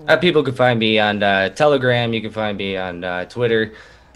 Uh, 0.05 0.17
people 0.17 0.43
can 0.43 0.53
find 0.53 0.77
me 0.79 0.99
on 0.99 1.23
uh, 1.23 1.47
Telegram. 1.49 2.13
You 2.13 2.21
can 2.21 2.31
find 2.31 2.57
me 2.57 2.75
on 2.75 3.05
uh, 3.05 3.23
Twitter 3.25 3.73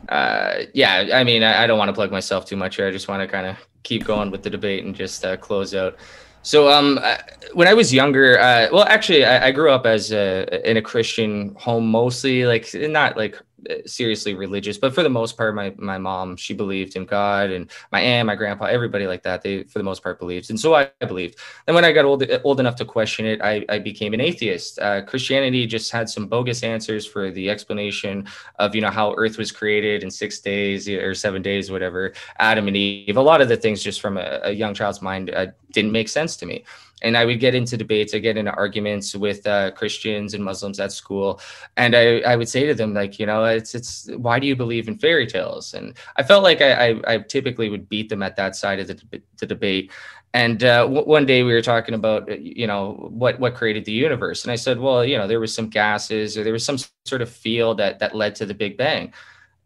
uh, 0.10 0.64
yeah, 0.74 1.10
I 1.14 1.24
mean, 1.24 1.44
I, 1.44 1.64
I 1.64 1.68
don't 1.68 1.78
want 1.78 1.90
to 1.90 1.94
plug 1.94 2.12
myself 2.12 2.46
too 2.46 2.56
much 2.56 2.76
here. 2.76 2.88
I 2.88 2.92
just 2.92 3.08
want 3.08 3.22
to 3.22 3.28
kind 3.28 3.48
of 3.48 3.58
keep 3.84 4.06
going 4.06 4.32
with 4.32 4.44
the 4.44 4.50
debate 4.50 4.86
and 4.86 4.96
just 4.96 5.24
uh, 5.26 5.38
close 5.38 5.74
out. 5.74 5.98
So, 6.44 6.72
um, 6.72 7.00
uh, 7.02 7.18
when 7.54 7.68
I 7.68 7.74
was 7.74 7.94
younger, 7.94 8.40
uh, 8.40 8.68
well, 8.72 8.86
actually, 8.86 9.26
I, 9.26 9.48
I 9.48 9.52
grew 9.52 9.70
up 9.70 9.86
as 9.86 10.12
a, 10.12 10.70
in 10.70 10.78
a 10.78 10.82
Christian 10.82 11.54
home, 11.56 11.90
mostly 11.90 12.46
like 12.46 12.68
not 12.74 13.16
like 13.16 13.40
seriously 13.86 14.34
religious, 14.34 14.78
but 14.78 14.94
for 14.94 15.04
the 15.04 15.10
most 15.10 15.38
part, 15.38 15.56
my 15.56 15.74
my 15.78 15.98
mom 15.98 16.36
she 16.36 16.54
believed 16.54 16.96
in 16.96 17.06
God, 17.06 17.50
and 17.50 17.70
my 17.92 18.00
aunt, 18.00 18.28
my 18.28 18.36
grandpa, 18.36 18.66
everybody 18.66 19.08
like 19.08 19.24
that, 19.24 19.42
they 19.42 19.64
for 19.64 19.80
the 19.80 19.84
most 19.84 20.04
part 20.04 20.20
believed, 20.20 20.50
and 20.50 20.60
so 20.60 20.76
I, 20.76 20.90
I 21.02 21.06
believed. 21.06 21.38
And 21.68 21.76
when 21.76 21.86
I 21.86 21.92
got 21.92 22.06
old 22.06 22.24
old 22.44 22.60
enough 22.60 22.76
to 22.78 22.86
question 22.86 23.26
it, 23.26 23.42
I, 23.42 23.66
I 23.70 23.80
became 23.80 24.14
an 24.14 24.22
atheist. 24.22 24.80
Uh, 24.80 25.02
Christianity 25.02 25.66
just 25.68 25.92
had 25.92 26.10
some 26.10 26.28
bogus 26.28 26.64
answers 26.64 27.06
for 27.06 27.32
the 27.32 27.50
explanation 27.50 28.28
of 28.60 28.76
you 28.76 28.82
know 28.82 28.90
how 28.90 29.14
Earth 29.18 29.38
was 29.38 29.52
created 29.52 30.04
in 30.04 30.12
six 30.12 30.40
days 30.40 30.88
or 30.90 31.14
seven 31.14 31.42
days, 31.42 31.72
whatever. 31.72 32.14
Adam 32.40 32.68
and 32.68 32.78
Eve, 32.78 33.18
a 33.18 33.22
lot 33.22 33.42
of 33.42 33.50
the 33.50 33.58
things 33.58 33.84
just 33.84 34.02
from 34.02 34.18
a, 34.18 34.40
a 34.44 34.52
young 34.52 34.74
child's 34.74 35.02
mind 35.02 35.30
uh, 35.34 35.48
didn't 35.72 35.92
make 35.92 36.10
sense 36.10 36.36
to 36.38 36.46
me 36.46 36.64
and 37.02 37.18
I 37.18 37.26
would 37.26 37.40
get 37.40 37.56
into 37.56 37.78
debates, 37.78 38.14
I 38.14 38.20
get 38.20 38.38
into 38.38 38.52
arguments 38.54 39.16
with 39.16 39.46
uh, 39.48 39.72
Christians 39.72 40.34
and 40.34 40.44
Muslims 40.44 40.80
at 40.80 40.92
school, 40.92 41.40
and 41.78 41.96
I, 41.96 42.20
I 42.20 42.36
would 42.36 42.50
say 42.50 42.66
to 42.68 42.74
them 42.74 42.94
like, 42.94 43.20
you 43.20 43.26
know, 43.26 43.44
it's 43.46 43.74
it's 43.76 44.10
why 44.18 44.40
do 44.40 44.48
you 44.48 44.56
believe 44.56 44.88
in 44.88 44.98
fairy 44.98 45.28
tales? 45.28 45.74
And 45.74 45.98
I 46.18 46.24
felt 46.24 46.44
like 46.44 46.62
I 46.62 46.90
I, 46.90 47.14
I 47.14 47.18
typically 47.20 47.70
would 47.70 47.90
beat 47.90 48.10
them 48.10 48.24
at 48.24 48.36
that 48.36 48.56
side 48.56 48.80
of 48.80 48.88
the, 48.88 49.22
the 49.40 49.46
debate. 49.46 49.92
And 50.34 50.64
uh, 50.64 50.84
w- 50.84 51.06
one 51.06 51.26
day 51.26 51.44
we 51.44 51.52
were 51.52 51.62
talking 51.62 51.94
about, 51.94 52.30
uh, 52.30 52.36
you 52.36 52.66
know, 52.68 52.94
what 53.12 53.40
what 53.40 53.56
created 53.56 53.86
the 53.86 53.92
universe, 53.92 54.44
and 54.44 54.52
I 54.52 54.56
said, 54.56 54.80
well, 54.80 55.04
you 55.04 55.18
know, 55.18 55.28
there 55.28 55.40
was 55.40 55.54
some 55.54 55.70
gases 55.70 56.38
or 56.38 56.44
there 56.44 56.54
was 56.54 56.66
some 56.66 56.78
sort 57.06 57.22
of 57.22 57.30
field 57.30 57.80
that 57.80 58.00
that 58.00 58.16
led 58.16 58.36
to 58.36 58.46
the 58.46 58.54
Big 58.54 58.78
Bang. 58.78 59.14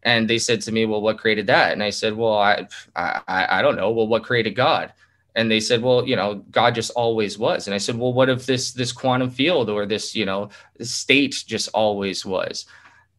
And 0.02 0.30
they 0.30 0.38
said 0.38 0.60
to 0.62 0.72
me, 0.72 0.86
well, 0.86 1.00
what 1.00 1.18
created 1.18 1.48
that? 1.48 1.72
And 1.72 1.82
I 1.82 1.90
said, 1.90 2.14
well, 2.14 2.38
I 2.38 2.66
I, 2.94 3.58
I 3.58 3.62
don't 3.62 3.76
know. 3.76 3.90
Well, 3.90 4.06
what 4.06 4.22
created 4.22 4.54
God? 4.54 4.92
And 5.36 5.50
they 5.50 5.60
said 5.60 5.82
well 5.82 6.04
you 6.08 6.16
know 6.16 6.36
god 6.50 6.74
just 6.74 6.90
always 6.96 7.38
was. 7.38 7.68
And 7.68 7.74
i 7.74 7.78
said 7.78 7.96
well 7.96 8.12
what 8.12 8.28
if 8.28 8.46
this 8.46 8.72
this 8.72 8.90
quantum 8.90 9.30
field 9.30 9.70
or 9.70 9.86
this 9.86 10.16
you 10.16 10.24
know 10.24 10.48
state 10.80 11.44
just 11.46 11.68
always 11.72 12.26
was? 12.26 12.66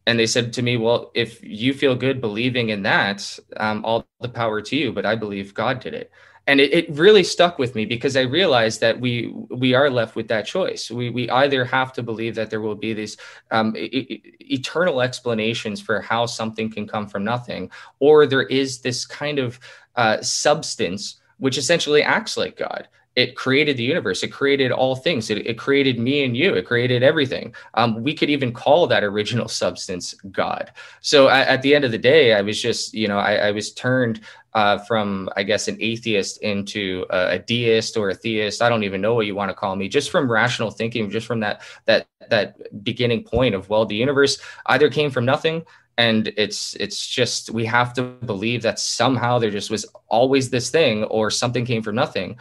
And 0.06 0.18
they 0.18 0.26
said 0.26 0.52
to 0.54 0.62
me 0.62 0.76
well 0.76 1.10
if 1.14 1.42
you 1.42 1.72
feel 1.72 1.94
good 1.94 2.20
believing 2.20 2.68
in 2.70 2.82
that 2.82 3.38
um, 3.56 3.84
all 3.84 4.06
the 4.20 4.28
power 4.28 4.60
to 4.60 4.76
you 4.76 4.92
but 4.92 5.06
i 5.06 5.14
believe 5.14 5.54
god 5.54 5.80
did 5.80 5.94
it. 5.94 6.10
And 6.48 6.62
it, 6.62 6.72
it 6.72 6.90
really 6.96 7.24
stuck 7.24 7.58
with 7.58 7.74
me 7.74 7.84
because 7.84 8.16
i 8.16 8.22
realized 8.22 8.80
that 8.80 8.98
we 8.98 9.32
we 9.50 9.74
are 9.74 9.90
left 9.90 10.16
with 10.16 10.28
that 10.28 10.46
choice. 10.46 10.90
We 10.90 11.10
we 11.10 11.30
either 11.30 11.64
have 11.64 11.92
to 11.92 12.02
believe 12.02 12.34
that 12.36 12.48
there 12.50 12.62
will 12.62 12.74
be 12.74 12.94
these 12.94 13.16
um, 13.50 13.76
e- 13.76 14.22
eternal 14.40 15.02
explanations 15.02 15.80
for 15.80 16.00
how 16.00 16.24
something 16.26 16.70
can 16.70 16.86
come 16.86 17.06
from 17.06 17.22
nothing 17.22 17.70
or 18.00 18.26
there 18.26 18.48
is 18.60 18.80
this 18.80 19.06
kind 19.06 19.38
of 19.38 19.60
uh, 19.96 20.22
substance 20.22 21.20
which 21.38 21.58
essentially 21.58 22.02
acts 22.02 22.36
like 22.36 22.56
God. 22.56 22.88
It 23.16 23.34
created 23.34 23.76
the 23.76 23.82
universe. 23.82 24.22
It 24.22 24.28
created 24.28 24.70
all 24.70 24.94
things. 24.94 25.28
It, 25.28 25.44
it 25.44 25.58
created 25.58 25.98
me 25.98 26.22
and 26.22 26.36
you. 26.36 26.54
It 26.54 26.66
created 26.66 27.02
everything. 27.02 27.52
Um, 27.74 28.00
we 28.04 28.14
could 28.14 28.30
even 28.30 28.52
call 28.52 28.86
that 28.86 29.02
original 29.02 29.48
substance 29.62 30.14
God. 30.30 30.70
So 31.00 31.28
at, 31.28 31.48
at 31.48 31.62
the 31.62 31.74
end 31.74 31.84
of 31.84 31.90
the 31.90 31.98
day, 31.98 32.34
I 32.34 32.42
was 32.42 32.62
just, 32.62 32.94
you 32.94 33.08
know, 33.08 33.18
I, 33.18 33.48
I 33.48 33.50
was 33.50 33.72
turned 33.72 34.20
uh, 34.54 34.78
from, 34.78 35.28
I 35.36 35.42
guess, 35.42 35.66
an 35.66 35.78
atheist 35.80 36.42
into 36.42 37.06
a, 37.10 37.30
a, 37.30 37.38
deist 37.40 37.96
or 37.96 38.10
a 38.10 38.14
theist. 38.14 38.62
I 38.62 38.68
don't 38.68 38.84
even 38.84 39.00
know 39.00 39.14
what 39.14 39.26
you 39.26 39.34
want 39.34 39.50
to 39.50 39.54
call 39.54 39.74
me. 39.74 39.88
Just 39.88 40.10
from 40.10 40.30
rational 40.30 40.70
thinking, 40.70 41.10
just 41.10 41.26
from 41.26 41.40
that 41.40 41.62
that 41.86 42.06
that 42.30 42.84
beginning 42.84 43.24
point 43.24 43.54
of 43.54 43.68
well, 43.68 43.84
the 43.84 43.96
universe 43.96 44.38
either 44.66 44.88
came 44.88 45.10
from 45.10 45.24
nothing 45.24 45.64
and 45.98 46.32
it's 46.36 46.74
it's 46.76 47.06
just 47.06 47.50
we 47.50 47.66
have 47.66 47.92
to 47.92 48.02
believe 48.02 48.62
that 48.62 48.78
somehow 48.78 49.38
there 49.38 49.50
just 49.50 49.70
was 49.70 49.84
always 50.06 50.48
this 50.48 50.70
thing 50.70 51.04
or 51.04 51.30
something 51.30 51.66
came 51.66 51.82
from 51.82 51.96
nothing 51.96 52.38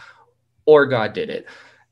or 0.65 0.85
god 0.85 1.11
did 1.11 1.29
it. 1.29 1.47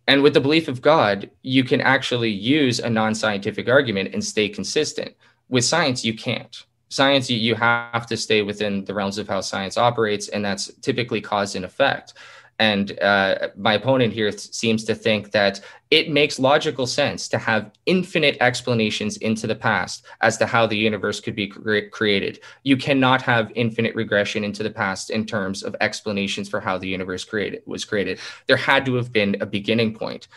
And 0.07 0.22
with 0.22 0.36
the 0.36 0.41
belief 0.41 0.68
of 0.68 0.82
god 0.82 1.30
you 1.41 1.63
can 1.66 1.82
actually 1.82 2.30
use 2.30 2.80
a 2.80 2.89
non-scientific 2.89 3.68
argument 3.68 4.13
and 4.13 4.24
stay 4.24 4.47
consistent. 4.47 5.13
With 5.49 5.66
science 5.66 6.05
you 6.05 6.13
can't. 6.16 6.55
Science 6.89 7.30
you, 7.30 7.38
you 7.38 7.55
have 7.55 8.05
to 8.05 8.16
stay 8.16 8.43
within 8.43 8.86
the 8.86 8.93
realms 8.93 9.18
of 9.18 9.28
how 9.28 9.41
science 9.41 9.76
operates 9.76 10.30
and 10.30 10.45
that's 10.45 10.72
typically 10.76 11.20
cause 11.20 11.55
and 11.55 11.66
effect 11.66 12.13
and 12.60 12.97
uh, 12.99 13.49
my 13.58 13.74
opponent 13.74 14.14
here 14.14 14.32
seems 14.32 14.84
to 14.86 14.95
think 14.95 15.32
that 15.32 15.60
it 15.91 16.10
makes 16.10 16.39
logical 16.39 16.88
sense 16.88 17.28
to 17.30 17.38
have 17.38 17.72
infinite 17.86 18.38
explanations 18.39 19.18
into 19.18 19.45
the 19.45 19.56
past 19.56 20.06
as 20.22 20.38
to 20.38 20.45
how 20.45 20.66
the 20.66 20.78
universe 20.78 21.20
could 21.20 21.36
be 21.36 21.47
cre- 21.47 21.89
created. 21.91 22.39
You 22.64 22.78
cannot 22.78 23.22
have 23.24 23.51
infinite 23.56 23.93
regression 23.93 24.43
into 24.43 24.64
the 24.64 24.70
past 24.70 25.10
in 25.10 25.26
terms 25.26 25.64
of 25.64 25.76
explanations 25.82 26.47
for 26.47 26.62
how 26.62 26.78
the 26.78 26.88
universe 26.88 27.26
created 27.26 27.62
was 27.66 27.84
created. 27.84 28.20
There 28.47 28.58
had 28.58 28.86
to 28.86 28.95
have 28.95 29.12
been 29.12 29.36
a 29.41 29.45
beginning 29.45 29.93
point. 29.93 30.28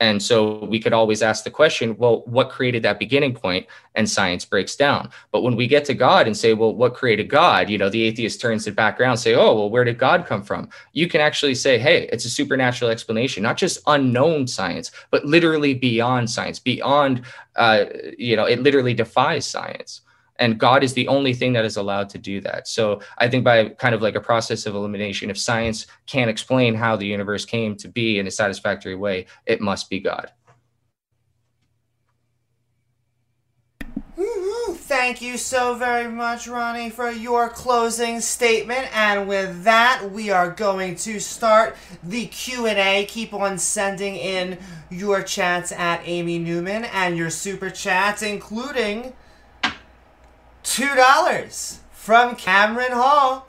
And 0.00 0.22
so 0.22 0.64
we 0.64 0.78
could 0.78 0.92
always 0.92 1.22
ask 1.22 1.42
the 1.42 1.50
question, 1.50 1.96
well, 1.96 2.22
what 2.26 2.50
created 2.50 2.84
that 2.84 3.00
beginning 3.00 3.34
point? 3.34 3.66
And 3.96 4.08
science 4.08 4.44
breaks 4.44 4.76
down. 4.76 5.10
But 5.32 5.42
when 5.42 5.56
we 5.56 5.66
get 5.66 5.84
to 5.86 5.94
God 5.94 6.28
and 6.28 6.36
say, 6.36 6.54
well, 6.54 6.72
what 6.72 6.94
created 6.94 7.28
God? 7.28 7.68
You 7.68 7.78
know, 7.78 7.88
the 7.88 8.04
atheist 8.04 8.40
turns 8.40 8.68
it 8.68 8.76
back 8.76 9.00
around, 9.00 9.16
say, 9.16 9.34
oh, 9.34 9.54
well, 9.54 9.70
where 9.70 9.82
did 9.82 9.98
God 9.98 10.24
come 10.24 10.44
from? 10.44 10.68
You 10.92 11.08
can 11.08 11.20
actually 11.20 11.56
say, 11.56 11.78
hey, 11.78 12.08
it's 12.12 12.24
a 12.24 12.30
supernatural 12.30 12.92
explanation, 12.92 13.42
not 13.42 13.56
just 13.56 13.80
unknown 13.88 14.46
science, 14.46 14.92
but 15.10 15.24
literally 15.24 15.74
beyond 15.74 16.30
science, 16.30 16.60
beyond, 16.60 17.22
uh, 17.56 17.86
you 18.16 18.36
know, 18.36 18.44
it 18.44 18.62
literally 18.62 18.94
defies 18.94 19.46
science 19.46 20.02
and 20.38 20.58
god 20.58 20.82
is 20.82 20.94
the 20.94 21.08
only 21.08 21.32
thing 21.32 21.52
that 21.52 21.64
is 21.64 21.76
allowed 21.76 22.08
to 22.08 22.18
do 22.18 22.40
that 22.40 22.66
so 22.68 23.00
i 23.18 23.28
think 23.28 23.44
by 23.44 23.68
kind 23.70 23.94
of 23.94 24.02
like 24.02 24.14
a 24.14 24.20
process 24.20 24.66
of 24.66 24.74
elimination 24.74 25.30
if 25.30 25.38
science 25.38 25.86
can't 26.06 26.30
explain 26.30 26.74
how 26.74 26.96
the 26.96 27.06
universe 27.06 27.44
came 27.44 27.76
to 27.76 27.88
be 27.88 28.18
in 28.18 28.26
a 28.26 28.30
satisfactory 28.30 28.96
way 28.96 29.26
it 29.46 29.60
must 29.60 29.88
be 29.90 30.00
god 30.00 30.32
Thank 34.88 35.20
you 35.20 35.36
so 35.36 35.74
very 35.74 36.10
much, 36.10 36.48
Ronnie, 36.48 36.88
for 36.88 37.10
your 37.10 37.50
closing 37.50 38.20
statement. 38.20 38.88
And 38.96 39.28
with 39.28 39.64
that, 39.64 40.10
we 40.12 40.30
are 40.30 40.50
going 40.50 40.96
to 40.96 41.20
start 41.20 41.76
the 42.02 42.26
Q&A. 42.26 43.04
Keep 43.06 43.34
on 43.34 43.58
sending 43.58 44.16
in 44.16 44.58
your 44.90 45.22
chats 45.22 45.72
at 45.72 46.00
Amy 46.04 46.38
Newman 46.38 46.86
and 46.86 47.18
your 47.18 47.28
super 47.28 47.68
chats, 47.68 48.22
including 48.22 49.12
$2 50.68 51.78
from 51.92 52.36
Cameron 52.36 52.92
Hall. 52.92 53.46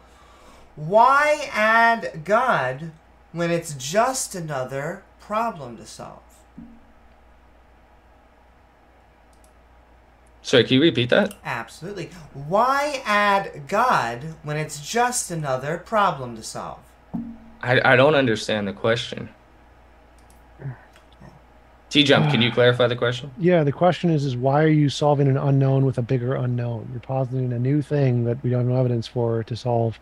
Why 0.75 1.49
add 1.51 2.21
God 2.23 2.91
when 3.33 3.51
it's 3.51 3.73
just 3.73 4.35
another 4.35 5.03
problem 5.19 5.75
to 5.77 5.85
solve? 5.85 6.21
Sorry, 10.41 10.63
can 10.63 10.75
you 10.75 10.81
repeat 10.81 11.09
that? 11.09 11.35
Absolutely. 11.43 12.09
Why 12.33 13.03
add 13.05 13.67
God 13.67 14.35
when 14.41 14.55
it's 14.55 14.79
just 14.79 15.29
another 15.29 15.77
problem 15.77 16.37
to 16.37 16.43
solve? 16.43 16.79
I, 17.61 17.81
I 17.83 17.95
don't 17.97 18.15
understand 18.15 18.67
the 18.67 18.73
question. 18.73 19.29
T 21.89 22.03
Jump, 22.03 22.29
can 22.29 22.41
you 22.41 22.51
clarify 22.51 22.87
the 22.87 22.95
question? 22.95 23.31
Yeah, 23.37 23.63
the 23.63 23.71
question 23.71 24.11
is 24.11 24.23
is 24.23 24.37
why 24.37 24.63
are 24.63 24.67
you 24.67 24.89
solving 24.89 25.27
an 25.27 25.37
unknown 25.37 25.85
with 25.85 25.97
a 25.97 26.03
bigger 26.03 26.35
unknown? 26.35 26.87
You're 26.91 26.99
positing 27.01 27.51
a 27.51 27.59
new 27.59 27.81
thing 27.81 28.25
that 28.25 28.41
we 28.43 28.51
don't 28.51 28.67
have 28.69 28.77
evidence 28.77 29.07
for 29.07 29.43
to 29.43 29.55
solve 29.55 29.99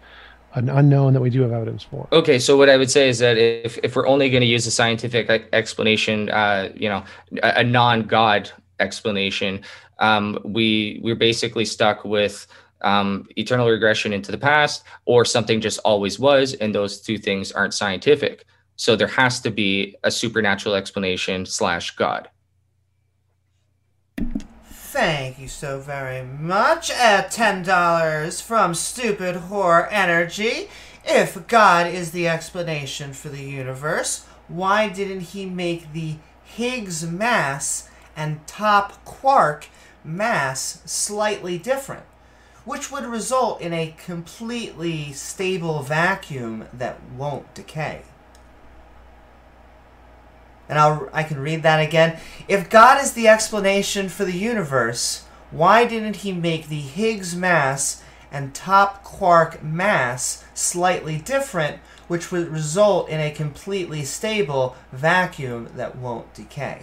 an 0.53 0.69
unknown 0.69 1.13
that 1.13 1.21
we 1.21 1.29
do 1.29 1.41
have 1.41 1.51
evidence 1.51 1.83
for. 1.83 2.07
Okay, 2.11 2.39
so 2.39 2.57
what 2.57 2.69
I 2.69 2.77
would 2.77 2.89
say 2.89 3.07
is 3.09 3.19
that 3.19 3.37
if, 3.37 3.77
if 3.83 3.95
we're 3.95 4.07
only 4.07 4.29
going 4.29 4.41
to 4.41 4.47
use 4.47 4.65
a 4.65 4.71
scientific 4.71 5.29
explanation, 5.53 6.29
uh, 6.29 6.69
you 6.75 6.89
know, 6.89 7.03
a, 7.43 7.59
a 7.59 7.63
non-God 7.63 8.49
explanation, 8.79 9.61
um, 9.99 10.39
we 10.43 10.99
we're 11.03 11.15
basically 11.15 11.65
stuck 11.65 12.03
with 12.03 12.47
um, 12.81 13.27
eternal 13.35 13.69
regression 13.69 14.13
into 14.13 14.31
the 14.31 14.37
past 14.37 14.83
or 15.05 15.25
something 15.25 15.61
just 15.61 15.79
always 15.85 16.19
was, 16.19 16.53
and 16.55 16.75
those 16.75 16.99
two 16.99 17.17
things 17.17 17.51
aren't 17.51 17.73
scientific. 17.73 18.45
So 18.77 18.95
there 18.95 19.07
has 19.07 19.39
to 19.41 19.49
be 19.49 19.97
a 20.03 20.11
supernatural 20.11 20.75
explanation 20.75 21.45
slash 21.45 21.95
God. 21.95 22.29
Thank 24.69 25.39
you 25.39 25.47
so 25.47 25.79
very 25.79 26.23
much. 26.23 26.91
At 26.91 27.31
$10 27.31 28.41
from 28.41 28.73
Stupid 28.73 29.35
Whore 29.35 29.87
Energy. 29.91 30.69
If 31.05 31.47
God 31.47 31.87
is 31.87 32.11
the 32.11 32.27
explanation 32.27 33.13
for 33.13 33.29
the 33.29 33.43
universe, 33.43 34.25
why 34.47 34.89
didn't 34.89 35.21
he 35.21 35.45
make 35.45 35.93
the 35.93 36.15
Higgs 36.43 37.05
mass 37.05 37.89
and 38.15 38.45
top 38.47 39.03
quark 39.05 39.67
mass 40.03 40.81
slightly 40.85 41.57
different? 41.57 42.03
Which 42.63 42.91
would 42.91 43.05
result 43.05 43.59
in 43.61 43.73
a 43.73 43.95
completely 43.97 45.13
stable 45.13 45.81
vacuum 45.81 46.67
that 46.73 47.01
won't 47.15 47.53
decay. 47.53 48.01
And 50.69 50.77
I'll, 50.77 51.09
I 51.13 51.23
can 51.23 51.39
read 51.39 51.63
that 51.63 51.79
again. 51.79 52.19
If 52.47 52.69
God 52.69 53.01
is 53.01 53.13
the 53.13 53.27
explanation 53.27 54.09
for 54.09 54.25
the 54.25 54.33
universe, 54.33 55.25
why 55.51 55.85
didn't 55.85 56.17
he 56.17 56.33
make 56.33 56.67
the 56.67 56.81
Higgs 56.81 57.35
mass 57.35 58.03
and 58.31 58.53
top 58.53 59.03
quark 59.03 59.63
mass 59.63 60.43
slightly 60.53 61.17
different, 61.17 61.79
which 62.07 62.31
would 62.31 62.49
result 62.49 63.07
in 63.07 63.21
a 63.21 63.31
completely 63.31 64.03
stable 64.03 64.75
vacuum 64.91 65.69
that 65.75 65.95
won't 65.95 66.33
decay? 66.33 66.81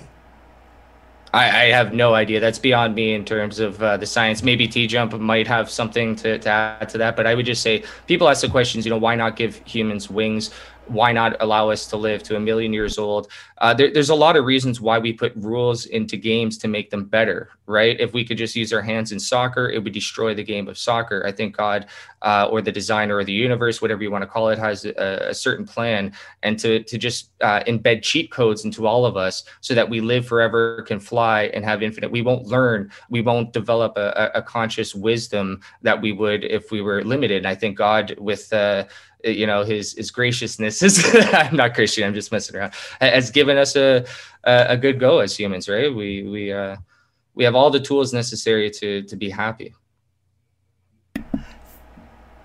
I, 1.34 1.46
I 1.46 1.64
have 1.70 1.92
no 1.92 2.14
idea. 2.14 2.38
That's 2.38 2.60
beyond 2.60 2.94
me 2.94 3.12
in 3.12 3.24
terms 3.24 3.58
of 3.58 3.82
uh, 3.82 3.96
the 3.96 4.06
science. 4.06 4.44
Maybe 4.44 4.68
T 4.68 4.86
Jump 4.86 5.12
might 5.18 5.48
have 5.48 5.68
something 5.68 6.14
to, 6.16 6.38
to 6.38 6.48
add 6.48 6.88
to 6.90 6.98
that, 6.98 7.16
but 7.16 7.26
I 7.26 7.34
would 7.34 7.44
just 7.44 7.60
say 7.60 7.82
people 8.06 8.28
ask 8.28 8.42
the 8.42 8.48
questions, 8.48 8.86
you 8.86 8.90
know, 8.90 8.98
why 8.98 9.16
not 9.16 9.34
give 9.34 9.60
humans 9.64 10.08
wings? 10.08 10.50
Why 10.88 11.12
not 11.12 11.36
allow 11.40 11.70
us 11.70 11.86
to 11.86 11.96
live 11.96 12.22
to 12.24 12.36
a 12.36 12.40
million 12.40 12.72
years 12.72 12.98
old? 12.98 13.28
Uh, 13.58 13.72
there, 13.72 13.92
there's 13.92 14.10
a 14.10 14.14
lot 14.14 14.36
of 14.36 14.44
reasons 14.44 14.80
why 14.80 14.98
we 14.98 15.12
put 15.12 15.32
rules 15.36 15.86
into 15.86 16.16
games 16.16 16.58
to 16.58 16.68
make 16.68 16.90
them 16.90 17.04
better, 17.04 17.50
right? 17.66 17.98
If 18.00 18.12
we 18.12 18.24
could 18.24 18.36
just 18.36 18.54
use 18.54 18.72
our 18.72 18.82
hands 18.82 19.12
in 19.12 19.18
soccer, 19.18 19.70
it 19.70 19.82
would 19.82 19.92
destroy 19.92 20.34
the 20.34 20.42
game 20.42 20.68
of 20.68 20.76
soccer. 20.76 21.24
I 21.26 21.32
think 21.32 21.56
God 21.56 21.86
uh, 22.22 22.48
or 22.50 22.60
the 22.60 22.72
designer 22.72 23.16
or 23.16 23.24
the 23.24 23.32
universe, 23.32 23.80
whatever 23.80 24.02
you 24.02 24.10
want 24.10 24.22
to 24.22 24.28
call 24.28 24.48
it, 24.48 24.58
has 24.58 24.84
a, 24.84 25.28
a 25.28 25.34
certain 25.34 25.64
plan. 25.64 26.12
And 26.42 26.58
to, 26.58 26.82
to 26.82 26.98
just 26.98 27.30
uh, 27.40 27.60
embed 27.66 28.02
cheat 28.02 28.30
codes 28.30 28.64
into 28.64 28.86
all 28.86 29.06
of 29.06 29.16
us 29.16 29.44
so 29.60 29.74
that 29.74 29.88
we 29.88 30.00
live 30.00 30.26
forever, 30.26 30.82
can 30.82 31.00
fly, 31.00 31.44
and 31.54 31.64
have 31.64 31.82
infinite, 31.82 32.10
we 32.10 32.22
won't 32.22 32.46
learn, 32.46 32.90
we 33.08 33.20
won't 33.20 33.52
develop 33.52 33.96
a, 33.96 34.30
a 34.34 34.42
conscious 34.42 34.94
wisdom 34.94 35.60
that 35.82 36.00
we 36.00 36.12
would 36.12 36.44
if 36.44 36.70
we 36.70 36.80
were 36.80 37.02
limited. 37.04 37.38
And 37.38 37.46
I 37.46 37.54
think 37.54 37.78
God, 37.78 38.14
with 38.18 38.52
uh, 38.52 38.84
you 39.24 39.46
know 39.46 39.64
his 39.64 39.94
his 39.94 40.10
graciousness 40.10 40.82
is 40.82 41.04
i'm 41.32 41.56
not 41.56 41.74
christian 41.74 42.04
i'm 42.04 42.14
just 42.14 42.30
messing 42.30 42.56
around 42.56 42.72
has 43.00 43.30
given 43.30 43.56
us 43.56 43.76
a 43.76 44.04
a, 44.44 44.76
good 44.76 45.00
go 45.00 45.20
as 45.20 45.36
humans 45.36 45.68
right 45.68 45.94
we 45.94 46.22
we 46.24 46.52
uh 46.52 46.76
we 47.34 47.44
have 47.44 47.54
all 47.54 47.70
the 47.70 47.80
tools 47.80 48.12
necessary 48.12 48.70
to 48.70 49.02
to 49.02 49.16
be 49.16 49.30
happy 49.30 49.74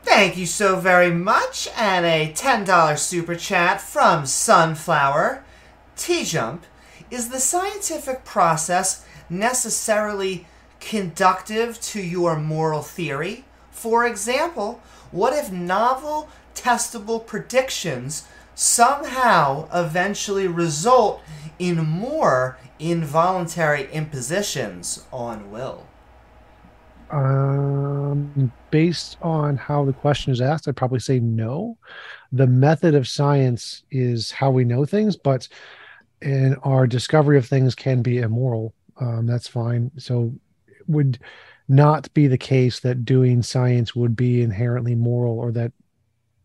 Thank 0.03 0.37
you 0.37 0.47
so 0.47 0.75
very 0.77 1.11
much, 1.11 1.69
and 1.77 2.03
a 2.03 2.33
$10 2.33 2.97
super 2.97 3.35
chat 3.35 3.79
from 3.79 4.25
Sunflower. 4.25 5.43
T 5.95 6.23
Jump, 6.23 6.65
is 7.11 7.29
the 7.29 7.39
scientific 7.39 8.25
process 8.25 9.05
necessarily 9.29 10.47
conductive 10.79 11.79
to 11.81 12.01
your 12.01 12.37
moral 12.37 12.81
theory? 12.81 13.45
For 13.71 14.05
example, 14.05 14.81
what 15.11 15.33
if 15.33 15.51
novel 15.51 16.27
testable 16.59 17.25
predictions 17.25 18.25
somehow 18.55 19.67
eventually 19.73 20.47
result 20.47 21.21
in 21.57 21.77
more 21.77 22.57
involuntary 22.79 23.91
impositions 23.91 25.05
on 25.11 25.51
will? 25.51 25.85
Um, 27.11 28.51
based 28.69 29.17
on 29.21 29.57
how 29.57 29.85
the 29.85 29.93
question 29.93 30.31
is 30.31 30.41
asked, 30.41 30.67
I'd 30.67 30.75
probably 30.75 30.99
say 30.99 31.19
no. 31.19 31.77
The 32.31 32.47
method 32.47 32.93
of 32.95 33.07
science 33.07 33.83
is 33.89 34.31
how 34.31 34.51
we 34.51 34.63
know 34.63 34.85
things, 34.85 35.15
but 35.15 35.47
and 36.21 36.57
our 36.63 36.85
discovery 36.85 37.37
of 37.37 37.47
things 37.47 37.73
can 37.73 38.01
be 38.01 38.19
immoral. 38.19 38.73
Um, 38.99 39.25
that's 39.25 39.47
fine. 39.47 39.89
So, 39.97 40.33
it 40.67 40.87
would 40.87 41.17
not 41.69 42.13
be 42.13 42.27
the 42.27 42.37
case 42.37 42.81
that 42.81 43.05
doing 43.05 43.41
science 43.41 43.95
would 43.95 44.15
be 44.15 44.41
inherently 44.41 44.95
moral 44.95 45.39
or 45.39 45.51
that 45.53 45.71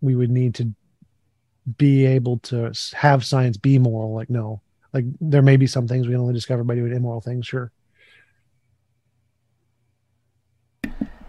we 0.05 0.15
would 0.15 0.31
need 0.31 0.55
to 0.57 0.73
be 1.79 2.05
able 2.05 2.39
to 2.39 2.73
have 2.93 3.25
science 3.25 3.57
be 3.57 3.79
moral. 3.79 4.15
Like, 4.15 4.29
no, 4.29 4.61
like 4.93 5.05
there 5.21 5.43
may 5.43 5.57
be 5.57 5.67
some 5.67 5.89
things 5.89 6.07
we 6.07 6.13
can 6.13 6.21
only 6.21 6.35
discover 6.35 6.63
by 6.63 6.75
doing 6.75 6.93
immoral 6.93 7.21
things. 7.21 7.47
Sure. 7.47 7.73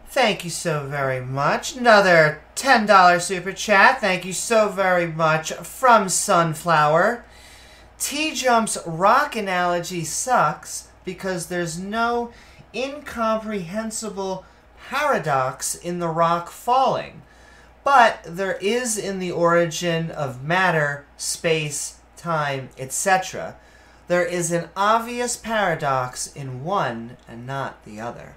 Thank 0.09 0.43
you 0.45 0.49
so 0.49 0.87
very 0.87 1.19
much. 1.19 1.75
Another 1.75 2.41
$10 2.55 3.21
super 3.21 3.51
chat. 3.51 3.99
Thank 3.99 4.23
you 4.23 4.31
so 4.33 4.69
very 4.69 5.07
much 5.07 5.51
from 5.53 6.07
Sunflower. 6.07 7.25
T 7.99 8.33
Jump's 8.33 8.77
rock 8.85 9.35
analogy 9.35 10.03
sucks 10.03 10.89
because 11.03 11.47
there's 11.47 11.77
no 11.77 12.31
incomprehensible 12.73 14.45
paradox 14.89 15.75
in 15.75 15.99
the 15.99 16.07
rock 16.07 16.49
falling. 16.49 17.21
But 17.85 18.21
there 18.25 18.57
is 18.57 18.97
in 18.97 19.19
the 19.19 19.31
origin 19.31 20.11
of 20.11 20.43
matter, 20.43 21.05
space, 21.15 21.99
time, 22.17 22.69
etc. 22.77 23.55
There 24.07 24.25
is 24.25 24.51
an 24.51 24.69
obvious 24.75 25.37
paradox 25.37 26.27
in 26.33 26.63
one 26.63 27.15
and 27.27 27.45
not 27.47 27.85
the 27.85 28.01
other. 28.01 28.35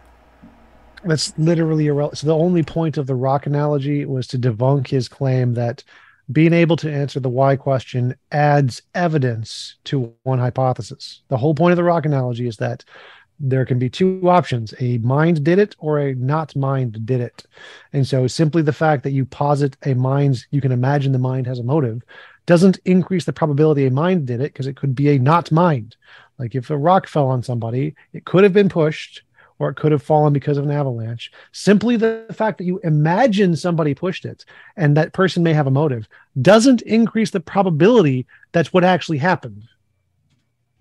That's 1.02 1.36
literally 1.38 1.86
irrelevant. 1.86 2.18
So 2.18 2.26
the 2.26 2.36
only 2.36 2.62
point 2.62 2.98
of 2.98 3.06
the 3.06 3.14
rock 3.14 3.46
analogy 3.46 4.04
was 4.04 4.26
to 4.28 4.38
debunk 4.38 4.88
his 4.88 5.08
claim 5.08 5.54
that 5.54 5.82
being 6.30 6.52
able 6.52 6.76
to 6.76 6.92
answer 6.92 7.18
the 7.18 7.30
why 7.30 7.56
question 7.56 8.14
adds 8.32 8.82
evidence 8.94 9.76
to 9.84 10.12
one 10.24 10.38
hypothesis. 10.38 11.22
The 11.28 11.38
whole 11.38 11.54
point 11.54 11.72
of 11.72 11.76
the 11.76 11.84
rock 11.84 12.04
analogy 12.04 12.46
is 12.46 12.58
that 12.58 12.84
there 13.40 13.64
can 13.64 13.78
be 13.78 13.88
two 13.88 14.28
options 14.28 14.74
a 14.80 14.98
mind 14.98 15.44
did 15.44 15.58
it 15.58 15.76
or 15.78 15.98
a 15.98 16.14
not 16.14 16.54
mind 16.56 17.04
did 17.06 17.20
it. 17.20 17.44
And 17.92 18.06
so 18.06 18.26
simply 18.26 18.62
the 18.62 18.72
fact 18.72 19.04
that 19.04 19.12
you 19.12 19.24
posit 19.24 19.76
a 19.84 19.94
mind 19.94 20.46
you 20.50 20.60
can 20.60 20.72
imagine 20.72 21.12
the 21.12 21.18
mind 21.18 21.46
has 21.46 21.58
a 21.58 21.64
motive 21.64 22.02
doesn't 22.46 22.78
increase 22.84 23.24
the 23.24 23.32
probability 23.32 23.86
a 23.86 23.90
mind 23.90 24.26
did 24.26 24.40
it 24.40 24.52
because 24.52 24.66
it 24.66 24.76
could 24.76 24.94
be 24.94 25.10
a 25.10 25.18
not 25.18 25.52
mind. 25.52 25.96
Like 26.38 26.54
if 26.54 26.70
a 26.70 26.76
rock 26.76 27.06
fell 27.06 27.28
on 27.28 27.42
somebody 27.42 27.94
it 28.12 28.24
could 28.24 28.42
have 28.42 28.52
been 28.52 28.68
pushed 28.68 29.22
or 29.60 29.70
it 29.70 29.74
could 29.74 29.92
have 29.92 30.02
fallen 30.02 30.32
because 30.32 30.56
of 30.56 30.64
an 30.64 30.70
avalanche. 30.70 31.32
Simply 31.52 31.96
the 31.96 32.26
fact 32.32 32.58
that 32.58 32.64
you 32.64 32.80
imagine 32.84 33.56
somebody 33.56 33.94
pushed 33.94 34.24
it 34.24 34.44
and 34.76 34.96
that 34.96 35.12
person 35.12 35.42
may 35.42 35.52
have 35.52 35.66
a 35.66 35.70
motive 35.70 36.08
doesn't 36.42 36.82
increase 36.82 37.30
the 37.30 37.40
probability 37.40 38.26
that's 38.52 38.72
what 38.72 38.84
actually 38.84 39.18
happened 39.18 39.64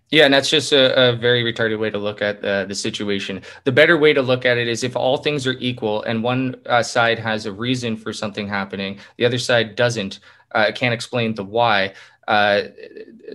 yeah, 0.09 0.23
and 0.23 0.33
that's 0.33 0.49
just 0.49 0.71
a, 0.71 1.09
a 1.09 1.15
very 1.15 1.43
retarded 1.43 1.79
way 1.79 1.89
to 1.89 1.97
look 1.97 2.21
at 2.21 2.43
uh, 2.43 2.65
the 2.65 2.75
situation. 2.75 3.41
The 3.65 3.71
better 3.73 3.97
way 3.97 4.13
to 4.13 4.21
look 4.21 4.45
at 4.45 4.57
it 4.57 4.67
is 4.67 4.83
if 4.83 4.95
all 4.95 5.17
things 5.17 5.45
are 5.45 5.55
equal 5.59 6.03
and 6.03 6.23
one 6.23 6.55
uh, 6.65 6.81
side 6.81 7.19
has 7.19 7.45
a 7.45 7.51
reason 7.51 7.97
for 7.97 8.13
something 8.13 8.47
happening, 8.47 8.99
the 9.17 9.25
other 9.25 9.37
side 9.37 9.75
doesn't, 9.75 10.19
uh, 10.53 10.71
can't 10.73 10.93
explain 10.93 11.35
the 11.35 11.43
why. 11.43 11.93
Uh, 12.27 12.63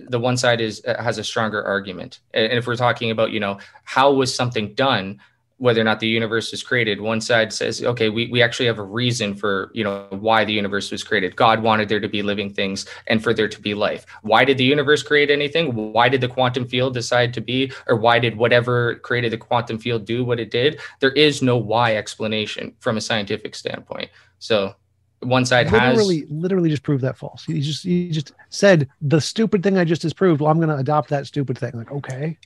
the 0.07 0.19
one 0.19 0.37
side 0.37 0.61
is 0.61 0.83
uh, 0.85 1.01
has 1.01 1.17
a 1.17 1.23
stronger 1.23 1.63
argument. 1.63 2.19
And 2.33 2.53
if 2.53 2.65
we're 2.65 2.75
talking 2.75 3.11
about, 3.11 3.31
you 3.31 3.39
know, 3.39 3.59
how 3.83 4.11
was 4.11 4.33
something 4.33 4.73
done, 4.73 5.19
whether 5.57 5.79
or 5.79 5.83
not 5.83 5.99
the 5.99 6.07
universe 6.07 6.51
was 6.51 6.63
created 6.63 6.99
one 6.99 7.21
side 7.21 7.53
says 7.53 7.83
okay 7.83 8.09
we, 8.09 8.27
we 8.27 8.41
actually 8.41 8.65
have 8.65 8.79
a 8.79 8.83
reason 8.83 9.35
for 9.35 9.71
you 9.73 9.83
know 9.83 10.07
why 10.09 10.43
the 10.43 10.53
universe 10.53 10.91
was 10.91 11.03
created 11.03 11.35
god 11.35 11.61
wanted 11.61 11.87
there 11.87 11.99
to 11.99 12.07
be 12.07 12.21
living 12.21 12.51
things 12.51 12.85
and 13.07 13.23
for 13.23 13.33
there 13.33 13.47
to 13.47 13.61
be 13.61 13.73
life 13.73 14.05
why 14.23 14.43
did 14.43 14.57
the 14.57 14.63
universe 14.63 15.03
create 15.03 15.29
anything 15.29 15.73
why 15.93 16.09
did 16.09 16.21
the 16.21 16.27
quantum 16.27 16.67
field 16.67 16.93
decide 16.93 17.33
to 17.33 17.41
be 17.41 17.71
or 17.87 17.95
why 17.95 18.19
did 18.19 18.35
whatever 18.35 18.95
created 18.95 19.31
the 19.31 19.37
quantum 19.37 19.77
field 19.77 20.05
do 20.05 20.25
what 20.25 20.39
it 20.39 20.51
did 20.51 20.79
there 20.99 21.11
is 21.11 21.41
no 21.41 21.55
why 21.55 21.95
explanation 21.95 22.73
from 22.79 22.97
a 22.97 23.01
scientific 23.01 23.55
standpoint 23.55 24.09
so 24.39 24.75
one 25.25 25.45
side 25.45 25.71
literally, 25.71 26.21
has 26.21 26.29
literally 26.29 26.69
just 26.69 26.83
proved 26.83 27.03
that 27.03 27.17
false. 27.17 27.45
He 27.45 27.61
just 27.61 27.83
he 27.83 28.09
just 28.09 28.33
said 28.49 28.89
the 29.01 29.21
stupid 29.21 29.63
thing 29.63 29.77
I 29.77 29.85
just 29.85 30.01
disproved. 30.01 30.41
Well, 30.41 30.51
I'm 30.51 30.57
going 30.57 30.69
to 30.69 30.75
adopt 30.75 31.09
that 31.09 31.25
stupid 31.27 31.57
thing. 31.57 31.71
Like, 31.73 31.91
okay, 31.91 32.37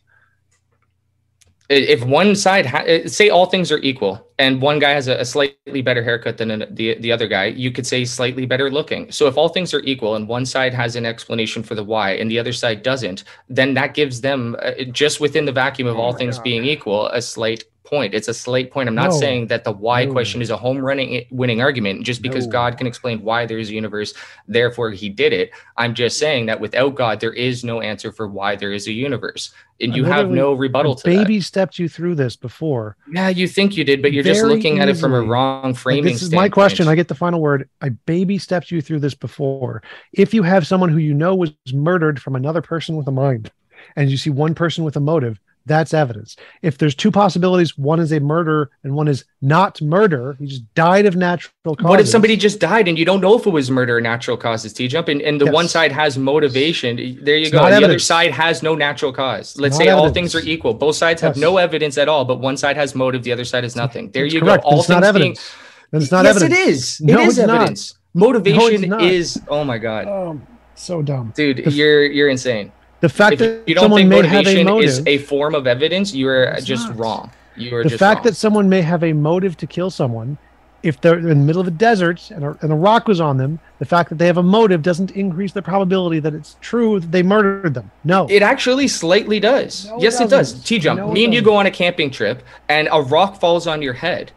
if 1.70 2.04
one 2.06 2.36
side 2.36 2.66
ha- 2.66 2.86
uh, 2.88 3.08
say 3.08 3.30
all 3.30 3.46
things 3.46 3.72
are 3.72 3.80
equal 3.80 4.26
and 4.40 4.62
one 4.62 4.80
guy 4.80 4.92
has 4.92 5.08
a, 5.08 5.16
a 5.18 5.26
slightly 5.26 5.82
better 5.82 6.04
haircut 6.04 6.38
than 6.38 6.52
an, 6.52 6.66
the 6.76 6.96
the 7.00 7.12
other 7.12 7.28
guy 7.28 7.46
you 7.46 7.72
could 7.72 7.86
say 7.86 8.06
slightly 8.06 8.46
better 8.46 8.72
looking 8.72 9.12
so 9.12 9.28
if 9.28 9.38
all 9.38 9.50
things 9.50 9.74
are 9.74 9.82
equal 9.82 10.16
and 10.16 10.28
one 10.28 10.46
side 10.46 10.74
has 10.74 10.96
an 10.96 11.06
explanation 11.06 11.64
for 11.64 11.76
the 11.76 11.84
why 11.84 12.12
and 12.12 12.32
the 12.32 12.40
other 12.40 12.54
side 12.54 12.84
doesn't 12.84 13.24
then 13.50 13.74
that 13.74 13.94
gives 13.94 14.22
them 14.22 14.56
uh, 14.62 14.72
just 14.92 15.20
within 15.20 15.46
the 15.46 15.52
vacuum 15.52 15.88
of 15.88 15.98
oh 15.98 16.02
all 16.02 16.14
things 16.14 16.38
God. 16.38 16.44
being 16.44 16.64
equal 16.64 17.08
a 17.08 17.22
slight 17.22 17.66
point. 17.88 18.14
It's 18.14 18.28
a 18.28 18.34
slight 18.34 18.70
point. 18.70 18.88
I'm 18.90 18.96
not 18.96 19.12
No. 19.12 19.20
saying 19.20 19.48
that 19.48 19.64
the 19.64 19.72
why 19.72 20.06
No. 20.06 20.12
question 20.12 20.42
is 20.42 20.50
a 20.52 20.58
home 20.58 20.78
running 20.80 21.26
winning 21.32 21.62
argument 21.62 22.04
just 22.06 22.22
because 22.22 22.46
No. 22.46 22.52
God 22.52 22.78
can 22.78 22.86
explain 22.86 23.24
why 23.24 23.46
there's 23.48 23.70
a 23.70 23.74
universe, 23.74 24.14
therefore 24.48 24.92
he 24.92 25.10
did 25.10 25.34
it. 25.34 25.50
I'm 25.78 25.94
just 25.96 26.20
saying 26.20 26.46
that 26.48 26.60
without 26.60 26.94
God, 26.96 27.20
there 27.20 27.34
is 27.34 27.64
no 27.64 27.82
answer 27.82 28.12
for 28.12 28.28
why 28.28 28.56
there 28.56 28.72
is 28.74 28.88
a 28.88 28.92
universe. 28.92 29.52
And 29.80 29.96
you 29.96 30.06
have 30.06 30.30
no 30.30 30.54
rebuttal 30.54 30.96
to 30.96 31.04
that. 31.04 31.10
Baby 31.10 31.40
stepped 31.40 31.78
you 31.80 31.88
through 31.88 32.16
this 32.16 32.36
before. 32.36 32.98
Yeah, 33.14 33.30
you 33.30 33.48
think 33.48 33.78
you 33.78 33.84
did, 33.84 34.02
but 34.02 34.12
you're 34.12 34.24
just 34.24 34.42
Very 34.42 34.54
looking 34.56 34.80
at 34.80 34.90
it 34.90 34.98
from 34.98 35.14
a 35.14 35.18
easily. 35.18 35.30
wrong 35.30 35.64
Like, 35.72 35.76
framing. 35.76 36.04
this 36.14 36.22
is 36.24 36.32
my 36.32 36.50
question. 36.50 36.88
I 36.88 36.96
get 36.96 37.08
the 37.08 37.16
final 37.16 37.40
word. 37.42 37.70
I 37.82 37.90
baby 37.90 38.38
stepped 38.40 38.72
you 38.72 38.82
through 38.82 39.00
this 39.02 39.14
before. 39.14 39.82
If 40.14 40.34
you 40.34 40.44
have 40.44 40.66
someone 40.68 40.90
who 40.90 40.98
you 40.98 41.14
know 41.14 41.36
was 41.36 41.52
murdered 41.74 42.20
from 42.22 42.36
another 42.36 42.62
person 42.62 42.98
with 42.98 43.08
a 43.08 43.12
mind, 43.12 43.52
and 43.96 44.10
you 44.10 44.18
see 44.18 44.32
one 44.32 44.56
person 44.56 44.84
with 44.84 44.96
a 44.96 45.00
motive, 45.00 45.40
that's 45.68 45.94
evidence. 45.94 46.36
If 46.62 46.78
there's 46.78 46.96
two 46.96 47.12
possibilities, 47.12 47.78
one 47.78 48.00
is 48.00 48.12
a 48.12 48.20
murder 48.20 48.72
and 48.84 48.94
one 48.96 49.08
is 49.08 49.26
not 49.42 49.82
murder, 49.82 50.36
he 50.40 50.48
just 50.48 50.74
died 50.74 51.06
of 51.06 51.16
natural 51.16 51.52
causes. 51.76 51.84
What 51.90 52.00
if 52.00 52.08
somebody 52.08 52.36
just 52.38 52.60
died 52.60 52.88
and 52.88 52.98
you 52.98 53.06
don't 53.06 53.22
know 53.22 53.38
if 53.38 53.46
it 53.46 53.50
was 53.52 53.70
murder 53.70 53.98
or 53.98 54.02
natural 54.02 54.38
causes, 54.38 54.74
T 54.74 54.88
jump? 54.88 55.08
And, 55.10 55.22
and 55.22 55.40
the 55.40 55.46
Yes. 55.46 55.54
one 55.54 55.68
side 55.68 55.92
has 55.92 56.18
motivation. 56.18 56.96
There 57.22 57.36
you 57.36 57.44
It's 57.44 57.52
go. 57.52 57.60
not 57.62 57.70
the 57.80 57.86
other 57.86 58.00
side 58.00 58.32
has 58.32 58.64
no 58.64 58.74
natural 58.76 59.12
cause. 59.14 59.56
Let's 59.60 59.78
not 59.78 59.86
say 59.86 59.90
all 59.90 60.10
things 60.10 60.34
are 60.36 60.40
equal. 60.42 60.74
Both 60.74 60.96
sides 60.96 61.22
have 61.22 61.36
Yes. 61.36 61.42
no 61.42 61.58
evidence 61.58 61.98
at 61.98 62.10
all, 62.10 62.26
but 62.26 62.40
one 62.40 62.58
side 62.58 62.78
has 62.78 62.96
motive, 62.96 63.24
the 63.24 63.32
other 63.34 63.46
side 63.46 63.64
has 63.64 63.76
nothing. 63.76 64.10
There 64.12 64.24
That's 64.24 64.34
you 64.34 64.42
correct, 64.42 64.64
go. 64.64 64.70
All 64.70 64.80
it's 64.80 64.90
not 64.90 65.04
things 65.04 65.14
being 65.14 65.32
evidence. 65.32 65.52
Then 65.92 66.02
it's 66.02 66.12
not 66.12 66.26
yes, 66.26 66.36
evidence. 66.36 66.60
it 66.60 66.68
is. 66.70 67.02
No, 67.02 67.20
it 67.22 67.28
is 67.28 67.38
it's 67.38 67.48
not. 67.48 67.56
evidence. 67.58 67.94
Motivation 68.14 68.90
not. 68.90 69.04
is. 69.04 69.40
Oh 69.48 69.64
my 69.64 69.78
god, 69.78 70.08
Um, 70.08 70.46
so 70.76 71.02
dumb. 71.02 71.34
dude, 71.36 71.58
The- 71.64 71.72
you're 71.72 72.04
you're 72.06 72.30
insane. 72.30 72.72
The 73.00 73.10
fact 73.10 73.34
If 73.34 73.40
that 73.40 73.64
you 73.68 73.76
don't 73.76 73.84
someone 73.84 74.00
think 74.02 74.10
may 74.10 74.16
have 74.18 74.26
a 74.26 74.34
motivation 74.34 74.66
motive, 74.66 74.90
is 74.90 75.08
a 75.08 75.18
form 75.20 75.54
of 75.56 75.68
evidence, 75.68 76.14
you 76.14 76.28
are 76.30 76.58
just 76.62 76.90
not. 76.90 76.98
wrong. 76.98 77.32
You 77.56 77.76
are 77.76 77.84
the 77.84 77.92
fact 77.98 78.18
wrong. 78.18 78.24
that 78.26 78.36
someone 78.36 78.70
may 78.70 78.82
have 78.82 79.04
a 79.04 79.14
motive 79.14 79.56
to 79.58 79.68
kill 79.68 79.90
someone, 79.92 80.38
if 80.84 81.02
they're 81.02 81.18
in 81.18 81.28
the 81.28 81.36
middle 81.36 81.62
of 81.62 81.68
a 81.68 81.72
desert 81.72 82.30
and 82.32 82.44
a, 82.44 82.58
and 82.62 82.72
a 82.72 82.76
rock 82.76 83.08
was 83.08 83.20
on 83.20 83.38
them, 83.38 83.60
the 83.80 83.86
fact 83.86 84.10
that 84.10 84.18
they 84.18 84.28
have 84.28 84.38
a 84.38 84.44
motive 84.44 84.82
doesn't 84.82 85.12
increase 85.12 85.52
the 85.52 85.62
probability 85.62 86.20
that 86.20 86.34
it's 86.34 86.56
true 86.62 87.00
that 87.00 87.12
they 87.12 87.24
murdered 87.24 87.74
them. 87.74 87.92
No. 88.04 88.28
It 88.30 88.42
actually 88.42 88.88
slightly 88.88 89.40
does. 89.40 89.86
No, 89.86 90.00
yes, 90.00 90.16
it 90.22 90.30
does. 90.30 90.54
doesn't. 90.54 90.66
T 90.66 90.80
jump. 90.80 91.00
No, 91.00 91.12
me 91.12 91.26
and 91.26 91.34
you 91.34 91.42
go 91.42 91.56
on 91.56 91.66
a 91.66 91.72
camping 91.72 92.10
trip, 92.12 92.44
and 92.70 92.88
a 92.92 93.02
rock 93.02 93.40
falls 93.40 93.68
on 93.68 93.82
your 93.82 93.94
head. 93.94 94.32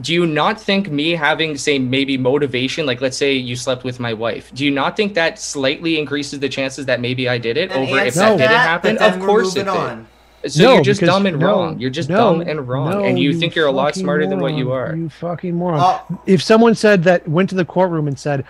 Do 0.00 0.14
you 0.14 0.26
not 0.26 0.60
think 0.60 0.90
me 0.90 1.10
having, 1.10 1.56
say, 1.56 1.78
maybe 1.78 2.16
motivation, 2.16 2.86
like 2.86 3.00
let's 3.00 3.16
say 3.16 3.32
you 3.32 3.56
slept 3.56 3.82
with 3.82 3.98
my 3.98 4.12
wife, 4.12 4.52
do 4.54 4.64
you 4.64 4.70
not 4.70 4.96
think 4.96 5.14
that 5.14 5.38
slightly 5.38 5.98
increases 5.98 6.38
the 6.38 6.48
chances 6.48 6.86
that 6.86 7.00
maybe 7.00 7.28
I 7.28 7.38
did 7.38 7.56
it 7.56 7.72
And 7.72 7.88
over 7.88 7.98
if 7.98 8.06
answer 8.06 8.20
that 8.20 8.36
didn't 8.38 8.50
happen? 8.50 8.98
Of 8.98 9.18
course 9.20 9.56
it 9.56 9.66
moving 9.66 9.98
did. 9.98 10.06
So 10.46 10.62
No, 10.62 10.74
you're 10.74 10.84
just 10.84 11.00
dumb 11.00 11.26
and 11.26 11.38
no, 11.38 11.46
wrong. 11.46 11.80
You're 11.80 11.90
just 11.90 12.08
no, 12.08 12.16
dumb 12.16 12.40
and 12.42 12.68
wrong, 12.68 12.90
no, 12.90 13.04
and 13.04 13.18
you, 13.18 13.36
think 13.36 13.56
you're 13.56 13.66
a 13.66 13.72
lot 13.72 13.88
fucking 13.88 14.02
smarter 14.04 14.26
than 14.26 14.38
what 14.38 14.54
you 14.54 14.70
are. 14.70 14.94
You 14.94 15.08
fucking 15.08 15.54
moron. 15.54 15.80
Oh, 15.82 16.20
if 16.26 16.42
someone 16.42 16.76
said 16.76 17.02
that 17.04 17.26
went 17.26 17.48
to 17.50 17.56
the 17.56 17.64
courtroom 17.64 18.06
and 18.06 18.16
said, 18.18 18.44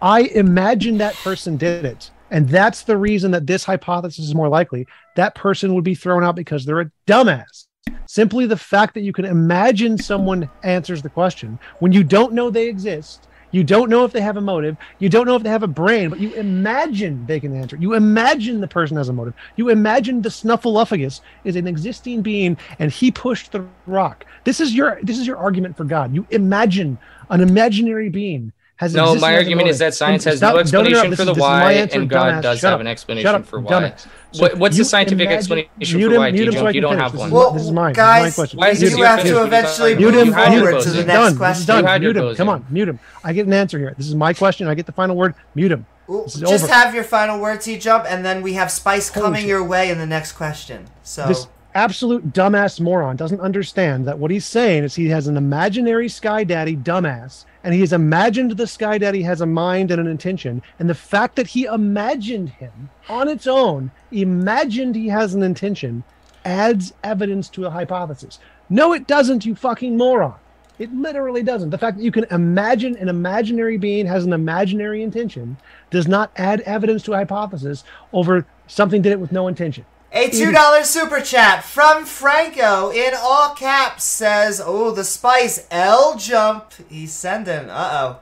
I 0.00 0.22
imagine 0.22 0.98
that 0.98 1.14
person 1.16 1.56
did 1.56 1.84
it, 1.84 2.12
and 2.30 2.48
that's 2.48 2.82
the 2.82 2.96
reason 2.96 3.32
that 3.32 3.46
this 3.46 3.64
hypothesis 3.64 4.24
is 4.24 4.34
more 4.36 4.48
likely, 4.48 4.86
that 5.16 5.34
person 5.34 5.74
would 5.74 5.84
be 5.84 5.96
thrown 5.96 6.22
out 6.22 6.36
because 6.36 6.64
they're 6.64 6.80
a 6.80 6.90
dumbass. 7.08 7.66
Simply 8.12 8.44
the 8.44 8.58
fact 8.58 8.92
that 8.92 9.00
you 9.00 9.12
can 9.14 9.24
imagine 9.24 9.96
someone 9.96 10.50
answers 10.62 11.00
the 11.00 11.08
question 11.08 11.58
when 11.78 11.92
you 11.92 12.04
don't 12.04 12.34
know 12.34 12.50
they 12.50 12.68
exist, 12.68 13.26
you 13.52 13.64
don't 13.64 13.88
know 13.88 14.04
if 14.04 14.12
they 14.12 14.20
have 14.20 14.36
a 14.36 14.40
motive, 14.42 14.76
you 14.98 15.08
don't 15.08 15.24
know 15.24 15.34
if 15.34 15.42
they 15.42 15.48
have 15.48 15.62
a 15.62 15.66
brain, 15.66 16.10
but 16.10 16.20
you 16.20 16.34
imagine 16.34 17.24
they 17.24 17.40
can 17.40 17.56
answer. 17.56 17.74
You 17.76 17.94
imagine 17.94 18.60
the 18.60 18.68
person 18.68 18.98
has 18.98 19.08
a 19.08 19.14
motive. 19.14 19.32
You 19.56 19.70
imagine 19.70 20.20
the 20.20 20.28
snuffleupagus 20.28 21.22
is 21.44 21.56
an 21.56 21.66
existing 21.66 22.20
being 22.20 22.58
and 22.78 22.92
he 22.92 23.10
pushed 23.10 23.50
the 23.50 23.64
rock. 23.86 24.26
This 24.44 24.60
is 24.60 24.74
your 24.74 24.98
this 25.02 25.18
is 25.18 25.26
your 25.26 25.38
argument 25.38 25.78
for 25.78 25.84
God. 25.84 26.14
You 26.14 26.26
imagine 26.28 26.98
an 27.30 27.40
imaginary 27.40 28.10
being 28.10 28.52
has 28.82 28.94
No, 28.94 29.14
my 29.14 29.34
argument 29.36 29.68
is 29.68 29.78
that 29.78 29.94
science 29.94 30.24
has 30.24 30.38
stop- 30.38 30.54
no 30.54 30.60
explanation 30.60 31.10
This 31.10 31.18
for 31.18 31.24
the 31.24 31.32
is 31.32 31.38
why, 31.38 31.72
answer, 31.72 32.00
and 32.00 32.10
God 32.10 32.32
dumbass. 32.34 32.42
does 32.42 32.58
Shut 32.58 32.70
have 32.70 32.74
up. 32.74 32.80
an 32.80 32.86
explanation 32.88 33.34
up, 33.34 33.46
for 33.46 33.60
why. 33.60 33.92
So 34.32 34.42
What- 34.42 34.56
what's 34.58 34.76
the 34.76 34.84
scientific 34.84 35.28
explanation 35.28 35.70
mute 35.78 36.10
for 36.12 36.18
why, 36.18 36.30
mute 36.30 36.48
him 36.48 36.54
so 36.54 36.68
You 36.68 36.80
don't 36.80 36.90
finish. 36.92 37.02
have 37.02 37.14
one. 37.14 37.30
well, 37.30 37.50
this 37.52 37.62
is 37.62 37.70
mine. 37.72 37.92
guys, 37.94 38.24
this 38.24 38.32
is 38.32 38.36
my 38.38 38.42
question. 38.42 38.58
Why 38.58 38.68
is 38.70 38.78
we 38.80 38.84
this 38.86 38.94
do 38.94 38.98
your 38.98 39.06
have 39.06 39.22
to 39.24 39.42
eventually 39.44 39.94
Mute 39.94 40.04
move 40.04 40.14
him, 40.14 40.18
mute 40.28 40.34
him. 40.36 40.60
forward 40.60 40.74
This 40.76 40.84
to 40.84 40.90
the 40.90 41.04
next 41.04 41.18
This 41.22 41.32
is 41.32 41.38
question. 41.38 41.66
done. 41.66 41.84
You 41.84 41.88
had 41.90 42.02
your 42.02 42.12
Mute 42.14 42.28
him. 42.30 42.34
Come 42.36 42.48
on, 42.48 42.64
mute 42.70 42.88
him. 42.88 42.98
I 43.24 43.32
get 43.32 43.46
an 43.46 43.52
answer 43.52 43.78
here. 43.78 43.94
This 43.96 44.08
is 44.08 44.14
my 44.14 44.32
question. 44.32 44.68
I 44.68 44.74
get 44.74 44.86
the 44.86 44.92
final 44.92 45.16
word. 45.16 45.34
Mute 45.54 45.72
him. 45.72 45.86
Well, 46.08 46.24
just 46.26 46.64
over. 46.64 46.72
have 46.72 46.94
your 46.94 47.04
final 47.04 47.38
word, 47.38 47.60
T 47.60 47.78
Jump, 47.78 48.04
and 48.08 48.24
then 48.24 48.42
we 48.42 48.54
have 48.54 48.70
Spice 48.70 49.08
Holy 49.10 49.22
coming 49.24 49.40
shit. 49.42 49.48
your 49.48 49.62
way 49.64 49.88
in 49.90 49.98
the 49.98 50.06
next 50.06 50.32
question. 50.32 50.86
So 51.04 51.26
This 51.28 51.46
absolute 51.74 52.32
dumbass 52.32 52.80
moron 52.80 53.16
doesn't 53.16 53.40
understand 53.40 54.06
that 54.06 54.18
what 54.18 54.30
he's 54.30 54.44
saying 54.44 54.84
is 54.84 54.94
he 54.96 55.08
has 55.10 55.26
an 55.28 55.36
imaginary 55.36 56.08
sky 56.08 56.42
daddy 56.44 56.76
dumbass 56.76 57.44
and 57.64 57.74
he 57.74 57.80
has 57.80 57.92
imagined 57.92 58.52
the 58.52 58.66
sky 58.66 58.98
daddy 58.98 59.22
has 59.22 59.40
a 59.40 59.46
mind 59.46 59.90
and 59.90 60.00
an 60.00 60.06
intention 60.06 60.62
and 60.78 60.88
the 60.88 60.94
fact 60.94 61.36
that 61.36 61.48
he 61.48 61.64
imagined 61.64 62.50
him 62.50 62.90
on 63.08 63.28
its 63.28 63.46
own 63.46 63.90
imagined 64.10 64.94
he 64.94 65.08
has 65.08 65.34
an 65.34 65.42
intention 65.42 66.02
adds 66.44 66.92
evidence 67.04 67.48
to 67.48 67.66
a 67.66 67.70
hypothesis. 67.70 68.38
No 68.68 68.92
it 68.92 69.06
doesn't 69.06 69.46
you 69.46 69.54
fucking 69.54 69.96
moron. 69.96 70.34
It 70.78 70.92
literally 70.92 71.42
doesn't. 71.42 71.70
The 71.70 71.78
fact 71.78 71.98
that 71.98 72.02
you 72.02 72.10
can 72.10 72.24
imagine 72.30 72.96
an 72.96 73.08
imaginary 73.08 73.76
being 73.76 74.06
has 74.06 74.24
an 74.24 74.32
imaginary 74.32 75.02
intention 75.02 75.56
does 75.90 76.08
not 76.08 76.32
add 76.36 76.62
evidence 76.62 77.02
to 77.04 77.12
a 77.12 77.16
hypothesis 77.16 77.84
over 78.12 78.46
something 78.66 79.02
did 79.02 79.12
it 79.12 79.20
with 79.20 79.32
no 79.32 79.48
intention 79.48 79.84
A 80.14 80.28
$2 80.28 80.84
super 80.84 81.22
chat 81.22 81.64
from 81.64 82.04
Franco 82.04 82.90
in 82.90 83.14
all 83.16 83.54
caps 83.54 84.04
says, 84.04 84.60
Oh, 84.62 84.90
the 84.90 85.04
spice 85.04 85.66
L 85.70 86.18
jump. 86.18 86.72
He's 86.90 87.14
sending. 87.14 87.70
Uh 87.70 87.90
oh. 87.92 88.20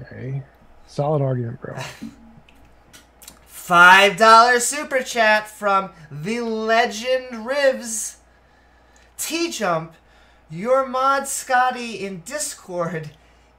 Okay. 0.00 0.42
Solid 0.86 1.22
argument, 1.22 1.62
bro. 1.62 1.76
$5 3.48 4.60
super 4.60 5.02
chat 5.02 5.48
from 5.48 5.90
the 6.10 6.40
legend 6.40 7.46
Rivs. 7.46 8.16
T 9.16 9.50
Jump, 9.50 9.94
your 10.50 10.86
mod 10.86 11.26
Scotty 11.26 12.04
in 12.04 12.20
Discord 12.20 13.12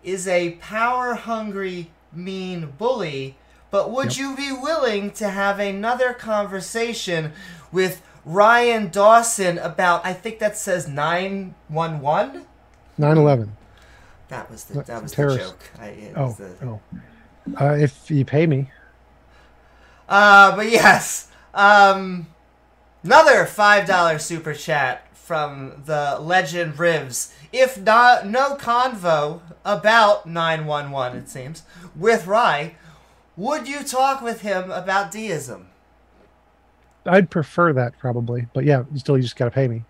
is 0.04 0.28
a 0.28 0.52
power 0.62 1.16
hungry, 1.16 1.90
mean 2.12 2.74
bully, 2.78 3.38
but 3.74 3.90
would 3.90 4.16
Yep. 4.16 4.18
you 4.20 4.36
be 4.36 4.52
willing 4.52 5.10
to 5.14 5.30
have 5.30 5.58
another 5.58 6.14
conversation 6.14 7.34
with 7.72 8.04
Ryan 8.24 8.90
Dawson 8.90 9.58
about, 9.58 10.06
I 10.06 10.14
think 10.14 10.38
that 10.38 10.56
says 10.56 10.88
911? 10.88 12.46
9 13.00 13.18
11. 13.18 13.58
That 14.28 14.52
was 14.52 14.66
the, 14.66 14.84
that 14.84 15.02
was 15.02 15.14
the 15.14 15.38
joke. 15.38 15.64
I, 15.82 15.88
it 15.88 16.14
Oh, 16.16 16.26
was 16.28 16.38
the, 16.38 16.52
oh. 16.62 16.80
Uh, 17.60 17.74
if 17.74 18.12
you 18.12 18.24
pay 18.24 18.46
me. 18.46 18.70
Uh, 20.08 20.56
but 20.56 20.70
yes, 20.70 21.32
um, 21.56 22.28
another 23.04 23.48
five 23.48 23.88
dollar 23.88 24.20
super 24.20 24.54
chat 24.54 25.08
from 25.18 25.82
the 25.86 26.20
legend 26.22 26.76
Rivs. 26.76 27.34
If 27.52 27.80
not, 27.82 28.28
no 28.28 28.56
convo 28.56 29.42
about 29.66 30.28
nine 30.28 30.68
one 30.68 30.92
one. 30.92 31.18
It 31.18 31.28
seems 31.28 31.64
with 31.96 32.28
Rye. 32.28 32.76
Would 33.36 33.68
you 33.68 33.84
talk 33.84 34.22
with 34.22 34.42
him 34.42 34.72
about 34.72 35.12
deism? 35.12 35.68
I'd 37.06 37.30
prefer 37.30 37.74
that 37.74 37.98
probably. 38.00 38.48
But 38.54 38.66
yeah, 38.66 38.84
you 38.92 39.00
still 39.00 39.18
you 39.18 39.24
just 39.24 39.36
got 39.36 39.46
to 39.46 39.52
pay 39.52 39.68
me. 39.68 39.84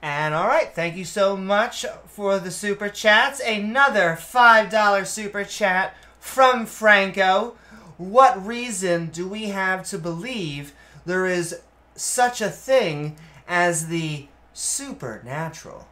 And 0.00 0.34
all 0.34 0.46
right, 0.46 0.72
thank 0.72 0.96
you 0.96 1.04
so 1.04 1.36
much 1.36 1.84
for 2.06 2.38
the 2.38 2.50
super 2.50 2.88
chats. 2.88 3.40
Another 3.40 4.16
$5 4.18 5.06
super 5.06 5.44
chat 5.44 5.94
from 6.20 6.66
Franco. 6.66 7.56
What 7.96 8.44
reason 8.46 9.06
do 9.06 9.26
we 9.26 9.46
have 9.46 9.84
to 9.88 9.98
believe 9.98 10.72
there 11.04 11.26
is 11.26 11.60
such 11.96 12.40
a 12.40 12.48
thing 12.48 13.16
as 13.48 13.88
the 13.88 14.28
supernatural? 14.52 15.88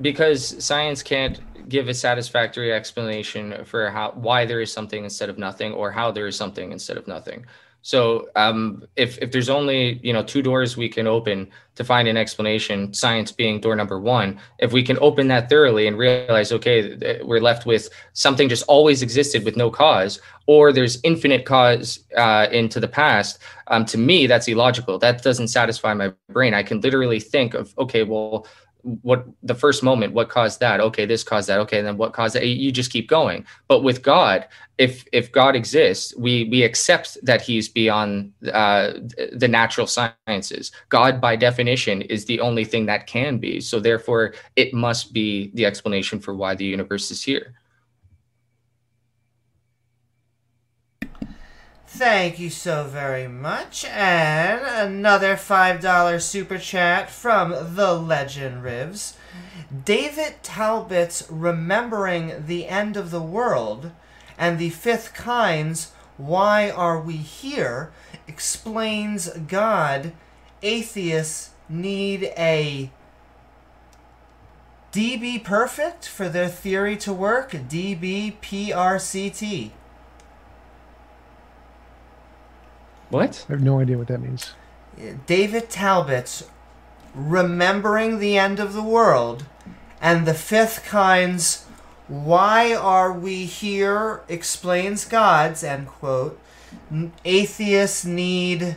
Because 0.00 0.64
science 0.64 1.02
can't 1.02 1.40
give 1.68 1.88
a 1.88 1.94
satisfactory 1.94 2.72
explanation 2.72 3.64
for 3.64 3.90
how 3.90 4.12
why 4.12 4.44
there 4.44 4.60
is 4.60 4.72
something 4.72 5.04
instead 5.04 5.28
of 5.28 5.38
nothing 5.38 5.72
or 5.72 5.90
how 5.90 6.10
there 6.10 6.26
is 6.26 6.36
something 6.36 6.72
instead 6.72 6.96
of 6.96 7.06
nothing. 7.06 7.44
So 7.82 8.28
um, 8.34 8.84
if 8.96 9.18
if 9.18 9.30
there's 9.30 9.48
only 9.48 10.00
you 10.02 10.12
know 10.12 10.22
two 10.22 10.42
doors 10.42 10.76
we 10.76 10.88
can 10.88 11.06
open 11.06 11.48
to 11.76 11.84
find 11.84 12.08
an 12.08 12.16
explanation 12.16 12.92
science 12.92 13.30
being 13.30 13.60
door 13.60 13.76
number 13.76 14.00
one 14.00 14.40
if 14.58 14.72
we 14.72 14.82
can 14.82 14.98
open 15.00 15.28
that 15.28 15.48
thoroughly 15.48 15.86
and 15.86 15.96
realize 15.96 16.50
okay 16.50 17.20
we're 17.22 17.40
left 17.40 17.66
with 17.66 17.88
something 18.14 18.48
just 18.48 18.64
always 18.66 19.00
existed 19.00 19.44
with 19.44 19.56
no 19.56 19.70
cause 19.70 20.20
or 20.46 20.72
there's 20.72 20.98
infinite 21.04 21.46
cause 21.46 22.00
uh, 22.16 22.48
into 22.50 22.80
the 22.80 22.88
past 22.88 23.38
um, 23.68 23.84
to 23.84 23.96
me 23.96 24.26
that's 24.26 24.48
illogical. 24.48 24.98
That 24.98 25.22
doesn't 25.22 25.48
satisfy 25.48 25.94
my 25.94 26.12
brain. 26.30 26.54
I 26.54 26.64
can 26.64 26.80
literally 26.80 27.20
think 27.20 27.54
of 27.54 27.72
okay 27.78 28.02
well 28.02 28.46
what 28.82 29.26
the 29.42 29.54
first 29.54 29.82
moment 29.82 30.14
what 30.14 30.28
caused 30.28 30.60
that? 30.60 30.80
Okay 30.80 31.04
this 31.04 31.24
caused 31.24 31.48
that. 31.48 31.60
Okay 31.60 31.82
then 31.82 31.96
what 31.96 32.12
caused 32.12 32.34
that? 32.34 32.46
You 32.46 32.72
just 32.72 32.92
keep 32.92 33.08
going. 33.08 33.44
But 33.66 33.82
with 33.82 34.02
god 34.02 34.46
if 34.78 35.04
if 35.12 35.32
god 35.32 35.56
exists 35.56 36.14
we 36.16 36.44
we 36.44 36.62
accept 36.62 37.18
that 37.22 37.42
he's 37.42 37.68
beyond 37.68 38.32
uh, 38.52 38.92
the 39.32 39.48
natural 39.48 39.86
sciences. 39.86 40.72
God 40.88 41.20
by 41.20 41.36
definition 41.36 42.02
is 42.02 42.24
the 42.24 42.40
only 42.40 42.64
thing 42.64 42.86
that 42.86 43.06
can 43.06 43.38
be. 43.38 43.60
So 43.60 43.80
therefore 43.80 44.34
it 44.56 44.72
must 44.72 45.12
be 45.12 45.50
the 45.54 45.66
explanation 45.66 46.20
for 46.20 46.34
why 46.34 46.54
the 46.54 46.64
universe 46.64 47.10
is 47.10 47.22
here 47.22 47.54
Thank 51.90 52.38
you 52.38 52.50
so 52.50 52.84
very 52.84 53.26
much. 53.26 53.86
And 53.86 54.60
another 54.62 55.36
$5 55.36 56.22
super 56.22 56.58
chat 56.58 57.08
from 57.10 57.74
the 57.74 57.94
legend 57.94 58.62
Rivs. 58.62 59.14
David 59.84 60.34
Talbot's 60.42 61.26
Remembering 61.30 62.44
the 62.46 62.68
End 62.68 62.98
of 62.98 63.10
the 63.10 63.22
World 63.22 63.90
and 64.36 64.58
the 64.58 64.68
Fifth 64.68 65.14
Kind's 65.14 65.92
Why 66.18 66.70
Are 66.70 67.00
We 67.00 67.16
Here 67.16 67.90
explains 68.28 69.30
God. 69.30 70.12
Atheists 70.62 71.50
need 71.70 72.24
a 72.36 72.90
DB 74.92 75.42
perfect 75.42 76.06
for 76.06 76.28
their 76.28 76.48
theory 76.48 76.98
to 76.98 77.14
work. 77.14 77.52
DBPRCT. 77.52 78.32
What? 83.10 83.46
I 83.48 83.52
have 83.52 83.62
no 83.62 83.80
idea 83.80 83.96
what 83.98 84.08
that 84.08 84.20
means. 84.20 84.52
David 85.26 85.70
Talbot's 85.70 86.44
Remembering 87.14 88.18
the 88.18 88.36
End 88.36 88.60
of 88.60 88.72
the 88.72 88.82
World 88.82 89.46
and 90.00 90.26
the 90.26 90.34
Fifth 90.34 90.88
Kind's 90.90 91.64
Why 92.06 92.74
Are 92.74 93.12
We 93.12 93.44
Here 93.44 94.22
explains 94.28 95.04
God's, 95.04 95.64
end 95.64 95.86
quote. 95.88 96.38
Atheists 97.24 98.04
need, 98.04 98.76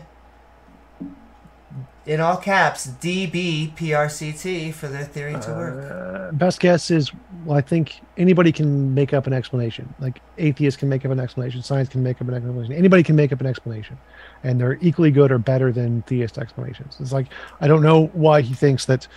in 2.06 2.19
all 2.19 2.38
caps, 2.38 2.88
DBPRCT 2.88 4.73
for 4.73 4.88
their 4.88 5.03
theory 5.03 5.34
to 5.34 5.52
work. 5.52 5.91
Uh, 5.91 6.32
best 6.32 6.60
guess 6.60 6.90
is, 6.90 7.11
well, 7.45 7.57
I 7.57 7.61
think 7.61 8.02
anybody 8.18 8.52
can 8.52 8.94
make 8.94 9.14
up 9.14 9.28
an 9.28 9.34
explanation. 9.34 9.94
Like 9.99 10.19
atheists 10.38 10.80
can 10.80 10.90
make 10.90 11.06
up 11.06 11.11
an 11.11 11.19
explanation, 11.19 11.61
science 11.61 11.90
can 11.90 12.02
make 12.02 12.19
up 12.19 12.28
an 12.28 12.34
explanation, 12.34 12.73
anybody 12.73 13.03
can 13.03 13.15
make 13.15 13.32
up 13.32 13.40
an 13.40 13.45
explanation, 13.45 13.99
and 14.44 14.60
they're 14.60 14.80
equally 14.82 15.11
good 15.11 15.32
or 15.32 15.38
better 15.38 15.72
than 15.72 16.02
theist 16.03 16.40
explanations. 16.40 16.98
It's 16.99 17.11
like 17.11 17.28
I 17.60 17.68
don't 17.68 17.84
know 17.84 18.07
why 18.14 18.41
he 18.41 18.56
thinks 18.56 18.86
that 18.86 19.07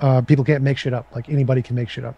uh, 0.00 0.20
people 0.22 0.44
can't 0.44 0.64
make 0.64 0.78
shit 0.78 0.92
up. 0.92 1.06
Like 1.14 1.28
anybody 1.28 1.62
can 1.62 1.76
make 1.76 1.88
shit 1.88 2.04
up. 2.04 2.16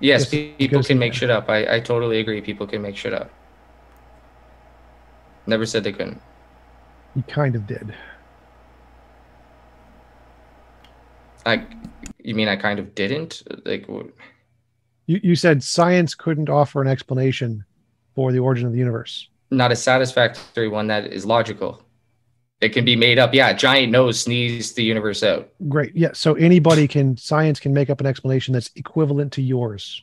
Yes, 0.00 0.32
Yes, 0.32 0.54
people 0.58 0.82
can 0.82 0.98
make 0.98 1.12
shit 1.12 1.30
up. 1.30 1.48
I, 1.48 1.76
I 1.76 1.80
totally 1.80 2.20
agree. 2.20 2.40
People 2.40 2.66
can 2.66 2.80
make 2.80 2.96
shit 2.96 3.12
up. 3.12 3.30
Never 5.46 5.66
said 5.66 5.84
they 5.84 5.92
couldn't. 5.92 6.20
He 7.14 7.22
kind 7.22 7.54
of 7.54 7.66
did. 7.66 7.94
I, 11.46 11.66
you 12.22 12.34
mean 12.34 12.48
I 12.48 12.56
kind 12.56 12.78
of 12.78 12.94
didn't? 12.94 13.42
Like, 13.64 13.86
You 15.06 15.20
you 15.22 15.36
said 15.36 15.62
science 15.62 16.14
couldn't 16.14 16.48
offer 16.48 16.80
an 16.82 16.88
explanation 16.88 17.64
for 18.14 18.32
the 18.32 18.38
origin 18.38 18.66
of 18.66 18.72
the 18.72 18.78
universe. 18.78 19.28
not 19.50 19.70
a 19.72 19.76
satisfactory 19.76 20.68
one 20.68 20.86
that 20.88 21.06
is 21.12 21.24
logical. 21.26 21.82
It 22.60 22.70
can 22.70 22.84
be 22.84 22.96
made 22.96 23.18
up. 23.18 23.34
Yeah, 23.34 23.52
giant 23.52 23.92
nose 23.92 24.20
sneezed 24.20 24.76
the 24.76 24.82
universe 24.84 25.22
out. 25.22 25.50
Great. 25.68 25.94
Yeah. 25.94 26.12
So 26.14 26.34
anybody 26.34 26.88
can 26.88 27.16
science 27.16 27.60
can 27.60 27.74
make 27.74 27.90
up 27.90 28.00
an 28.00 28.06
explanation 28.06 28.54
that's 28.54 28.70
equivalent 28.74 29.32
to 29.32 29.42
yours. 29.42 30.02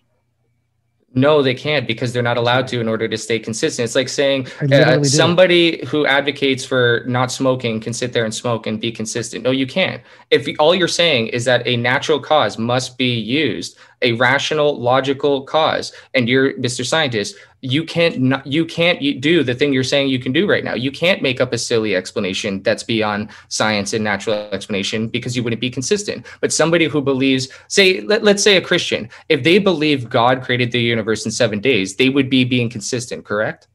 No, 1.14 1.42
they 1.42 1.54
can't 1.54 1.86
because 1.86 2.14
they're 2.14 2.24
not 2.24 2.38
allowed 2.38 2.68
to 2.70 2.80
in 2.80 2.88
order 2.88 3.06
to 3.08 3.18
stay 3.18 3.38
consistent. 3.38 3.84
It's 3.84 3.96
like 3.96 4.08
saying 4.08 4.48
uh, 4.72 5.04
somebody 5.04 5.86
who 5.86 6.06
advocates 6.06 6.64
for 6.64 7.04
not 7.06 7.34
smoking 7.34 7.82
can 7.82 7.92
sit 7.92 8.14
there 8.14 8.24
and 8.24 8.34
smoke 8.34 8.66
and 8.66 8.80
be 8.80 8.94
consistent. 8.94 9.44
No, 9.44 9.52
you 9.52 9.68
can't. 9.68 10.02
If 10.30 10.48
all 10.58 10.74
you're 10.74 10.88
saying 10.88 11.28
is 11.28 11.44
that 11.46 11.68
a 11.68 11.76
natural 11.76 12.20
cause 12.20 12.58
must 12.58 12.98
be 12.98 13.14
used, 13.14 13.78
a 14.02 14.14
rational, 14.14 14.80
logical 14.80 15.42
cause, 15.44 15.92
and 16.14 16.30
you're 16.30 16.54
Mr. 16.54 16.86
Scientist, 16.86 17.36
you 17.62 17.84
can't 17.84 18.20
not, 18.20 18.46
you 18.46 18.66
can't 18.66 19.22
do 19.22 19.44
the 19.44 19.54
thing 19.54 19.72
you're 19.72 19.84
saying 19.84 20.10
you 20.10 20.20
can 20.20 20.32
do 20.32 20.50
right 20.50 20.64
now. 20.64 20.74
You 20.74 20.92
can't 20.92 21.22
make 21.22 21.40
up 21.40 21.54
a 21.54 21.58
silly 21.58 21.96
explanation 21.96 22.64
that's 22.64 22.84
beyond 22.84 23.30
science 23.50 23.94
and 23.94 24.04
natural 24.04 24.36
explanation 24.52 25.08
because 25.08 25.36
you 25.36 25.44
wouldn't 25.44 25.62
be 25.62 25.70
consistent. 25.70 26.26
But 26.42 26.52
somebody 26.52 26.86
who 26.86 27.02
believes, 27.02 27.50
say, 27.68 28.02
let, 28.02 28.24
let's 28.24 28.42
say 28.42 28.58
a 28.58 28.62
Christian, 28.62 29.10
if 29.30 29.44
they 29.44 29.60
believe 29.60 30.10
God 30.10 30.42
created 30.42 30.72
the 30.72 30.82
universe 30.82 31.24
in 31.24 31.32
seven 31.32 31.60
days, 31.60 31.96
they 31.96 32.10
would 32.10 32.30
be 32.30 32.44
being 32.44 32.70
consistent, 32.70 33.26
correct? 33.26 33.68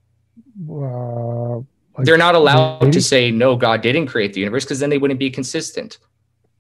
Uh, 0.69 1.59
like, 1.59 1.65
They're 2.05 2.19
not 2.19 2.35
allowed 2.35 2.83
maybe? 2.83 2.93
to 2.93 3.01
say 3.01 3.31
no, 3.31 3.57
God 3.57 3.83
didn't 3.83 4.07
create 4.07 4.33
the 4.33 4.41
universe 4.41 4.65
because 4.65 4.81
then 4.81 4.91
they 4.91 4.99
wouldn't 4.99 5.21
be 5.21 5.31
consistent. 5.31 5.99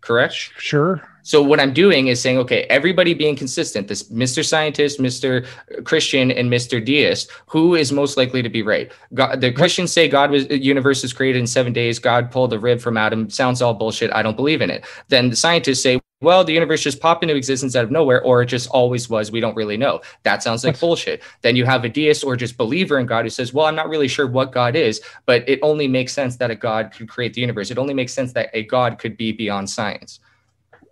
Correct? 0.00 0.34
sure. 0.34 1.02
So 1.26 1.42
what 1.42 1.58
I'm 1.58 1.72
doing 1.72 2.06
is 2.06 2.20
saying, 2.20 2.38
okay, 2.38 2.62
everybody 2.70 3.12
being 3.12 3.34
consistent, 3.34 3.88
this 3.88 4.04
Mr. 4.10 4.46
Scientist, 4.46 5.00
Mr. 5.00 5.44
Christian, 5.82 6.30
and 6.30 6.48
Mr. 6.48 6.82
Deist, 6.82 7.28
who 7.48 7.74
is 7.74 7.90
most 7.90 8.16
likely 8.16 8.42
to 8.42 8.48
be 8.48 8.62
right? 8.62 8.92
God, 9.12 9.40
the 9.40 9.50
Christians 9.50 9.90
say 9.90 10.06
God 10.06 10.30
was 10.30 10.46
universe 10.48 11.02
was 11.02 11.12
created 11.12 11.40
in 11.40 11.48
seven 11.48 11.72
days. 11.72 11.98
God 11.98 12.30
pulled 12.30 12.52
a 12.52 12.60
rib 12.60 12.80
from 12.80 12.96
Adam. 12.96 13.28
Sounds 13.28 13.60
all 13.60 13.74
bullshit. 13.74 14.12
I 14.12 14.22
don't 14.22 14.36
believe 14.36 14.62
in 14.62 14.70
it. 14.70 14.86
Then 15.08 15.28
the 15.28 15.34
scientists 15.34 15.82
say, 15.82 15.98
well, 16.20 16.44
the 16.44 16.52
universe 16.52 16.80
just 16.80 17.00
popped 17.00 17.24
into 17.24 17.34
existence 17.34 17.74
out 17.74 17.82
of 17.82 17.90
nowhere, 17.90 18.22
or 18.22 18.42
it 18.42 18.46
just 18.46 18.68
always 18.70 19.10
was. 19.10 19.32
We 19.32 19.40
don't 19.40 19.56
really 19.56 19.76
know. 19.76 20.02
That 20.22 20.44
sounds 20.44 20.64
like 20.64 20.78
bullshit. 20.78 21.22
Then 21.42 21.56
you 21.56 21.64
have 21.64 21.84
a 21.84 21.88
deist 21.88 22.22
or 22.22 22.36
just 22.36 22.56
believer 22.56 23.00
in 23.00 23.06
God 23.06 23.24
who 23.24 23.30
says, 23.30 23.52
well, 23.52 23.66
I'm 23.66 23.74
not 23.74 23.88
really 23.88 24.06
sure 24.06 24.28
what 24.28 24.52
God 24.52 24.76
is, 24.76 25.00
but 25.26 25.46
it 25.48 25.58
only 25.62 25.88
makes 25.88 26.12
sense 26.12 26.36
that 26.36 26.52
a 26.52 26.54
God 26.54 26.92
could 26.96 27.08
create 27.08 27.34
the 27.34 27.40
universe. 27.40 27.72
It 27.72 27.78
only 27.78 27.94
makes 27.94 28.14
sense 28.14 28.32
that 28.34 28.48
a 28.54 28.62
God 28.62 29.00
could 29.00 29.16
be 29.16 29.32
beyond 29.32 29.68
science. 29.68 30.20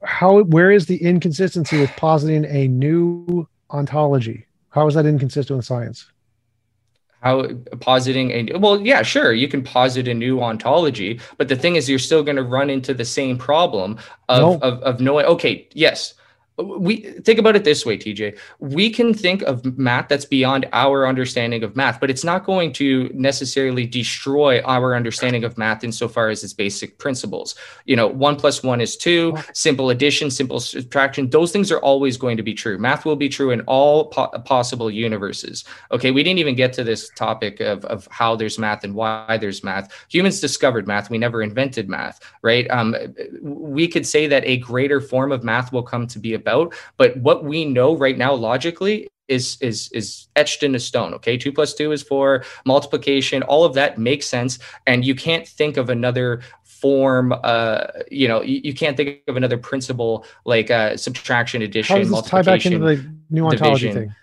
How 0.05 0.43
where 0.45 0.71
is 0.71 0.87
the 0.87 1.03
inconsistency 1.03 1.81
with 1.81 1.91
positing 1.97 2.45
a 2.45 2.69
new 2.69 3.49
ontology? 3.71 4.47
How 4.71 4.87
is 4.87 4.95
that 4.95 5.07
inconsistent 5.07 5.57
with 5.57 5.67
science? 5.67 6.07
how 7.21 7.49
positing 7.81 8.31
a 8.33 8.59
well 8.59 8.79
yeah 8.83 9.01
sure 9.01 9.33
you 9.33 9.49
can 9.49 9.63
posit 9.63 10.07
a 10.07 10.13
new 10.13 10.43
ontology 10.43 11.19
but 11.39 11.49
the 11.49 11.57
thing 11.57 11.75
is 11.75 11.89
you're 11.89 11.99
still 11.99 12.23
going 12.23 12.37
to 12.37 12.43
run 12.43 12.69
into 12.69 12.93
the 12.93 13.05
same 13.05 13.39
problem 13.39 13.97
of, 14.29 14.41
No. 14.41 14.59
of 14.61 14.83
of 14.83 15.01
knowing 15.01 15.25
okay 15.25 15.67
yes 15.73 16.13
we 16.57 16.97
think 17.21 17.39
about 17.39 17.57
it 17.57 17.65
this 17.65 17.85
way 17.85 17.99
tj 17.99 18.37
we 18.61 18.89
can 18.89 19.13
think 19.13 19.43
of 19.43 19.77
math 19.77 20.09
that's 20.09 20.25
beyond 20.25 20.67
our 20.73 21.07
understanding 21.07 21.65
of 21.65 21.75
math 21.75 21.99
but 22.01 22.11
it's 22.11 22.25
not 22.25 22.45
going 22.45 22.73
to 22.73 23.11
necessarily 23.13 23.87
destroy 23.87 24.61
our 24.63 24.95
understanding 24.95 25.45
of 25.45 25.59
math 25.59 25.83
insofar 25.83 26.29
as 26.29 26.45
its 26.45 26.53
basic 26.53 26.99
principles. 26.99 27.55
You 27.87 27.97
know 27.97 28.07
one 28.07 28.37
plus 28.37 28.63
one 28.63 28.81
is 28.81 28.97
two 28.97 29.37
simple 29.53 29.91
addition 29.91 30.31
simple 30.31 30.61
subtraction 30.61 31.31
those 31.31 31.53
things 31.53 31.73
are 31.73 31.79
always 31.79 32.17
going 32.17 32.37
to 32.37 32.43
be 32.43 32.55
true. 32.55 32.79
Math 32.79 33.05
will 33.05 33.17
be 33.17 33.29
true 33.29 33.51
in 33.51 33.61
all 33.63 34.07
po- 34.07 34.29
possible 34.45 34.91
universes. 34.91 35.65
Okay 35.91 36.11
we 36.11 36.23
didn't 36.23 36.39
even 36.39 36.55
get 36.55 36.73
to 36.75 36.85
this 36.85 37.11
topic 37.17 37.61
of, 37.61 37.85
of 37.87 38.07
how 38.11 38.37
there's 38.37 38.59
math 38.59 38.85
and 38.85 38.95
why 38.95 39.39
there's 39.41 39.65
math. 39.65 39.93
Humans 40.09 40.41
discovered 40.41 40.87
math. 40.87 41.11
We 41.11 41.19
never 41.19 41.43
invented 41.43 41.89
math 41.89 42.21
right? 42.43 42.71
Um, 42.71 42.95
we 43.41 43.89
could 43.89 44.07
say 44.07 44.27
that 44.27 44.45
a 44.45 44.59
greater 44.59 45.01
form 45.01 45.33
of 45.33 45.43
math 45.43 45.73
will 45.73 45.83
come 45.83 46.07
to 46.09 46.19
be 46.19 46.35
about 46.45 46.75
but 46.99 47.17
what 47.17 47.45
we 47.45 47.65
know 47.65 47.97
right 47.97 48.19
now 48.19 48.35
logically 48.35 49.09
is 49.29 49.57
is 49.63 49.91
is 49.93 50.29
etched 50.37 50.63
into 50.63 50.79
stone 50.79 51.15
okay 51.15 51.37
two 51.37 51.53
plus 51.53 51.73
two 51.73 51.93
is 51.93 52.03
four 52.03 52.45
multiplication 52.67 53.43
all 53.45 53.65
of 53.65 53.73
that 53.73 53.97
makes 53.97 54.27
sense 54.27 54.59
and 54.87 55.05
you 55.05 55.15
can't 55.15 55.49
think 55.49 55.79
of 55.79 55.89
another 55.89 56.43
form 56.63 57.33
uh 57.43 57.87
you 58.11 58.29
know 58.29 58.43
you, 58.43 58.61
you 58.63 58.75
can't 58.75 58.97
think 58.97 59.23
of 59.27 59.37
another 59.37 59.57
principle 59.57 60.27
like 60.45 60.71
uh 60.71 60.95
subtraction 60.97 61.63
addition 61.63 61.97
How 61.97 62.03
does 62.03 62.11
this 62.11 62.23
tie 62.23 62.43
back 62.43 62.67
into 62.67 62.79
multiplication 62.79 63.21
the 63.31 63.35
new 63.35 63.47
ontology 63.47 63.89
division. 63.89 64.09
thing? 64.09 64.17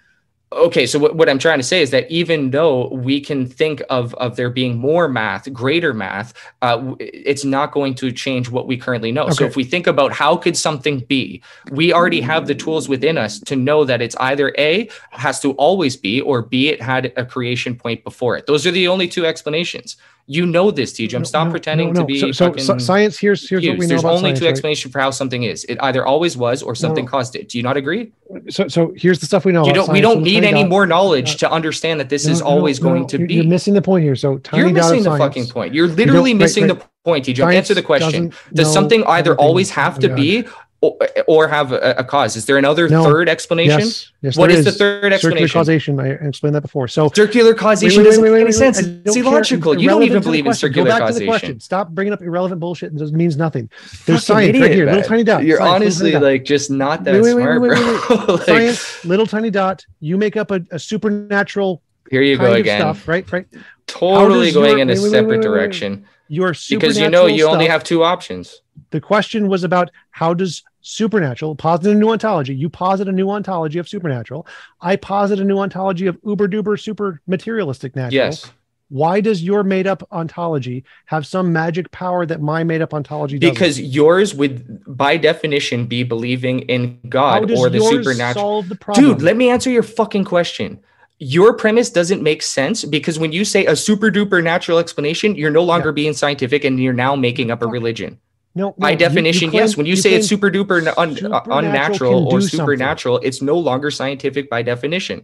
Okay 0.51 0.85
so 0.85 0.99
what, 0.99 1.15
what 1.15 1.29
i'm 1.29 1.39
trying 1.39 1.59
to 1.59 1.63
say 1.63 1.81
is 1.81 1.91
that 1.91 2.09
even 2.11 2.51
though 2.51 2.89
we 2.89 3.19
can 3.21 3.45
think 3.45 3.81
of 3.89 4.13
of 4.15 4.35
there 4.35 4.49
being 4.49 4.77
more 4.77 5.07
math 5.07 5.51
greater 5.53 5.93
math 5.93 6.33
uh, 6.61 6.95
it's 6.99 7.43
not 7.43 7.71
going 7.71 7.95
to 7.95 8.11
change 8.11 8.49
what 8.49 8.67
we 8.67 8.77
currently 8.77 9.11
know. 9.11 9.29
So 9.29 9.45
if 9.45 9.55
we 9.55 9.63
think 9.63 9.87
about 9.87 10.11
how 10.11 10.37
could 10.37 10.57
something 10.57 10.99
be 11.01 11.41
we 11.71 11.93
already 11.93 12.21
have 12.21 12.47
the 12.47 12.55
tools 12.55 12.87
within 12.87 13.17
us 13.17 13.39
to 13.41 13.55
know 13.55 13.85
that 13.85 14.01
it's 14.01 14.15
either 14.17 14.53
a 14.57 14.89
has 15.11 15.39
to 15.41 15.53
always 15.53 15.97
be 15.97 16.21
or 16.21 16.41
b 16.41 16.69
it 16.69 16.81
had 16.81 17.13
a 17.17 17.25
creation 17.25 17.75
point 17.75 18.03
before 18.03 18.37
it. 18.37 18.45
Those 18.45 18.65
are 18.67 18.71
the 18.71 18.87
only 18.87 19.07
two 19.07 19.25
explanations 19.25 19.97
you 20.27 20.45
know 20.45 20.71
this 20.71 20.93
TJ. 20.93 21.13
I'm 21.15 21.21
No, 21.21 21.25
stop 21.25 21.47
no, 21.47 21.51
pretending 21.51 21.93
no, 21.93 22.01
to 22.01 22.05
be 22.05 22.19
so, 22.31 22.53
so, 22.55 22.77
science. 22.77 23.17
Here's 23.17 23.49
here's 23.49 23.65
what 23.67 23.77
we 23.77 23.85
know 23.85 23.87
There's 23.87 24.01
about 24.01 24.13
only 24.13 24.29
science. 24.29 24.39
two 24.39 24.45
right? 24.45 24.51
explanations 24.51 24.91
for 24.93 24.99
how 24.99 25.11
something 25.11 25.43
is. 25.43 25.63
It 25.65 25.77
either 25.81 26.05
always 26.05 26.37
was 26.37 26.61
or 26.63 26.75
something 26.75 27.05
caused 27.05 27.35
it. 27.35 27.49
Do 27.49 27.57
you 27.57 27.63
not 27.63 27.77
agree? 27.77 28.11
So 28.49 28.67
so 28.67 28.93
here's 28.95 29.19
the 29.19 29.25
stuff 29.25 29.43
we 29.45 29.51
know. 29.51 29.65
you 29.65 29.73
don't. 29.73 29.91
We 29.91 29.99
don't 30.01 30.21
need 30.23 30.43
any 30.43 30.61
dot- 30.61 30.69
more 30.69 30.85
knowledge 30.87 31.35
uh, 31.35 31.37
to 31.39 31.51
understand 31.51 31.99
that 31.99 32.09
this 32.09 32.25
is 32.27 32.41
always 32.41 32.79
going 32.79 33.07
to 33.07 33.17
you're- 33.17 33.27
be. 33.27 33.33
You're 33.35 33.43
missing 33.45 33.73
the 33.73 33.81
point 33.81 34.03
here. 34.03 34.15
So 34.15 34.37
tiny 34.37 34.63
You're 34.63 34.71
missing 34.73 34.99
the 34.99 35.03
science. 35.17 35.19
fucking 35.19 35.47
point. 35.47 35.73
You're 35.73 35.87
literally 35.87 36.33
missing 36.33 36.67
right, 36.67 36.79
the 36.79 36.85
point, 37.03 37.25
TJ. 37.25 37.53
Answer 37.55 37.73
the 37.73 37.81
question. 37.83 38.31
Does 38.53 38.71
something 38.71 39.03
either 39.05 39.35
always 39.35 39.69
have 39.71 39.97
Oh, 39.97 40.01
to 40.01 40.15
be 40.15 40.45
or, 40.81 40.97
or 41.27 41.47
have 41.47 41.71
a, 41.71 41.93
a 41.97 42.03
cause. 42.03 42.35
Is 42.35 42.45
there 42.45 42.57
another 42.57 42.89
No. 42.89 43.03
third 43.03 43.29
explanation? 43.29 43.79
Yes, 43.79 44.11
yes. 44.21 44.37
What 44.37 44.49
there 44.49 44.57
is 44.57 44.65
the 44.65 44.71
third 44.71 45.13
explanation? 45.13 45.47
Circular 45.47 45.63
causation. 45.63 45.99
I 45.99 46.07
explained 46.27 46.55
that 46.55 46.61
before. 46.61 46.87
So 46.87 47.11
Circular 47.15 47.53
causation 47.53 47.99
Wait, 47.99 48.03
wait, 48.03 48.09
doesn't 48.09 48.23
wait, 48.23 48.29
make 48.29 48.35
wait, 48.37 48.41
any 48.41 48.51
sense. 48.51 48.79
It's 48.79 49.15
illogical. 49.15 49.79
You 49.79 49.87
don't 49.89 50.03
even 50.03 50.23
believe 50.23 50.45
in 50.47 50.53
circular 50.55 50.89
Go 50.89 50.99
back 50.99 51.13
to 51.13 51.17
the 51.17 51.25
question. 51.25 51.59
Stop 51.59 51.89
bringing 51.89 52.13
up 52.13 52.21
irrelevant 52.21 52.59
bullshit. 52.59 52.93
It 52.99 53.11
means 53.13 53.37
nothing. 53.37 53.69
There's 54.05 54.05
Fucking 54.05 54.19
science 54.19 54.49
idiot, 54.49 54.61
right 54.63 54.71
here. 54.75 54.85
Little 54.87 55.03
tiny 55.03 55.23
dot. 55.23 55.43
You're 55.43 55.59
Science, 55.59 55.73
honestly 55.73 56.11
like 56.13 56.43
just 56.45 56.71
not 56.71 57.03
that 57.03 57.23
smart, 57.23 57.61
bro. 57.61 58.25
Like, 58.35 58.45
Science, 58.45 59.05
little 59.05 59.27
tiny 59.27 59.51
dot. 59.51 59.85
You 59.99 60.17
make 60.17 60.35
up 60.35 60.49
a, 60.51 60.61
a 60.71 60.79
supernatural 60.79 61.81
here 62.09 62.21
you 62.21 62.37
go 62.37 62.53
again. 62.53 62.81
stuff, 62.81 63.07
right? 63.07 63.31
Right. 63.31 63.47
Totally 63.87 64.51
going 64.51 64.71
your- 64.71 64.79
in 64.79 64.89
a 64.89 64.97
separate 64.97 65.41
direction 65.41 66.05
Your 66.27 66.53
because 66.69 66.97
you 66.97 67.09
know 67.09 67.25
you 67.27 67.47
only 67.47 67.67
have 67.67 67.83
two 67.83 68.03
options. 68.03 68.61
the 68.89 68.99
question 68.99 69.47
was 69.47 69.63
about 69.63 69.91
how 70.11 70.33
does 70.33 70.63
supernatural 70.81 71.55
posit 71.55 71.91
a 71.91 71.95
new 71.95 72.09
ontology 72.09 72.55
you 72.55 72.69
posit 72.69 73.07
a 73.07 73.11
new 73.11 73.29
ontology 73.29 73.79
of 73.79 73.87
supernatural 73.87 74.47
i 74.81 74.95
posit 74.95 75.39
a 75.39 75.43
new 75.43 75.59
ontology 75.59 76.07
of 76.07 76.17
uber 76.25 76.47
duper 76.47 76.79
super 76.79 77.21
materialistic 77.27 77.95
natural 77.95 78.11
Yes, 78.11 78.51
why 78.91 79.21
does 79.21 79.41
your 79.41 79.63
made 79.63 79.87
up 79.87 80.05
ontology 80.11 80.83
have 81.05 81.25
some 81.25 81.53
magic 81.53 81.89
power 81.91 82.25
that 82.25 82.41
my 82.41 82.65
made 82.65 82.81
up 82.81 82.93
ontology 82.93 83.39
doesn't? 83.39 83.53
because 83.53 83.79
yours 83.79 84.35
would, 84.35 84.83
by 84.85 85.15
definition, 85.15 85.85
be 85.85 86.03
believing 86.03 86.59
in 86.63 86.99
God 87.07 87.49
or 87.51 87.69
the 87.69 87.79
supernatural. 87.79 88.63
the 88.63 88.77
Dude, 88.93 89.21
let 89.21 89.37
me 89.37 89.49
answer 89.49 89.69
your 89.69 89.83
fucking 89.83 90.25
question. 90.25 90.77
Your 91.19 91.53
premise 91.53 91.89
doesn't 91.89 92.21
make 92.21 92.41
sense 92.41 92.83
because 92.83 93.17
when 93.17 93.31
you 93.31 93.45
say 93.45 93.65
a 93.65 93.77
super 93.77 94.11
duper 94.11 94.43
natural 94.43 94.77
explanation, 94.77 95.35
you're 95.35 95.51
no 95.51 95.63
longer 95.63 95.93
being 95.93 96.13
scientific 96.13 96.65
and 96.65 96.77
you're 96.77 96.91
now 96.91 97.15
making 97.15 97.49
up 97.49 97.61
a 97.61 97.67
religion. 97.67 98.19
No, 98.53 98.67
no, 98.67 98.75
By 98.77 98.89
you- 98.89 98.93
you 98.93 98.97
definition, 98.99 99.49
claim- 99.49 99.61
yes. 99.63 99.77
When 99.77 99.85
you, 99.85 99.95
say 99.95 100.13
it's 100.13 100.27
super 100.27 100.49
duper 100.51 100.81
un- 100.81 100.93
un- 100.97 101.15
supernatural 101.15 101.57
unnatural 101.57 102.27
or 102.27 102.39
do 102.39 102.41
something. 102.47 102.59
supernatural, 102.59 103.19
it's 103.23 103.41
no 103.41 103.57
longer 103.57 103.89
scientific 103.91 104.49
by 104.49 104.61
definition. 104.61 105.23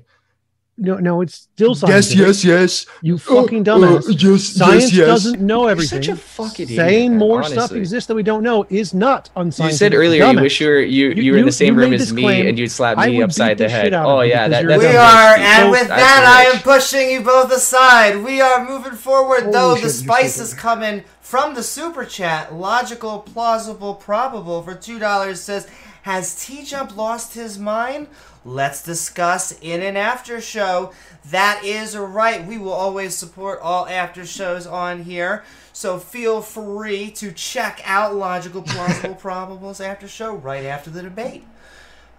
no 0.80 0.96
no 0.98 1.22
it's 1.22 1.34
still 1.56 1.74
scientific 1.74 2.18
yes. 2.20 2.22
Oh, 2.22 2.24
oh, 2.24 2.28
yes, 2.28 2.46
yes. 2.46 2.86
You 3.02 3.18
fucking 3.18 3.64
dumbass 3.66 4.06
yes, 4.22 4.44
science 4.44 4.92
doesn't 4.96 5.42
know 5.42 5.62
You're 5.64 5.72
everything 5.72 6.04
such 6.04 6.10
a 6.14 6.16
fucking 6.16 6.66
idiot, 6.66 6.78
saying 6.78 7.10
man, 7.12 7.18
more 7.20 7.44
stuff 7.44 7.72
exists 7.72 8.06
that 8.10 8.14
we 8.14 8.22
don't 8.22 8.44
know 8.44 8.64
is 8.70 8.94
not 8.94 9.32
unscientific. 9.36 9.72
You 9.74 9.78
said 9.78 9.94
earlier 9.96 10.24
you 10.34 10.40
wish 10.40 10.62
you 10.62 10.68
were 10.68 10.80
you, 10.80 11.10
You- 11.10 11.24
you, 11.24 11.32
were 11.32 11.40
in 11.40 11.46
the 11.48 11.52
same 11.52 11.76
room 11.76 11.94
as 11.94 12.14
me 12.14 12.22
claim. 12.22 12.46
and 12.48 12.60
you'd 12.60 12.70
slap 12.70 12.96
me 13.00 13.24
upside 13.24 13.58
the 13.58 13.64
the 13.64 13.70
head. 13.72 13.94
Oh 13.96 14.22
yeah, 14.22 14.48
because 14.48 14.52
that, 14.52 14.62
you're 14.62 14.72
that's 14.72 14.94
We 14.94 14.98
are, 14.98 15.32
rich. 15.34 15.42
and 15.58 15.72
with 15.72 15.88
that, 15.88 16.24
I 16.38 16.42
am 16.56 16.62
pushing 16.62 17.10
you 17.10 17.22
both 17.22 17.52
aside. 17.52 18.24
We 18.24 18.40
are 18.40 18.60
moving 18.70 18.94
forward, 18.94 19.42
Holy 19.50 19.52
though 19.54 19.74
shit, 19.76 19.84
the 19.86 19.90
spice 19.90 20.38
is 20.40 20.54
coming 20.54 20.98
stupid. 21.00 21.17
From 21.28 21.56
the 21.56 21.64
super 21.64 22.06
chat. 22.06 22.54
Logical, 22.54 23.20
plausible, 23.20 23.96
probable 23.96 24.64
for 24.64 24.74
two 24.74 24.98
dollars 24.98 25.42
says, 25.42 25.68
"Has 26.04 26.42
T 26.46 26.64
Jump 26.64 26.96
lost 26.96 27.34
his 27.34 27.60
mind?" 27.60 28.08
Let's 28.46 28.82
discuss 28.82 29.52
in 29.60 29.82
an 29.82 29.98
after 29.98 30.40
show. 30.40 30.94
That 31.26 31.66
is 31.66 31.98
right. 31.98 32.48
We 32.48 32.58
will 32.58 32.72
always 32.72 33.14
support 33.14 33.60
all 33.62 33.86
after 33.88 34.26
shows 34.26 34.66
on 34.66 35.04
here. 35.04 35.44
So 35.74 36.00
feel 36.00 36.42
free 36.42 37.12
to 37.12 37.34
check 37.34 37.82
out 37.84 38.16
Logical, 38.16 38.62
Plausible, 38.62 39.16
Probables 39.22 39.86
after 39.86 40.08
show 40.08 40.34
right 40.34 40.64
after 40.64 40.90
the 40.90 41.02
debate. 41.02 41.44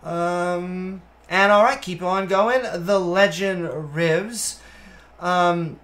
Um, 0.03 1.01
and 1.31 1.51
all 1.51 1.65
right, 1.65 1.81
keep 1.81 2.03
on 2.03 2.27
going. 2.27 2.61
The 2.85 3.01
legend 3.01 3.63
Rivs. 3.95 4.59
Um, 5.19 5.81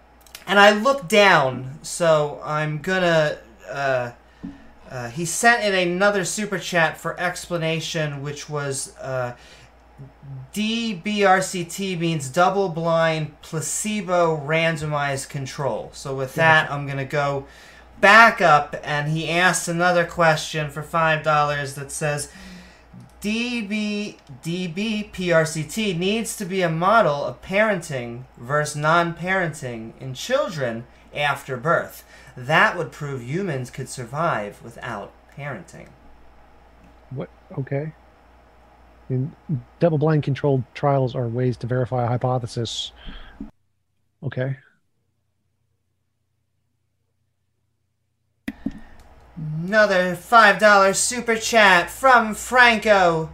and 0.47 0.59
I 0.59 0.73
look 0.73 1.09
down, 1.09 1.79
so 1.83 2.41
I'm 2.45 2.79
gonna. 2.79 3.39
Uh, 3.71 4.13
uh, 4.91 5.09
he 5.09 5.25
sent 5.25 5.65
in 5.65 5.75
another 5.75 6.25
super 6.25 6.59
chat 6.59 6.97
for 6.97 7.19
explanation, 7.19 8.23
which 8.23 8.49
was 8.49 8.97
uh, 8.99 9.35
DBRCT 10.53 11.99
means 11.99 12.29
double 12.29 12.69
blind 12.69 13.41
placebo 13.43 14.37
randomized 14.47 15.29
control. 15.29 15.91
So 15.95 16.15
with 16.15 16.35
that, 16.35 16.71
I'm 16.71 16.87
gonna 16.87 17.05
go 17.05 17.47
back 18.01 18.41
up, 18.41 18.77
and 18.83 19.11
he 19.11 19.29
asked 19.29 19.67
another 19.67 20.05
question 20.05 20.71
for 20.71 20.83
five 20.83 21.23
dollars 21.23 21.75
that 21.75 21.91
says. 21.91 22.31
DB 23.25 24.17
DB 24.43 25.11
PRCT 25.11 25.97
needs 25.97 26.37
to 26.37 26.45
be 26.45 26.61
a 26.61 26.69
model 26.69 27.25
of 27.25 27.41
parenting 27.41 28.25
versus 28.37 28.77
non-parenting 28.77 29.99
in 29.99 30.13
children 30.13 30.85
after 31.15 31.57
birth. 31.57 32.05
That 32.37 32.77
would 32.77 32.93
prove 32.93 33.23
humans 33.23 33.71
could 33.71 33.89
survive 33.89 34.63
without 34.63 35.11
parenting. 35.35 35.89
What? 37.09 37.31
Okay. 37.57 37.95
In 39.09 39.35
double 39.81 39.97
blind 39.97 40.23
controlled 40.23 40.65
trials 40.75 41.15
are 41.15 41.27
ways 41.27 41.57
to 41.59 41.67
verify 41.67 42.05
a 42.05 42.09
hypothesis. 42.09 42.93
Okay. 44.23 44.59
Another 49.37 50.15
$5 50.15 50.95
super 50.95 51.35
chat 51.37 51.91
from 51.91 52.35
Franco. 52.35 53.31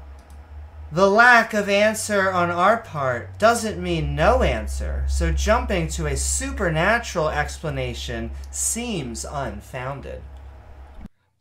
The 0.90 1.10
lack 1.10 1.52
of 1.52 1.68
answer 1.68 2.32
on 2.32 2.50
our 2.50 2.78
part 2.78 3.38
doesn't 3.38 3.80
mean 3.80 4.16
no 4.16 4.42
answer, 4.42 5.04
so 5.08 5.30
jumping 5.30 5.88
to 5.88 6.06
a 6.06 6.16
supernatural 6.16 7.28
explanation 7.28 8.30
seems 8.50 9.26
unfounded. 9.26 10.22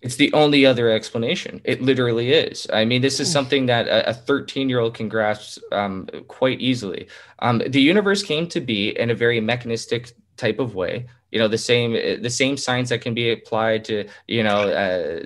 It's 0.02 0.18
the 0.18 0.32
only 0.34 0.66
other 0.66 0.90
explanation. 0.90 1.62
It 1.64 1.82
literally 1.82 2.32
is. 2.32 2.68
I 2.72 2.84
mean, 2.86 3.02
this 3.02 3.20
is 3.20 3.32
something 3.32 3.66
that 3.66 3.88
a 3.88 4.14
13 4.14 4.70
year 4.70 4.80
old 4.80 4.94
can 4.94 5.10
grasp 5.10 5.62
um, 5.72 6.08
quite 6.28 6.60
easily. 6.60 7.08
Um, 7.40 7.62
the 7.66 7.82
universe 7.82 8.24
came 8.24 8.48
to 8.50 8.62
be 8.62 8.90
in 8.98 9.10
a 9.10 9.16
very 9.16 9.40
mechanistic 9.42 10.12
type 10.38 10.60
of 10.60 10.76
way. 10.76 11.08
You 11.32 11.40
know, 11.40 11.48
the 11.48 11.58
same 11.58 11.94
the 12.22 12.30
same 12.30 12.58
science 12.58 12.90
that 12.90 13.02
can 13.02 13.14
be 13.14 13.32
applied 13.32 13.86
to 13.86 14.08
you 14.28 14.44
know 14.44 14.70
uh, 14.70 15.26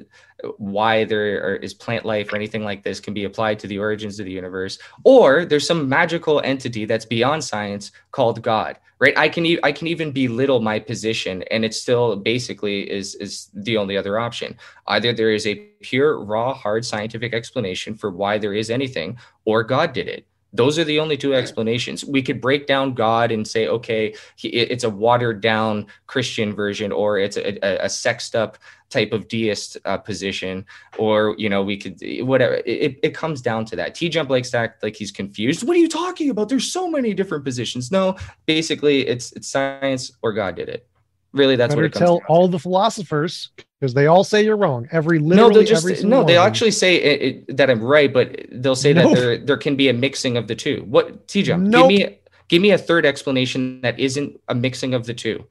why 0.58 1.04
there 1.06 1.56
is 1.58 1.74
plant 1.74 2.06
life 2.06 2.32
or 2.32 2.36
anything 2.36 2.64
like 2.64 2.84
this 2.84 3.00
can 3.00 3.14
be 3.14 3.24
applied 3.24 3.60
to 3.60 3.68
the 3.68 3.80
origins 3.80 4.20
of 4.20 4.26
the 4.26 4.32
universe. 4.32 4.78
Or 5.04 5.46
there's 5.46 5.68
some 5.68 5.88
magical 5.88 6.42
entity 6.44 6.86
that's 6.86 7.06
beyond 7.06 7.44
science 7.44 7.92
called 8.12 8.42
God. 8.42 8.78
Right? 9.00 9.18
I 9.18 9.28
can 9.28 9.46
e- 9.46 9.60
I 9.64 9.72
can 9.74 9.88
even 9.88 10.12
belittle 10.12 10.62
my 10.62 10.80
position, 10.80 11.44
and 11.52 11.66
it 11.66 11.74
still 11.74 12.16
basically 12.16 12.90
is 12.90 13.16
is 13.16 13.50
the 13.54 13.76
only 13.76 13.98
other 13.98 14.18
option. 14.18 14.56
Either 14.88 15.12
there 15.12 15.32
is 15.34 15.46
a 15.46 15.56
pure, 15.82 16.24
raw, 16.24 16.54
hard 16.54 16.86
scientific 16.86 17.34
explanation 17.34 17.96
for 17.96 18.12
why 18.12 18.38
there 18.38 18.54
is 18.54 18.70
anything, 18.70 19.18
or 19.44 19.64
God 19.64 19.92
did 19.92 20.08
it. 20.08 20.26
Those 20.54 20.78
are 20.78 20.84
the 20.84 21.00
only 21.00 21.18
two 21.18 21.34
explanations. 21.34 22.06
We 22.06 22.22
could 22.22 22.40
break 22.40 22.68
down 22.68 22.94
God 22.94 23.32
and 23.32 23.48
say, 23.48 23.68
okay, 23.68 24.14
it's 24.44 24.84
a 24.84 24.90
watered 24.90 25.42
down 25.42 25.88
Christian 26.08 26.54
version, 26.54 26.92
or 26.92 27.18
it's 27.18 27.38
a, 27.38 27.66
a, 27.66 27.86
a 27.86 27.90
sexed 27.90 28.36
up 28.36 28.58
type 28.90 29.12
of 29.12 29.28
deist 29.28 29.78
uh, 29.86 29.98
position, 29.98 30.66
or 31.00 31.36
you 31.40 31.50
know, 31.50 31.64
we 31.64 31.78
could 31.78 32.00
whatever. 32.28 32.62
It, 32.66 33.00
it 33.02 33.16
comes 33.16 33.42
down 33.42 33.66
to 33.66 33.76
that. 33.78 33.96
T 33.96 34.10
Jump 34.10 34.30
to 34.30 34.58
act 34.58 34.84
like 34.84 34.96
he's 34.96 35.12
confused. 35.12 35.68
What 35.68 35.76
are 35.76 35.80
you 35.80 35.90
talking 35.90 36.30
about? 36.30 36.50
There's 36.50 36.72
so 36.72 36.88
many 36.88 37.14
different 37.14 37.44
positions. 37.44 37.92
No, 37.92 38.16
basically, 38.46 39.08
it's 39.08 39.32
it's 39.32 39.48
science 39.48 40.12
or 40.22 40.34
God 40.34 40.56
did 40.56 40.70
it. 40.70 40.88
Really, 41.34 41.56
that's 41.56 41.72
Better 41.74 41.82
what 41.82 41.86
it 41.88 41.92
comes 41.94 42.00
tell 42.00 42.14
down 42.16 42.22
to. 42.22 42.26
Tell 42.28 42.36
all 42.36 42.48
the 42.48 42.60
philosophers 42.60 43.50
because 43.80 43.94
they 43.96 44.06
all 44.08 44.24
say 44.24 44.44
you're 44.46 44.56
wrong. 44.56 44.88
Every 44.92 45.18
no, 45.20 45.26
literally 45.48 45.54
they'll 45.56 45.64
just 45.66 45.86
every 45.90 46.08
no. 46.08 46.24
They'll 46.24 46.44
actually 46.44 46.72
say 46.72 46.96
it, 46.98 47.22
it, 47.50 47.58
that 47.58 47.70
I'm 47.72 47.82
right, 47.84 48.14
but 48.14 48.46
they'll 48.52 48.76
say 48.76 48.94
Nope. 48.94 49.16
that 49.16 49.20
there 49.20 49.38
there 49.40 49.58
can 49.58 49.76
be 49.76 49.90
a 49.90 49.94
mixing 49.94 50.38
of 50.38 50.48
the 50.48 50.56
two. 50.56 50.84
What 50.88 51.28
T 51.28 51.42
Jump? 51.42 51.64
Nope. 51.64 51.90
Give 51.90 52.00
me 52.10 52.18
give 52.50 52.62
me 52.62 52.72
a 52.72 52.78
third 52.78 53.06
explanation 53.06 53.82
that 53.82 54.00
isn't 54.00 54.40
a 54.48 54.54
mixing 54.54 54.94
of 54.94 55.06
the 55.08 55.14
two. 55.16 55.46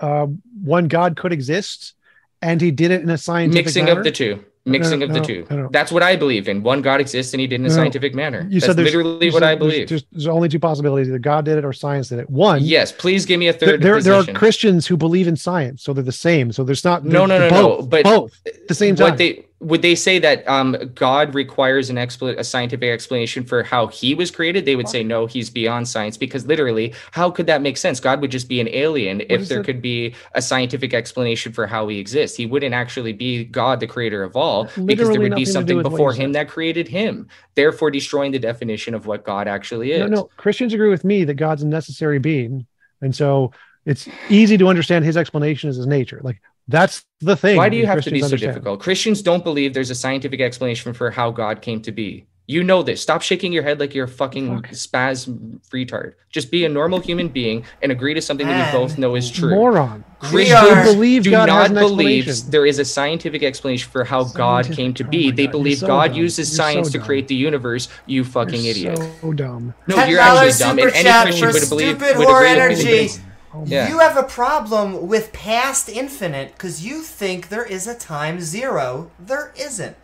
uh, 0.00 0.26
one 0.64 0.88
God 0.88 1.16
could 1.16 1.32
exist, 1.32 1.92
and 2.40 2.60
he 2.60 2.70
did 2.70 2.90
it 2.90 3.02
in 3.02 3.10
a 3.10 3.18
scientific 3.18 3.66
Mixing 3.66 3.84
manner. 3.84 4.00
of 4.00 4.04
the 4.04 4.10
two. 4.10 4.42
Mixing 4.64 5.00
no, 5.00 5.06
of 5.06 5.12
the 5.12 5.18
no, 5.18 5.24
two. 5.24 5.68
That's 5.72 5.90
what 5.90 6.04
I 6.04 6.14
believe 6.14 6.48
in. 6.48 6.62
One 6.62 6.82
God 6.82 7.00
exists 7.00 7.34
and 7.34 7.40
he 7.40 7.48
did 7.48 7.60
it 7.60 7.64
in 7.64 7.66
a 7.66 7.70
scientific 7.70 8.14
manner. 8.14 8.46
You 8.48 8.60
That's 8.60 8.66
said 8.66 8.76
there's 8.76 8.94
literally 8.94 9.30
what 9.30 9.42
said 9.42 9.42
I 9.42 9.54
believe. 9.56 9.88
There's, 9.88 10.04
there's 10.12 10.28
only 10.28 10.48
two 10.48 10.60
possibilities: 10.60 11.08
either 11.08 11.18
God 11.18 11.44
did 11.44 11.58
it 11.58 11.64
or 11.64 11.72
science 11.72 12.10
did 12.10 12.20
it. 12.20 12.30
One, 12.30 12.62
yes, 12.62 12.92
please 12.92 13.26
give 13.26 13.40
me 13.40 13.48
a 13.48 13.52
third 13.52 13.82
there, 13.82 14.00
there 14.00 14.14
are. 14.14 14.24
Christians 14.24 14.86
who 14.86 14.96
believe 14.96 15.26
in 15.26 15.34
science, 15.34 15.82
so 15.82 15.92
they're 15.92 16.04
the 16.04 16.12
same. 16.12 16.52
So 16.52 16.62
there's 16.62 16.84
not 16.84 17.04
No, 17.04 17.26
no, 17.26 17.38
no, 17.38 17.40
they're 17.40 17.50
no, 17.50 17.82
but 17.82 18.04
both 18.04 18.40
at 18.46 18.68
the 18.68 18.74
same 18.74 18.94
time. 18.94 19.10
What 19.10 19.18
they 19.18 19.46
would 19.62 19.80
they 19.80 19.94
say 19.94 20.18
that 20.18 20.46
um, 20.48 20.76
God 20.94 21.34
requires 21.34 21.88
an 21.88 21.96
expl- 21.96 22.36
a 22.36 22.42
scientific 22.42 22.90
explanation 22.90 23.44
for 23.44 23.62
how 23.62 23.86
he 23.86 24.14
was 24.14 24.30
created? 24.30 24.64
They 24.64 24.74
would 24.74 24.88
say 24.88 25.04
no, 25.04 25.26
he's 25.26 25.50
beyond 25.50 25.86
science 25.86 26.16
because 26.16 26.46
literally, 26.46 26.94
how 27.12 27.30
could 27.30 27.46
that 27.46 27.62
make 27.62 27.76
sense? 27.76 28.00
God 28.00 28.20
would 28.20 28.32
just 28.32 28.48
be 28.48 28.60
an 28.60 28.68
alien 28.68 29.22
if 29.28 29.48
there 29.48 29.58
the- 29.58 29.64
could 29.64 29.80
be 29.80 30.14
a 30.34 30.42
scientific 30.42 30.92
explanation 30.92 31.52
for 31.52 31.66
how 31.66 31.86
he 31.86 31.98
exists. 31.98 32.36
He 32.36 32.44
wouldn't 32.44 32.74
actually 32.74 33.12
be 33.12 33.44
God, 33.44 33.78
the 33.78 33.86
creator 33.86 34.24
of 34.24 34.36
all, 34.36 34.68
because 34.84 35.10
there 35.10 35.20
would 35.20 35.36
be 35.36 35.44
something 35.44 35.80
before 35.80 36.12
him 36.12 36.32
that 36.32 36.48
created 36.48 36.88
him, 36.88 37.28
therefore 37.54 37.90
destroying 37.90 38.32
the 38.32 38.40
definition 38.40 38.94
of 38.94 39.06
what 39.06 39.24
God 39.24 39.46
actually 39.46 39.92
is. 39.92 40.00
no, 40.00 40.06
no, 40.06 40.30
Christians 40.36 40.74
agree 40.74 40.90
with 40.90 41.04
me 41.04 41.24
that 41.24 41.34
God's 41.34 41.62
a 41.62 41.66
necessary 41.66 42.18
being, 42.18 42.66
and 43.00 43.14
so 43.14 43.52
it's 43.84 44.08
easy 44.28 44.56
to 44.58 44.68
understand 44.68 45.04
his 45.04 45.16
explanation 45.16 45.70
as 45.70 45.76
his 45.76 45.86
nature. 45.86 46.20
Like 46.22 46.40
That's 46.68 47.04
the 47.20 47.36
thing. 47.36 47.56
Why 47.56 47.68
do 47.68 47.76
you 47.76 47.82
that 47.86 47.94
have 47.96 48.04
to 48.04 48.10
be 48.10 48.20
so 48.20 48.26
understand. 48.26 48.54
difficult? 48.54 48.80
Christians 48.80 49.22
don't 49.22 49.44
believe 49.44 49.74
there's 49.74 49.90
a 49.90 49.94
scientific 49.94 50.40
explanation 50.40 50.92
for 50.92 51.10
how 51.10 51.30
God 51.30 51.60
came 51.62 51.80
to 51.82 51.92
be. 51.92 52.26
You 52.48 52.64
know 52.64 52.82
this. 52.82 53.00
Stop 53.00 53.22
shaking 53.22 53.52
your 53.52 53.62
head 53.62 53.78
like 53.78 53.94
you're 53.94 54.04
a 54.06 54.08
fucking 54.08 54.62
Fuck. 54.62 54.70
spaz 54.72 55.28
retard. 55.72 56.14
Just 56.28 56.50
be 56.50 56.64
a 56.64 56.68
normal 56.68 56.98
human 56.98 57.28
being 57.28 57.64
and 57.80 57.92
agree 57.92 58.14
to 58.14 58.20
something 58.20 58.46
that 58.46 58.52
you 58.56 58.64
Man. 58.64 58.72
both 58.74 58.98
know 58.98 59.14
is 59.14 59.30
true. 59.30 59.50
Moron. 59.50 60.04
We 60.34 60.50
are- 60.52 60.82
believe 60.84 61.22
do 61.22 61.30
God 61.30 61.46
not 61.46 61.72
believe 61.72 62.26
there 62.50 62.66
is 62.66 62.78
a 62.80 62.84
scientific 62.84 63.42
explanation 63.44 63.90
for 63.90 64.02
how 64.04 64.24
God 64.24 64.64
Scientific- 64.64 64.76
came 64.76 64.94
to 64.94 65.04
oh 65.04 65.08
be. 65.08 65.30
my 65.30 65.36
they 65.36 65.44
God, 65.46 65.52
believe 65.52 65.78
so 65.78 65.86
God 65.86 66.08
dumb. 66.08 66.16
uses 66.16 66.50
You're 66.50 66.56
science 66.56 66.92
so 66.92 66.98
to 66.98 67.04
create 67.04 67.28
the 67.28 67.36
universe. 67.36 67.88
You 68.06 68.24
fucking 68.24 68.60
You're 68.60 68.70
idiot. 68.72 68.98
So 69.20 69.32
dumb. 69.32 69.74
No, 69.86 70.04
you're 70.04 70.20
actually 70.20 70.52
dumb. 70.58 70.78
super 70.78 70.88
And 70.96 71.06
any 71.06 71.40
Christian 71.40 71.48
would 71.52 71.68
believe 71.68 71.96
stupid 71.96 72.18
would 72.18 72.26
whore 72.28 72.40
agree 72.72 72.74
with 73.04 73.22
me, 73.54 73.60
but 73.60 73.66
energy. 73.66 73.74
it's- 73.74 73.88
Yeah. 73.88 73.88
You 73.94 73.98
have 74.00 74.16
a 74.16 74.22
problem 74.22 75.06
with 75.06 75.32
past 75.32 75.88
infinite 75.88 76.52
because 76.52 76.84
you 76.84 77.02
think 77.02 77.48
there 77.48 77.64
is 77.64 77.86
a 77.86 77.94
time 77.94 78.40
zero. 78.40 79.10
There 79.18 79.52
isn't. 79.56 79.96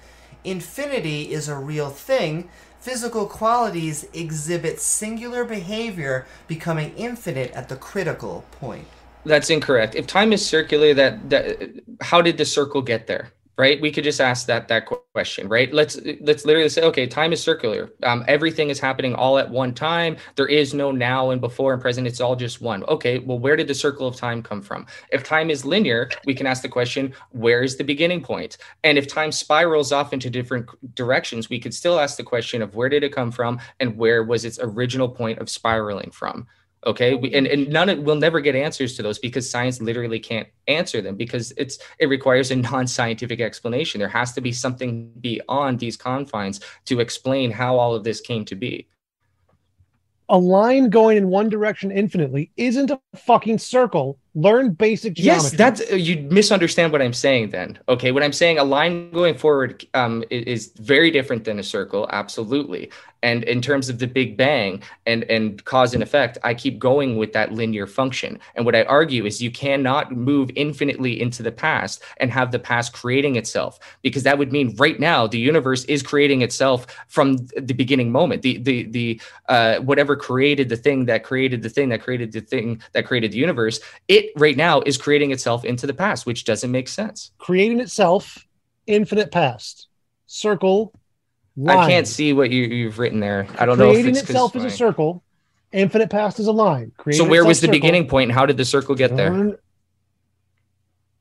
Infinity 0.45 1.33
is 1.33 1.49
a 1.49 1.57
real 1.57 1.91
thing. 1.91 2.49
Physical 2.81 3.27
qualities 3.27 4.07
exhibit 4.15 4.81
singular 4.81 5.45
behavior, 5.45 6.27
becoming 6.47 6.95
infinite 6.97 7.51
at 7.53 7.69
the 7.69 7.77
critical 7.77 8.45
point. 8.61 8.87
That's 9.27 9.51
incorrect. 9.51 9.95
If 9.95 10.07
time 10.07 10.33
is 10.33 10.47
circular, 10.47 10.95
that, 10.95 11.29
that 11.29 11.71
how 12.01 12.23
did 12.23 12.39
the 12.39 12.45
circle 12.45 12.81
get 12.81 13.07
there? 13.09 13.33
Right? 13.59 13.81
We 13.81 13.91
could 13.91 14.05
just 14.05 14.21
ask 14.21 14.47
that 14.47 14.69
that 14.69 14.87
question, 14.87 15.49
right? 15.49 15.75
Let's 15.75 15.99
let's 16.21 16.45
literally 16.45 16.69
say, 16.69 16.83
okay, 16.83 17.09
time 17.09 17.33
is 17.33 17.43
circular. 17.43 17.91
Um, 18.05 18.25
everything 18.29 18.71
is 18.71 18.79
happening 18.79 19.17
all 19.17 19.37
at 19.37 19.51
one 19.51 19.75
time. 19.75 20.17
There 20.37 20.47
is 20.47 20.75
no 20.75 20.93
now 20.93 21.31
and 21.31 21.41
before 21.41 21.73
and 21.73 21.83
present. 21.83 22.07
It's 22.07 22.21
all 22.21 22.37
just 22.37 22.61
one. 22.61 22.85
Okay, 22.85 23.19
well, 23.19 23.41
where 23.41 23.57
did 23.57 23.67
the 23.67 23.75
circle 23.75 24.07
of 24.07 24.15
time 24.15 24.45
come 24.45 24.63
from? 24.63 24.87
If 25.11 25.25
time 25.25 25.51
is 25.51 25.65
linear, 25.65 26.09
we 26.25 26.37
can 26.37 26.47
ask 26.47 26.63
the 26.63 26.69
question, 26.69 27.13
where 27.31 27.65
is 27.65 27.77
the 27.77 27.83
beginning 27.83 28.23
point? 28.23 28.59
And 28.85 28.97
if 28.97 29.09
time 29.09 29.33
spirals 29.33 29.91
off 29.91 30.13
into 30.13 30.31
different 30.31 30.69
directions, 30.95 31.51
we 31.51 31.59
could 31.59 31.75
still 31.75 31.99
ask 31.99 32.17
the 32.17 32.23
question 32.23 32.63
of 32.63 32.77
where 32.77 32.89
did 32.89 33.03
it 33.03 33.13
come 33.13 33.33
from 33.33 33.61
and 33.81 33.97
where 33.97 34.23
was 34.23 34.45
its 34.45 34.61
original 34.63 35.09
point 35.09 35.41
of 35.41 35.51
spiraling 35.51 36.13
from? 36.13 36.47
Okay? 36.87 37.15
We, 37.15 37.35
and, 37.35 37.47
and 37.47 37.65
mm-hmm. 37.65 37.73
none 37.73 37.89
of 37.89 37.99
we'll 38.01 38.17
never 38.17 38.41
get 38.41 38.55
answers 38.55 38.97
to 38.97 39.03
those 39.03 39.19
because 39.19 39.49
science 39.49 39.81
literally 39.81 40.21
can't 40.21 40.49
answer 40.67 41.01
them 41.01 41.17
because 41.17 41.53
it's 41.57 41.79
it 41.99 42.07
requires 42.07 42.51
a 42.51 42.57
non-scientific 42.57 43.41
explanation. 43.41 43.99
There 43.99 44.09
has 44.09 44.33
to 44.35 44.41
be 44.41 44.53
something 44.53 45.11
beyond 45.21 45.79
these 45.79 45.97
confines 45.97 46.61
to 46.87 47.01
explain 47.01 47.51
how 47.51 47.79
all 47.79 47.95
of 47.95 48.05
this 48.05 48.21
came 48.21 48.45
to 48.47 48.55
be. 48.55 48.89
A 50.31 50.37
line 50.39 50.91
going 50.91 51.17
in 51.17 51.29
one 51.29 51.49
direction 51.49 51.91
infinitely 51.91 52.51
isn't 52.59 52.91
a 52.91 53.01
fucking 53.17 53.59
circle. 53.59 54.19
Learn 54.39 54.71
basic 54.71 55.15
geometry. 55.15 55.43
yes 55.43 55.51
that's 55.51 55.81
uh, 55.93 55.97
you 55.97 56.17
misunderstand 56.31 56.93
what 56.93 57.03
i'm 57.03 57.13
saying 57.13 57.51
then. 57.51 57.77
Okay 57.89 58.13
what 58.13 58.23
i'm 58.23 58.33
saying 58.33 58.59
a 58.59 58.65
line 58.65 59.11
going 59.11 59.37
forward 59.37 59.85
um, 59.95 60.23
is 60.31 60.73
very 60.77 61.11
different 61.11 61.45
than 61.45 61.59
a 61.59 61.63
circle 61.65 62.09
absolutely. 62.13 62.91
And 63.25 63.43
in 63.43 63.61
terms 63.61 63.89
of 63.89 63.99
the 63.99 64.07
big 64.07 64.37
bang 64.37 64.81
and 65.07 65.25
and 65.25 65.65
cause 65.65 65.93
and 65.93 66.05
effect 66.05 66.39
i 66.45 66.55
keep 66.55 66.79
going 66.79 67.17
with 67.17 67.33
that 67.33 67.53
linear 67.53 67.89
function. 67.89 68.39
And 68.55 68.65
what 68.65 68.77
i 68.77 68.85
argue 68.85 69.27
is 69.27 69.43
you 69.43 69.51
cannot 69.51 70.13
move 70.13 70.53
infinitely 70.55 71.21
into 71.21 71.43
the 71.43 71.51
past 71.51 72.01
and 72.19 72.31
have 72.31 72.53
the 72.53 72.61
past 72.61 72.93
creating 72.93 73.35
itself 73.35 73.81
because 74.03 74.23
that 74.23 74.39
would 74.39 74.53
mean 74.53 74.77
right 74.77 75.01
now 75.01 75.27
the 75.27 75.41
universe 75.41 75.85
is 75.87 76.01
creating 76.01 76.43
itself 76.43 76.87
from 77.09 77.39
the 77.57 77.75
beginning 77.75 78.13
moment. 78.13 78.43
The 78.43 78.59
the 78.59 78.85
the 78.85 79.21
uh, 79.49 79.79
whatever 79.81 80.15
created 80.15 80.69
the 80.69 80.77
thing 80.77 81.07
that 81.07 81.25
created 81.25 81.63
the 81.65 81.71
thing 81.71 81.89
that 81.89 82.03
created 82.03 82.31
the 82.31 82.41
thing 82.41 82.81
that 82.93 83.05
created 83.05 83.33
the 83.33 83.39
universe 83.39 83.81
it 84.07 84.28
right 84.37 84.57
now 84.57 84.81
is 84.83 84.97
creating 84.97 85.31
itself 85.31 85.65
into 85.65 85.87
the 85.87 85.95
past 85.95 86.27
which 86.27 86.45
doesn't 86.45 86.71
make 86.71 86.89
sense 86.89 87.33
creating 87.39 87.81
itself, 87.81 88.47
infinite 88.87 89.31
past, 89.31 89.89
circle, 90.27 90.93
line. 91.57 91.79
i 91.79 91.89
can't 91.89 92.07
see 92.07 92.33
what 92.33 92.51
you, 92.51 92.65
you've 92.65 92.99
written 92.99 93.21
there 93.21 93.47
i 93.59 93.67
don't 93.67 93.79
know 93.79 93.91
if 93.91 93.95
Creating 93.95 94.17
itself 94.17 94.57
is 94.57 94.65
a 94.65 94.71
circle, 94.71 95.23
infinite 95.73 96.11
past 96.11 96.41
is 96.41 96.47
a 96.47 96.53
line. 96.53 96.93
so 97.13 97.25
where 97.25 97.45
was 97.45 97.61
the 97.61 97.67
circle, 97.67 97.73
beginning 97.73 98.09
point 98.09 98.31
and 98.31 98.39
how 98.39 98.47
did 98.47 98.57
the 98.57 98.65
circle 98.65 98.95
get 98.95 99.17
there 99.17 99.59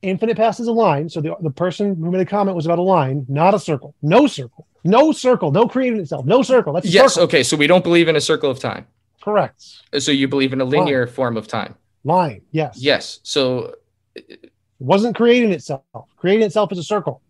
Infinite 0.04 0.38
past 0.38 0.60
is 0.60 0.68
a 0.68 0.72
line. 0.72 1.10
So 1.10 1.22
the, 1.22 1.36
the 1.42 1.50
person 1.50 1.96
who 1.96 2.12
made 2.12 2.22
a 2.22 2.26
comment 2.26 2.56
was 2.56 2.68
about 2.68 2.78
a 2.78 2.84
line, 2.84 3.26
not 3.28 3.56
a 3.56 3.60
circle. 3.60 3.96
No 4.04 4.28
circle. 4.28 4.68
No 4.84 5.12
circle. 5.12 5.52
No 5.52 5.68
creating 5.68 6.00
itself. 6.00 6.26
No 6.26 6.44
circle. 6.44 6.74
That's 6.74 6.86
yes 6.86 7.16
circle. 7.16 7.26
okay 7.26 7.44
so 7.44 7.58
we 7.58 7.68
don't 7.68 7.84
believe 7.84 8.08
in 8.08 8.16
a 8.16 8.22
circle 8.22 8.50
of 8.50 8.60
time 8.60 8.86
Correct. 9.22 9.62
so 10.00 10.12
you 10.12 10.28
believe 10.28 10.54
in 10.54 10.62
a 10.62 10.66
linear 10.66 11.08
form 11.08 11.36
of 11.36 11.48
time 11.48 11.76
Line. 12.08 12.42
Yes. 12.52 12.78
yes 12.82 13.20
so 13.24 13.76
It 14.16 14.52
wasn't 14.80 15.16
creating 15.16 15.52
itself. 15.52 15.84
Creating 16.18 16.46
itself 16.46 16.72
is 16.72 16.80
a 16.80 16.84
circle. 16.84 17.22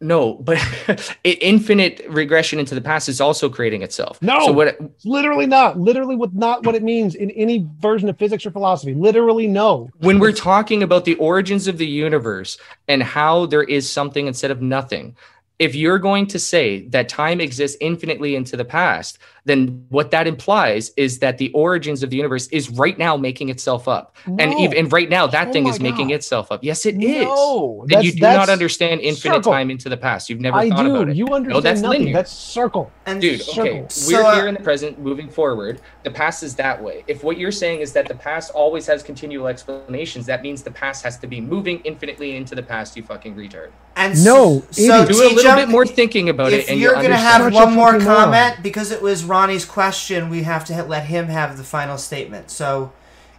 no 0.00 0.34
but 0.34 0.58
it, 1.24 1.38
infinite 1.40 2.04
regression 2.08 2.58
into 2.58 2.74
the 2.74 2.80
past 2.80 3.08
is 3.08 3.20
also 3.20 3.48
creating 3.48 3.82
itself 3.82 4.20
No. 4.20 4.46
so 4.46 4.52
what 4.52 4.76
literally 5.04 5.46
not. 5.46 5.78
Literally 5.78 6.16
with 6.16 6.32
not 6.34 6.66
what 6.66 6.74
it 6.74 6.82
means 6.82 7.14
in 7.14 7.30
any 7.30 7.66
version 7.78 8.08
of 8.08 8.18
physics 8.18 8.44
or 8.44 8.50
philosophy. 8.50 8.94
Literally 8.94 9.46
no. 9.46 9.88
when 9.98 10.18
we're 10.18 10.32
talking 10.32 10.82
about 10.82 11.04
the 11.04 11.14
origins 11.16 11.68
of 11.68 11.78
the 11.78 11.86
universe 11.86 12.58
and 12.88 13.02
how 13.02 13.46
there 13.46 13.62
is 13.62 13.88
something 13.88 14.26
instead 14.26 14.50
of 14.50 14.60
nothing 14.60 15.16
if 15.58 15.76
you're 15.76 16.00
going 16.00 16.26
to 16.26 16.38
say 16.40 16.88
that 16.88 17.08
time 17.08 17.40
exists 17.40 17.76
infinitely 17.80 18.34
into 18.34 18.56
the 18.56 18.64
past 18.64 19.18
then 19.44 19.84
what 19.88 20.10
that 20.12 20.26
implies 20.28 20.92
is 20.96 21.18
that 21.18 21.38
the 21.38 21.50
origins 21.52 22.02
of 22.02 22.10
the 22.10 22.16
universe 22.16 22.46
is 22.48 22.70
right 22.70 22.96
now 22.98 23.16
making 23.16 23.48
itself 23.48 23.88
up 23.88 24.14
and 24.38 24.54
even 24.54 24.76
and 24.78 24.92
right 24.92 25.08
now 25.10 25.26
that 25.26 25.48
Oh 25.48 25.52
thing 25.52 25.64
my 25.64 25.70
is 25.70 25.80
making 25.80 26.10
itself 26.10 26.52
up 26.52 26.62
yes 26.62 26.86
it 26.86 27.02
is 27.02 27.24
No. 27.24 27.84
then 27.88 28.02
you 28.04 28.12
do 28.12 28.20
not 28.20 28.48
understand 28.48 29.00
infinite 29.00 29.36
circle. 29.36 29.52
time 29.52 29.70
into 29.70 29.88
the 29.88 29.96
past 29.96 30.30
you've 30.30 30.40
never 30.40 30.58
I 30.58 30.68
thought 30.68 30.84
do. 30.84 30.94
about 30.94 31.08
it 31.08 31.16
You 31.16 31.26
understand 31.26 31.64
that's 31.64 31.80
nothing. 31.80 31.98
linear. 32.00 32.14
That's 32.14 32.30
circle. 32.32 32.90
And 33.06 33.20
Dude, 33.20 33.40
Circle. 33.42 33.62
okay, 33.62 33.84
So, 33.88 34.12
we're 34.16 34.22
uh, 34.24 34.34
here 34.36 34.46
in 34.46 34.54
the 34.54 34.60
present, 34.60 35.00
moving 35.00 35.28
forward. 35.28 35.80
The 36.04 36.10
past 36.12 36.44
is 36.44 36.54
that 36.54 36.80
way. 36.80 37.02
If 37.08 37.24
what 37.24 37.36
you're 37.36 37.50
saying 37.50 37.80
is 37.80 37.92
that 37.94 38.06
the 38.06 38.14
past 38.14 38.52
always 38.52 38.86
has 38.86 39.02
continual 39.02 39.48
explanations, 39.48 40.24
that 40.26 40.40
means 40.42 40.62
the 40.62 40.70
past 40.70 41.02
has 41.02 41.18
to 41.18 41.26
be 41.26 41.40
moving 41.40 41.80
infinitely 41.80 42.36
into 42.36 42.54
the 42.54 42.62
past. 42.62 42.96
You 42.96 43.02
fucking 43.02 43.34
retard. 43.34 43.70
and 43.96 44.14
No, 44.24 44.60
so, 44.70 44.82
so. 44.82 45.06
Do 45.06 45.14
a 45.14 45.16
little 45.16 45.36
T-Jump, 45.38 45.56
bit 45.58 45.68
more 45.68 45.84
thinking 45.84 46.28
about 46.28 46.52
it, 46.52 46.68
and 46.68 46.78
you're 46.78 46.92
you'll 46.92 47.02
gonna 47.02 47.16
have 47.16 47.52
one 47.52 47.74
more 47.74 47.98
comment 47.98 48.62
because 48.62 48.92
it 48.92 49.02
was 49.02 49.24
Ronnie's 49.32 49.64
question, 49.64 50.28
we 50.28 50.42
have 50.42 50.62
to 50.66 50.82
let 50.82 51.06
him 51.06 51.28
have 51.28 51.56
the 51.56 51.64
final 51.64 51.96
statement. 51.96 52.50
So, 52.50 52.92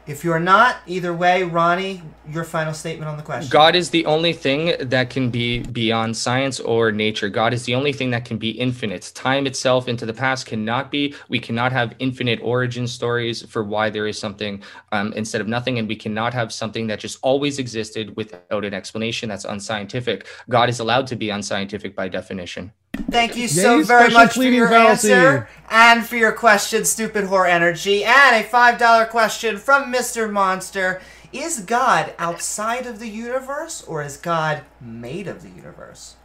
if 0.08 0.24
you're 0.24 0.40
not, 0.40 0.78
either 0.88 1.14
way, 1.14 1.44
Ronnie, 1.44 2.02
your 2.28 2.44
final 2.44 2.74
statement 2.74 3.10
on 3.10 3.16
the 3.16 3.22
question. 3.22 3.52
God 3.52 3.76
is 3.76 3.92
the 3.92 4.04
only 4.08 4.34
thing 4.34 4.76
that 4.80 5.12
can 5.12 5.30
be 5.30 5.60
beyond 5.60 6.18
science 6.18 6.60
or 6.60 6.92
nature. 6.92 7.30
God 7.30 7.54
is 7.54 7.66
the 7.66 7.76
only 7.76 7.94
thing 7.94 8.10
that 8.10 8.26
can 8.26 8.40
be 8.40 8.50
infinite. 8.50 9.12
Time 9.14 9.46
itself 9.46 9.88
into 9.88 10.08
the 10.08 10.14
past 10.14 10.48
cannot 10.48 10.90
be. 10.90 11.14
We 11.30 11.38
cannot 11.38 11.72
have 11.72 11.94
infinite 12.00 12.40
origin 12.42 12.88
stories 12.88 13.44
for 13.44 13.64
why 13.64 13.92
there 13.92 14.08
is 14.08 14.18
something 14.18 14.64
um, 14.92 15.14
instead 15.14 15.42
of 15.42 15.48
nothing, 15.48 15.78
and 15.78 15.88
we 15.88 15.96
cannot 15.96 16.34
have 16.34 16.52
something 16.52 16.88
that 16.88 17.00
just 17.00 17.20
always 17.22 17.60
existed 17.60 18.16
without 18.16 18.66
an 18.66 18.74
explanation. 18.74 19.30
That's 19.30 19.46
unscientific. 19.46 20.26
God 20.50 20.70
is 20.70 20.80
allowed 20.80 21.06
to 21.08 21.16
be 21.16 21.30
unscientific 21.30 21.96
by 21.96 22.08
definition. 22.08 22.74
Thank 23.14 23.36
you 23.36 23.48
so 23.48 23.78
Yay, 23.78 23.84
very 23.84 24.12
much 24.12 24.34
for 24.34 24.44
your 24.44 24.72
answer 24.72 25.48
and 25.70 26.06
for 26.06 26.16
your 26.16 26.32
question, 26.32 26.86
Stupid 26.86 27.26
Whore 27.26 27.50
Energy, 27.50 28.04
and 28.04 28.36
a 28.36 28.48
$5 28.48 29.10
question 29.10 29.58
from 29.58 29.92
Mr. 29.92 30.32
Monster. 30.32 31.02
Is 31.32 31.60
God 31.62 32.14
outside 32.20 32.86
of 32.86 33.00
the 33.00 33.10
universe 33.10 33.84
or 33.84 34.04
is 34.04 34.18
God 34.18 34.62
made 34.80 35.28
of 35.28 35.42
the 35.42 35.50
universe? 35.50 36.16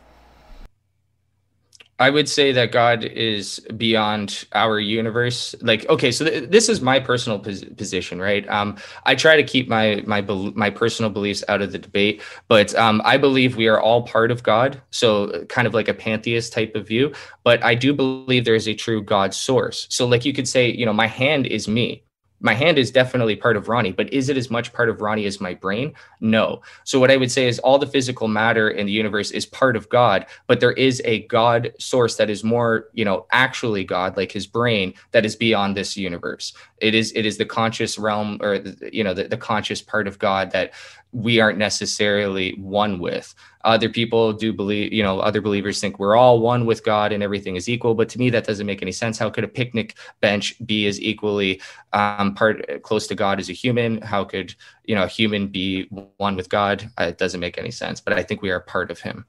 I 2.01 2.11
would 2.11 2.29
say 2.29 2.53
that 2.53 2.70
God 2.70 3.03
is 3.03 3.59
beyond 3.77 4.45
our 4.53 4.79
universe. 4.79 5.55
Like, 5.61 5.89
okay, 5.89 6.12
so 6.12 6.25
th- 6.25 6.49
this 6.49 6.69
is 6.69 6.81
my 6.81 7.01
personal 7.01 7.41
pos- 7.41 7.65
position, 7.65 8.20
right? 8.20 8.49
Um, 8.49 8.77
I 9.05 9.16
try 9.16 9.37
to 9.37 9.43
keep 9.43 9.69
my 9.69 10.05
my 10.07 10.20
bel- 10.20 10.53
my 10.55 10.70
personal 10.70 11.11
beliefs 11.11 11.43
out 11.49 11.61
of 11.61 11.73
the 11.73 11.79
debate, 11.79 12.23
but 12.47 12.73
um, 12.77 13.03
I 13.05 13.16
believe 13.16 13.57
we 13.57 13.66
are 13.66 13.81
all 13.81 14.03
part 14.03 14.31
of 14.31 14.45
God. 14.45 14.81
So, 14.91 15.45
kind 15.47 15.66
of 15.66 15.75
like 15.75 15.89
a 15.89 15.95
pantheist 15.95 16.53
type 16.53 16.77
of 16.77 16.87
view. 16.87 17.12
But 17.43 17.65
I 17.65 17.75
do 17.75 17.93
believe 17.93 18.45
there 18.45 18.55
is 18.55 18.69
a 18.69 18.75
true 18.75 19.03
God 19.03 19.35
source. 19.35 19.89
So, 19.91 20.07
like 20.07 20.25
you 20.25 20.33
could 20.33 20.47
say, 20.47 20.70
you 20.70 20.87
know, 20.87 20.93
my 20.93 21.09
hand 21.09 21.47
is 21.47 21.66
me. 21.66 22.05
My 22.40 22.55
hand 22.55 22.78
is 22.78 22.90
definitely 22.90 23.36
part 23.36 23.56
of 23.56 23.69
Ronnie, 23.69 23.93
but 23.93 24.12
is 24.12 24.28
it 24.28 24.36
as 24.36 24.51
much 24.51 24.73
part 24.73 24.89
of 24.89 25.01
Ronnie 25.01 25.27
as 25.27 25.40
my 25.40 25.55
brain? 25.55 25.93
No. 26.20 26.62
So 26.85 27.01
what 27.01 27.10
I 27.10 27.16
would 27.16 27.31
say 27.31 27.48
is 27.48 27.59
all 27.59 27.78
the 27.78 27.86
physical 27.86 28.28
matter 28.28 28.69
in 28.70 28.86
the 28.86 28.93
universe 28.93 29.31
is 29.31 29.44
part 29.47 29.77
of 29.77 29.89
God, 29.89 30.27
but 30.47 30.60
there 30.60 30.73
is 30.73 31.02
a 31.05 31.27
God 31.27 31.73
source 31.78 32.16
that 32.16 32.31
is 32.31 32.44
more, 32.44 32.86
you 32.93 33.05
know, 33.05 33.27
actually 33.32 33.85
God, 33.85 34.16
like 34.16 34.32
his 34.32 34.47
brain, 34.47 34.94
that 35.12 35.24
is 35.24 35.36
beyond 35.36 35.77
this 35.77 35.97
universe. 35.97 36.52
It 36.81 36.94
is 36.94 37.12
it 37.12 37.27
is 37.27 37.39
the 37.39 37.44
conscious 37.44 37.98
realm 37.98 38.39
or 38.40 38.62
you 38.93 39.02
know 39.02 39.15
the, 39.15 39.24
the 39.24 39.36
conscious 39.36 39.82
part 39.82 40.06
of 40.06 40.19
God 40.19 40.52
that 40.52 40.73
we 41.12 41.40
aren't 41.40 41.59
necessarily 41.59 42.52
one 42.59 42.98
with. 42.98 43.35
Other 43.64 43.89
people 43.89 44.32
do 44.32 44.52
believe, 44.52 44.93
you 44.93 45.02
know, 45.02 45.20
other 45.20 45.40
believers 45.40 45.80
think 45.80 45.98
we're 45.98 46.16
all 46.16 46.40
one 46.40 46.64
with 46.64 46.85
God 46.85 47.12
and 47.12 47.22
everything 47.22 47.56
is 47.56 47.68
equal. 47.68 47.94
But 47.94 48.09
to 48.10 48.18
me, 48.18 48.30
that 48.30 48.47
doesn't 48.47 48.66
make 48.66 48.82
any 48.82 48.93
sense. 48.93 49.18
How 49.18 49.30
could 49.30 49.44
a 49.44 49.48
picnic 49.48 49.97
bench 50.20 50.55
be 50.64 50.86
as 50.86 51.01
equally 51.01 51.60
um, 51.93 52.35
part 52.35 52.82
close 52.82 53.06
to 53.09 53.14
God 53.14 53.40
as 53.40 53.51
a 53.51 53.52
human? 53.52 54.01
How 54.01 54.24
could 54.24 54.55
you 54.85 54.94
know 54.94 55.05
a 55.05 55.09
human 55.09 55.48
be 55.48 55.85
one 56.18 56.36
with 56.36 56.48
God? 56.48 56.89
Uh, 56.98 57.05
it 57.05 57.18
doesn't 57.18 57.40
make 57.40 57.59
any 57.59 57.70
sense. 57.70 58.01
But 58.01 58.12
I 58.12 58.22
think 58.22 58.43
we 58.43 58.51
are 58.51 58.60
part 58.60 58.90
of 58.90 59.01
Him. 59.01 59.24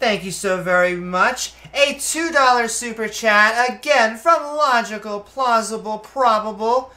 Thank 0.00 0.24
you 0.24 0.30
so 0.30 0.62
very 0.62 0.96
much. 0.96 1.52
A 1.74 1.94
$2 1.96 2.70
super 2.70 3.06
chat, 3.06 3.68
again 3.68 4.16
from 4.16 4.42
Logical, 4.42 5.20
Plausible, 5.20 5.98
Probable. 5.98 6.90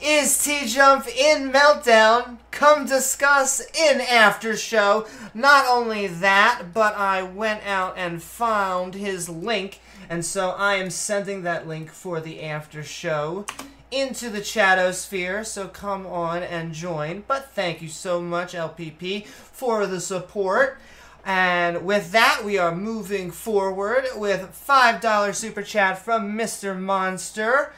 Is 0.00 0.44
T 0.44 0.64
Jump 0.66 1.08
in 1.08 1.50
Meltdown? 1.50 2.38
Come 2.52 2.86
discuss 2.86 3.60
in 3.76 4.00
After 4.00 4.56
Show. 4.56 5.08
Not 5.34 5.66
only 5.68 6.06
that, 6.06 6.66
but 6.72 6.94
I 6.94 7.24
went 7.24 7.66
out 7.66 7.98
and 7.98 8.22
found 8.22 8.94
his 8.94 9.28
link, 9.28 9.80
and 10.08 10.24
so 10.24 10.50
I 10.50 10.76
am 10.76 10.90
sending 10.90 11.42
that 11.42 11.66
link 11.66 11.90
for 11.90 12.20
the 12.20 12.42
After 12.42 12.84
Show 12.84 13.44
into 13.90 14.30
the 14.30 14.40
chatosphere, 14.40 15.44
so 15.44 15.66
come 15.66 16.06
on 16.06 16.44
and 16.44 16.72
join. 16.72 17.24
But 17.26 17.50
thank 17.50 17.82
you 17.82 17.88
so 17.88 18.20
much, 18.20 18.52
LPP, 18.52 19.26
for 19.26 19.88
the 19.88 20.00
support. 20.00 20.78
And 21.24 21.84
with 21.84 22.12
that, 22.12 22.42
we 22.44 22.56
are 22.56 22.74
moving 22.74 23.32
forward 23.32 24.04
with 24.14 24.64
$5 24.66 25.34
super 25.34 25.62
chat 25.62 25.98
from 25.98 26.38
Mr. 26.38 26.78
Monster. 26.78 27.72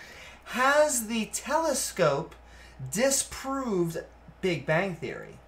Has 0.51 1.07
the 1.07 1.27
telescope 1.27 2.35
disproved 2.91 3.99
Big 4.41 4.67
Bang 4.67 4.97
Theory? 4.97 5.39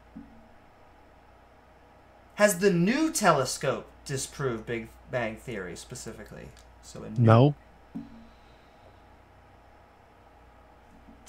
Has 2.37 2.61
the 2.61 2.73
new 2.73 3.13
telescope 3.13 3.91
disproved 4.05 4.65
Big 4.65 4.91
Bang 5.11 5.35
Theory 5.35 5.75
specifically? 5.75 6.51
So 6.83 7.05
no. 7.19 7.57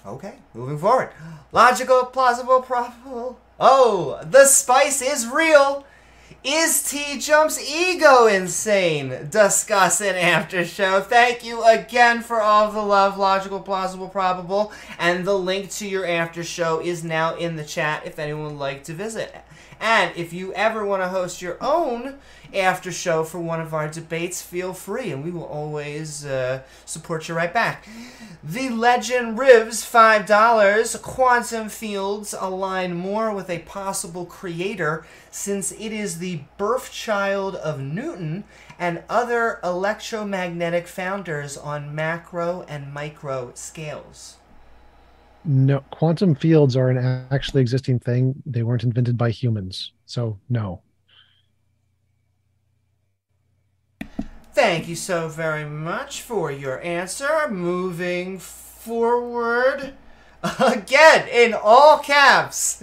Okay, 0.05 0.35
moving 0.53 0.77
forward. 0.77 1.09
Logical, 1.51 2.05
plausible, 2.05 2.61
probable. 2.61 3.39
Oh, 3.59 4.19
the 4.23 4.45
spice 4.45 5.01
is 5.01 5.25
real. 5.25 5.83
Is 6.43 6.83
T 6.83 7.19
Jump's 7.19 7.59
ego 7.59 8.25
insane? 8.25 9.27
Discuss 9.29 10.01
in 10.01 10.15
after 10.15 10.65
show. 10.65 11.01
Thank 11.01 11.43
you 11.43 11.63
again 11.63 12.21
for 12.21 12.41
all 12.41 12.71
the 12.71 12.81
love, 12.81 13.17
logical, 13.17 13.59
plausible, 13.59 14.09
probable, 14.09 14.71
and 14.97 15.25
the 15.25 15.37
link 15.37 15.69
to 15.71 15.87
your 15.87 16.05
after 16.05 16.43
show 16.43 16.79
is 16.79 17.03
now 17.03 17.35
in 17.35 17.55
the 17.55 17.63
chat 17.63 18.05
if 18.05 18.19
anyone 18.19 18.43
would 18.45 18.53
like 18.53 18.83
to 18.85 18.93
visit. 18.93 19.35
And 19.79 20.15
if 20.15 20.31
you 20.31 20.53
ever 20.53 20.85
want 20.85 21.03
to 21.03 21.09
host 21.09 21.41
your 21.41 21.57
own 21.59 22.15
after 22.53 22.91
show 22.91 23.23
for 23.23 23.39
one 23.39 23.59
of 23.61 23.73
our 23.73 23.87
debates, 23.87 24.41
feel 24.41 24.73
free, 24.73 25.11
and 25.11 25.23
we 25.23 25.31
will 25.31 25.45
always 25.45 26.25
uh, 26.25 26.61
support 26.85 27.27
you 27.27 27.35
right 27.35 27.53
back. 27.53 27.87
The 28.43 28.69
Legend 28.69 29.37
Rivs, 29.37 29.83
$5. 29.89 31.01
Quantum 31.01 31.69
fields 31.69 32.35
align 32.37 32.93
more 32.93 33.33
with 33.33 33.49
a 33.49 33.59
possible 33.59 34.25
creator 34.25 35.05
since 35.31 35.71
it 35.71 35.91
is 35.91 36.19
the 36.19 36.41
birth 36.57 36.91
child 36.91 37.55
of 37.55 37.79
Newton 37.79 38.43
and 38.77 39.03
other 39.09 39.59
electromagnetic 39.63 40.87
founders 40.87 41.57
on 41.57 41.95
macro 41.95 42.63
and 42.67 42.93
micro 42.93 43.51
scales. 43.55 44.37
No, 45.45 45.81
quantum 45.91 46.35
fields 46.35 46.75
are 46.75 46.89
an 46.89 47.27
actually 47.31 47.61
existing 47.61 47.99
thing. 47.99 48.41
They 48.45 48.63
weren't 48.63 48.83
invented 48.83 49.17
by 49.17 49.29
humans. 49.29 49.91
So, 50.05 50.39
no. 50.49 50.81
Thank 54.53 54.87
you 54.87 54.95
so 54.95 55.29
very 55.29 55.65
much 55.65 56.21
for 56.21 56.51
your 56.51 56.79
answer. 56.83 57.47
Moving 57.49 58.37
forward. 58.37 59.93
Again, 60.59 61.27
in 61.29 61.55
all 61.55 61.97
caps. 61.97 62.79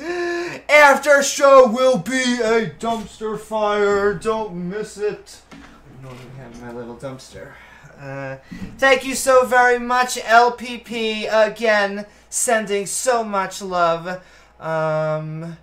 After 0.69 1.23
show 1.23 1.69
will 1.69 1.99
be 1.99 2.41
a 2.43 2.71
dumpster 2.71 3.39
fire. 3.39 4.15
Don't 4.15 4.69
miss 4.69 4.99
it. 4.99 5.43
I 5.53 6.05
don't 6.05 6.19
have 6.39 6.61
my 6.61 6.73
little 6.73 6.97
dumpster. 6.97 7.53
Uh, 8.01 8.39
thank 8.79 9.05
you 9.05 9.15
so 9.15 9.45
very 9.45 9.79
much, 9.79 10.17
LPP. 10.17 11.29
Again, 11.31 12.05
sending 12.29 12.87
so 12.87 13.23
much 13.23 13.63
love. 13.63 14.21
Um, 14.59 15.57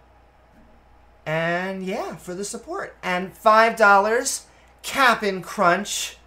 and 1.25 1.84
yeah, 1.84 2.15
for 2.15 2.34
the 2.34 2.45
support. 2.45 2.95
And 3.03 3.34
$5 3.34 4.45
Cap'n 4.83 5.41
Crunch. 5.41 6.17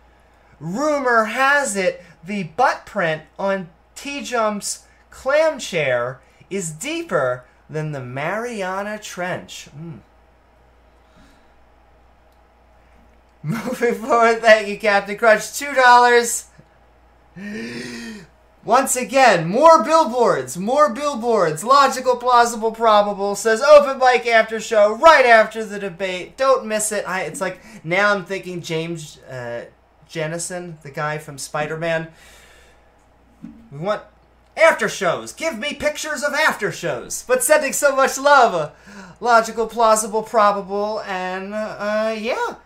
Rumor 0.59 1.25
has 1.27 1.77
it 1.77 2.05
the 2.25 2.45
butt 2.45 2.85
print 2.85 3.23
on 3.39 3.71
T 3.95 4.23
Jump's 4.23 4.85
clam 5.11 5.59
chair 5.59 6.21
is 6.51 6.71
deeper 6.71 7.45
than 7.69 7.93
the 7.93 8.01
Mariana 8.01 8.99
Trench. 8.99 9.69
Mm. 9.77 10.01
Moving 13.43 13.95
forward, 13.95 14.41
thank 14.43 14.69
you, 14.69 14.79
Captain 14.79 15.17
Crunch. 15.17 15.55
Two 15.57 15.73
dollars. 15.73 16.47
Once 18.65 18.95
again, 18.95 19.49
more 19.49 19.83
billboards, 19.83 20.59
more 20.59 20.93
billboards. 20.93 21.65
Logical, 21.65 22.17
plausible, 22.17 22.73
probable 22.73 23.35
says 23.35 23.63
open 23.63 23.99
mic 23.99 24.27
after 24.27 24.61
show 24.61 24.95
right 24.97 25.25
after 25.25 25.65
the 25.65 25.79
debate. 25.79 26.37
Don't 26.37 26.67
miss 26.67 26.93
it. 26.93 27.09
I, 27.09 27.23
it's 27.23 27.41
like 27.41 27.59
now 27.85 28.15
I'm 28.15 28.27
thinking 28.27 28.61
James 28.61 29.19
uh, 29.31 29.65
Jennison, 30.09 30.77
the 30.83 30.91
guy 30.91 31.17
from 31.17 31.39
Spider 31.39 31.79
Man. 31.79 32.09
We 33.73 33.79
want 33.79 34.03
after 34.59 34.91
shows. 34.91 35.33
Give 35.33 35.59
me 35.59 35.73
pictures 35.73 36.23
of 36.23 36.35
after 36.35 36.71
shows. 36.71 37.25
But 37.27 37.43
sending 37.43 37.73
so 37.73 37.97
much 37.97 38.19
love. 38.19 38.73
Logical, 39.21 39.69
plausible, 39.69 40.23
probable, 40.23 41.01
and 41.01 41.55
uh, 41.55 42.15
yeah. 42.19 42.57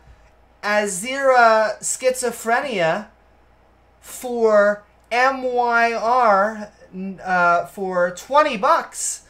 Azira 0.62 1.78
schizophrenia 1.80 3.08
for 4.00 4.82
MYR 5.14 6.70
uh, 7.22 7.66
for 7.66 8.10
20 8.10 8.56
bucks. 8.56 9.22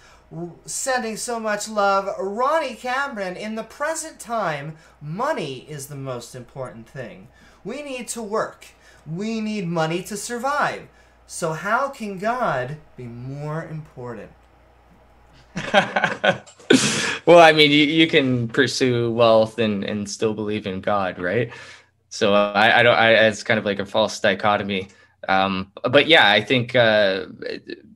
Sending 0.65 1.17
so 1.17 1.39
much 1.39 1.69
love. 1.69 2.09
Ronnie 2.19 2.75
Cameron, 2.75 3.37
in 3.37 3.55
the 3.55 3.63
present 3.63 4.19
time, 4.19 4.77
money 5.01 5.67
is 5.69 5.87
the 5.87 5.95
most 5.95 6.35
important 6.35 6.89
thing. 6.89 7.29
We 7.63 7.83
need 7.83 8.09
to 8.09 8.23
work. 8.23 8.67
We 9.07 9.41
need 9.41 9.69
money 9.69 10.03
to 10.05 10.17
survive. 10.17 10.89
So, 11.27 11.53
how 11.53 11.89
can 11.89 12.19
God 12.19 12.79
be 12.97 13.05
more 13.05 13.65
important? 13.65 14.31
well, 17.27 17.39
I 17.39 17.53
mean, 17.53 17.71
you, 17.71 17.85
you 17.85 18.09
can 18.09 18.49
pursue 18.49 19.13
wealth 19.13 19.59
and, 19.59 19.85
and 19.85 20.11
still 20.11 20.35
believe 20.35 20.67
in 20.67 20.81
God, 20.81 21.19
right? 21.19 21.53
So 22.09 22.33
I, 22.33 22.81
I 22.81 22.83
don't. 22.83 22.95
I, 22.95 23.27
it's 23.27 23.43
kind 23.43 23.59
of 23.59 23.65
like 23.65 23.81
a 23.81 23.87
false 23.87 24.21
dichotomy. 24.21 24.89
Um, 25.29 25.73
but 25.91 26.07
yeah, 26.07 26.31
I 26.31 26.41
think 26.41 26.75
uh, 26.75 27.27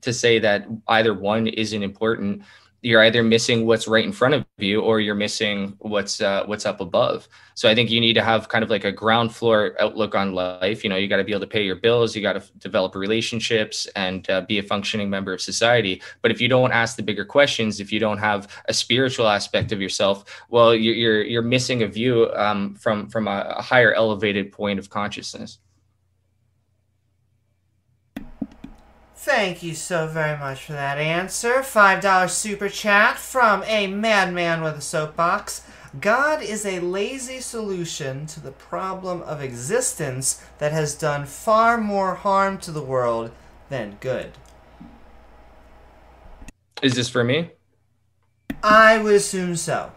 to 0.01 0.13
say 0.13 0.39
that 0.39 0.67
either 0.89 1.15
one 1.15 1.47
isn't 1.47 1.83
important, 1.83 2.43
you're 2.83 3.03
either 3.03 3.25
missing 3.25 3.67
what's 3.67 3.89
right 3.89 4.05
in 4.05 4.13
front 4.13 4.35
of 4.35 4.45
you 4.59 4.81
or 4.81 5.01
you're 5.01 5.15
missing 5.15 5.75
what's 5.81 6.21
uh, 6.21 6.45
what's 6.47 6.65
up 6.65 6.81
above. 6.81 7.29
So 7.55 7.69
I 7.69 7.75
think 7.75 7.91
you 7.91 8.01
need 8.01 8.13
to 8.13 8.23
have 8.23 8.49
kind 8.49 8.63
of 8.63 8.71
like 8.71 8.85
a 8.85 8.93
ground 8.93 9.35
floor 9.35 9.75
outlook 9.81 10.15
on 10.15 10.33
life. 10.33 10.85
You 10.85 10.91
know, 10.91 10.97
you 10.97 11.09
got 11.09 11.17
to 11.17 11.25
be 11.25 11.33
able 11.33 11.41
to 11.41 11.49
pay 11.49 11.65
your 11.65 11.77
bills, 11.77 12.15
you 12.15 12.23
got 12.23 12.35
to 12.35 12.53
develop 12.59 12.95
relationships, 12.95 13.87
and 13.97 14.29
uh, 14.31 14.43
be 14.43 14.59
a 14.59 14.63
functioning 14.63 15.11
member 15.11 15.33
of 15.33 15.41
society. 15.41 16.01
But 16.23 16.31
if 16.31 16.41
you 16.41 16.47
don't 16.47 16.71
ask 16.71 16.97
the 16.97 17.03
bigger 17.03 17.25
questions, 17.25 17.81
if 17.81 17.91
you 17.91 17.99
don't 17.99 18.19
have 18.19 18.47
a 18.67 18.75
spiritual 18.75 19.27
aspect 19.27 19.73
of 19.73 19.81
yourself, 19.81 20.25
well, 20.49 20.73
you're 20.73 21.23
you're 21.23 21.43
missing 21.43 21.83
a 21.83 21.89
view 21.89 22.31
um, 22.35 22.77
from 22.77 23.09
from 23.09 23.27
a 23.27 23.61
higher 23.61 23.93
elevated 23.93 24.53
point 24.53 24.79
of 24.79 24.89
consciousness. 24.89 25.59
Thank 29.21 29.65
you 29.65 29.75
so 29.75 30.07
very 30.07 30.39
much 30.39 30.65
for 30.65 30.75
that 30.75 30.97
answer. 30.97 31.55
$5 31.55 32.31
super 32.31 32.69
chat 32.69 33.19
from 33.19 33.65
a 33.65 33.89
madman 33.89 34.63
with 34.63 34.77
a 34.77 34.81
soapbox. 34.81 35.63
God 36.01 36.41
is 36.41 36.65
a 36.65 36.79
lazy 36.79 37.41
solution 37.41 38.27
to 38.27 38.39
the 38.39 38.53
problem 38.53 39.23
of 39.23 39.43
existence 39.43 40.41
that 40.59 40.71
has 40.71 40.95
done 40.95 41.27
far 41.27 41.79
more 41.79 42.15
harm 42.15 42.59
to 42.59 42.71
the 42.71 42.81
world 42.81 43.33
than 43.69 43.97
good. 43.99 44.39
Is 46.81 46.95
this 46.95 47.09
for 47.09 47.25
me? 47.25 47.51
I 48.63 48.99
would 48.99 49.17
assume 49.17 49.57
so. 49.57 49.91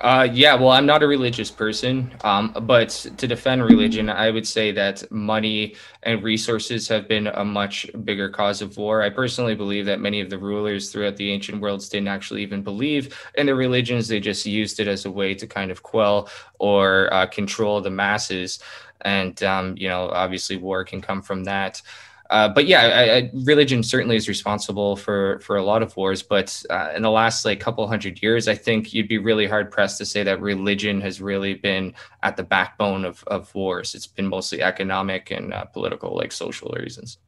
Uh, 0.00 0.28
yeah, 0.32 0.54
well, 0.54 0.68
I'm 0.70 0.86
not 0.86 1.02
a 1.02 1.08
religious 1.08 1.50
person, 1.50 2.12
um, 2.22 2.54
but 2.62 2.90
to 3.16 3.26
defend 3.26 3.64
religion, 3.64 4.08
I 4.08 4.30
would 4.30 4.46
say 4.46 4.70
that 4.70 5.10
money 5.10 5.74
and 6.04 6.22
resources 6.22 6.86
have 6.86 7.08
been 7.08 7.26
a 7.26 7.44
much 7.44 7.84
bigger 8.04 8.28
cause 8.28 8.62
of 8.62 8.76
war. 8.76 9.02
I 9.02 9.10
personally 9.10 9.56
believe 9.56 9.86
that 9.86 9.98
many 9.98 10.20
of 10.20 10.30
the 10.30 10.38
rulers 10.38 10.92
throughout 10.92 11.16
the 11.16 11.32
ancient 11.32 11.60
worlds 11.60 11.88
didn't 11.88 12.06
actually 12.06 12.42
even 12.42 12.62
believe 12.62 13.18
in 13.34 13.46
the 13.46 13.56
religions; 13.56 14.06
they 14.06 14.20
just 14.20 14.46
used 14.46 14.78
it 14.78 14.86
as 14.86 15.04
a 15.04 15.10
way 15.10 15.34
to 15.34 15.48
kind 15.48 15.72
of 15.72 15.82
quell 15.82 16.28
or 16.60 17.12
uh, 17.12 17.26
control 17.26 17.80
the 17.80 17.90
masses. 17.90 18.60
And 19.00 19.42
um, 19.42 19.76
you 19.76 19.88
know, 19.88 20.10
obviously, 20.10 20.56
war 20.56 20.84
can 20.84 21.00
come 21.00 21.22
from 21.22 21.42
that. 21.44 21.82
Uh, 22.30 22.48
but 22.48 22.66
yeah, 22.66 22.82
I, 22.82 23.16
I, 23.16 23.30
religion 23.32 23.82
certainly 23.82 24.16
is 24.16 24.28
responsible 24.28 24.96
for 24.96 25.40
for 25.40 25.56
a 25.56 25.62
lot 25.62 25.82
of 25.82 25.96
wars. 25.96 26.22
But 26.22 26.62
uh, 26.68 26.92
in 26.94 27.02
the 27.02 27.10
last 27.10 27.44
like 27.44 27.58
couple 27.58 27.86
hundred 27.88 28.22
years, 28.22 28.48
I 28.48 28.54
think 28.54 28.92
you'd 28.92 29.08
be 29.08 29.18
really 29.18 29.46
hard 29.46 29.70
pressed 29.70 29.96
to 29.98 30.04
say 30.04 30.22
that 30.24 30.40
religion 30.40 31.00
has 31.00 31.22
really 31.22 31.54
been 31.54 31.94
at 32.22 32.36
the 32.36 32.42
backbone 32.42 33.06
of 33.06 33.24
of 33.28 33.54
wars. 33.54 33.94
It's 33.94 34.06
been 34.06 34.26
mostly 34.26 34.62
economic 34.62 35.30
and 35.30 35.54
uh, 35.54 35.64
political, 35.66 36.14
like 36.14 36.32
social 36.32 36.70
reasons. 36.78 37.18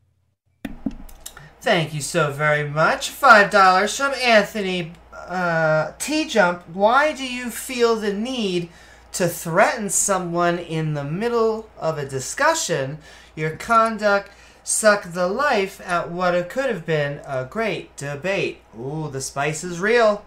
Thank 1.62 1.94
you 1.94 2.02
so 2.02 2.31
very 2.31 2.68
much. 2.68 3.09
Five 3.09 3.51
dollars 3.51 3.97
from 3.97 4.12
Anthony 4.14 4.93
uh, 5.14 5.93
T 5.98 6.27
Jump. 6.28 6.68
Why 6.74 7.14
do 7.14 7.27
you 7.27 7.51
feel 7.51 7.97
the 7.97 8.12
need 8.12 8.68
to 9.12 9.28
threaten 9.28 9.89
someone 9.89 10.59
in 10.59 10.93
the 10.93 11.05
middle 11.05 11.70
of 11.78 11.97
a 11.97 12.06
discussion? 12.06 12.98
Your 13.35 13.56
conduct 13.56 14.31
suck 14.62 15.12
the 15.12 15.27
life 15.28 15.81
at 15.85 16.11
what 16.11 16.35
it 16.35 16.49
could 16.49 16.70
have 16.70 16.87
been 16.87 17.20
a 17.27 17.45
great 17.45 17.97
debate. 17.97 18.61
Ooh, 18.78 19.09
the 19.11 19.20
spice 19.20 19.65
is 19.65 19.81
real. 19.81 20.24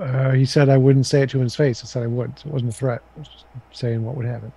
Uh, 0.00 0.32
he 0.32 0.46
said 0.46 0.68
I 0.68 0.76
wouldn't 0.76 1.06
say 1.06 1.22
it 1.22 1.30
to 1.30 1.40
his 1.40 1.56
face. 1.56 1.82
I 1.82 1.86
said 1.86 2.02
I 2.02 2.06
would. 2.06 2.38
So 2.38 2.48
it 2.48 2.52
wasn't 2.52 2.72
a 2.72 2.76
threat. 2.76 3.02
I 3.16 3.18
was 3.18 3.28
just 3.28 3.44
saying 3.72 4.04
what 4.04 4.16
would 4.16 4.26
happen. 4.26 4.52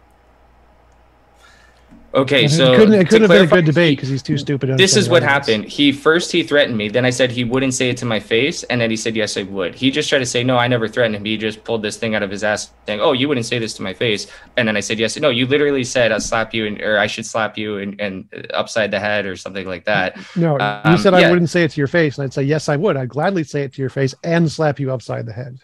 Okay, 2.16 2.48
so 2.48 2.74
it 2.74 2.78
couldn't, 2.78 2.94
it 2.94 3.10
couldn't 3.10 3.22
have 3.24 3.32
been 3.32 3.48
a 3.48 3.62
good 3.62 3.66
debate 3.66 3.98
because 3.98 4.08
he's 4.08 4.22
too 4.22 4.38
stupid. 4.38 4.78
This 4.78 4.96
is 4.96 5.10
what 5.10 5.24
happened. 5.24 5.66
He 5.66 5.92
first 5.92 6.32
he 6.32 6.44
threatened 6.44 6.78
me. 6.78 6.88
Then 6.88 7.06
I 7.06 7.10
said 7.10 7.32
he 7.32 7.44
wouldn't 7.44 7.74
say 7.74 7.90
it 7.90 7.98
to 7.98 8.06
my 8.06 8.20
face, 8.20 8.62
and 8.64 8.80
then 8.80 8.92
he 8.92 8.96
said 8.98 9.16
yes, 9.16 9.36
I 9.36 9.44
would. 9.44 9.74
He 9.74 9.90
just 9.90 10.10
tried 10.10 10.20
to 10.20 10.26
say 10.28 10.44
no, 10.44 10.56
I 10.58 10.68
never 10.68 10.88
threatened 10.88 11.16
him. 11.16 11.26
He 11.26 11.38
just 11.38 11.64
pulled 11.64 11.82
this 11.82 11.98
thing 11.98 12.14
out 12.14 12.22
of 12.22 12.30
his 12.30 12.44
ass, 12.44 12.72
saying, 12.86 13.02
"Oh, 13.02 13.14
you 13.14 13.28
wouldn't 13.28 13.48
say 13.48 13.58
this 13.58 13.74
to 13.76 13.82
my 13.82 13.96
face," 13.96 14.28
and 14.58 14.68
then 14.68 14.78
I 14.78 14.80
said 14.80 15.00
yes. 15.00 15.18
No, 15.18 15.30
you 15.30 15.48
literally 15.48 15.84
said 15.84 16.12
I'll 16.12 16.20
slap 16.20 16.54
you, 16.54 16.68
and 16.68 16.80
or 16.82 17.00
I 17.00 17.08
should 17.08 17.26
slap 17.26 17.58
you, 17.58 17.80
and, 17.80 18.00
and 18.00 18.48
upside 18.54 18.92
the 18.92 19.00
head 19.00 19.26
or 19.26 19.36
something 19.36 19.66
like 19.66 19.86
that. 19.86 20.20
No, 20.36 20.60
Um, 20.60 20.92
you 20.92 21.00
said 21.00 21.14
yeah. 21.14 21.28
I 21.28 21.32
wouldn't 21.32 21.50
say 21.50 21.64
it 21.64 21.72
to 21.72 21.82
your 21.82 21.88
face, 21.88 22.20
and 22.20 22.26
I'd 22.26 22.34
say 22.34 22.44
yes, 22.44 22.70
I 22.70 22.76
would. 22.76 22.96
I'd 22.96 23.10
gladly 23.10 23.44
say 23.44 23.64
it 23.64 23.74
to 23.74 23.82
your 23.82 23.90
face 23.90 24.14
and 24.24 24.52
slap 24.52 24.80
you 24.80 24.94
upside 24.94 25.26
the 25.26 25.34
head. 25.34 25.58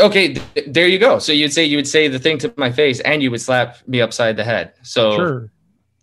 Okay, 0.00 0.34
th- 0.34 0.66
there 0.66 0.88
you 0.88 0.98
go. 0.98 1.20
So 1.20 1.30
you'd 1.30 1.52
say 1.52 1.64
you 1.64 1.76
would 1.78 1.86
say 1.86 2.08
the 2.08 2.18
thing 2.18 2.38
to 2.38 2.52
my 2.56 2.72
face, 2.72 2.98
and 3.00 3.22
you 3.22 3.30
would 3.30 3.40
slap 3.40 3.76
me 3.86 4.00
upside 4.00 4.36
the 4.36 4.44
head. 4.44 4.72
So 4.82 5.14
Sure. 5.14 5.50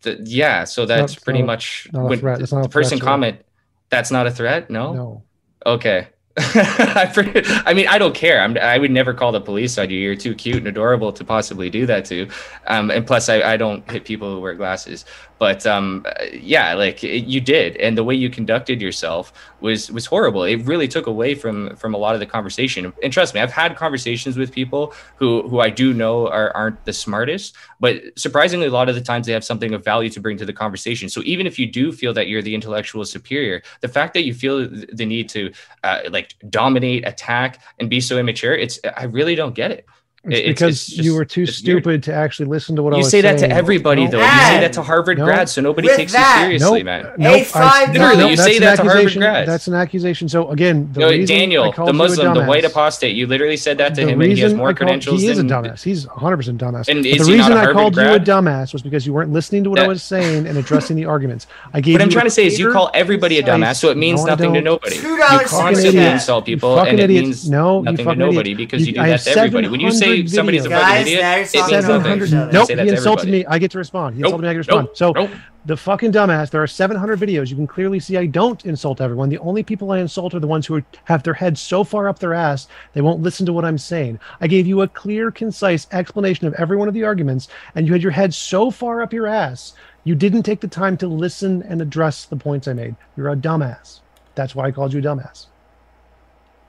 Th- 0.04 0.20
yeah, 0.24 0.64
so 0.64 0.86
that's 0.86 1.16
not- 1.16 1.24
pretty 1.24 1.40
not- 1.40 1.48
much 1.48 1.88
not 1.92 2.10
when 2.10 2.20
threat. 2.20 2.40
That's 2.40 2.52
not 2.54 2.64
the 2.64 2.70
person 2.70 3.00
comment. 3.00 3.42
That's 3.90 4.12
not 4.12 4.28
a 4.28 4.32
threat. 4.32 4.70
No. 4.70 4.94
No. 4.94 5.24
Okay. 5.66 6.08
I 6.38 7.74
mean, 7.76 7.88
I 7.88 8.00
don't 8.00 8.16
care. 8.16 8.42
I'm, 8.42 8.58
I 8.58 8.80
would 8.80 8.90
never 8.90 9.14
call 9.14 9.32
the 9.32 9.40
police 9.40 9.78
on 9.78 9.92
you. 9.92 10.00
You're 10.00 10.16
too 10.16 10.34
cute 10.34 10.58
and 10.58 10.68
adorable 10.68 11.14
to 11.14 11.24
possibly 11.24 11.70
do 11.70 11.86
that 11.86 12.06
to. 12.06 12.28
Um, 12.66 12.90
and 12.90 13.06
plus, 13.06 13.30
I, 13.30 13.54
I 13.54 13.56
don't 13.58 13.90
hit 13.90 14.04
people 14.04 14.34
who 14.34 14.42
wear 14.42 14.56
glasses. 14.56 15.06
But 15.44 15.66
um, 15.66 16.06
yeah, 16.32 16.74
like 16.74 17.04
it, 17.04 17.26
you 17.26 17.42
did, 17.42 17.76
and 17.76 17.98
the 17.98 18.04
way 18.06 18.16
you 18.16 18.30
conducted 18.30 18.82
yourself 18.82 19.34
was 19.60 19.92
was 19.92 20.06
horrible. 20.06 20.44
It 20.44 20.62
really 20.64 20.88
took 20.88 21.06
away 21.06 21.36
from 21.36 21.76
from 21.76 21.94
a 21.94 21.98
lot 21.98 22.14
of 22.14 22.22
the 22.22 22.26
conversation. 22.26 22.94
And 23.04 23.12
trust 23.12 23.34
me, 23.34 23.42
I've 23.42 23.52
had 23.52 23.76
conversations 23.76 24.38
with 24.38 24.54
people 24.54 24.94
who 25.18 25.46
who 25.50 25.60
I 25.60 25.70
do 25.70 25.94
know 25.94 26.30
are 26.30 26.56
aren't 26.56 26.86
the 26.86 26.94
smartest, 26.94 27.58
but 27.82 27.96
surprisingly, 28.16 28.68
a 28.68 28.72
lot 28.72 28.88
of 28.88 28.96
the 28.96 29.02
times 29.02 29.28
they 29.28 29.34
have 29.34 29.44
something 29.44 29.74
of 29.74 29.84
value 29.84 30.10
to 30.12 30.22
bring 30.22 30.38
to 30.38 30.46
the 30.46 30.54
conversation. 30.54 31.10
So 31.10 31.22
even 31.26 31.46
if 31.46 31.60
you 31.60 31.68
do 31.70 31.92
feel 31.92 32.14
that 32.14 32.30
you're 32.30 32.42
the 32.42 32.56
intellectual 32.56 33.04
superior, 33.04 33.64
the 33.82 33.90
fact 33.90 34.14
that 34.14 34.24
you 34.24 34.34
feel 34.34 34.66
the 34.70 35.06
need 35.06 35.28
to 35.36 35.52
uh, 35.84 36.04
like 36.10 36.36
dominate, 36.50 37.06
attack, 37.06 37.60
and 37.80 37.90
be 37.90 38.00
so 38.00 38.18
immature, 38.18 38.56
it's 38.56 38.80
I 38.96 39.04
really 39.04 39.36
don't 39.36 39.56
get 39.56 39.72
it. 39.72 39.86
It's 40.26 40.40
It's- 40.40 40.54
because 40.54 40.76
it's 40.76 40.86
just- 40.88 41.04
you 41.04 41.16
were 41.16 41.26
too 41.26 41.42
it's 41.44 41.62
weird. 41.62 41.84
stupid 41.84 42.04
to 42.04 42.14
actually 42.14 42.46
listen 42.46 42.78
to 42.78 42.84
what 42.84 42.94
I 42.94 42.98
was 42.98 43.10
saying. 43.10 43.26
You 43.26 43.30
say 43.32 43.36
that 43.42 43.48
to 43.50 43.54
everybody, 43.54 44.06
No. 44.06 44.12
though. 44.12 44.20
You 44.22 44.24
say 44.26 44.60
that 44.62 44.72
to 44.74 44.82
Harvard 44.82 45.18
No. 45.18 45.26
grads, 45.26 45.52
so 45.52 45.60
nobody 45.62 45.90
With 45.90 45.98
takes 45.98 46.14
that- 46.14 46.38
you 46.50 46.60
seriously, 46.60 46.80
Nope. 46.80 46.86
man. 46.86 47.08
Nope. 47.18 47.36
Hey, 47.36 47.44
five 47.44 47.90
Literally, 47.92 48.16
dollars. 48.16 48.30
you 48.32 48.36
that's 48.38 48.48
say 48.50 48.56
an 48.56 48.62
that 48.64 48.76
to 48.78 48.82
Harvard 48.84 48.98
accusation. 49.00 49.22
grads. 49.22 49.48
That's 49.50 49.68
an 49.68 49.74
accusation. 49.74 50.30
So 50.30 50.50
again, 50.50 50.90
the 50.94 51.02
No, 51.02 51.10
reason 51.10 51.36
I 51.36 51.40
Daniel, 51.40 51.74
called 51.74 51.90
the 51.90 51.92
you 51.94 52.00
a 52.00 52.08
Muslim, 52.08 52.34
the 52.36 52.44
white 52.46 52.64
apostate, 52.64 53.16
you 53.18 53.28
literally 53.28 53.58
said 53.58 53.78
that 53.80 53.96
to 53.96 54.06
the 54.06 54.12
him, 54.12 54.22
and 54.22 54.32
he 54.32 54.40
has 54.40 54.54
more 54.54 54.68
I 54.68 54.70
called- 54.70 54.78
credentials 54.78 55.22
He 55.22 55.28
is 55.28 55.40
a 55.40 55.44
dumbass. 55.44 55.84
He's 55.84 56.06
100 56.08 56.38
percent 56.38 56.58
dumbass. 56.58 56.88
And 56.88 57.04
But 57.04 57.06
is 57.10 57.26
the 57.26 57.32
he 57.34 57.38
not 57.38 57.50
reason 57.50 57.52
a 57.52 57.56
I 57.56 57.58
Harvard 57.58 57.76
called 57.76 57.96
you 57.98 58.02
a 58.04 58.20
dumbass 58.22 58.72
was 58.72 58.82
because 58.82 59.06
you 59.06 59.12
weren't 59.12 59.34
listening 59.34 59.66
to 59.66 59.70
what 59.70 59.80
I 59.80 59.88
was 59.90 60.02
saying 60.02 60.48
and 60.48 60.58
addressing 60.58 60.96
the 60.96 61.04
arguments. 61.04 61.48
I 61.74 61.82
gave. 61.82 61.96
What 61.96 62.02
I'm 62.02 62.10
trying 62.10 62.28
to 62.28 62.32
say 62.32 62.46
is, 62.46 62.58
you 62.58 62.72
call 62.72 62.90
everybody 62.94 63.40
a 63.40 63.44
dumbass, 63.44 63.76
so 63.76 63.90
it 63.90 63.98
means 63.98 64.24
nothing 64.24 64.54
to 64.54 64.62
nobody. 64.62 64.96
You 64.96 65.18
constantly 65.48 66.00
insult 66.00 66.46
people, 66.46 66.80
and 66.80 66.98
it 66.98 67.10
means 67.10 67.50
No, 67.50 67.82
nothing 67.82 68.06
to 68.06 68.16
nobody 68.16 68.54
because 68.54 68.84
You- 68.88 68.88
you 68.88 68.94
do 68.94 69.02
that 69.02 69.20
to 69.20 69.38
everybody. 69.38 69.68
When 69.68 69.82
you 69.82 69.92
say 69.92 70.13
700 70.22 70.30
somebody's 70.30 70.66
a 70.66 70.70
videos. 70.70 70.72
fucking 70.72 70.98
Guys, 70.98 71.08
idiot, 71.08 71.28
it 71.54 71.68
means 71.68 71.88
nothing. 71.88 72.14
700 72.14 72.34
other. 72.34 72.52
Nope, 72.52 72.70
he 72.80 72.90
insulted 72.90 73.30
everybody. 73.30 73.32
me. 73.32 73.46
I 73.46 73.60
get 73.60 73.72
to 73.72 73.78
respond. 73.80 74.16
He 74.16 74.22
Nope, 74.22 74.34
insulted 74.34 74.44
me. 74.44 74.50
I 74.50 74.54
get 74.54 74.56
to 74.56 74.60
respond. 74.60 74.88
nope, 74.88 74.98
so 74.98 75.12
nope. 75.14 75.32
the 75.66 75.78
fucking 75.78 76.12
dumbass. 76.12 76.50
There 76.50 76.62
are 76.64 76.68
700 76.68 77.20
videos. 77.20 77.50
You 77.50 77.56
can 77.56 77.68
clearly 77.68 78.00
see 78.00 78.18
I 78.18 78.26
don't 78.28 78.66
insult 78.66 79.02
everyone. 79.02 79.30
The 79.30 79.40
only 79.40 79.64
people 79.64 79.92
I 79.92 80.00
insult 80.00 80.34
are 80.34 80.40
the 80.40 80.48
ones 80.48 80.66
who 80.68 80.76
are, 80.76 80.86
have 81.06 81.24
their 81.24 81.34
heads 81.34 81.62
so 81.62 81.84
far 81.84 82.08
up 82.10 82.20
their 82.20 82.34
ass 82.34 82.68
they 82.94 83.02
won't 83.02 83.22
listen 83.22 83.46
to 83.48 83.54
what 83.54 83.66
I'm 83.66 83.78
saying. 83.78 84.20
I 84.42 84.48
gave 84.48 84.68
you 84.68 84.82
a 84.82 84.88
clear, 84.88 85.32
concise 85.32 85.88
explanation 85.92 86.48
of 86.48 86.54
every 86.56 86.78
one 86.78 86.88
of 86.88 86.94
the 86.94 87.04
arguments, 87.04 87.48
and 87.76 87.88
you 87.88 87.94
had 87.94 88.04
your 88.04 88.12
head 88.12 88.34
so 88.34 88.72
far 88.72 89.02
up 89.02 89.14
your 89.14 89.28
ass 89.28 89.74
you 90.06 90.16
didn't 90.16 90.44
take 90.44 90.60
the 90.60 90.68
time 90.68 90.98
to 90.98 91.08
listen 91.08 91.64
and 91.64 91.82
address 91.82 92.26
the 92.26 92.36
points 92.36 92.68
I 92.68 92.74
made. 92.74 92.96
You're 93.16 93.30
a 93.32 93.36
dumbass. 93.36 94.02
That's 94.36 94.54
why 94.56 94.68
I 94.68 94.72
called 94.72 94.94
you 94.94 95.00
a 95.00 95.04
dumbass. 95.04 95.48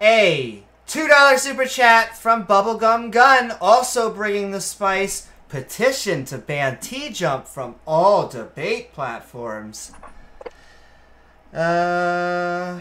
A 0.01 0.64
$2 0.87 1.39
super 1.39 1.65
chat 1.65 2.17
from 2.17 2.47
Bubblegum 2.47 3.11
Gun, 3.11 3.53
also 3.61 4.13
bringing 4.13 4.51
the 4.51 4.61
spice. 4.61 5.29
Petition 5.49 6.25
to 6.27 6.39
ban 6.39 6.79
T 6.81 7.11
Jump 7.11 7.47
from 7.47 7.77
all 7.87 8.27
debate 8.27 8.93
platforms. 8.93 9.93
Uh, 11.53 12.81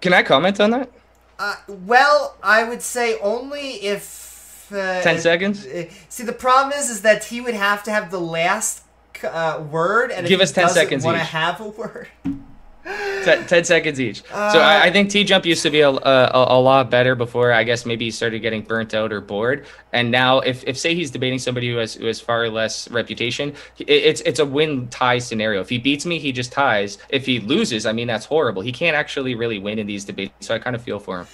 Can 0.00 0.12
I 0.12 0.22
comment 0.22 0.60
on 0.60 0.70
that? 0.70 0.90
uh, 1.38 1.56
well, 1.68 2.36
I 2.42 2.64
would 2.64 2.82
say 2.82 3.18
only 3.20 3.82
if. 3.84 4.70
Uh, 4.70 5.00
10 5.02 5.18
seconds? 5.20 5.66
uh, 5.66 5.84
See, 6.08 6.22
the 6.22 6.32
problem 6.32 6.78
is, 6.78 6.90
is 6.90 7.02
that 7.02 7.24
he 7.24 7.40
would 7.40 7.54
have 7.54 7.82
to 7.84 7.90
have 7.90 8.10
the 8.10 8.20
last 8.20 8.82
uh, 9.24 9.62
word, 9.70 10.10
and 10.10 10.26
Give 10.26 10.40
if 10.40 10.44
us 10.44 10.50
he 10.50 10.54
10 10.56 10.64
doesn't 10.64 10.74
seconds 10.82 11.04
want 11.04 11.16
to 11.18 11.24
have 11.24 11.60
a 11.60 11.68
word. 11.68 12.08
Ten, 13.24 13.46
10 13.46 13.64
seconds 13.64 14.00
each. 14.00 14.22
so 14.24 14.32
Uh, 14.32 14.58
I, 14.60 14.84
I 14.84 14.90
think 14.90 15.08
T 15.08 15.22
Jump 15.22 15.46
used 15.46 15.62
to 15.62 15.70
be 15.70 15.80
a, 15.80 15.90
a, 15.90 16.30
a 16.32 16.60
lot 16.60 16.90
better 16.90 17.14
before. 17.14 17.52
I 17.52 17.62
guess 17.62 17.86
maybe 17.86 18.06
he 18.06 18.10
started 18.10 18.40
getting 18.40 18.62
burnt 18.62 18.94
out 18.94 19.12
or 19.12 19.20
bored. 19.20 19.66
And 19.92 20.10
now, 20.10 20.40
if, 20.40 20.64
if 20.66 20.76
say 20.76 20.94
he's 20.94 21.12
debating 21.12 21.38
somebody 21.38 21.70
who 21.70 21.76
has 21.76 21.94
who 21.94 22.06
has 22.06 22.20
far 22.20 22.48
less 22.48 22.90
reputation, 22.90 23.54
it, 23.78 23.88
it's 23.88 24.20
it's 24.22 24.40
a 24.40 24.46
win 24.46 24.88
tie 24.88 25.18
scenario. 25.18 25.60
If 25.60 25.68
he 25.68 25.78
beats 25.78 26.04
me, 26.04 26.18
he 26.18 26.32
just 26.32 26.50
ties. 26.50 26.98
If 27.08 27.24
he 27.26 27.38
loses, 27.38 27.86
I 27.86 27.92
mean 27.92 28.08
that's 28.08 28.26
horrible. 28.26 28.62
He 28.62 28.72
can't 28.72 28.96
actually 28.96 29.36
really 29.36 29.60
win 29.60 29.78
in 29.78 29.86
these 29.86 30.04
debates. 30.04 30.34
So 30.40 30.54
I 30.54 30.58
kind 30.58 30.74
of 30.74 30.82
feel 30.82 30.98
for 30.98 31.20
him. 31.20 31.26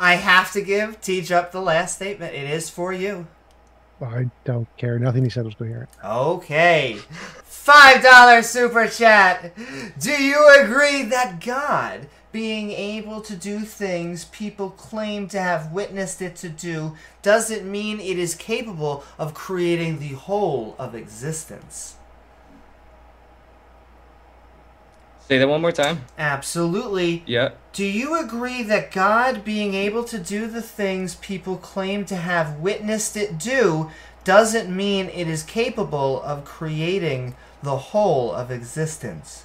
I 0.00 0.14
have 0.14 0.52
to 0.52 0.62
give 0.62 1.00
T 1.02 1.20
Jump 1.20 1.50
the 1.50 1.60
last 1.60 1.96
statement. 1.96 2.34
It 2.34 2.48
is 2.48 2.70
for 2.70 2.92
you. 2.94 3.26
I 4.04 4.30
don't 4.44 4.68
care. 4.76 4.98
Nothing 4.98 5.24
he 5.24 5.30
said 5.30 5.44
was 5.44 5.54
coherent. 5.54 5.88
Okay. 6.04 6.98
$5 7.48 8.44
super 8.44 8.86
chat. 8.88 9.56
Do 9.98 10.10
you 10.10 10.54
agree 10.60 11.02
that 11.04 11.40
God, 11.40 12.08
being 12.30 12.70
able 12.72 13.20
to 13.22 13.34
do 13.34 13.60
things 13.60 14.26
people 14.26 14.70
claim 14.70 15.28
to 15.28 15.40
have 15.40 15.72
witnessed 15.72 16.20
it 16.20 16.36
to 16.36 16.48
do, 16.48 16.96
doesn't 17.22 17.70
mean 17.70 18.00
it 18.00 18.18
is 18.18 18.34
capable 18.34 19.04
of 19.18 19.34
creating 19.34 19.98
the 19.98 20.08
whole 20.08 20.76
of 20.78 20.94
existence? 20.94 21.96
Say 25.28 25.38
that 25.38 25.48
one 25.48 25.62
more 25.62 25.72
time. 25.72 26.04
Absolutely. 26.18 27.22
Yeah. 27.26 27.52
Do 27.72 27.84
you 27.84 28.20
agree 28.20 28.62
that 28.64 28.92
God 28.92 29.42
being 29.44 29.74
able 29.74 30.04
to 30.04 30.18
do 30.18 30.46
the 30.46 30.60
things 30.60 31.14
people 31.16 31.56
claim 31.56 32.04
to 32.06 32.16
have 32.16 32.58
witnessed 32.58 33.16
it 33.16 33.38
do 33.38 33.90
doesn't 34.24 34.74
mean 34.74 35.08
it 35.08 35.28
is 35.28 35.42
capable 35.42 36.22
of 36.22 36.44
creating 36.44 37.34
the 37.62 37.76
whole 37.76 38.32
of 38.32 38.50
existence? 38.50 39.44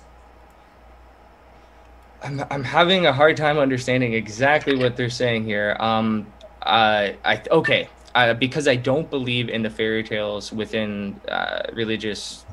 I'm 2.22 2.44
I'm 2.52 2.66
having 2.66 3.06
a 3.06 3.14
hard 3.14 3.38
time 3.38 3.58
understanding 3.58 4.14
exactly 4.14 4.76
what 4.76 4.98
they're 4.98 5.10
saying 5.10 5.46
here. 5.46 5.78
Um, 5.80 6.28
uh, 6.62 7.12
I 7.24 7.42
okay, 7.50 7.88
uh, 8.14 8.34
because 8.34 8.68
I 8.68 8.76
don't 8.76 9.10
believe 9.10 9.48
in 9.48 9.64
the 9.64 9.70
fairy 9.70 10.04
tales 10.04 10.52
within 10.52 11.20
uh, 11.30 11.62
religious 11.72 12.44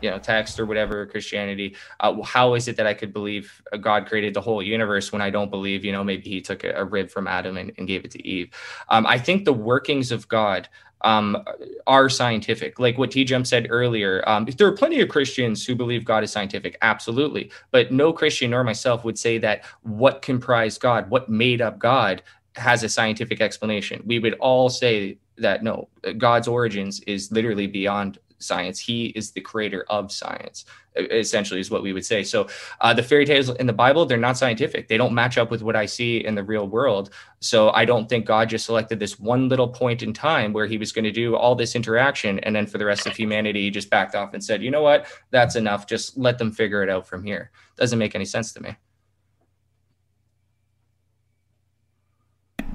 you 0.00 0.10
know 0.10 0.18
text 0.18 0.58
or 0.60 0.66
whatever 0.66 1.06
Christianity. 1.06 1.76
Uh, 2.00 2.22
how 2.22 2.54
is 2.54 2.68
it 2.68 2.76
that 2.76 2.86
I 2.86 2.94
could 2.94 3.12
believe 3.12 3.62
God 3.80 4.06
created 4.06 4.34
the 4.34 4.40
whole 4.40 4.62
universe 4.62 5.12
when 5.12 5.22
I 5.22 5.30
don't 5.30 5.50
believe 5.50 5.84
you 5.84 5.92
know 5.92 6.04
maybe 6.04 6.28
He 6.28 6.40
took 6.40 6.64
a, 6.64 6.70
a 6.72 6.84
rib 6.84 7.10
from 7.10 7.26
Adam 7.26 7.56
and, 7.56 7.72
and, 7.78 7.86
gave 7.86 8.04
it 8.04 8.10
to 8.12 8.26
Eve? 8.26 8.50
Um, 8.88 9.06
I 9.06 9.18
think 9.18 9.44
the 9.44 9.52
workings 9.52 10.12
of 10.12 10.28
God 10.28 10.68
um, 11.02 11.44
are 11.86 12.08
scientific. 12.08 12.78
Like 12.78 12.98
what 12.98 13.10
T 13.10 13.24
Jump 13.24 13.46
said 13.46 13.66
earlier, 13.70 14.22
um, 14.26 14.44
there 14.44 14.66
are 14.66 14.76
plenty 14.76 15.00
of 15.00 15.08
Christians 15.08 15.64
who 15.66 15.74
believe 15.74 16.04
God 16.04 16.24
is 16.24 16.32
scientific, 16.32 16.76
absolutely. 16.82 17.50
But 17.70 17.92
no 17.92 18.12
Christian 18.12 18.50
nor 18.50 18.64
myself 18.64 19.04
would 19.04 19.18
say 19.18 19.38
that 19.38 19.64
what 19.82 20.22
comprised 20.22 20.80
God, 20.80 21.10
what 21.10 21.28
made 21.28 21.60
up 21.60 21.78
God, 21.78 22.22
has 22.56 22.82
a 22.82 22.88
scientific 22.88 23.40
explanation. 23.40 24.02
We 24.06 24.18
would 24.18 24.34
all 24.34 24.68
say 24.70 25.18
that 25.38 25.62
no, 25.62 25.88
God's 26.16 26.48
origins 26.48 27.00
is 27.00 27.30
literally 27.30 27.66
beyond 27.66 28.18
science. 28.38 28.78
He 28.78 29.06
is 29.06 29.32
the 29.32 29.40
creator 29.40 29.84
of 29.88 30.12
science, 30.12 30.64
essentially, 30.96 31.60
is 31.60 31.70
what 31.70 31.82
we 31.82 31.92
would 31.92 32.04
say. 32.04 32.22
So 32.22 32.48
uh, 32.80 32.94
the 32.94 33.02
fairy 33.02 33.24
tales 33.24 33.50
in 33.50 33.66
the 33.66 33.72
Bible, 33.72 34.06
they're 34.06 34.18
not 34.18 34.36
scientific. 34.36 34.88
They 34.88 34.96
don't 34.96 35.14
match 35.14 35.38
up 35.38 35.50
with 35.50 35.62
what 35.62 35.76
I 35.76 35.86
see 35.86 36.24
in 36.24 36.34
the 36.34 36.44
real 36.44 36.66
world. 36.66 37.10
So 37.40 37.70
I 37.70 37.84
don't 37.84 38.08
think 38.08 38.26
God 38.26 38.48
just 38.48 38.66
selected 38.66 38.98
this 38.98 39.18
one 39.18 39.48
little 39.48 39.68
point 39.68 40.02
in 40.02 40.12
time 40.12 40.52
where 40.52 40.66
he 40.66 40.78
was 40.78 40.92
going 40.92 41.04
to 41.04 41.12
do 41.12 41.36
all 41.36 41.54
this 41.54 41.74
interaction. 41.74 42.38
And 42.40 42.54
then 42.54 42.66
for 42.66 42.78
the 42.78 42.86
rest 42.86 43.06
of 43.06 43.16
humanity, 43.16 43.62
he 43.62 43.70
just 43.70 43.90
backed 43.90 44.14
off 44.14 44.34
and 44.34 44.42
said, 44.42 44.62
you 44.62 44.70
know 44.70 44.82
what? 44.82 45.06
That's 45.30 45.56
enough. 45.56 45.86
Just 45.86 46.16
let 46.16 46.38
them 46.38 46.52
figure 46.52 46.82
it 46.82 46.90
out 46.90 47.06
from 47.06 47.24
here. 47.24 47.50
Doesn't 47.76 47.98
make 47.98 48.14
any 48.14 48.24
sense 48.24 48.52
to 48.54 48.62
me. 48.62 48.76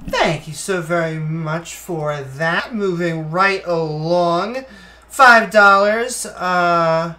Thank 0.07 0.47
you 0.47 0.53
so 0.53 0.81
very 0.81 1.19
much 1.19 1.75
for 1.75 2.21
that. 2.21 2.75
Moving 2.75 3.31
right 3.31 3.65
along. 3.65 4.65
Five 5.11 5.51
dollars. 5.51 6.25
Uh, 6.25 7.15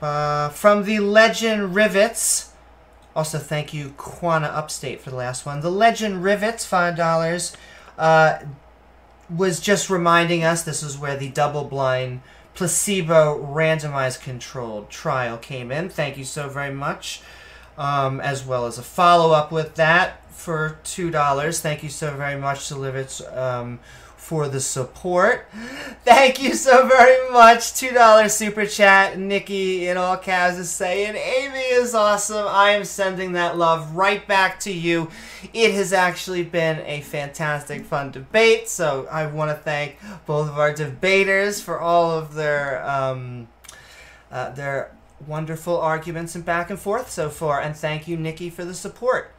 uh, 0.00 0.48
from 0.48 0.84
the 0.84 1.00
Legend 1.00 1.74
Rivets. 1.74 2.52
Also, 3.14 3.38
thank 3.38 3.72
you, 3.72 3.94
Quana 3.96 4.46
Upstate, 4.46 5.00
for 5.00 5.10
the 5.10 5.16
last 5.16 5.46
one. 5.46 5.60
The 5.60 5.70
Legend 5.70 6.24
Rivets, 6.24 6.64
five 6.64 6.96
dollars. 6.96 7.56
Uh, 7.98 8.38
was 9.28 9.60
just 9.60 9.90
reminding 9.90 10.44
us 10.44 10.62
this 10.62 10.82
is 10.82 10.96
where 10.96 11.16
the 11.16 11.28
double-blind, 11.28 12.20
placebo, 12.54 13.44
randomized, 13.44 14.22
controlled 14.22 14.88
trial 14.88 15.36
came 15.36 15.70
in. 15.70 15.88
Thank 15.88 16.16
you 16.16 16.24
so 16.24 16.48
very 16.48 16.72
much. 16.72 17.20
Um, 17.76 18.20
as 18.20 18.46
well 18.46 18.64
as 18.64 18.78
a 18.78 18.82
follow-up 18.82 19.52
with 19.52 19.74
that 19.74 20.32
for 20.32 20.78
two 20.84 21.10
dollars. 21.10 21.60
Thank 21.60 21.82
you 21.82 21.90
so 21.90 22.14
very 22.16 22.40
much 22.40 22.68
to 22.68 22.74
Livets 22.74 23.20
um, 23.36 23.80
for 24.26 24.48
the 24.48 24.58
support. 24.58 25.46
Thank 26.04 26.42
you 26.42 26.54
so 26.54 26.88
very 26.88 27.30
much. 27.30 27.74
Two 27.74 27.92
dollar 27.92 28.28
super 28.28 28.66
chat. 28.66 29.16
Nikki 29.16 29.86
in 29.86 29.96
all 29.96 30.16
caps 30.16 30.58
is 30.58 30.68
saying 30.68 31.14
Amy 31.14 31.60
is 31.60 31.94
awesome. 31.94 32.44
I 32.48 32.70
am 32.70 32.84
sending 32.84 33.32
that 33.32 33.56
love 33.56 33.94
right 33.94 34.26
back 34.26 34.58
to 34.60 34.72
you. 34.72 35.10
It 35.54 35.74
has 35.74 35.92
actually 35.92 36.42
been 36.42 36.80
a 36.86 37.02
fantastic, 37.02 37.84
fun 37.84 38.10
debate. 38.10 38.68
So 38.68 39.06
I 39.12 39.26
want 39.26 39.52
to 39.52 39.56
thank 39.56 39.96
both 40.26 40.48
of 40.48 40.58
our 40.58 40.74
debaters 40.74 41.60
for 41.60 41.78
all 41.78 42.10
of 42.10 42.34
their 42.34 42.84
um, 42.84 43.46
uh, 44.32 44.50
their 44.50 44.90
wonderful 45.24 45.78
arguments 45.78 46.34
and 46.34 46.44
back 46.44 46.68
and 46.68 46.80
forth 46.80 47.12
so 47.12 47.30
far. 47.30 47.60
And 47.60 47.76
thank 47.76 48.08
you, 48.08 48.16
Nikki, 48.16 48.50
for 48.50 48.64
the 48.64 48.74
support. 48.74 49.35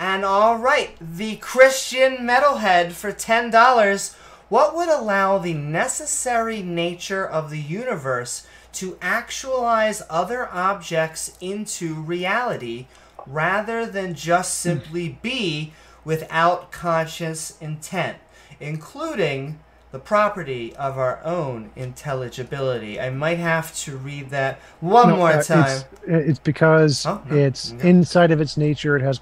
And 0.00 0.24
all 0.24 0.56
right, 0.56 0.96
the 0.98 1.36
Christian 1.36 2.26
Metalhead 2.26 2.92
for 2.92 3.12
$10. 3.12 4.14
What 4.48 4.74
would 4.74 4.88
allow 4.88 5.36
the 5.36 5.52
necessary 5.52 6.62
nature 6.62 7.24
of 7.26 7.50
the 7.50 7.60
universe 7.60 8.46
to 8.72 8.96
actualize 9.02 10.00
other 10.08 10.48
objects 10.48 11.36
into 11.38 11.94
reality 11.94 12.86
rather 13.26 13.84
than 13.84 14.14
just 14.14 14.64
hmm. 14.64 14.70
simply 14.70 15.18
be 15.20 15.74
without 16.02 16.72
conscious 16.72 17.58
intent, 17.60 18.16
including 18.58 19.60
the 19.92 19.98
property 19.98 20.74
of 20.76 20.96
our 20.96 21.22
own 21.24 21.72
intelligibility. 21.76 22.98
I 22.98 23.10
might 23.10 23.38
have 23.38 23.76
to 23.80 23.98
read 23.98 24.30
that 24.30 24.60
one 24.80 25.10
no, 25.10 25.16
more 25.16 25.32
uh, 25.32 25.42
time. 25.42 25.82
It's, 26.06 26.28
it's 26.30 26.38
because 26.38 27.04
oh, 27.04 27.20
no. 27.28 27.36
it's 27.36 27.74
okay. 27.74 27.90
inside 27.90 28.30
of 28.30 28.40
its 28.40 28.56
nature. 28.56 28.96
It 28.96 29.02
has 29.02 29.20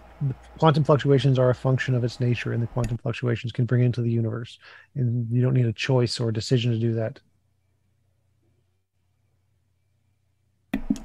quantum 0.59 0.85
fluctuations 0.85 1.39
are 1.39 1.51
a 1.51 1.55
function 1.55 1.95
of 1.95 2.05
its 2.05 2.20
nature, 2.20 2.53
and 2.53 2.62
the 2.62 2.66
quantum 2.66 2.99
fluctuations 2.99 3.53
can 3.53 3.65
bring 3.65 3.82
into 3.82 4.03
the 4.03 4.11
universe. 4.11 4.59
And 4.95 5.28
you 5.31 5.43
don't 5.43 5.55
need 5.55 5.66
a 5.66 5.73
choice 5.73 6.20
or 6.20 6.28
a 6.28 6.32
decision 6.32 6.73
to 6.73 6.78
do 6.78 6.95
that. 6.95 7.20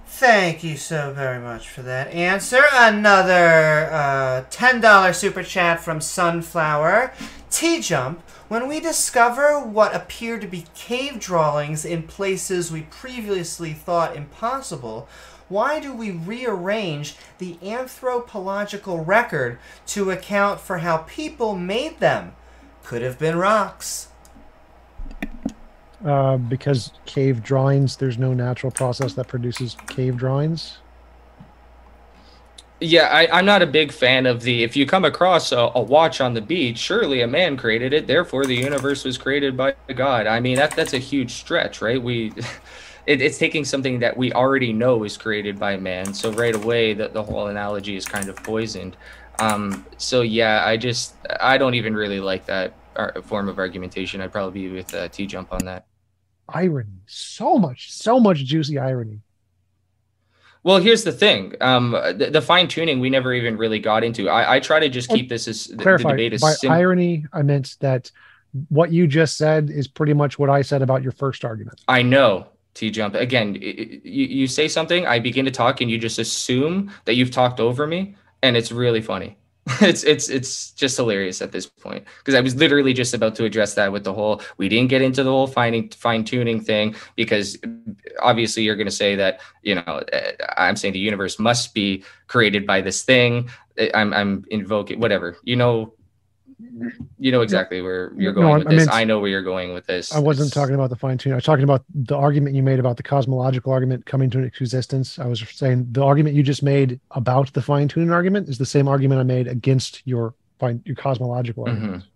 Thank 0.05 0.63
you 0.63 0.77
so 0.77 1.11
very 1.11 1.39
much 1.39 1.69
for 1.69 1.81
that 1.81 2.07
answer. 2.09 2.61
Another 2.73 3.89
uh, 3.91 4.45
$10 4.49 5.15
super 5.15 5.43
chat 5.43 5.79
from 5.79 5.99
Sunflower. 5.99 7.13
T 7.49 7.81
Jump 7.81 8.21
when 8.53 8.67
we 8.67 8.79
discover 8.79 9.59
what 9.59 9.95
appear 9.95 10.37
to 10.37 10.45
be 10.45 10.65
cave 10.75 11.19
drawings 11.19 11.85
in 11.85 12.03
places 12.03 12.71
we 12.71 12.83
previously 12.83 13.73
thought 13.73 14.15
impossible, 14.15 15.07
why 15.49 15.79
do 15.79 15.93
we 15.93 16.11
rearrange 16.11 17.15
the 17.37 17.57
anthropological 17.61 19.03
record 19.03 19.59
to 19.87 20.11
account 20.11 20.59
for 20.59 20.79
how 20.79 20.97
people 20.97 21.55
made 21.55 21.99
them? 21.99 22.35
Could 22.83 23.01
have 23.01 23.19
been 23.19 23.37
rocks. 23.37 24.09
Uh, 26.03 26.37
because 26.37 26.91
cave 27.05 27.41
drawings, 27.41 27.95
there's 27.95 28.17
no 28.17 28.33
natural 28.33 28.71
process 28.71 29.13
that 29.13 29.27
produces 29.27 29.77
cave 29.87 30.17
drawings 30.17 30.79
yeah, 32.83 33.07
I, 33.07 33.39
am 33.39 33.45
not 33.45 33.61
a 33.61 33.67
big 33.67 33.91
fan 33.91 34.25
of 34.25 34.41
the 34.41 34.63
if 34.63 34.75
you 34.75 34.85
come 34.85 35.05
across 35.05 35.51
a, 35.51 35.71
a, 35.75 35.81
watch 35.81 36.19
on 36.19 36.33
the 36.33 36.41
beach, 36.41 36.77
surely 36.77 37.21
a 37.21 37.27
man 37.27 37.55
created 37.55 37.93
it, 37.93 38.07
therefore 38.07 38.45
the 38.45 38.55
universe 38.55 39.05
was 39.05 39.17
created 39.17 39.55
by 39.55 39.75
a 39.87 39.93
God. 39.93 40.27
I 40.27 40.39
mean 40.39 40.57
that 40.57 40.75
that's 40.75 40.93
a 40.93 40.99
huge 40.99 41.31
stretch, 41.33 41.81
right? 41.81 42.01
We 42.01 42.33
it, 43.05 43.21
it's 43.21 43.37
taking 43.37 43.65
something 43.65 43.99
that 43.99 44.15
we 44.15 44.31
already 44.33 44.73
know 44.73 45.03
is 45.03 45.17
created 45.17 45.59
by 45.59 45.77
man. 45.77 46.13
So 46.13 46.31
right 46.31 46.55
away 46.55 46.93
that 46.93 47.13
the 47.13 47.23
whole 47.23 47.47
analogy 47.47 47.95
is 47.95 48.05
kind 48.05 48.29
of 48.29 48.35
poisoned. 48.37 48.97
Um, 49.39 49.85
so 49.97 50.21
yeah, 50.21 50.63
I 50.65 50.77
just 50.77 51.15
I 51.39 51.57
don't 51.57 51.73
even 51.73 51.95
really 51.95 52.19
like 52.19 52.45
that 52.45 52.73
form 53.23 53.49
of 53.49 53.57
argumentation. 53.59 54.21
I'd 54.21 54.31
probably 54.31 54.67
be 54.67 54.75
with 54.75 54.93
uh, 54.93 55.07
T 55.07 55.25
Jump 55.25 55.51
on 55.51 55.65
that. 55.65 55.85
Irony, 56.49 57.01
so 57.05 57.57
much, 57.57 57.91
so 57.91 58.19
much 58.19 58.39
juicy 58.39 58.77
irony. 58.77 59.21
Well, 60.63 60.77
here's 60.79 61.03
the 61.03 61.11
thing: 61.11 61.55
um, 61.61 61.91
the, 61.91 62.29
the 62.31 62.41
fine 62.41 62.67
tuning 62.67 62.99
we 62.99 63.09
never 63.09 63.33
even 63.33 63.57
really 63.57 63.79
got 63.79 64.03
into. 64.03 64.29
I, 64.29 64.55
I 64.55 64.59
try 64.59 64.79
to 64.79 64.89
just 64.89 65.09
keep 65.09 65.29
this 65.29 65.47
as 65.47 65.73
clarify, 65.77 66.09
the 66.09 66.13
debate 66.13 66.33
as 66.33 66.41
by 66.41 66.53
sim- 66.53 66.71
irony. 66.71 67.25
I 67.33 67.41
meant 67.41 67.75
that 67.79 68.11
what 68.69 68.91
you 68.91 69.07
just 69.07 69.35
said 69.35 69.69
is 69.69 69.87
pretty 69.87 70.13
much 70.13 70.37
what 70.37 70.49
I 70.49 70.61
said 70.61 70.81
about 70.81 71.01
your 71.01 71.11
first 71.11 71.43
argument. 71.43 71.81
I 71.87 72.01
know, 72.03 72.47
T 72.73 72.89
jump 72.89 73.15
again. 73.15 73.55
You, 73.55 74.25
you 74.25 74.47
say 74.47 74.67
something, 74.67 75.05
I 75.05 75.19
begin 75.19 75.45
to 75.45 75.51
talk, 75.51 75.81
and 75.81 75.91
you 75.91 75.97
just 75.97 76.19
assume 76.19 76.91
that 77.05 77.15
you've 77.15 77.31
talked 77.31 77.59
over 77.59 77.85
me, 77.85 78.15
and 78.41 78.57
it's 78.57 78.71
really 78.71 79.01
funny. 79.01 79.37
it's 79.81 80.03
it's 80.03 80.27
it's 80.27 80.71
just 80.71 80.97
hilarious 80.97 81.41
at 81.41 81.53
this 81.53 81.65
point 81.65 82.03
because 82.17 82.35
I 82.35 82.41
was 82.41 82.53
literally 82.55 82.91
just 82.91 83.13
about 83.13 83.33
to 83.35 83.45
address 83.45 83.75
that 83.75 83.93
with 83.93 84.03
the 84.03 84.13
whole 84.13 84.41
we 84.57 84.67
didn't 84.67 84.89
get 84.89 85.01
into 85.01 85.23
the 85.23 85.29
whole 85.29 85.47
finding 85.47 85.87
fine 85.89 86.25
tuning 86.25 86.59
thing 86.59 86.95
because 87.15 87.57
obviously 88.21 88.63
you're 88.63 88.75
going 88.75 88.87
to 88.87 88.91
say 88.91 89.15
that 89.15 89.39
you 89.61 89.75
know 89.75 90.03
eh, 90.11 90.33
I'm 90.57 90.75
saying 90.75 90.93
the 90.93 90.99
universe 90.99 91.39
must 91.39 91.73
be 91.73 92.03
created 92.27 92.67
by 92.67 92.81
this 92.81 93.03
thing 93.03 93.49
eh, 93.77 93.89
I'm 93.93 94.13
I'm 94.13 94.43
invoking 94.51 94.99
whatever 94.99 95.37
you 95.43 95.55
know 95.55 95.93
you 97.19 97.31
know 97.31 97.41
exactly 97.41 97.81
where 97.81 98.13
you're 98.17 98.33
going 98.33 98.47
no, 98.47 98.57
with 98.59 98.67
I 98.67 98.71
this. 98.71 98.85
Meant, 98.85 98.93
I 98.93 99.03
know 99.03 99.19
where 99.19 99.29
you're 99.29 99.41
going 99.41 99.73
with 99.73 99.85
this. 99.85 100.13
I 100.13 100.19
wasn't 100.19 100.47
it's, 100.47 100.55
talking 100.55 100.75
about 100.75 100.89
the 100.89 100.95
fine 100.95 101.17
tune. 101.17 101.33
I 101.33 101.35
was 101.35 101.43
talking 101.43 101.63
about 101.63 101.83
the 101.93 102.15
argument 102.15 102.55
you 102.55 102.63
made 102.63 102.79
about 102.79 102.97
the 102.97 103.03
cosmological 103.03 103.71
argument 103.71 104.05
coming 104.05 104.29
to 104.31 104.39
an 104.39 104.45
existence. 104.45 105.19
I 105.19 105.25
was 105.25 105.47
saying 105.49 105.87
the 105.91 106.03
argument 106.03 106.35
you 106.35 106.43
just 106.43 106.63
made 106.63 106.99
about 107.11 107.53
the 107.53 107.61
fine 107.61 107.87
tuning 107.87 108.11
argument 108.11 108.49
is 108.49 108.57
the 108.57 108.65
same 108.65 108.87
argument 108.87 109.19
I 109.19 109.23
made 109.23 109.47
against 109.47 110.01
your 110.05 110.33
fine 110.59 110.81
your 110.85 110.95
cosmological 110.95 111.65
mm-hmm. 111.65 111.75
argument. 111.75 112.03
Mm-hmm. 112.03 112.09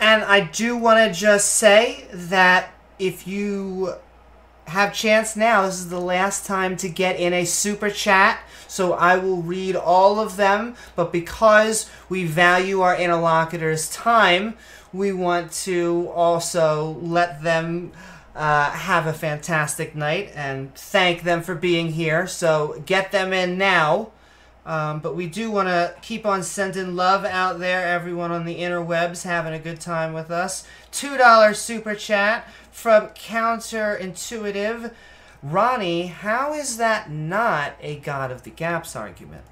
And 0.00 0.22
I 0.24 0.40
do 0.40 0.76
want 0.76 0.98
to 0.98 1.18
just 1.18 1.54
say 1.54 2.06
that 2.12 2.72
if 2.98 3.26
you 3.26 3.94
have 4.66 4.94
chance 4.94 5.36
now, 5.36 5.66
this 5.66 5.74
is 5.74 5.90
the 5.90 6.00
last 6.00 6.46
time 6.46 6.76
to 6.78 6.88
get 6.88 7.18
in 7.18 7.32
a 7.32 7.44
super 7.44 7.90
chat 7.90 8.40
so 8.70 8.92
I 8.92 9.18
will 9.18 9.42
read 9.42 9.74
all 9.74 10.20
of 10.20 10.36
them. 10.36 10.76
But 10.94 11.12
because 11.12 11.90
we 12.08 12.24
value 12.24 12.82
our 12.82 12.96
interlocutors' 12.96 13.90
time, 13.90 14.56
we 14.92 15.12
want 15.12 15.50
to 15.64 16.08
also 16.14 16.96
let 17.02 17.42
them 17.42 17.90
uh, 18.36 18.70
have 18.70 19.08
a 19.08 19.12
fantastic 19.12 19.96
night 19.96 20.30
and 20.36 20.72
thank 20.76 21.24
them 21.24 21.42
for 21.42 21.56
being 21.56 21.88
here. 21.88 22.28
So 22.28 22.80
get 22.86 23.10
them 23.10 23.32
in 23.32 23.58
now. 23.58 24.12
Um, 24.64 25.00
but 25.00 25.16
we 25.16 25.26
do 25.26 25.50
want 25.50 25.66
to 25.66 25.96
keep 26.00 26.24
on 26.24 26.44
sending 26.44 26.94
love 26.94 27.24
out 27.24 27.58
there. 27.58 27.84
Everyone 27.84 28.30
on 28.30 28.44
the 28.44 28.60
interwebs 28.60 29.24
having 29.24 29.52
a 29.52 29.58
good 29.58 29.80
time 29.80 30.12
with 30.12 30.30
us. 30.30 30.64
$2 30.92 31.56
super 31.56 31.96
chat 31.96 32.48
from 32.70 33.08
Counterintuitive. 33.08 34.92
Ronnie, 35.42 36.06
how 36.06 36.52
is 36.52 36.76
that 36.76 37.10
not 37.10 37.74
a 37.80 37.96
God 37.96 38.30
of 38.30 38.42
the 38.42 38.50
Gaps 38.50 38.94
argument? 38.94 39.44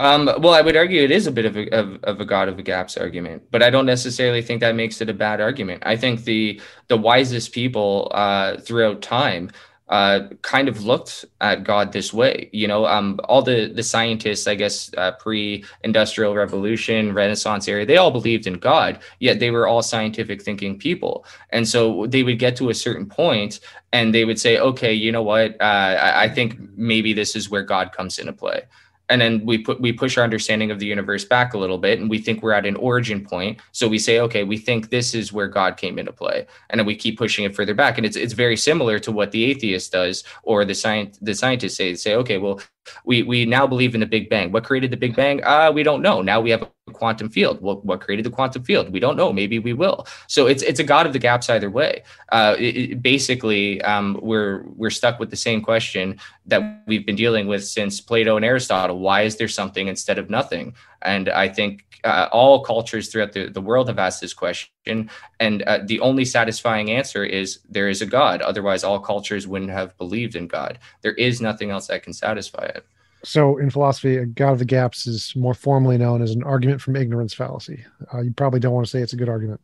Um, 0.00 0.30
well, 0.38 0.54
I 0.54 0.62
would 0.62 0.76
argue 0.76 1.02
it 1.02 1.10
is 1.10 1.26
a 1.26 1.30
bit 1.30 1.44
of 1.44 1.58
a, 1.58 1.68
of, 1.76 2.02
of, 2.04 2.20
a 2.22 2.24
God 2.24 2.48
of 2.48 2.56
the 2.56 2.62
gaps 2.62 2.96
argument, 2.96 3.42
but 3.50 3.62
I 3.62 3.68
don't 3.68 3.84
necessarily 3.84 4.40
think 4.40 4.60
that 4.62 4.74
makes 4.74 5.02
it 5.02 5.10
a 5.10 5.12
bad 5.12 5.42
argument. 5.42 5.82
I 5.84 5.96
think 5.96 6.24
the 6.24 6.58
the 6.88 6.96
wisest 6.96 7.52
people 7.52 8.10
uh, 8.14 8.56
throughout 8.56 9.02
time 9.02 9.50
uh, 9.90 10.28
kind 10.42 10.68
of 10.68 10.84
looked 10.84 11.24
at 11.40 11.64
God 11.64 11.92
this 11.92 12.12
way. 12.14 12.48
You 12.52 12.68
know, 12.68 12.86
um, 12.86 13.18
all 13.24 13.42
the 13.42 13.66
the 13.66 13.82
scientists, 13.82 14.46
I 14.46 14.54
guess, 14.54 14.90
uh, 14.96 15.12
pre-industrial 15.12 16.34
revolution, 16.34 17.12
Renaissance 17.12 17.66
era, 17.68 17.84
they 17.84 17.96
all 17.96 18.12
believed 18.12 18.46
in 18.46 18.54
God. 18.54 19.00
Yet 19.18 19.40
they 19.40 19.50
were 19.50 19.66
all 19.66 19.82
scientific 19.82 20.42
thinking 20.42 20.78
people, 20.78 21.26
and 21.50 21.68
so 21.68 22.06
they 22.06 22.22
would 22.22 22.38
get 22.38 22.56
to 22.56 22.70
a 22.70 22.74
certain 22.74 23.06
point, 23.06 23.60
and 23.92 24.14
they 24.14 24.24
would 24.24 24.38
say, 24.38 24.58
"Okay, 24.58 24.94
you 24.94 25.10
know 25.12 25.22
what? 25.22 25.60
Uh, 25.60 25.98
I, 26.00 26.24
I 26.24 26.28
think 26.28 26.58
maybe 26.76 27.12
this 27.12 27.34
is 27.34 27.50
where 27.50 27.62
God 27.62 27.92
comes 27.92 28.18
into 28.18 28.32
play." 28.32 28.62
And 29.10 29.20
then 29.20 29.44
we 29.44 29.58
put 29.58 29.80
we 29.80 29.92
push 29.92 30.16
our 30.16 30.24
understanding 30.24 30.70
of 30.70 30.78
the 30.78 30.86
universe 30.86 31.24
back 31.24 31.52
a 31.52 31.58
little 31.58 31.78
bit 31.78 31.98
and 32.00 32.08
we 32.08 32.18
think 32.18 32.42
we're 32.42 32.52
at 32.52 32.64
an 32.64 32.76
origin 32.76 33.24
point. 33.24 33.60
So 33.72 33.88
we 33.88 33.98
say 33.98 34.20
okay 34.20 34.44
we 34.44 34.56
think 34.56 34.90
this 34.90 35.14
is 35.14 35.32
where 35.32 35.48
god 35.48 35.76
came 35.76 35.98
into 35.98 36.12
play. 36.12 36.46
And 36.70 36.78
then 36.78 36.86
we 36.86 36.96
keep 36.96 37.18
pushing 37.18 37.44
it 37.44 37.54
further 37.54 37.74
back. 37.74 37.98
And 37.98 38.06
it's 38.06 38.16
it's 38.16 38.32
very 38.32 38.56
similar 38.56 38.98
to 39.00 39.12
what 39.12 39.32
the 39.32 39.44
atheist 39.44 39.92
does 39.92 40.24
or 40.44 40.64
the 40.64 40.74
science 40.74 41.18
the 41.20 41.34
scientists 41.34 41.76
say. 41.76 41.94
Say 41.94 42.14
okay 42.14 42.38
well 42.38 42.60
we 43.04 43.22
we 43.22 43.44
now 43.44 43.66
believe 43.66 43.94
in 43.94 44.00
the 44.00 44.06
big 44.06 44.28
bang. 44.28 44.52
What 44.52 44.64
created 44.64 44.90
the 44.90 44.96
big 44.96 45.16
bang? 45.16 45.42
Uh 45.44 45.70
we 45.72 45.82
don't 45.82 46.02
know. 46.02 46.22
Now 46.22 46.40
we 46.40 46.50
have 46.50 46.62
a 46.62 46.92
quantum 46.92 47.28
field. 47.28 47.60
Well 47.60 47.76
what 47.82 48.00
created 48.00 48.24
the 48.24 48.30
quantum 48.30 48.62
field? 48.64 48.92
We 48.92 49.00
don't 49.00 49.16
know. 49.16 49.32
Maybe 49.32 49.58
we 49.58 49.72
will. 49.72 50.06
So 50.26 50.46
it's 50.46 50.62
it's 50.62 50.80
a 50.80 50.84
god 50.84 51.06
of 51.06 51.12
the 51.12 51.18
gaps 51.18 51.48
either 51.50 51.70
way. 51.70 52.02
Uh 52.30 52.56
it, 52.58 52.76
it 52.76 53.02
basically 53.02 53.80
um 53.82 54.18
we're 54.22 54.64
we're 54.76 54.90
stuck 54.90 55.18
with 55.18 55.30
the 55.30 55.36
same 55.36 55.62
question 55.62 56.18
that 56.46 56.82
we've 56.86 57.06
been 57.06 57.16
dealing 57.16 57.46
with 57.46 57.64
since 57.64 58.00
plato 58.00 58.36
and 58.36 58.44
aristotle. 58.44 58.98
Why 58.98 59.22
is 59.22 59.36
there 59.36 59.48
something 59.48 59.88
instead 59.88 60.18
of 60.18 60.30
nothing 60.30 60.74
and 61.02 61.28
i 61.28 61.48
think 61.48 61.84
uh, 62.04 62.28
all 62.32 62.62
cultures 62.62 63.08
throughout 63.08 63.32
the, 63.32 63.48
the 63.48 63.60
world 63.60 63.88
have 63.88 63.98
asked 63.98 64.20
this 64.20 64.34
question. 64.34 65.10
And 65.38 65.62
uh, 65.62 65.80
the 65.84 66.00
only 66.00 66.24
satisfying 66.24 66.90
answer 66.90 67.24
is 67.24 67.60
there 67.68 67.88
is 67.88 68.02
a 68.02 68.06
god. 68.06 68.42
Otherwise 68.42 68.84
all 68.84 68.98
cultures 68.98 69.46
wouldn't 69.46 69.70
have 69.70 69.96
believed 69.98 70.36
in 70.36 70.46
god. 70.46 70.78
There 71.02 71.14
is 71.14 71.40
nothing 71.40 71.70
else 71.70 71.88
that 71.88 72.02
can 72.02 72.12
satisfy 72.12 72.64
it. 72.64 72.86
So 73.22 73.58
in 73.58 73.68
philosophy 73.68 74.16
a 74.16 74.26
god 74.26 74.52
of 74.52 74.58
the 74.58 74.64
gaps 74.64 75.06
is 75.06 75.34
more 75.36 75.54
formally 75.54 75.98
known 75.98 76.22
as 76.22 76.30
an 76.30 76.42
argument 76.42 76.80
from 76.80 76.96
ignorance 76.96 77.34
fallacy. 77.34 77.84
Uh, 78.12 78.22
you 78.22 78.32
probably 78.32 78.60
don't 78.60 78.72
want 78.72 78.86
to 78.86 78.90
say 78.90 79.00
it's 79.00 79.12
a 79.12 79.16
good 79.16 79.28
argument. 79.28 79.60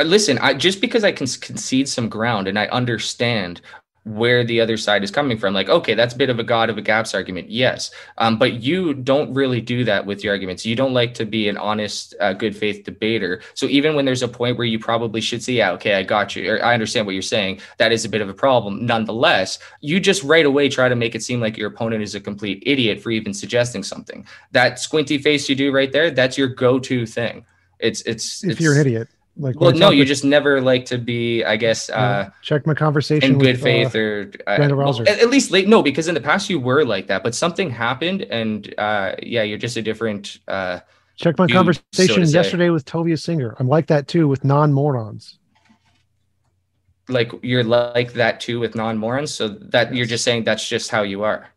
Uh, 0.00 0.02
listen 0.02 0.38
i 0.38 0.52
just 0.52 0.80
because 0.80 1.04
i 1.04 1.12
can 1.12 1.28
concede 1.40 1.88
some 1.88 2.08
ground 2.08 2.48
and 2.48 2.58
i 2.58 2.66
understand 2.66 3.60
where 4.04 4.44
the 4.44 4.60
other 4.60 4.76
side 4.76 5.02
is 5.02 5.10
coming 5.10 5.38
from. 5.38 5.54
Like, 5.54 5.68
okay, 5.68 5.94
that's 5.94 6.14
a 6.14 6.16
bit 6.16 6.28
of 6.28 6.38
a 6.38 6.44
God 6.44 6.68
of 6.68 6.76
a 6.76 6.82
gaps 6.82 7.14
argument. 7.14 7.50
Yes. 7.50 7.90
Um, 8.18 8.38
but 8.38 8.62
you 8.62 8.92
don't 8.92 9.32
really 9.32 9.62
do 9.62 9.82
that 9.84 10.04
with 10.04 10.22
your 10.22 10.34
arguments. 10.34 10.66
You 10.66 10.76
don't 10.76 10.92
like 10.92 11.14
to 11.14 11.24
be 11.24 11.48
an 11.48 11.56
honest, 11.56 12.14
uh, 12.20 12.34
good 12.34 12.54
faith 12.54 12.84
debater. 12.84 13.40
So 13.54 13.66
even 13.66 13.96
when 13.96 14.04
there's 14.04 14.22
a 14.22 14.28
point 14.28 14.58
where 14.58 14.66
you 14.66 14.78
probably 14.78 15.22
should 15.22 15.42
say, 15.42 15.54
yeah, 15.54 15.72
okay, 15.72 15.94
I 15.94 16.02
got 16.02 16.36
you, 16.36 16.52
or 16.52 16.62
I 16.62 16.74
understand 16.74 17.06
what 17.06 17.12
you're 17.12 17.22
saying, 17.22 17.60
that 17.78 17.92
is 17.92 18.04
a 18.04 18.08
bit 18.10 18.20
of 18.20 18.28
a 18.28 18.34
problem. 18.34 18.84
Nonetheless, 18.84 19.58
you 19.80 20.00
just 20.00 20.22
right 20.22 20.44
away 20.44 20.68
try 20.68 20.88
to 20.88 20.96
make 20.96 21.14
it 21.14 21.22
seem 21.22 21.40
like 21.40 21.56
your 21.56 21.68
opponent 21.68 22.02
is 22.02 22.14
a 22.14 22.20
complete 22.20 22.62
idiot 22.66 23.00
for 23.00 23.10
even 23.10 23.32
suggesting 23.32 23.82
something. 23.82 24.26
That 24.52 24.78
squinty 24.78 25.16
face 25.16 25.48
you 25.48 25.56
do 25.56 25.72
right 25.72 25.90
there, 25.90 26.10
that's 26.10 26.36
your 26.36 26.48
go 26.48 26.78
to 26.78 27.06
thing. 27.06 27.46
It's, 27.78 28.02
it's, 28.02 28.44
if 28.44 28.52
it's, 28.52 28.60
you're 28.60 28.74
an 28.74 28.80
idiot. 28.80 29.08
Like, 29.36 29.58
well, 29.58 29.72
no, 29.72 29.90
you 29.90 30.00
with, 30.00 30.08
just 30.08 30.24
never 30.24 30.60
like 30.60 30.84
to 30.86 30.98
be, 30.98 31.42
I 31.42 31.56
guess, 31.56 31.90
uh, 31.90 32.30
check 32.40 32.66
my 32.66 32.74
conversation 32.74 33.32
in 33.32 33.38
good 33.38 33.56
with, 33.56 33.62
faith 33.62 33.96
uh, 33.96 33.98
or 33.98 34.30
uh, 34.46 34.76
well, 34.76 35.00
at, 35.02 35.18
at, 35.18 35.28
least 35.28 35.50
late. 35.50 35.66
No, 35.66 35.82
because 35.82 36.06
in 36.06 36.14
the 36.14 36.20
past 36.20 36.48
you 36.48 36.60
were 36.60 36.84
like 36.84 37.08
that, 37.08 37.24
but 37.24 37.34
something 37.34 37.68
happened, 37.68 38.22
and 38.22 38.72
uh, 38.78 39.16
yeah, 39.20 39.42
you're 39.42 39.58
just 39.58 39.76
a 39.76 39.82
different. 39.82 40.38
Uh, 40.46 40.78
check 41.16 41.36
my 41.36 41.48
conversation 41.48 42.24
so 42.26 42.32
yesterday 42.32 42.70
with 42.70 42.84
Tovia 42.84 43.20
Singer. 43.20 43.56
I'm 43.58 43.66
like 43.66 43.88
that 43.88 44.06
too 44.06 44.28
with 44.28 44.44
non 44.44 44.72
morons. 44.72 45.38
Like 47.08 47.32
you're 47.42 47.64
like 47.64 48.12
that 48.12 48.38
too 48.38 48.60
with 48.60 48.76
non 48.76 48.96
morons, 48.96 49.34
so 49.34 49.48
that 49.48 49.92
you're 49.92 50.06
just 50.06 50.22
saying 50.22 50.44
that's 50.44 50.68
just 50.68 50.90
how 50.92 51.02
you 51.02 51.24
are. 51.24 51.48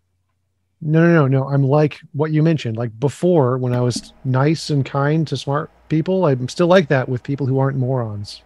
No, 0.82 1.02
no, 1.02 1.14
no, 1.14 1.28
no. 1.28 1.50
I'm 1.50 1.64
like 1.64 2.00
what 2.14 2.32
you 2.32 2.44
mentioned. 2.44 2.78
Like 2.78 2.98
before, 3.00 3.58
when 3.58 3.74
I 3.74 3.82
was 3.82 4.14
nice 4.24 4.70
and 4.70 4.86
kind 4.86 5.28
to 5.28 5.38
smart 5.38 5.72
people. 5.90 6.26
I'm 6.26 6.50
still 6.50 6.68
like 6.68 6.88
that 6.90 7.10
with 7.10 7.24
people 7.24 7.48
who 7.48 7.60
aren't 7.60 7.78
morons. 7.78 8.42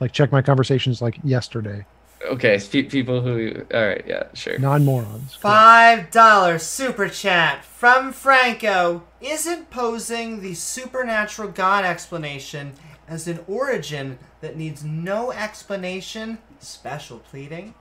Like 0.00 0.12
check 0.12 0.32
my 0.32 0.42
conversations 0.42 1.02
like 1.02 1.18
yesterday. 1.24 1.84
Okay, 2.26 2.58
people 2.90 3.22
who 3.22 3.64
all 3.72 3.86
right, 3.86 4.04
yeah, 4.06 4.24
sure. 4.34 4.58
Non-morons. 4.58 5.34
Five 5.36 6.10
dollar 6.10 6.58
super 6.58 7.08
chat 7.08 7.64
from 7.64 8.12
Franco. 8.12 9.04
Isn't 9.20 9.70
posing 9.70 10.40
the 10.40 10.54
supernatural 10.54 11.48
God 11.48 11.84
explanation 11.84 12.74
as 13.08 13.26
an 13.26 13.40
origin 13.48 14.18
that 14.42 14.56
needs 14.56 14.84
no 14.84 15.32
explanation 15.32 16.38
special 16.58 17.20
pleading? 17.20 17.74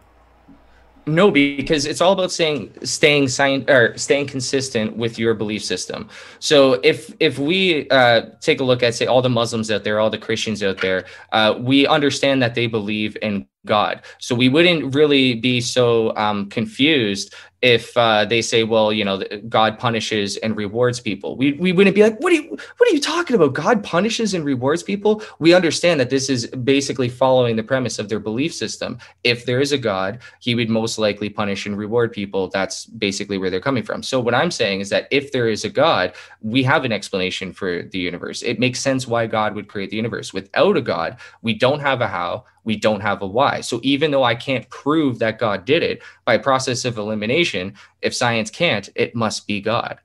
No, 1.15 1.31
because 1.31 1.86
it's 1.86 2.02
all 2.02 2.14
about 2.14 2.31
saying 2.31 2.72
staying 2.84 3.30
science 3.30 3.65
or 3.69 3.98
staying 3.98 4.27
consistent 4.27 4.95
with 4.95 5.18
your 5.18 5.34
belief 5.34 5.64
system. 5.64 6.10
So 6.40 6.73
if 6.84 7.14
if 7.19 7.40
we 7.40 7.90
uh, 7.90 8.22
take 8.41 8.60
a 8.60 8.64
look 8.64 8.84
at 8.84 8.94
say 8.95 9.06
all 9.06 9.22
the 9.22 9.30
Muslims 9.30 9.72
out 9.72 9.84
there, 9.84 9.99
all 9.99 10.10
the 10.10 10.18
Christians 10.18 10.61
out 10.61 10.81
there, 10.81 11.06
uh, 11.31 11.56
we 11.60 11.88
understand 11.88 12.41
that 12.44 12.53
they 12.56 12.68
believe 12.68 13.18
in 13.22 13.48
God. 13.65 14.02
So 14.19 14.36
we 14.36 14.49
wouldn't 14.49 14.95
really 14.95 15.36
be 15.36 15.61
so 15.61 16.15
um, 16.15 16.49
confused 16.49 17.34
if 17.61 17.95
uh, 17.98 18.23
they 18.23 18.41
say, 18.41 18.64
well, 18.64 18.94
you 18.94 19.03
know, 19.03 19.22
God 19.49 19.77
punishes 19.77 20.38
and 20.38 20.56
rewards 20.56 21.02
people. 21.02 21.36
We, 21.36 21.53
we 21.53 21.73
wouldn't 21.73 21.95
be 21.95 22.03
like, 22.03 22.18
what 22.19 22.31
are 22.31 22.38
you 22.38 22.57
what 22.77 22.90
are 22.90 22.94
you 22.94 23.02
talking 23.02 23.36
about? 23.36 23.53
God 23.53 23.84
punishes 23.84 24.34
and 24.34 24.45
rewards 24.45 24.81
people. 24.81 25.22
We 25.40 25.53
understand 25.53 25.99
that 25.99 26.10
this 26.10 26.30
is 26.30 26.48
basically 26.48 27.10
following 27.10 27.57
the 27.57 27.64
premise 27.64 27.99
of 27.99 28.07
their 28.07 28.19
belief 28.19 28.53
system. 28.53 28.98
If 29.23 29.45
there 29.45 29.60
is 29.60 29.73
a 29.73 29.77
God, 29.77 30.19
he 30.40 30.56
would 30.56 30.69
most 30.69 30.98
likely 30.98 31.30
punish 31.30 31.65
and 31.65 31.77
reward 31.77 32.14
people. 32.14 32.48
That's 32.48 32.86
basically 32.86 33.38
where 33.38 33.49
they're 33.49 33.60
coming 33.60 33.84
from. 33.84 34.03
So 34.03 34.22
what 34.22 34.34
I'm 34.34 34.52
saying 34.52 34.80
is 34.80 34.90
that 34.90 35.07
if 35.11 35.34
there 35.34 35.49
is 35.49 35.65
a 35.65 35.69
God, 35.69 36.14
we 36.41 36.64
have 36.64 36.86
an 36.86 36.94
explanation 36.94 37.52
for 37.52 37.84
the 37.84 37.99
universe. 37.99 38.41
It 38.41 38.60
makes 38.60 38.80
sense 38.80 39.06
why 39.06 39.27
God 39.27 39.53
would 39.56 39.68
create 39.68 39.90
the 39.90 39.98
universe. 39.98 40.34
Without 40.34 40.77
a 40.77 40.81
God, 40.81 41.18
we 41.41 41.53
don't 41.53 41.81
have 41.81 41.99
a 41.99 42.07
how, 42.07 42.45
we 42.69 42.75
don't 42.75 43.01
have 43.01 43.23
a 43.23 43.27
why. 43.27 43.61
So 43.61 43.79
even 43.81 44.11
though 44.11 44.23
I 44.23 44.35
can't 44.35 44.69
prove 44.69 45.17
that 45.17 45.39
God 45.39 45.65
did 45.65 45.81
it 45.81 46.03
by 46.23 46.37
process 46.37 46.85
of 46.85 46.99
elimination, 46.99 47.73
if 48.03 48.13
science 48.13 48.51
can't, 48.51 48.87
it 48.93 49.15
must 49.15 49.47
be 49.47 49.59
God. 49.59 49.97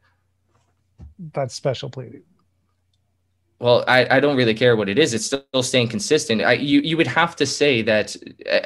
That's 1.35 1.55
special 1.55 1.91
pleading. 1.91 2.23
Well, 3.61 3.85
I, 3.87 4.17
I 4.17 4.21
don't 4.21 4.37
really 4.37 4.53
care 4.53 4.77
what 4.77 4.89
it 4.89 4.99
is. 4.99 5.15
It's 5.15 5.27
still 5.27 5.63
staying 5.63 5.89
consistent. 5.89 6.43
I, 6.43 6.55
you 6.55 6.81
you 6.81 6.97
would 6.97 7.07
have 7.07 7.37
to 7.37 7.47
say 7.47 7.83
that 7.83 8.17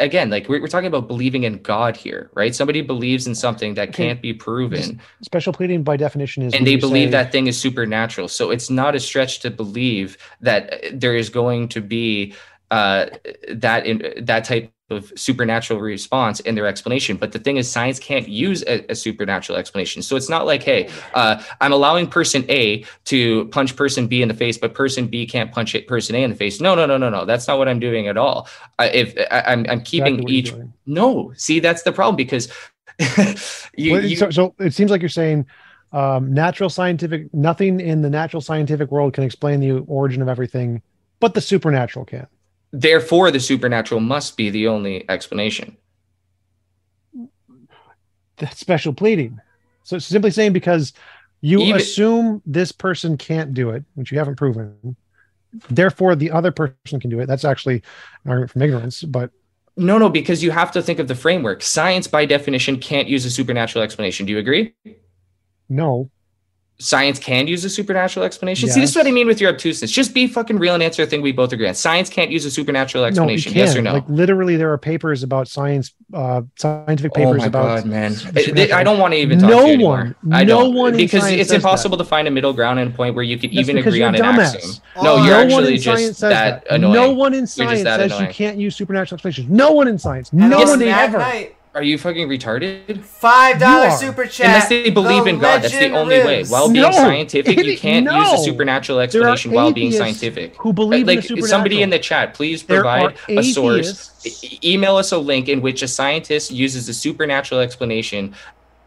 again, 0.08 0.30
like 0.30 0.48
we're, 0.48 0.60
we're 0.60 0.74
talking 0.74 0.92
about 0.94 1.06
believing 1.06 1.42
in 1.42 1.60
God 1.62 1.96
here, 1.96 2.30
right? 2.34 2.54
Somebody 2.54 2.82
believes 2.82 3.26
in 3.26 3.34
something 3.34 3.74
that 3.74 3.90
okay. 3.90 4.06
can't 4.06 4.22
be 4.22 4.32
proven. 4.32 5.00
Special 5.22 5.52
pleading 5.52 5.82
by 5.82 5.96
definition 5.96 6.42
is, 6.42 6.54
and 6.54 6.66
they 6.66 6.76
believe 6.76 7.08
say... 7.08 7.18
that 7.18 7.32
thing 7.32 7.48
is 7.48 7.60
supernatural. 7.60 8.28
So 8.28 8.50
it's 8.50 8.70
not 8.70 8.94
a 8.94 9.00
stretch 9.00 9.40
to 9.40 9.50
believe 9.50 10.16
that 10.40 10.62
there 10.92 11.14
is 11.14 11.28
going 11.28 11.68
to 11.68 11.80
be 11.80 12.34
uh, 12.70 13.06
that 13.48 13.86
in 13.86 14.24
that 14.24 14.44
type 14.44 14.72
of 14.90 15.12
supernatural 15.16 15.80
response 15.80 16.40
in 16.40 16.54
their 16.54 16.66
explanation. 16.66 17.16
But 17.16 17.32
the 17.32 17.38
thing 17.38 17.58
is, 17.58 17.70
science 17.70 17.98
can't 17.98 18.26
use 18.26 18.62
a, 18.66 18.90
a 18.90 18.94
supernatural 18.94 19.58
explanation. 19.58 20.02
So 20.02 20.16
it's 20.16 20.30
not 20.30 20.46
like, 20.46 20.62
hey, 20.62 20.88
uh, 21.14 21.42
I'm 21.60 21.72
allowing 21.72 22.06
person 22.06 22.44
A 22.48 22.84
to 23.04 23.46
punch 23.46 23.76
person 23.76 24.06
B 24.06 24.22
in 24.22 24.28
the 24.28 24.34
face, 24.34 24.56
but 24.56 24.72
person 24.72 25.06
B 25.06 25.26
can't 25.26 25.52
punch 25.52 25.74
it, 25.74 25.86
person 25.86 26.16
A 26.16 26.22
in 26.22 26.30
the 26.30 26.36
face. 26.36 26.60
No, 26.60 26.74
no, 26.74 26.86
no, 26.86 26.96
no, 26.96 27.10
no. 27.10 27.26
That's 27.26 27.46
not 27.46 27.58
what 27.58 27.68
I'm 27.68 27.80
doing 27.80 28.08
at 28.08 28.16
all. 28.16 28.48
Uh, 28.78 28.88
if 28.92 29.14
I, 29.30 29.52
am 29.52 29.60
I'm, 29.60 29.70
I'm 29.70 29.80
keeping 29.82 30.14
exactly 30.14 30.34
each. 30.34 30.54
No, 30.86 31.32
see, 31.36 31.60
that's 31.60 31.82
the 31.82 31.92
problem 31.92 32.16
because 32.16 32.48
you, 33.76 33.92
well, 33.92 34.04
you 34.04 34.16
so, 34.16 34.30
so 34.30 34.54
it 34.58 34.72
seems 34.72 34.90
like 34.90 35.02
you're 35.02 35.10
saying 35.10 35.46
um, 35.92 36.32
natural 36.32 36.70
scientific 36.70 37.32
nothing 37.34 37.80
in 37.80 38.00
the 38.00 38.10
natural 38.10 38.40
scientific 38.40 38.90
world 38.90 39.12
can 39.12 39.24
explain 39.24 39.60
the 39.60 39.84
origin 39.86 40.22
of 40.22 40.28
everything, 40.28 40.80
but 41.20 41.34
the 41.34 41.42
supernatural 41.42 42.06
can. 42.06 42.26
Therefore, 42.72 43.30
the 43.30 43.40
supernatural 43.40 44.00
must 44.00 44.36
be 44.36 44.50
the 44.50 44.68
only 44.68 45.08
explanation. 45.08 45.76
That's 48.36 48.60
special 48.60 48.92
pleading. 48.92 49.40
So 49.84 49.98
simply 49.98 50.30
saying 50.30 50.52
because 50.52 50.92
you 51.40 51.60
Even, 51.60 51.80
assume 51.80 52.42
this 52.44 52.72
person 52.72 53.16
can't 53.16 53.54
do 53.54 53.70
it, 53.70 53.84
which 53.94 54.12
you 54.12 54.18
haven't 54.18 54.36
proven. 54.36 54.96
Therefore, 55.70 56.14
the 56.14 56.30
other 56.30 56.52
person 56.52 57.00
can 57.00 57.10
do 57.10 57.20
it. 57.20 57.26
That's 57.26 57.44
actually 57.44 57.82
an 58.24 58.30
argument 58.30 58.50
from 58.50 58.62
ignorance, 58.62 59.02
but 59.02 59.30
no, 59.78 59.96
no, 59.96 60.08
because 60.08 60.42
you 60.42 60.50
have 60.50 60.72
to 60.72 60.82
think 60.82 60.98
of 60.98 61.06
the 61.06 61.14
framework. 61.14 61.62
Science, 61.62 62.08
by 62.08 62.26
definition, 62.26 62.78
can't 62.78 63.06
use 63.06 63.24
a 63.24 63.30
supernatural 63.30 63.84
explanation. 63.84 64.26
Do 64.26 64.32
you 64.32 64.38
agree? 64.40 64.74
No. 65.68 66.10
Science 66.80 67.18
can 67.18 67.48
use 67.48 67.64
a 67.64 67.68
supernatural 67.70 68.24
explanation. 68.24 68.68
See, 68.68 68.80
this 68.80 68.90
is 68.90 68.96
what 68.96 69.04
I 69.08 69.10
mean 69.10 69.26
with 69.26 69.40
your 69.40 69.50
obtuseness. 69.50 69.90
Just 69.90 70.14
be 70.14 70.28
fucking 70.28 70.60
real 70.60 70.74
and 70.74 70.82
answer 70.82 71.02
a 71.02 71.06
thing 71.06 71.22
we 71.22 71.32
both 71.32 71.52
agree 71.52 71.66
on. 71.66 71.74
Science 71.74 72.08
can't 72.08 72.30
use 72.30 72.44
a 72.44 72.52
supernatural 72.52 73.02
explanation. 73.04 73.52
can't. 73.52 73.66
yes 73.66 73.74
or 73.74 73.82
no? 73.82 73.94
Like 73.94 74.08
literally, 74.08 74.56
there 74.56 74.72
are 74.72 74.78
papers 74.78 75.24
about 75.24 75.48
science, 75.48 75.92
uh, 76.14 76.42
scientific 76.54 77.10
oh 77.16 77.18
papers 77.18 77.38
my 77.40 77.46
about. 77.46 77.78
god, 77.82 77.86
man! 77.86 78.12
supernatural. 78.14 78.58
It- 78.58 78.64
it- 78.70 78.72
I 78.72 78.84
don't 78.84 79.00
want 79.00 79.12
to 79.12 79.18
even 79.18 79.40
talk 79.40 79.50
No 79.50 79.62
to 79.62 79.66
you 79.66 79.72
anymore. 79.74 80.16
one- 80.22 80.32
I 80.32 80.44
no 80.44 80.62
don't 80.66 80.74
one 80.74 80.92
in 80.92 80.98
because 80.98 81.22
science 81.22 81.40
it's 81.40 81.50
says 81.50 81.56
impossible 81.56 81.98
to 81.98 82.04
find 82.04 82.28
a 82.28 82.30
middle 82.30 82.52
ground 82.52 82.78
and 82.78 82.92
a 82.92 82.96
point 82.96 83.16
where 83.16 83.24
you 83.24 83.38
could 83.38 83.50
That's 83.50 83.68
even 83.68 83.78
agree 83.78 84.02
on 84.04 84.14
a 84.14 84.18
an 84.18 84.24
dumbass. 84.36 84.54
axiom. 84.54 84.74
Oh, 84.94 85.02
No, 85.02 85.16
no 85.16 85.24
you're 85.24 85.34
one 85.34 85.46
actually 85.64 85.78
just 85.78 86.20
that, 86.20 86.64
that. 86.64 86.74
annoying. 86.76 86.92
No 86.94 87.10
one 87.10 87.34
in 87.34 87.48
science 87.48 87.82
says 87.82 88.12
annoying. 88.12 88.26
you 88.28 88.32
can't 88.32 88.56
use 88.56 88.76
supernatural 88.76 89.16
explanations. 89.16 89.48
No 89.50 89.72
one 89.72 89.88
in 89.88 89.98
science. 89.98 90.32
No 90.32 90.60
one 90.60 90.78
that 90.78 91.08
ever. 91.08 91.18
night, 91.18 91.56
Are 91.78 91.82
you 91.84 91.96
fucking 91.96 92.28
retarded? 92.28 93.04
Five 93.04 93.60
dollar 93.60 93.84
You 93.86 93.90
are. 93.92 93.96
super 93.96 94.26
chat. 94.26 94.46
Unless 94.46 94.68
they 94.68 94.90
believe 94.90 95.22
The 95.24 95.30
in 95.30 95.38
God, 95.38 95.62
that's 95.62 95.70
the 95.72 95.78
legend 95.78 95.94
only 95.96 96.18
way. 96.18 96.44
While 96.44 96.68
being 96.72 96.82
No, 96.82 96.90
scientific, 96.90 97.56
you 97.56 97.78
can't 97.86 98.04
use 98.10 98.32
a 98.32 98.38
supernatural 98.38 98.98
explanation 98.98 99.52
while 99.52 99.72
being 99.72 99.92
scientific. 99.92 100.56
who 100.56 100.72
believe 100.72 101.06
like 101.06 101.18
in 101.18 101.20
the 101.20 101.22
supernatural. 101.28 101.48
somebody 101.48 101.82
in 101.82 101.90
the 101.90 102.00
chat, 102.00 102.34
please 102.34 102.64
provide 102.64 103.16
a 103.28 103.44
source. 103.44 104.10
E- 104.42 104.58
email 104.64 104.96
us 104.96 105.12
a 105.12 105.18
link 105.18 105.48
in 105.48 105.60
which 105.60 105.82
a 105.82 105.86
scientist 105.88 106.50
uses 106.50 106.88
a 106.88 106.92
supernatural 106.94 107.60
explanation. 107.60 108.34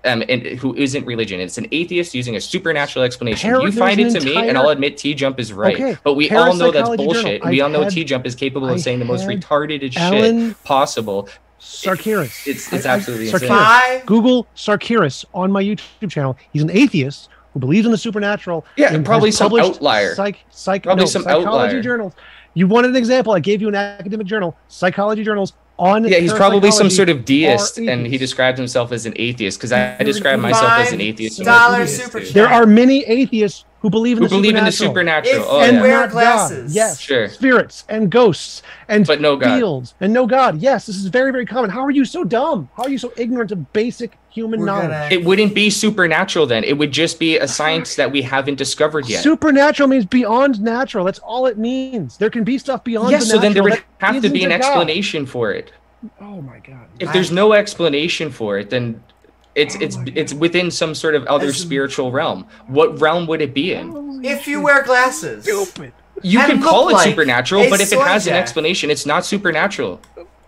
Um, 0.03 0.22
and 0.27 0.41
who 0.45 0.76
isn't 0.76 1.05
religion? 1.05 1.39
It's 1.39 1.57
an 1.59 1.68
atheist 1.72 2.13
using 2.13 2.35
a 2.35 2.41
supernatural 2.41 3.05
explanation. 3.05 3.51
Par- 3.51 3.61
you 3.61 3.72
find 3.72 4.01
it 4.01 4.09
to 4.09 4.18
an 4.18 4.26
me, 4.26 4.49
and 4.49 4.57
I'll 4.57 4.68
admit 4.69 4.97
T 4.97 5.13
jump 5.13 5.39
is 5.39 5.53
right. 5.53 5.76
Okay, 5.76 5.97
But 6.03 6.15
we 6.15 6.30
all 6.31 6.53
know 6.55 6.72
that's 6.72 6.89
bullshit. 6.89 7.23
Journal. 7.23 7.41
and 7.43 7.51
we 7.51 7.61
all 7.61 7.68
I've 7.68 7.72
know 7.84 7.89
T 7.89 8.03
jump 8.03 8.26
is 8.26 8.35
capable 8.35 8.68
I 8.68 8.73
of 8.73 8.81
saying 8.81 8.99
the 8.99 9.05
most 9.05 9.22
had 9.22 9.30
retarded 9.39 9.93
shit 9.93 10.63
possible. 10.65 11.30
Sarkiris. 11.61 12.47
It's 12.47 12.71
it's 12.73 12.85
I- 12.85 12.91
I- 12.91 12.93
absolutely 12.95 13.27
Sarkiris. 13.27 13.33
insane. 13.33 13.49
Five. 13.49 14.05
Google 14.05 14.47
Sarkiris 14.55 15.25
on 15.33 15.51
my 15.51 15.63
YouTube 15.63 16.09
channel. 16.09 16.38
He's 16.51 16.63
an 16.63 16.71
atheist 16.71 17.29
who 17.53 17.59
believes 17.59 17.85
in 17.85 17.91
the 17.91 17.97
supernatural. 17.97 18.65
Yeah, 18.77 18.93
and 18.93 19.05
probably 19.05 19.31
some 19.31 19.45
published 19.49 19.75
outlier. 19.77 20.15
Psych, 20.15 20.39
psych, 20.49 20.83
Probably 20.83 21.03
no, 21.03 21.07
some 21.07 21.23
psychology 21.23 21.47
outlier. 21.47 21.81
journals. 21.81 22.13
You 22.53 22.67
wanted 22.67 22.89
an 22.91 22.95
example? 22.97 23.33
I 23.33 23.39
gave 23.39 23.61
you 23.61 23.67
an 23.69 23.75
academic 23.75 24.27
journal, 24.27 24.57
psychology 24.67 25.23
journals 25.23 25.53
on. 25.77 26.03
Yeah, 26.05 26.17
he's 26.17 26.33
probably 26.33 26.71
some 26.71 26.89
sort 26.89 27.09
of 27.09 27.23
deist, 27.25 27.77
and 27.77 27.88
he 27.88 27.93
atheists. 28.15 28.19
described 28.19 28.57
himself 28.57 28.91
as 28.91 29.05
an 29.05 29.13
atheist 29.15 29.57
because 29.57 29.71
I, 29.71 29.95
I 29.99 30.03
describe 30.03 30.39
myself 30.39 30.71
as 30.71 30.91
an 30.91 30.99
atheist. 31.01 31.41
Dollar 31.43 31.85
super 31.88 32.19
There 32.21 32.47
are 32.49 32.65
many 32.65 33.03
atheists 33.05 33.65
who 33.82 33.90
believe 33.90 34.18
in 34.18 34.24
who 34.24 34.30
the 34.30 34.36
believe 34.36 34.56
in 34.56 34.64
the 34.66 34.72
supernatural. 34.72 35.34
supernatural. 35.44 35.44
If 35.44 35.49
Oh, 35.52 35.60
and 35.68 35.76
yeah. 35.78 35.82
wear 35.82 35.99
not 36.02 36.12
glasses. 36.12 36.72
God. 36.72 36.76
Yes, 36.76 36.99
Sure. 36.99 37.28
spirits 37.30 37.84
and 37.90 38.10
ghosts 38.12 38.62
and 38.88 39.06
But 39.08 39.22
no 39.22 39.36
God. 39.36 39.58
fields 39.58 39.94
and 39.99 40.14
no 40.14 40.28
God. 40.28 40.62
Yes, 40.62 40.86
this 40.86 40.95
is 40.98 41.08
very 41.08 41.32
very 41.32 41.45
common. 41.45 41.72
How 41.72 41.82
are 41.84 41.91
you 41.91 42.06
so 42.06 42.24
dumb? 42.24 42.70
How 42.78 42.84
are 42.84 42.90
you 42.90 42.98
so 42.99 43.12
ignorant 43.18 43.52
of 43.52 43.74
basic 43.74 44.18
human 44.30 44.60
We're 44.60 44.66
knowledge? 44.68 44.90
gonna- 44.91 45.08
It 45.12 45.24
wouldn't 45.26 45.56
be 45.56 45.70
supernatural 45.72 46.45
then. 46.45 46.64
It 46.64 46.78
would 46.78 46.91
just 46.91 47.20
be 47.20 47.38
a 47.38 47.48
science 47.48 47.95
that 47.95 48.12
we 48.12 48.22
haven't 48.22 48.56
discovered 48.58 49.10
yet. 49.10 49.24
Supernatural 49.24 49.90
means 49.90 50.06
beyond 50.06 50.62
natural. 50.62 51.03
That's 51.06 51.20
all 51.20 51.48
it 51.48 51.58
means. 51.58 52.18
There 52.18 52.30
can 52.30 52.44
be 52.44 52.58
stuff 52.60 52.84
beyond. 52.84 53.12
yes, 53.12 53.24
the 53.26 53.32
so 53.32 53.38
then 53.40 53.53
there 53.53 53.64
would 53.64 53.82
have 53.98 54.22
to 54.22 54.30
be 54.30 54.44
an 54.44 54.52
a 54.52 54.60
God. 54.60 54.66
explanation 54.68 55.26
for 55.26 55.52
it. 55.52 55.72
Oh 56.22 56.41
my 56.41 56.58
god. 56.66 56.86
If 56.99 57.12
there's 57.14 57.32
no 57.32 57.53
explanation 57.53 58.32
for 58.32 58.58
it, 58.58 58.70
then 58.70 59.02
it's 59.56 59.76
it's 59.76 59.98
it's 60.15 60.34
within 60.34 60.72
some 60.72 60.95
sort 60.95 61.15
of 61.15 61.26
other 61.26 61.48
As- 61.48 61.57
spiritual 61.57 62.11
realm. 62.11 62.45
What 62.68 62.99
realm 63.02 63.28
would 63.28 63.41
it 63.41 63.53
be 63.53 63.73
in? 63.73 64.23
If 64.23 64.48
you 64.48 64.61
wear 64.61 64.84
glasses. 64.84 65.44
Stupid. 65.44 65.94
You 66.23 66.40
And 66.40 66.52
can 66.53 66.61
call 66.61 66.90
it 66.90 66.94
like 66.94 67.10
supernatural, 67.10 67.68
but 67.69 67.82
if 67.82 67.91
it 67.91 67.99
has 67.99 68.28
an 68.28 68.34
explanation, 68.34 68.91
it's 68.91 69.06
not 69.06 69.26
supernatural. 69.26 69.99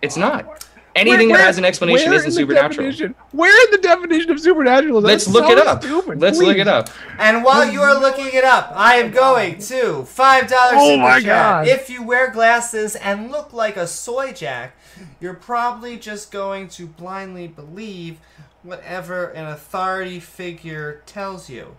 It's 0.02 0.16
not. 0.16 0.64
Anything 0.94 1.30
Where- 1.30 1.38
that 1.38 1.46
has 1.46 1.58
an 1.58 1.64
explanation 1.64 2.12
isn't 2.12 2.28
in 2.28 2.30
the 2.30 2.40
supernatural. 2.40 2.86
definition- 2.90 3.14
Where 3.32 3.64
in 3.66 3.70
the 3.72 3.78
definition 3.78 4.30
of 4.30 4.38
supernatural? 4.38 4.98
is 4.98 5.02
that? 5.02 5.08
Let's 5.08 5.24
That's 5.24 5.34
look 5.34 5.50
it 5.50 5.58
up. 5.58 5.82
stupid. 5.82 6.20
Let's 6.20 6.38
look 6.38 6.56
it 6.56 6.68
up. 6.68 6.88
And 7.18 7.42
while 7.42 7.68
you 7.68 7.82
are 7.82 7.98
looking 7.98 8.28
it 8.32 8.44
up, 8.44 8.72
I 8.76 8.96
am 8.96 9.10
going 9.10 9.58
to 9.58 10.04
five 10.04 10.46
dollars 10.48 10.74
Oh 10.76 10.90
super 10.90 11.02
my 11.02 11.14
chat. 11.20 11.24
God. 11.24 11.66
If 11.66 11.90
you 11.90 12.04
wear 12.04 12.30
glasses 12.30 12.94
and 12.94 13.32
look 13.32 13.52
like 13.52 13.76
a 13.76 13.88
soy 13.88 14.32
jack, 14.32 14.76
you're 15.18 15.34
probably 15.34 15.96
just 15.96 16.30
going 16.30 16.68
to 16.68 16.86
blindly 16.86 17.48
believe 17.48 18.18
whatever 18.64 19.26
an 19.28 19.46
authority 19.46 20.18
figure 20.18 21.02
tells 21.06 21.48
you. 21.48 21.76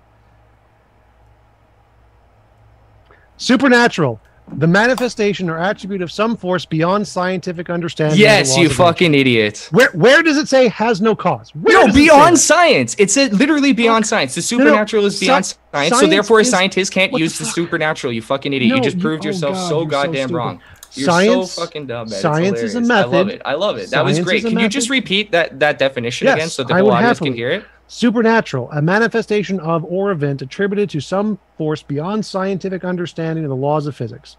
Supernatural, 3.37 4.21
the 4.57 4.67
manifestation 4.67 5.49
or 5.49 5.57
attribute 5.57 6.01
of 6.01 6.09
some 6.11 6.37
force 6.37 6.63
beyond 6.65 7.05
scientific 7.05 7.69
understanding. 7.69 8.17
Yes, 8.19 8.55
you 8.55 8.65
of 8.65 8.71
nature. 8.71 8.75
fucking 8.75 9.13
idiot. 9.15 9.67
Where 9.71 9.89
where 9.91 10.21
does 10.23 10.37
it 10.37 10.47
say 10.47 10.67
has 10.69 11.01
no 11.01 11.15
cause? 11.15 11.49
Where 11.53 11.73
No, 11.81 11.87
does 11.87 11.95
it 11.95 11.99
beyond 11.99 12.39
science. 12.39 12.95
It's 12.97 13.17
a, 13.17 13.27
literally 13.29 13.73
beyond 13.73 14.07
science. 14.07 14.35
The 14.35 14.39
no, 14.41 14.45
supernatural 14.63 15.05
is 15.05 15.15
sci- 15.15 15.25
beyond 15.25 15.45
science, 15.45 15.57
so 15.89 15.95
science 15.97 16.09
therefore 16.11 16.37
a 16.37 16.41
is- 16.41 16.49
scientist 16.51 16.93
can't 16.93 17.11
what 17.11 17.17
the 17.17 17.23
use 17.23 17.37
the, 17.37 17.43
fuck? 17.45 17.55
supernatural. 17.55 18.13
You 18.13 18.21
fucking 18.21 18.53
idiot. 18.53 18.69
No, 18.69 18.75
you 18.77 18.81
just 18.83 18.97
you- 18.97 19.01
proved 19.01 19.25
oh 19.25 19.29
yourself 19.29 19.55
God, 19.55 19.67
so 19.67 19.81
you're 19.81 19.89
so 19.89 19.89
goddamn 19.89 20.29
wrong. 20.31 20.61
You're 20.95 21.05
Science- 21.05 21.51
so 21.51 21.61
fucking 21.61 21.87
dumb. 21.87 22.09
Man. 22.09 22.19
science 22.19 22.59
is 22.61 22.75
a 22.75 22.79
hilarious. 22.79 22.89
I 22.89 23.03
love 23.03 23.11
method. 23.27 23.35
it. 23.35 23.41
I 23.45 23.53
love 23.55 23.77
it. 23.77 23.89
That 23.91 24.05
was 24.05 24.19
great. 24.19 24.43
Can 24.43 24.59
you 24.59 24.69
just 24.69 24.89
repeat 24.89 25.31
that 25.31 25.59
that 25.59 25.77
definition 25.79 26.25
Yes, 26.25 26.35
again 26.35 26.49
so 26.49 26.63
the 26.63 26.73
audience 26.73 27.19
can 27.19 27.33
hear 27.33 27.49
it? 27.51 27.65
Supernatural, 27.87 28.69
a 28.71 28.81
manifestation 28.81 29.59
of 29.59 29.83
or 29.85 30.09
event 30.11 30.41
attributed 30.41 30.89
to 30.89 30.99
some 30.99 31.37
force 31.57 31.83
beyond 31.83 32.25
scientific 32.25 32.83
understanding 32.83 33.43
of 33.45 33.49
the 33.49 33.55
laws 33.55 33.85
of 33.85 33.95
physics. 33.95 34.37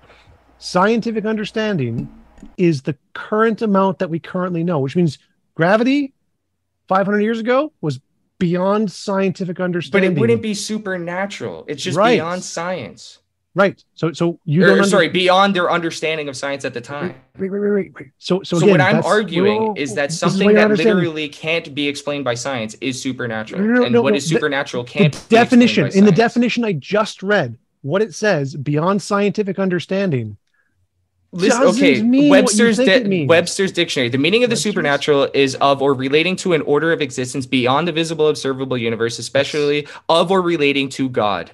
Scientific 0.58 1.24
understanding 1.24 2.08
is 2.56 2.82
the 2.82 2.96
current 3.14 3.62
amount 3.62 3.98
that 4.00 4.10
we 4.10 4.18
currently 4.18 4.64
know, 4.64 4.78
which 4.80 4.96
means 4.96 5.18
gravity 5.54 6.12
500 6.88 7.20
years 7.20 7.38
ago 7.38 7.72
was 7.80 8.00
beyond 8.38 8.90
scientific 8.90 9.60
understanding. 9.60 10.10
But 10.12 10.16
it 10.16 10.20
wouldn't 10.20 10.42
be 10.42 10.54
supernatural. 10.54 11.64
It's 11.68 11.82
just 11.82 11.96
Right. 11.96 12.16
beyond 12.16 12.42
science. 12.42 13.18
Right. 13.56 13.82
So, 13.94 14.12
so 14.12 14.38
you 14.44 14.62
Or, 14.62 14.66
don't. 14.68 14.78
under- 14.78 14.88
sorry, 14.88 15.08
beyond 15.08 15.56
their 15.56 15.72
understanding 15.72 16.28
of 16.28 16.36
science 16.36 16.64
at 16.64 16.72
the 16.74 16.80
time. 16.80 17.16
Wait, 17.38 17.50
wait, 17.50 17.58
wait, 17.58 17.70
wait, 17.70 17.94
wait. 17.98 18.08
So, 18.18 18.42
so, 18.44 18.58
So, 18.58 18.66
again, 18.66 18.70
what 18.70 18.80
I'm 18.80 19.04
arguing 19.04 19.60
whoa, 19.60 19.74
is 19.76 19.94
that 19.96 20.10
this 20.10 20.14
is 20.14 20.20
something 20.20 20.54
that 20.54 20.70
literally 20.70 21.28
can't 21.28 21.74
be 21.74 21.88
explained 21.88 22.24
by 22.24 22.34
science 22.34 22.76
is 22.80 23.00
supernatural, 23.02 23.60
No, 23.62 23.72
no, 23.72 23.82
and 23.84 23.92
no, 23.92 24.02
what 24.02 24.14
is 24.14 24.28
supernatural 24.28 24.84
the 24.84 24.90
can't. 24.90 25.12
be 25.12 25.16
explained 25.16 25.30
definition 25.50 25.86
in 25.98 26.04
the 26.04 26.12
definition 26.12 26.64
I 26.64 26.74
just 26.74 27.22
read, 27.24 27.58
what 27.82 28.00
it 28.02 28.14
says 28.14 28.54
beyond 28.54 29.02
scientific 29.02 29.58
understanding. 29.58 30.36
Listen, 31.32 31.64
okay, 31.64 32.00
mean 32.02 32.30
what 32.30 32.36
you 32.54 32.64
Webster's 32.64 32.76
di-. 32.78 33.26
Webster's 33.26 33.72
dictionary. 33.72 34.08
The 34.08 34.16
meaning 34.16 34.44
of 34.44 34.48
the 34.48 34.54
Webster's? 34.54 34.72
supernatural 34.72 35.28
is 35.34 35.54
of 35.56 35.82
or 35.82 35.92
relating 35.92 36.36
to 36.36 36.52
an 36.54 36.62
order 36.62 36.92
of 36.92 37.02
existence 37.02 37.44
beyond 37.44 37.86
the 37.88 37.92
visible 37.92 38.28
observable 38.28 38.78
universe, 38.78 39.18
especially 39.18 39.86
of 40.08 40.30
or 40.30 40.40
relating 40.40 40.88
to 40.90 41.08
God. 41.10 41.50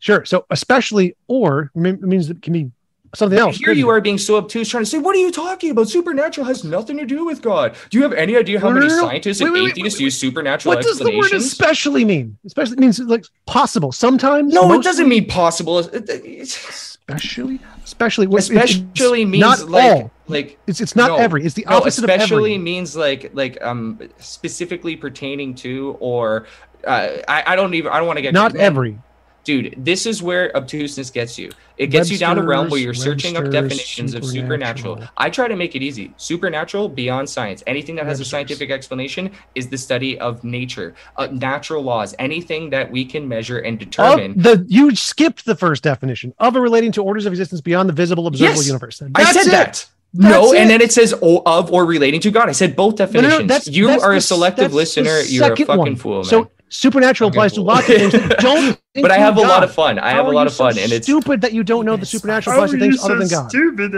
Sure. 0.00 0.24
So 0.24 0.44
especially 0.50 1.16
or 1.26 1.70
me- 1.74 1.92
means 1.92 2.30
it 2.30 2.40
can 2.42 2.52
be 2.52 2.70
something 3.14 3.38
else. 3.38 3.56
Here 3.56 3.72
you 3.72 3.88
are 3.88 4.00
being 4.00 4.18
so 4.18 4.36
obtuse, 4.36 4.68
trying 4.68 4.84
to 4.84 4.90
say, 4.90 4.98
"What 4.98 5.16
are 5.16 5.18
you 5.18 5.32
talking 5.32 5.70
about? 5.70 5.88
Supernatural 5.88 6.46
has 6.46 6.62
nothing 6.62 6.98
to 6.98 7.06
do 7.06 7.24
with 7.24 7.40
God." 7.42 7.74
Do 7.90 7.96
you 7.98 8.02
have 8.04 8.12
any 8.12 8.36
idea 8.36 8.60
how 8.60 8.68
No, 8.68 8.74
many 8.74 8.88
no, 8.88 8.96
no. 8.96 9.02
scientists 9.08 9.40
Wait, 9.40 9.46
and 9.46 9.54
wait, 9.54 9.70
atheists 9.78 9.98
wait, 9.98 10.04
use 10.04 10.16
supernatural 10.18 10.74
What 10.74 10.84
does 10.84 10.98
the 10.98 11.16
word 11.16 11.32
especially 11.32 12.04
mean? 12.04 12.36
Especially 12.44 12.76
means 12.76 13.00
like 13.00 13.24
possible. 13.46 13.92
Sometimes. 13.92 14.52
no, 14.52 14.72
it 14.74 14.82
doesn't 14.82 15.08
mean 15.08 15.26
possible. 15.26 15.78
Especially. 15.78 17.58
Especially. 17.84 18.26
what- 18.26 18.48
it- 18.50 18.56
it's 18.56 18.70
Especially 18.74 19.24
means 19.24 19.40
not 19.40 19.68
like 19.68 19.84
all. 19.92 20.10
like 20.28 20.58
It's 20.66 20.80
it's 20.80 20.94
not 20.94 21.08
No. 21.08 21.16
every. 21.16 21.44
It's 21.44 21.54
the 21.54 21.64
opposite 21.66 22.04
of 22.04 22.10
every. 22.10 22.24
Especially 22.24 22.58
means 22.58 22.94
like 22.94 23.30
like 23.32 23.56
um 23.64 23.98
specifically 24.18 24.94
pertaining 24.96 25.54
to 25.56 25.96
or 26.00 26.46
uh, 26.86 27.08
I, 27.26 27.42
I 27.48 27.56
don't 27.56 27.74
even 27.74 27.90
I 27.90 27.96
don't 27.98 28.06
want 28.06 28.18
to 28.18 28.22
get 28.22 28.34
Not 28.34 28.54
every. 28.56 28.98
Dude 29.44 29.74
this 29.78 30.04
is 30.06 30.22
where 30.22 30.54
obtuseness 30.56 31.10
gets 31.10 31.38
you 31.38 31.50
it 31.78 31.86
gets 31.88 32.10
you 32.10 32.18
down 32.18 32.36
a 32.38 32.42
realm 32.42 32.68
where 32.68 32.80
you're 32.80 32.90
Webster's- 32.90 33.04
searching 33.22 33.36
up 33.36 33.44
Webster's 33.44 33.62
definitions 33.62 34.14
of 34.14 34.24
supernatural 34.24 34.94
supernatural. 34.96 35.10
i 35.16 35.30
try 35.30 35.48
to 35.48 35.56
make 35.56 35.74
it 35.74 35.82
easy 35.82 36.12
supernatural 36.16 36.88
beyond 36.88 37.28
science 37.28 37.62
anything 37.66 37.94
that 37.96 38.04
has 38.06 38.20
a 38.20 38.24
scientific 38.24 38.70
explanation 38.70 39.30
is 39.54 39.68
the 39.68 39.78
study 39.78 40.18
of 40.18 40.42
nature 40.44 40.94
uh, 41.16 41.28
natural 41.32 41.82
laws 41.82 42.14
anything 42.18 42.70
that 42.70 42.90
we 42.90 43.04
can 43.04 43.26
measure 43.28 43.58
and 43.58 43.74
Of 43.80 43.88
determine 43.88 44.34
the 44.40 44.66
you 44.68 44.94
skipped 44.94 45.44
the 45.44 45.54
first 45.56 45.82
definition 45.82 46.34
of 46.38 46.56
a 46.56 46.60
relating 46.60 46.92
to 46.92 47.02
orders 47.02 47.24
of 47.26 47.32
existence 47.32 47.60
beyond 47.60 47.88
the 47.88 47.92
visible 47.94 48.26
observable 48.26 48.58
Yes, 48.58 48.66
universe. 48.66 49.02
i 49.14 49.32
said 49.32 49.46
it. 49.46 49.50
that 49.52 49.88
no, 50.14 50.46
That's 50.50 50.54
and 50.54 50.70
then 50.70 50.80
it 50.80 50.90
says 50.90 51.12
of 51.12 51.70
or 51.70 51.84
relating 51.84 52.20
to 52.22 52.30
God. 52.30 52.48
I 52.48 52.52
said 52.52 52.74
both 52.74 52.96
definitions. 52.96 53.30
no, 53.30 53.38
no, 53.40 53.46
that's, 53.46 53.66
you 53.68 53.88
that's 53.88 54.02
are 54.02 54.12
the 54.12 54.16
a 54.16 54.20
selective 54.22 54.72
listener. 54.72 55.20
You're 55.20 55.52
a 55.52 55.56
fucking 55.56 55.76
one. 55.76 55.96
fool, 55.96 56.14
man. 56.22 56.24
So 56.24 56.50
supernatural 56.68 57.30
applies 57.30 57.52
to 57.54 57.62
lots 57.62 57.88
of 57.88 57.94
things. 57.96 58.12
Don't. 58.40 58.78
but 58.94 59.10
I 59.10 59.18
have 59.18 59.36
a 59.36 59.40
include 59.40 59.48
lot 59.48 59.64
of 59.64 59.72
fun. 59.74 59.98
I 59.98 60.10
How 60.10 60.16
have 60.16 60.26
a 60.26 60.30
lot 60.30 60.46
of 60.46 60.54
fun, 60.54 60.74
so 60.74 60.80
and 60.80 60.92
it's 60.92 61.06
stupid 61.06 61.40
that 61.42 61.52
you 61.52 61.62
don't 61.64 61.84
know 61.84 61.96
the 61.96 62.06
supernatural 62.06 62.56
fine. 62.56 62.64
applies 62.64 62.78
to 62.78 62.78
things 62.78 63.04
other 63.04 63.18
than 63.18 63.28
God. 63.28 63.48
Stupid. 63.48 63.92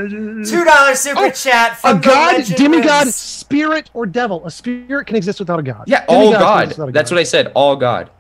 Two 0.47 0.65
dollar 0.65 0.95
super 0.95 1.21
Oh, 1.21 1.31
chat 1.31 1.73
A 1.73 1.77
from 1.77 2.01
the 2.01 2.07
god, 2.07 2.45
demigod, 2.57 3.07
lives. 3.07 3.15
spirit, 3.17 3.91
or 3.95 4.07
devil. 4.07 4.45
A 4.47 4.51
spirit 4.51 5.07
can 5.07 5.17
exist 5.17 5.39
without 5.41 5.59
a 5.59 5.63
god. 5.63 5.85
yeah, 5.87 6.05
all 6.09 6.31
Demigod 6.31 6.39
can 6.39 6.41
God. 6.41 6.63
exist 6.65 6.79
without 6.79 6.89
a 6.89 6.93
That's 6.93 7.11
what 7.11 7.21
I 7.21 7.23
said. 7.25 7.53
All 7.55 7.77
God. 7.77 8.11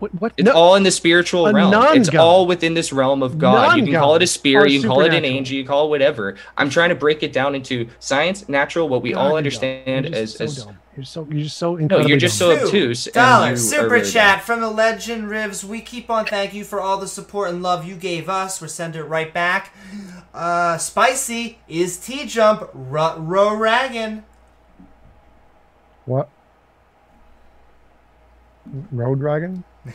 What? 0.00 0.12
what? 0.16 0.32
It's 0.36 0.46
No, 0.46 0.52
all 0.52 0.74
in 0.74 0.82
the 0.82 0.90
spiritual 0.90 1.46
A 1.46 1.52
realm. 1.52 1.72
It's 1.72 2.08
non-God. 2.08 2.16
all 2.16 2.46
within 2.46 2.74
this 2.74 2.92
realm 2.92 3.22
of 3.22 3.38
God. 3.38 3.78
You 3.78 3.84
can 3.84 3.94
call 3.94 4.16
it 4.16 4.22
a 4.22 4.26
spirit, 4.26 4.72
you 4.72 4.80
can 4.80 4.90
call 4.90 5.00
it 5.02 5.14
an 5.14 5.24
angel, 5.24 5.56
you 5.56 5.62
can 5.62 5.68
call 5.68 5.86
it 5.86 5.90
whatever. 5.90 6.36
I'm 6.56 6.68
trying 6.70 6.88
to 6.88 6.96
break 6.96 7.22
it 7.22 7.32
down 7.32 7.54
into 7.54 7.88
science, 8.00 8.48
natural, 8.48 8.88
what 8.88 9.00
we 9.02 9.12
God, 9.12 9.20
all 9.30 9.36
understand 9.36 10.12
as, 10.14 10.34
so 10.34 10.44
as 10.44 10.64
dumb. 10.64 10.76
You're 10.96 11.04
so 11.04 11.26
you're 11.30 11.44
just 11.44 11.56
so 11.56 11.76
No, 11.76 11.98
you're 12.00 12.18
just 12.18 12.38
dumb. 12.38 12.58
so 12.58 12.64
obtuse. 12.64 13.06
and 13.06 13.14
Dollar 13.14 13.56
super 13.56 13.88
really 13.88 14.10
chat 14.10 14.42
from 14.42 14.60
the 14.60 14.68
legend 14.70 15.24
Rivs. 15.30 15.62
We 15.62 15.80
keep 15.80 16.10
on 16.10 16.26
thank 16.26 16.52
you 16.52 16.64
for 16.64 16.80
all 16.80 16.98
the 16.98 17.06
support 17.06 17.48
and 17.50 17.62
love 17.62 17.84
you 17.86 17.94
gave 17.94 18.28
us. 18.28 18.60
We're 18.60 18.66
sending 18.68 19.00
it 19.02 19.04
right 19.04 19.32
back. 19.32 19.72
Uh, 20.34 20.78
spicy 20.78 21.58
is 21.68 21.96
T 21.96 22.26
jump 22.26 22.68
ro 22.74 23.16
ro 23.18 23.50
raggin. 23.50 24.24
what? 26.06 26.28
Road 28.92 29.20
dragon? 29.20 29.64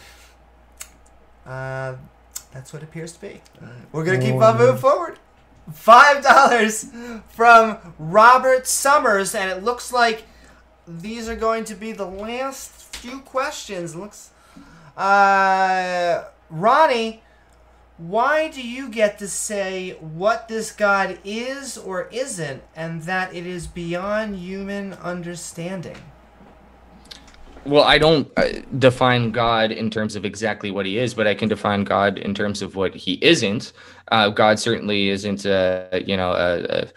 Uh, 1.46 1.96
that's 2.52 2.74
what 2.74 2.82
it 2.82 2.86
appears 2.86 3.12
to 3.12 3.22
be. 3.22 3.40
We're 3.92 4.04
gonna 4.04 4.18
keep 4.20 4.34
on 4.34 4.58
moving 4.58 4.78
forward. 4.82 5.20
Five 5.72 6.24
dollars 6.24 6.88
from 7.30 7.78
Robert 8.00 8.66
Summers, 8.66 9.36
and 9.36 9.52
it 9.52 9.64
looks 9.64 9.94
like 9.94 10.24
these 10.88 11.28
are 11.28 11.36
going 11.36 11.64
to 11.66 11.76
be 11.76 11.92
the 11.92 12.06
last 12.06 12.96
few 12.96 13.20
questions. 13.20 13.96
Looks, 13.96 14.32
uh, 14.98 16.24
Ronnie, 16.50 17.22
why 17.98 18.50
do 18.50 18.62
you 18.62 18.90
get 18.90 19.20
to 19.20 19.28
say 19.28 19.92
what 20.00 20.48
this 20.48 20.72
God 20.72 21.20
is 21.24 21.78
or 21.78 22.08
isn't, 22.12 22.62
and 22.76 23.04
that 23.04 23.34
it 23.34 23.46
is 23.46 23.68
beyond 23.68 24.38
human 24.38 24.94
understanding? 24.94 25.98
Well, 27.66 27.84
I 27.84 27.98
don't 27.98 28.32
uh, 28.38 28.62
define 28.78 29.32
God 29.32 29.72
in 29.72 29.90
terms 29.90 30.16
of 30.16 30.24
exactly 30.24 30.70
what 30.70 30.86
he 30.86 31.00
is, 31.00 31.16
but 31.16 31.26
I 31.26 31.34
can 31.34 31.50
define 31.50 31.84
God 31.84 32.20
in 32.20 32.36
terms 32.36 32.62
of 32.62 32.76
what 32.76 32.94
he 32.94 33.14
isn't. 33.24 33.74
Uh, 34.12 34.30
God 34.30 34.60
certainly 34.60 35.10
isn't, 35.10 35.46
a, 35.46 36.04
you 36.06 36.16
know, 36.16 36.32
a, 36.32 36.64
a, 36.64 36.88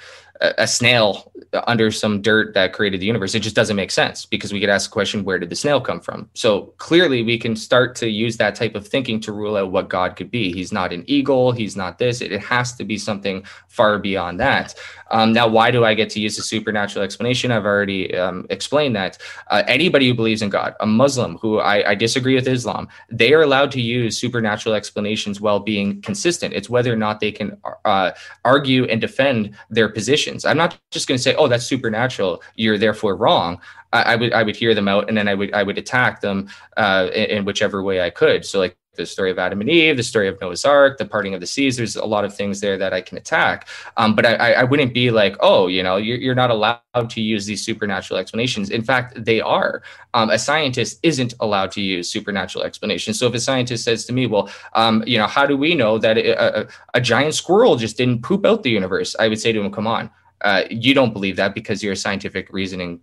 a 0.40 0.66
snail 0.66 1.32
under 1.66 1.90
some 1.90 2.20
dirt 2.23 2.55
that 2.55 2.73
created 2.73 3.01
the 3.01 3.06
universe. 3.06 3.35
It 3.35 3.40
just 3.40 3.56
doesn't 3.56 3.77
make 3.77 3.90
sense 3.90 4.27
because 4.27 4.52
we 4.52 4.60
could 4.60 4.69
ask 4.69 4.90
the 4.90 4.93
question, 4.93 5.24
where 5.24 5.39
did 5.39 5.51
the 5.51 5.56
snail 5.56 5.81
come 5.81 6.01
from? 6.01 6.28
So 6.35 6.74
clearly, 6.78 7.23
we 7.23 7.39
can 7.39 7.56
start 7.56 7.97
to 7.97 8.09
use 8.09 8.36
that 8.36 8.55
type 8.55 8.74
of 8.74 8.86
thinking 8.86 9.20
to 9.20 9.32
rule 9.32 9.56
out 9.56 9.73
what 9.73 9.89
God 9.89 10.16
could 10.16 10.31
be. 10.31 10.52
He's 10.52 10.73
not 10.73 10.93
an 10.93 11.05
eagle. 11.06 11.52
He's 11.52 11.77
not 11.77 11.98
this. 11.98 12.20
It, 12.20 12.32
it 12.32 12.43
has 12.43 12.74
to 12.74 12.85
be 12.85 12.98
something 12.98 13.44
far 13.69 13.98
beyond 13.98 14.39
that. 14.40 14.74
Um, 15.10 15.32
now, 15.32 15.48
why 15.48 15.70
do 15.70 15.85
I 15.85 15.94
get 15.94 16.10
to 16.10 16.20
use 16.20 16.39
a 16.39 16.43
supernatural 16.43 17.05
explanation? 17.05 17.51
I've 17.51 17.64
already 17.64 18.16
um, 18.16 18.47
explained 18.51 18.97
that. 18.97 19.18
Uh, 19.48 19.62
anybody 19.66 20.09
who 20.09 20.14
believes 20.14 20.43
in 20.43 20.51
God, 20.51 20.74
a 20.80 20.86
Muslim 20.86 21.39
who 21.39 21.59
I, 21.59 21.90
I 21.90 21.94
disagree 21.94 22.35
with 22.35 22.47
Islam, 22.48 22.89
they 23.10 23.32
are 23.32 23.43
allowed 23.43 23.70
to 23.72 23.80
use 23.80 24.18
supernatural 24.18 24.74
explanations 24.74 25.40
while 25.40 25.60
being 25.60 26.01
consistent. 26.02 26.55
It's 26.55 26.70
whether 26.70 26.93
or 26.93 26.97
not 26.97 27.20
they 27.20 27.32
can 27.32 27.56
uh, 27.85 28.12
argue 28.44 28.85
and 28.85 29.01
defend 29.01 29.55
their 29.70 29.89
positions. 29.89 30.44
I'm 30.44 30.56
not 30.56 30.78
just 30.90 31.09
going 31.09 31.16
to 31.16 31.22
say, 31.22 31.35
"Oh, 31.35 31.48
that's 31.48 31.64
supernatural. 31.64 32.43
You're 32.56 32.78
therefore 32.78 33.16
wrong." 33.16 33.60
I, 33.93 34.02
I, 34.02 34.16
would 34.16 34.32
I 34.32 34.43
would 34.43 34.56
hear 34.56 34.74
them 34.74 34.89
out, 34.89 35.09
and 35.09 35.16
then 35.16 35.28
I 35.28 35.35
would 35.35 35.52
I 35.55 35.62
would 35.62 35.78
attack 35.78 36.20
them 36.20 36.48
uh, 36.76 37.09
in, 37.14 37.24
in 37.39 37.44
whichever 37.44 37.82
way 37.82 38.02
I 38.02 38.10
could. 38.10 38.44
So 38.44 38.59
like 38.59 38.76
the 38.99 39.07
story 39.07 39.31
of 39.31 39.39
Adam 39.39 39.62
and 39.62 39.70
Eve, 39.70 39.97
the 39.97 40.03
story 40.03 40.29
of 40.29 40.39
Noah's 40.41 40.66
Ark, 40.66 40.99
the 40.99 41.07
parting 41.07 41.33
of 41.33 41.41
the 41.41 41.47
seas. 41.47 41.79
There's 41.79 41.97
a 41.97 42.05
lot 42.05 42.27
of 42.27 42.37
things 42.37 42.61
there 42.61 42.77
that 42.77 42.93
I 42.93 43.01
can 43.01 43.16
attack. 43.16 43.66
Um, 43.97 44.15
but 44.15 44.27
I, 44.27 44.53
I 44.53 44.65
wouldn't 44.65 44.93
be 44.93 45.11
like, 45.11 45.37
oh, 45.41 45.69
you 45.69 45.83
know, 45.83 45.97
you're, 45.97 46.19
you're 46.19 46.35
not 46.35 46.51
allowed 46.51 47.09
to 47.09 47.20
use 47.23 47.47
these 47.47 47.65
supernatural 47.65 48.20
explanations. 48.20 48.69
In 48.69 48.83
fact, 48.83 49.25
they 49.25 49.41
are. 49.41 49.83
Um, 50.12 50.29
a 50.29 50.39
scientist 50.39 50.99
isn't 51.03 51.33
allowed 51.41 51.70
to 51.73 51.81
use 51.81 52.11
supernatural 52.11 52.65
explanations. 52.65 53.19
So 53.19 53.27
if 53.27 53.35
a 53.35 53.41
scientist 53.41 53.85
says 53.85 54.05
to 54.07 54.12
me, 54.12 54.27
well, 54.27 54.51
um, 54.75 55.03
you 55.07 55.16
know, 55.16 55.27
how 55.27 55.47
do 55.47 55.57
we 55.57 55.75
know 55.75 55.97
that 55.99 56.19
a, 56.19 56.69
a, 56.93 57.01
giant 57.01 57.35
squirrel 57.35 57.77
just 57.77 57.97
didn't 57.97 58.23
poop 58.23 58.45
out 58.45 58.62
the 58.62 58.70
universe? 58.70 59.16
I 59.19 59.29
would 59.29 59.41
say 59.41 59.53
to 59.53 59.62
him, 59.62 59.73
come 59.73 59.87
on. 59.87 60.11
Uh, 60.41 60.65
you 60.70 60.95
don't 60.95 61.12
believe 61.12 61.37
that 61.37 61.55
because 61.55 61.83
you're 61.83 61.95
a 61.95 61.97
scientific 61.97 62.53
reasoning 62.53 63.01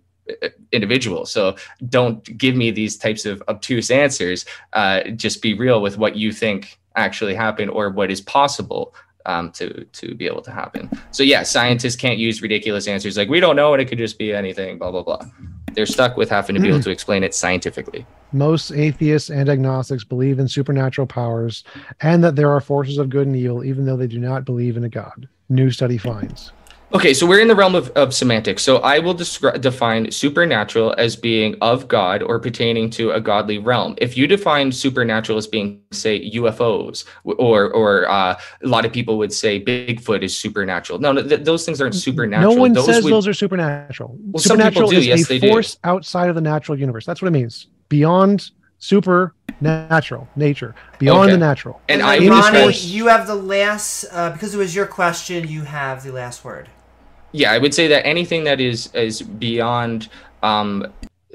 individual. 0.72 1.26
So 1.26 1.56
don't 1.88 2.22
give 2.36 2.56
me 2.56 2.70
these 2.70 2.96
types 2.96 3.24
of 3.24 3.42
obtuse 3.48 3.90
answers. 3.90 4.44
Uh, 4.72 5.04
just 5.10 5.42
be 5.42 5.54
real 5.54 5.80
with 5.80 5.98
what 5.98 6.16
you 6.16 6.32
think 6.32 6.78
actually 6.96 7.34
happened 7.34 7.70
or 7.70 7.90
what 7.90 8.10
is 8.10 8.20
possible 8.20 8.94
um, 9.26 9.50
to 9.52 9.84
to 9.84 10.14
be 10.14 10.26
able 10.26 10.42
to 10.42 10.50
happen. 10.50 10.88
So 11.10 11.22
yeah, 11.22 11.42
scientists 11.42 11.96
can't 11.96 12.18
use 12.18 12.40
ridiculous 12.40 12.88
answers 12.88 13.16
like 13.16 13.28
we 13.28 13.40
don't 13.40 13.56
know 13.56 13.74
and 13.74 13.82
it 13.82 13.86
could 13.86 13.98
just 13.98 14.18
be 14.18 14.32
anything. 14.32 14.78
Blah 14.78 14.92
blah 14.92 15.02
blah. 15.02 15.22
They're 15.74 15.84
stuck 15.84 16.16
with 16.16 16.30
having 16.30 16.56
to 16.56 16.62
be 16.62 16.68
able 16.68 16.80
to 16.80 16.90
explain 16.90 17.22
it 17.22 17.34
scientifically. 17.34 18.06
Most 18.32 18.72
atheists 18.72 19.28
and 19.28 19.50
agnostics 19.50 20.04
believe 20.04 20.38
in 20.38 20.48
supernatural 20.48 21.06
powers 21.06 21.64
and 22.00 22.24
that 22.24 22.34
there 22.34 22.50
are 22.50 22.62
forces 22.62 22.96
of 22.96 23.10
good 23.10 23.26
and 23.26 23.36
evil, 23.36 23.62
even 23.62 23.84
though 23.84 23.96
they 23.96 24.06
do 24.06 24.18
not 24.18 24.46
believe 24.46 24.78
in 24.78 24.84
a 24.84 24.88
God. 24.88 25.28
New 25.50 25.70
study 25.70 25.98
finds. 25.98 26.50
Okay, 26.94 27.12
so 27.12 27.26
we're 27.26 27.40
in 27.40 27.48
the 27.48 27.54
realm 27.54 27.74
of, 27.74 27.90
of 27.90 28.14
semantics. 28.14 28.62
So 28.62 28.76
I 28.78 29.00
will 29.00 29.14
descri- 29.14 29.60
define 29.60 30.10
supernatural 30.12 30.94
as 30.96 31.16
being 31.16 31.56
of 31.60 31.88
God 31.88 32.22
or 32.22 32.38
pertaining 32.38 32.90
to 32.90 33.10
a 33.10 33.20
godly 33.20 33.58
realm. 33.58 33.96
If 33.98 34.16
you 34.16 34.28
define 34.28 34.70
supernatural 34.70 35.36
as 35.36 35.48
being, 35.48 35.80
say, 35.90 36.30
UFOs, 36.30 37.04
or 37.24 37.70
or 37.72 38.08
uh, 38.08 38.38
a 38.62 38.66
lot 38.68 38.84
of 38.84 38.92
people 38.92 39.18
would 39.18 39.32
say 39.32 39.60
Bigfoot 39.62 40.22
is 40.22 40.38
supernatural. 40.38 41.00
No, 41.00 41.10
no 41.10 41.26
th- 41.26 41.40
those 41.44 41.66
things 41.66 41.80
aren't 41.80 41.96
supernatural. 41.96 42.54
No 42.54 42.60
one 42.60 42.72
those 42.72 42.86
says 42.86 43.02
would- 43.04 43.12
those 43.12 43.26
are 43.26 43.34
supernatural. 43.34 44.16
Well, 44.20 44.40
some 44.40 44.50
supernatural 44.56 44.90
do. 44.90 44.96
is 44.98 45.06
Yes, 45.08 45.24
a 45.24 45.28
they 45.28 45.38
do. 45.40 45.48
force 45.50 45.78
outside 45.82 46.28
of 46.28 46.36
the 46.36 46.40
natural 46.40 46.78
universe. 46.78 47.04
That's 47.04 47.20
what 47.20 47.28
it 47.28 47.32
means. 47.32 47.66
Beyond 47.88 48.50
supernatural 48.78 50.28
nature, 50.36 50.74
beyond 50.98 51.24
Okay. 51.24 51.32
the 51.32 51.38
natural. 51.38 51.80
And 51.88 52.00
then 52.00 52.08
I 52.08 52.18
Ronnie, 52.28 52.60
force- 52.62 52.84
you 52.84 53.08
have 53.08 53.26
the 53.26 53.34
last 53.34 54.04
uh, 54.12 54.30
because 54.30 54.54
it 54.54 54.58
was 54.58 54.74
your 54.74 54.86
question. 54.86 55.48
You 55.48 55.62
have 55.62 56.04
the 56.04 56.12
last 56.12 56.44
word. 56.44 56.68
Yeah 57.36 57.52
i 57.52 57.58
would 57.58 57.74
say 57.74 57.86
that 57.86 58.04
anything 58.06 58.44
that 58.44 58.60
is 58.60 58.92
is 58.94 59.22
beyond 59.22 60.08
um 60.42 60.86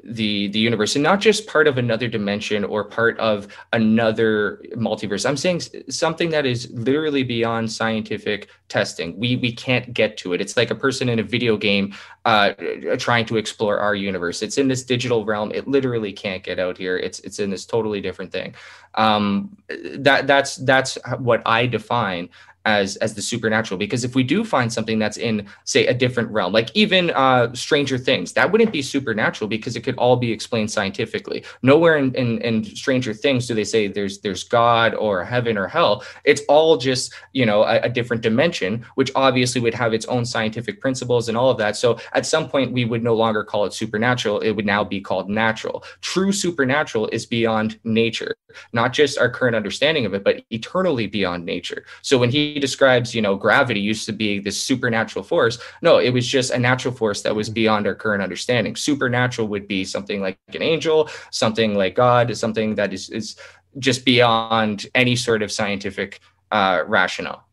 the 0.03 0.47
the 0.47 0.59
universe 0.59 0.95
and 0.95 1.03
not 1.03 1.19
just 1.19 1.47
part 1.47 1.67
of 1.67 1.77
another 1.77 2.07
dimension 2.07 2.63
or 2.63 2.83
part 2.83 3.17
of 3.19 3.47
another 3.73 4.61
multiverse. 4.75 5.27
I'm 5.27 5.37
saying 5.37 5.61
something 5.89 6.29
that 6.31 6.45
is 6.45 6.69
literally 6.71 7.23
beyond 7.23 7.71
scientific 7.71 8.49
testing. 8.67 9.17
We 9.17 9.35
we 9.35 9.51
can't 9.51 9.93
get 9.93 10.17
to 10.17 10.33
it. 10.33 10.41
It's 10.41 10.57
like 10.57 10.71
a 10.71 10.75
person 10.75 11.09
in 11.09 11.19
a 11.19 11.23
video 11.23 11.55
game 11.55 11.93
uh 12.25 12.53
trying 12.97 13.25
to 13.27 13.37
explore 13.37 13.79
our 13.79 13.95
universe. 13.95 14.41
It's 14.41 14.57
in 14.57 14.67
this 14.67 14.83
digital 14.83 15.23
realm. 15.25 15.51
It 15.51 15.67
literally 15.67 16.13
can't 16.13 16.43
get 16.43 16.57
out 16.59 16.77
here. 16.77 16.97
It's 16.97 17.19
it's 17.19 17.39
in 17.39 17.49
this 17.49 17.65
totally 17.65 18.01
different 18.01 18.31
thing. 18.31 18.55
Um 18.95 19.55
that 19.95 20.27
that's 20.27 20.57
that's 20.57 20.97
what 21.19 21.41
i 21.45 21.65
define 21.65 22.29
as 22.65 22.95
as 22.97 23.13
the 23.13 23.21
supernatural. 23.21 23.77
Because 23.77 24.03
if 24.03 24.15
we 24.15 24.23
do 24.23 24.43
find 24.43 24.71
something 24.71 24.99
that's 24.99 25.17
in 25.17 25.47
say 25.63 25.87
a 25.87 25.93
different 25.93 26.29
realm 26.29 26.53
like 26.53 26.69
even 26.75 27.09
uh 27.11 27.53
stranger 27.53 27.97
things 27.97 28.33
that 28.33 28.51
wouldn't 28.51 28.71
be 28.71 28.81
supernatural 28.81 29.47
because 29.47 29.75
it 29.75 29.81
could 29.81 29.95
all 29.97 30.15
be 30.15 30.31
explained 30.31 30.69
scientifically. 30.69 31.43
Nowhere 31.61 31.97
in, 31.97 32.13
in 32.15 32.39
in 32.41 32.63
stranger 32.63 33.13
things 33.13 33.47
do 33.47 33.53
they 33.53 33.63
say 33.63 33.87
there's 33.87 34.19
there's 34.19 34.43
god 34.43 34.93
or 34.95 35.23
heaven 35.23 35.57
or 35.57 35.67
hell. 35.67 36.03
It's 36.23 36.41
all 36.47 36.77
just 36.77 37.13
you 37.33 37.45
know 37.45 37.63
a, 37.63 37.81
a 37.81 37.89
different 37.89 38.21
dimension 38.21 38.85
which 38.95 39.11
obviously 39.15 39.61
would 39.61 39.73
have 39.73 39.93
its 39.93 40.05
own 40.05 40.25
scientific 40.25 40.81
principles 40.81 41.29
and 41.29 41.37
all 41.37 41.49
of 41.49 41.57
that. 41.57 41.75
So 41.75 41.97
at 42.13 42.25
some 42.25 42.47
point 42.47 42.71
we 42.71 42.85
would 42.85 43.03
no 43.03 43.15
longer 43.15 43.43
call 43.43 43.65
it 43.65 43.73
supernatural. 43.73 44.39
It 44.39 44.51
would 44.51 44.65
now 44.65 44.83
be 44.83 45.01
called 45.01 45.29
natural. 45.29 45.83
True 46.01 46.31
supernatural 46.31 47.07
is 47.07 47.25
beyond 47.25 47.79
nature 47.83 48.35
not 48.73 48.93
just 48.93 49.17
our 49.17 49.29
current 49.29 49.55
understanding 49.55 50.05
of 50.05 50.13
it 50.13 50.23
but 50.23 50.43
eternally 50.49 51.07
beyond 51.07 51.45
nature. 51.45 51.85
So 52.01 52.17
when 52.17 52.29
he 52.29 52.50
describes 52.59 53.13
you 53.15 53.21
know 53.21 53.35
gravity 53.35 53.79
used 53.79 54.05
to 54.05 54.11
be 54.11 54.39
this 54.39 54.61
supernatural 54.61 55.23
force 55.23 55.59
no 55.81 55.97
it 55.99 56.09
was 56.11 56.27
just 56.27 56.51
a 56.51 56.57
natural 56.59 56.93
force 56.93 57.21
that 57.21 57.35
was 57.35 57.49
beyond 57.49 57.87
our 57.87 57.95
current 57.95 58.21
understanding 58.23 58.75
supernatural 58.75 59.47
would 59.47 59.67
be 59.67 59.83
something 59.85 60.21
like 60.21 60.37
an 60.53 60.61
angel 60.61 61.09
something 61.31 61.75
like 61.75 61.95
god 61.95 62.35
something 62.35 62.75
that 62.75 62.93
is 62.93 63.09
is 63.09 63.35
just 63.79 64.03
beyond 64.05 64.85
any 64.95 65.15
sort 65.15 65.41
of 65.41 65.51
scientific 65.51 66.19
uh 66.51 66.83
rationale 66.87 67.47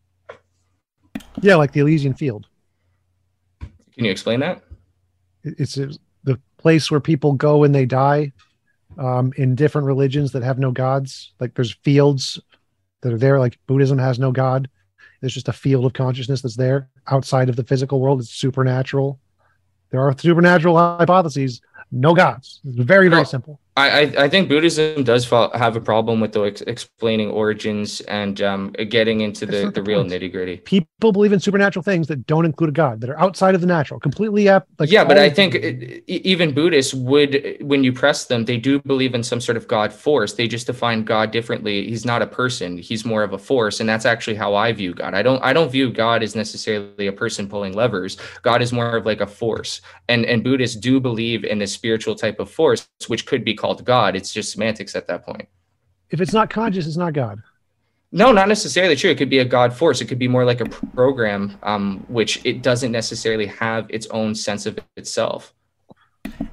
Yeah, 1.41 1.55
like 1.55 1.71
the 1.71 1.79
Elysian 1.81 2.13
Field. 2.13 2.47
can 3.93 4.05
you 4.05 4.11
explain 4.11 4.39
that 4.41 4.63
It's 5.43 5.77
it's 5.77 5.97
the 6.23 6.39
place 6.57 6.91
where 6.91 6.99
people 6.99 7.33
go 7.33 7.57
when 7.59 7.71
they 7.71 7.85
die 7.85 8.33
um, 8.97 9.31
in 9.37 9.55
different 9.55 9.87
religions 9.87 10.31
that 10.33 10.43
have 10.43 10.59
no 10.59 10.71
gods. 10.71 11.33
Like 11.39 11.53
there's 11.55 11.73
fields 11.83 12.39
that 13.01 13.13
are 13.13 13.17
there, 13.17 13.39
like 13.39 13.57
Buddhism 13.67 13.97
has 13.97 14.19
no 14.19 14.31
God. 14.31 14.69
There's 15.21 15.33
just 15.33 15.47
a 15.49 15.53
field 15.53 15.85
of 15.85 15.93
consciousness 15.93 16.41
that's 16.41 16.55
there 16.55 16.89
outside 17.07 17.49
of 17.49 17.55
the 17.55 17.63
physical 17.63 17.99
world. 17.99 18.21
It's 18.21 18.29
supernatural. 18.29 19.19
There 19.91 20.01
are 20.01 20.17
supernatural 20.17 20.77
hypotheses, 20.77 21.61
no 21.91 22.13
gods. 22.13 22.61
It's 22.63 22.77
very, 22.77 23.09
very 23.09 23.25
simple. 23.25 23.59
I, 23.79 24.25
I 24.25 24.29
think 24.29 24.49
Buddhism 24.49 25.03
does 25.03 25.25
fo- 25.25 25.51
have 25.51 25.75
a 25.75 25.81
problem 25.81 26.19
with 26.19 26.33
the 26.33 26.41
ex- 26.41 26.61
explaining 26.61 27.29
origins 27.29 28.01
and 28.01 28.41
um, 28.41 28.71
getting 28.89 29.21
into 29.21 29.45
the, 29.45 29.65
the 29.65 29.71
the 29.71 29.83
real 29.83 30.03
nitty 30.03 30.31
gritty. 30.31 30.57
People 30.57 31.11
believe 31.11 31.31
in 31.31 31.39
supernatural 31.39 31.83
things 31.83 32.07
that 32.07 32.25
don't 32.25 32.45
include 32.45 32.69
a 32.69 32.73
god, 32.73 33.01
that 33.01 33.09
are 33.09 33.19
outside 33.19 33.55
of 33.55 33.61
the 33.61 33.67
natural, 33.67 33.99
completely 33.99 34.49
ap- 34.49 34.67
like 34.79 34.91
yeah, 34.91 35.03
but 35.03 35.17
I 35.17 35.29
think 35.29 35.55
e- 35.55 36.01
even 36.07 36.53
Buddhists 36.53 36.93
would, 36.93 37.57
when 37.61 37.83
you 37.83 37.93
press 37.93 38.25
them, 38.25 38.45
they 38.45 38.57
do 38.57 38.79
believe 38.81 39.13
in 39.13 39.23
some 39.23 39.39
sort 39.39 39.57
of 39.57 39.67
God 39.67 39.93
force. 39.93 40.33
They 40.33 40.47
just 40.47 40.67
define 40.67 41.03
God 41.03 41.31
differently. 41.31 41.87
He's 41.87 42.05
not 42.05 42.21
a 42.21 42.27
person; 42.27 42.77
he's 42.77 43.05
more 43.05 43.23
of 43.23 43.33
a 43.33 43.37
force, 43.37 43.79
and 43.79 43.87
that's 43.87 44.05
actually 44.05 44.35
how 44.35 44.55
I 44.55 44.71
view 44.73 44.93
God. 44.93 45.13
I 45.13 45.21
don't, 45.21 45.43
I 45.43 45.53
don't 45.53 45.71
view 45.71 45.91
God 45.91 46.23
as 46.23 46.35
necessarily 46.35 47.07
a 47.07 47.13
person 47.13 47.47
pulling 47.47 47.73
levers. 47.73 48.17
God 48.41 48.61
is 48.61 48.73
more 48.73 48.97
of 48.97 49.05
like 49.05 49.21
a 49.21 49.27
force, 49.27 49.81
and 50.07 50.25
and 50.25 50.43
Buddhists 50.43 50.75
do 50.75 50.99
believe 50.99 51.43
in 51.43 51.61
a 51.61 51.67
spiritual 51.67 52.15
type 52.15 52.39
of 52.39 52.49
force, 52.49 52.87
which 53.07 53.25
could 53.25 53.45
be 53.45 53.53
called 53.53 53.68
God. 53.77 54.15
It's 54.15 54.33
just 54.33 54.51
semantics 54.51 54.95
at 54.95 55.07
that 55.07 55.25
point. 55.25 55.47
if 56.09 56.19
it's 56.21 56.33
not 56.33 56.49
conscious, 56.49 56.87
it's 56.87 56.97
not 56.97 57.13
God. 57.13 57.41
No, 58.11 58.31
not 58.31 58.47
necessarily 58.47 58.95
true. 58.95 59.11
It 59.11 59.17
could 59.19 59.29
be 59.29 59.37
a 59.39 59.45
God 59.45 59.71
force. 59.71 60.01
It 60.01 60.05
could 60.05 60.17
be 60.17 60.27
more 60.27 60.43
like 60.43 60.61
a 60.61 60.65
program, 60.65 61.55
um, 61.61 62.03
which 62.07 62.43
it 62.43 62.63
doesn't 62.63 62.91
necessarily 62.91 63.45
have 63.45 63.85
its 63.89 64.07
own 64.07 64.33
sense 64.33 64.65
of 64.65 64.79
itself. 64.97 65.53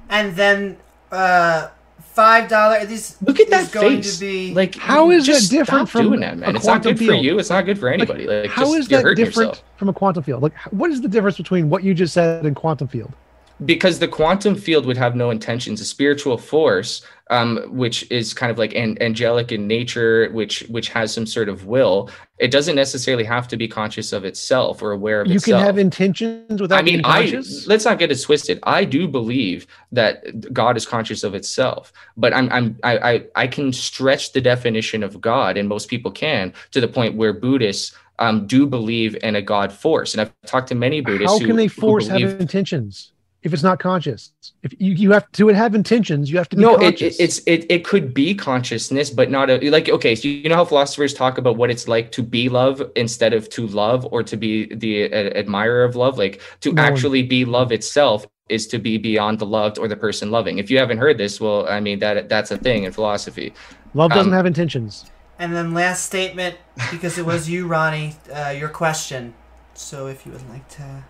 And 0.09 0.35
then 0.35 0.77
uh 1.11 1.69
five 1.99 2.49
dollar. 2.49 2.85
This 2.85 3.15
Look 3.21 3.39
at 3.39 3.45
is 3.45 3.49
that 3.49 3.71
going 3.71 3.97
face. 4.03 4.15
to 4.15 4.19
be 4.19 4.53
like, 4.53 4.75
How 4.75 5.09
is 5.11 5.25
just 5.25 5.49
that 5.49 5.57
different 5.57 5.87
stop 5.87 5.99
from 6.01 6.07
doing 6.09 6.19
that, 6.21 6.37
man? 6.37 6.55
It's 6.55 6.65
not 6.65 6.81
quantum 6.81 6.95
good 6.97 7.07
for 7.07 7.13
you. 7.13 7.39
It's 7.39 7.49
not 7.49 7.65
good 7.65 7.79
for 7.79 7.89
anybody. 7.89 8.27
Like, 8.27 8.49
How 8.51 8.63
just, 8.65 8.77
is 8.79 8.87
that 8.89 9.03
different 9.15 9.17
yourself. 9.17 9.63
from 9.77 9.89
a 9.89 9.93
quantum 9.93 10.23
field? 10.23 10.41
Like, 10.43 10.53
what 10.71 10.91
is 10.91 11.01
the 11.01 11.07
difference 11.07 11.37
between 11.37 11.69
what 11.69 11.83
you 11.83 11.93
just 11.93 12.13
said 12.13 12.45
and 12.45 12.55
quantum 12.55 12.87
field? 12.87 13.13
Because 13.65 13.99
the 13.99 14.07
quantum 14.07 14.55
field 14.55 14.85
would 14.85 14.97
have 14.97 15.15
no 15.15 15.29
intentions 15.29 15.81
a 15.81 15.85
spiritual 15.85 16.37
force 16.37 17.01
um, 17.29 17.57
which 17.67 18.09
is 18.09 18.33
kind 18.33 18.49
of 18.51 18.57
like 18.57 18.73
an, 18.75 18.97
angelic 19.01 19.51
in 19.51 19.67
nature 19.67 20.29
which 20.31 20.61
which 20.69 20.89
has 20.89 21.13
some 21.13 21.25
sort 21.25 21.49
of 21.49 21.65
will 21.65 22.09
it 22.37 22.51
doesn't 22.51 22.75
necessarily 22.75 23.23
have 23.23 23.47
to 23.47 23.57
be 23.57 23.67
conscious 23.67 24.13
of 24.13 24.23
itself 24.23 24.81
or 24.81 24.91
aware 24.91 25.21
of 25.21 25.25
itself 25.27 25.33
You 25.33 25.37
itself 25.37 25.59
can 25.59 25.65
have 25.65 25.77
intentions 25.79 26.61
without 26.61 26.79
I 26.79 26.81
mean, 26.83 26.95
being 26.95 27.05
I 27.05 27.21
conscious. 27.23 27.65
let's 27.67 27.83
not 27.85 27.97
get 27.97 28.11
it 28.11 28.21
twisted. 28.21 28.59
I 28.63 28.85
do 28.85 29.07
believe 29.07 29.65
that 29.91 30.53
God 30.53 30.77
is 30.77 30.85
conscious 30.85 31.23
of 31.23 31.33
itself, 31.33 31.91
but 32.15 32.33
I'm 32.33 32.51
I'm 32.51 32.77
I 32.83 32.97
I, 33.11 33.23
I 33.35 33.47
can 33.47 33.73
stretch 33.73 34.33
the 34.33 34.41
definition 34.41 35.01
of 35.03 35.19
God, 35.19 35.57
and 35.57 35.67
most 35.67 35.89
people 35.89 36.11
can, 36.11 36.53
to 36.71 36.79
the 36.79 36.87
point 36.87 37.15
where 37.15 37.33
Buddhists 37.33 37.95
um, 38.19 38.45
do 38.45 38.67
believe 38.67 39.17
in 39.23 39.35
a 39.35 39.41
God 39.41 39.73
force. 39.73 40.13
And 40.13 40.21
I've 40.21 40.31
talked 40.45 40.67
to 40.69 40.75
many 40.75 41.01
Buddhists. 41.01 41.33
How 41.33 41.39
who- 41.39 41.47
can 41.47 41.55
they 41.55 41.65
who 41.65 41.81
force 41.81 42.07
believe- 42.07 42.29
have 42.29 42.39
intentions 42.39 43.13
if 43.47 43.53
it's 43.53 43.63
not 43.63 43.79
conscious? 43.79 44.31
If 44.63 44.73
you, 44.79 44.93
you 44.93 45.11
have 45.11 45.31
to 45.33 45.49
it 45.49 45.55
have 45.55 45.73
intentions, 45.73 46.29
you 46.29 46.37
have 46.37 46.49
to 46.49 46.55
be 46.55 46.61
no 46.61 46.75
it, 46.75 47.01
it, 47.01 47.15
it's 47.19 47.39
it, 47.47 47.65
it 47.69 47.83
could 47.83 48.13
be 48.13 48.35
consciousness 48.35 49.09
but 49.09 49.31
not 49.31 49.49
a 49.49 49.69
like 49.69 49.89
okay 49.89 50.13
so 50.15 50.27
you 50.27 50.49
know 50.49 50.55
how 50.55 50.65
philosophers 50.65 51.13
talk 51.13 51.37
about 51.37 51.57
what 51.57 51.69
it's 51.71 51.87
like 51.87 52.11
to 52.11 52.21
be 52.21 52.49
love 52.49 52.81
instead 52.95 53.33
of 53.33 53.49
to 53.49 53.67
love 53.67 54.05
or 54.11 54.21
to 54.23 54.37
be 54.37 54.73
the 54.75 55.11
uh, 55.11 55.39
admirer 55.41 55.83
of 55.83 55.95
love 55.95 56.17
like 56.17 56.41
to 56.61 56.73
No. 56.73 56.81
actually 56.81 57.23
be 57.23 57.45
love 57.45 57.71
itself 57.71 58.27
is 58.49 58.67
to 58.67 58.79
be 58.79 58.97
beyond 58.97 59.39
the 59.39 59.45
loved 59.45 59.77
or 59.77 59.87
the 59.87 59.95
person 59.95 60.31
loving 60.31 60.57
if 60.57 60.69
you 60.71 60.77
haven't 60.77 60.97
heard 60.97 61.17
this 61.17 61.41
well 61.41 61.67
i 61.67 61.79
mean 61.79 61.99
that 61.99 62.29
that's 62.29 62.51
a 62.51 62.57
thing 62.57 62.83
in 62.83 62.91
philosophy 62.91 63.53
Love 63.93 64.11
doesn't 64.11 64.31
um, 64.31 64.37
have 64.37 64.45
intentions. 64.45 65.05
And 65.39 65.55
then 65.55 65.73
last 65.73 66.05
statement, 66.05 66.57
because 66.91 67.17
it 67.17 67.25
was 67.25 67.49
you, 67.49 67.67
Ronnie, 67.67 68.15
uh, 68.31 68.49
your 68.49 68.69
question. 68.69 69.33
So 69.73 70.07
if 70.07 70.25
you 70.25 70.31
would 70.31 70.47
like 70.49 70.67
to. 70.69 71.03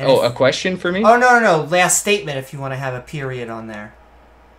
And 0.00 0.10
oh 0.10 0.22
a 0.22 0.32
question 0.32 0.76
for 0.76 0.90
me 0.90 1.00
oh 1.04 1.16
no 1.16 1.38
no 1.38 1.40
no! 1.40 1.62
Last 1.64 1.98
statement. 2.00 2.38
If 2.38 2.52
you 2.52 2.58
want 2.58 2.72
to 2.72 2.76
have 2.76 2.94
a 2.94 3.00
period 3.00 3.50
on 3.50 3.66
there, 3.66 3.94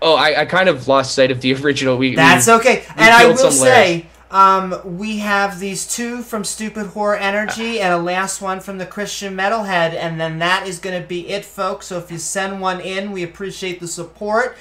oh 0.01 0.15
I, 0.15 0.41
I 0.41 0.45
kind 0.45 0.69
of 0.69 0.87
lost 0.87 1.15
sight 1.15 1.31
of 1.31 1.41
the 1.41 1.53
original 1.63 1.97
we 1.97 2.15
that's 2.15 2.47
we, 2.47 2.53
okay. 2.53 2.83
And 2.95 3.09
I 3.09 3.25
will 3.27 3.51
say, 3.51 4.05
um, 4.29 4.79
we 4.97 5.17
have 5.17 5.59
these 5.59 5.87
two 5.87 6.21
from 6.21 6.43
Stupid 6.43 6.87
Whore 6.87 7.19
Energy, 7.19 7.81
and 7.81 7.93
a 7.93 7.97
last 7.97 8.41
one 8.41 8.59
from 8.59 8.77
the 8.77 8.85
Christian 8.85 9.35
Metalhead, 9.35 9.93
and 9.95 10.21
then 10.21 10.37
that 10.39 10.67
is 10.67 10.77
going 10.77 11.01
to 11.01 11.07
be 11.07 11.27
it, 11.27 11.43
folks. 11.43 11.87
So 11.87 11.97
if 11.97 12.11
you 12.11 12.19
send 12.19 12.61
one 12.61 12.79
in, 12.79 13.11
we 13.11 13.23
appreciate 13.23 13.79
the 13.79 13.87
support. 13.87 14.55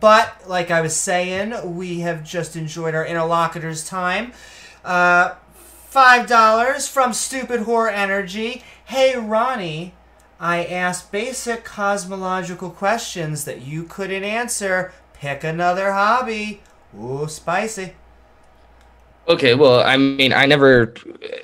But 0.00 0.48
like 0.48 0.70
I 0.70 0.80
was 0.80 0.96
saying, 0.96 1.76
we 1.76 2.00
have 2.00 2.24
just 2.24 2.56
enjoyed 2.56 2.94
our 2.94 3.06
interlocutors' 3.06 3.86
time. 3.86 4.32
Uh, 4.84 5.34
Five 5.94 6.26
dollars 6.26 6.88
from 6.88 7.12
Stupid 7.12 7.60
Whore 7.60 7.88
Energy. 7.88 8.64
Hey 8.86 9.16
Ronnie, 9.16 9.94
I 10.44 10.66
asked 10.66 11.10
basic 11.10 11.64
cosmological 11.64 12.68
questions 12.68 13.46
that 13.46 13.62
you 13.62 13.84
couldn't 13.84 14.24
answer. 14.24 14.92
Pick 15.14 15.42
another 15.42 15.92
hobby. 15.92 16.60
Ooh, 16.94 17.26
spicy. 17.28 17.94
Okay, 19.26 19.54
well, 19.54 19.80
I 19.80 19.96
mean, 19.96 20.34
I 20.34 20.44
never, 20.44 20.92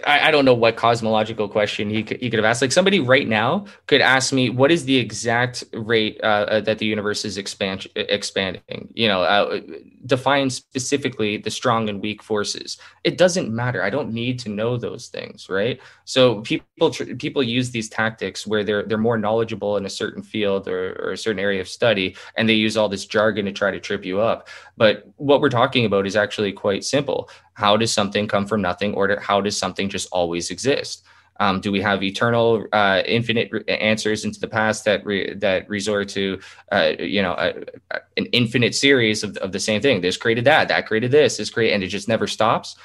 I, 0.07 0.29
I 0.29 0.31
don't 0.31 0.45
know 0.45 0.53
what 0.53 0.77
cosmological 0.77 1.49
question 1.49 1.89
he 1.89 2.03
could, 2.03 2.21
he 2.21 2.29
could 2.29 2.39
have 2.39 2.45
asked. 2.45 2.61
Like 2.61 2.73
somebody 2.73 3.01
right 3.01 3.27
now 3.27 3.65
could 3.87 4.03
ask 4.03 4.35
me, 4.35 4.51
what 4.51 4.71
is 4.71 4.85
the 4.85 4.99
exact 4.99 5.65
rate 5.73 6.21
uh, 6.23 6.27
uh, 6.27 6.61
that 6.61 6.79
the 6.79 6.85
universe 6.85 7.25
is 7.25 7.39
expand, 7.39 7.87
expanding? 7.97 8.93
You 8.95 9.09
know, 9.09 9.23
uh, 9.23 9.61
define 10.05 10.51
specifically 10.51 11.39
the 11.39 11.51
strong 11.51 11.89
and 11.89 12.03
weak 12.03 12.23
forces. 12.23 12.77
It 13.03 13.17
doesn't 13.17 13.51
matter. 13.51 13.83
I 13.83 13.89
don't 13.89 14.13
need 14.13 14.39
to 14.41 14.51
know 14.51 14.77
those 14.77 15.09
things, 15.09 15.49
right? 15.49 15.81
So 16.05 16.43
people 16.43 16.91
tr- 16.91 17.15
people 17.15 17.43
use 17.43 17.71
these 17.71 17.89
tactics 17.89 18.47
where 18.47 18.63
they're 18.63 18.83
they're 18.83 18.99
more 18.99 19.17
knowledgeable 19.17 19.79
in 19.79 19.87
a 19.87 19.91
certain 19.91 20.23
field 20.23 20.69
or, 20.69 21.01
or 21.03 21.13
a 21.13 21.19
certain 21.19 21.41
area 21.41 21.63
of 21.63 21.69
study, 21.69 22.17
and 22.37 22.47
they 22.47 22.55
use 22.55 22.77
all 22.77 22.91
this 22.91 23.07
jargon 23.07 23.47
to 23.47 23.53
try 23.53 23.71
to 23.71 23.81
trip 23.81 24.05
you 24.05 24.21
up. 24.21 24.49
But 24.81 25.07
what 25.19 25.43
we're 25.43 25.51
talking 25.51 25.85
about 25.85 26.07
is 26.07 26.17
actually 26.17 26.53
quite 26.53 26.85
simple. 26.85 27.29
How 27.53 27.77
does 27.77 27.93
something 27.93 28.27
come 28.27 28.47
from 28.47 28.63
nothing 28.63 28.95
or 28.95 29.21
how 29.21 29.43
does 29.43 29.55
something 29.55 29.91
just 29.91 30.09
always 30.11 30.51
exist? 30.51 31.05
Um, 31.39 31.61
do 31.61 31.71
we 31.71 31.83
have 31.83 32.03
eternal 32.03 32.65
uh, 32.73 33.03
infinite 33.05 33.51
re- 33.53 33.63
answers 33.69 34.25
into 34.25 34.41
the 34.41 34.49
past 34.49 34.87
that 34.87 35.05
re- 35.05 35.35
that 35.35 35.69
resort 35.69 36.09
to 36.11 36.41
uh, 36.73 36.93
you 36.99 37.21
know 37.21 37.33
a, 37.33 37.49
a- 37.91 38.01
an 38.17 38.25
infinite 38.33 38.75
series 38.75 39.23
of, 39.23 39.37
of 39.45 39.53
the 39.53 39.61
same 39.61 39.83
thing? 39.83 40.01
This 40.01 40.17
created 40.17 40.45
that 40.47 40.69
that 40.69 40.87
created 40.87 41.11
this 41.11 41.37
this 41.37 41.51
created 41.51 41.75
and 41.75 41.85
it 41.85 41.89
just 41.89 42.09
never 42.09 42.27
stops? 42.27 42.77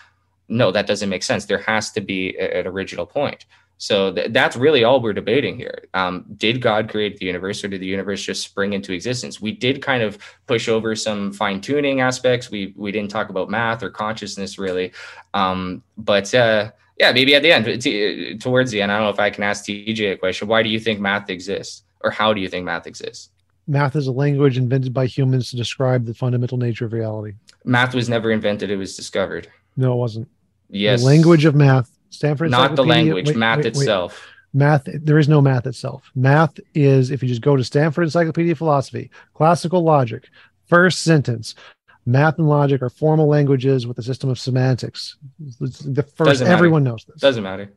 No 0.50 0.72
that 0.72 0.88
doesn't 0.88 1.10
make 1.10 1.24
sense. 1.24 1.46
There 1.46 1.60
has 1.60 1.92
to 1.92 2.02
be 2.02 2.36
a- 2.38 2.60
an 2.60 2.68
original 2.68 3.06
point 3.06 3.46
so 3.78 4.14
th- 4.14 4.32
that's 4.32 4.56
really 4.56 4.84
all 4.84 5.02
we're 5.02 5.14
debating 5.14 5.58
here. 5.58 5.86
Um, 5.94 6.26
did 6.38 6.62
God 6.62 6.90
create 6.90 7.18
the 7.18 7.26
universe, 7.26 7.64
or 7.64 7.68
did 7.68 7.82
the 7.82 7.86
universe 7.86 8.22
just 8.24 8.44
spring 8.44 8.74
into 8.74 8.94
existence? 8.94 9.42
We 9.42 9.52
did 9.52 9.82
kind 9.82 10.02
of 10.02 10.18
push 10.48 10.70
over 10.70 10.96
some 10.96 11.34
fine 11.34 11.62
tuning 11.62 12.02
aspects. 12.02 12.50
We 12.50 12.74
we 12.78 12.92
didn't 12.92 13.12
talk 13.12 13.30
about 13.30 13.50
math 13.50 13.84
or 13.84 13.90
consciousness 13.90 14.58
really, 14.58 14.94
um, 15.34 15.84
but 15.98 16.34
uh, 16.34 16.72
yeah, 17.00 17.12
maybe 17.12 17.36
at 17.36 17.44
the 17.44 17.52
end, 17.52 17.82
t- 17.82 18.38
towards 18.38 18.72
the 18.72 18.82
end, 18.82 18.92
I 18.92 18.98
don't 18.98 19.06
know 19.06 19.10
if 19.10 19.20
I 19.20 19.30
can 19.30 19.44
ask 19.44 19.66
TJ 19.66 20.14
a 20.14 20.18
question. 20.18 20.48
Why 20.48 20.64
do 20.64 20.70
you 20.70 20.80
think 20.80 21.00
math 21.00 21.30
exists, 21.30 21.84
or 22.02 22.12
how 22.12 22.34
do 22.34 22.40
you 22.40 22.48
think 22.48 22.66
math 22.66 22.88
exists? 22.88 23.30
Math 23.68 23.96
is 23.96 24.08
a 24.08 24.12
language 24.12 24.58
invented 24.58 24.94
by 24.94 25.08
humans 25.08 25.50
to 25.50 25.58
describe 25.58 26.06
the 26.06 26.14
fundamental 26.14 26.58
nature 26.58 26.86
of 26.86 26.94
reality. 26.94 27.34
Math 27.66 27.94
was 27.94 28.08
never 28.08 28.32
invented; 28.32 28.72
it 28.72 28.78
was 28.78 28.96
discovered. 28.96 29.50
No, 29.76 29.94
it 29.94 29.98
wasn't. 29.98 30.30
Yes, 30.70 31.02
The 31.02 31.08
language 31.08 31.46
of 31.46 31.56
math. 31.56 31.95
Stanford. 32.16 32.52
not 32.52 32.76
the 32.76 32.84
language, 32.84 33.28
wait, 33.28 33.36
math 33.38 33.58
wait, 33.58 33.66
wait. 33.66 33.76
itself. 33.82 34.28
Math. 34.54 34.84
There 34.86 35.18
is 35.20 35.28
no 35.28 35.42
math 35.42 35.68
itself. 35.68 36.10
Math 36.16 36.60
is 36.74 37.12
if 37.12 37.22
you 37.22 37.28
just 37.30 37.42
go 37.42 37.56
to 37.58 37.64
Stanford 37.64 38.06
Encyclopedia 38.06 38.54
of 38.54 38.58
Philosophy, 38.58 39.10
classical 39.34 39.84
logic, 39.84 40.30
first 40.68 41.02
sentence. 41.02 41.56
Math 42.08 42.38
and 42.38 42.48
logic 42.48 42.82
are 42.84 42.90
formal 42.90 43.28
languages 43.28 43.88
with 43.88 43.98
a 43.98 44.04
system 44.04 44.30
of 44.30 44.38
semantics. 44.40 45.18
It's 45.60 45.80
The 45.80 46.04
first, 46.04 46.42
everyone 46.44 46.84
knows 46.84 47.04
this. 47.06 47.20
Doesn't 47.20 47.42
matter. 47.44 47.72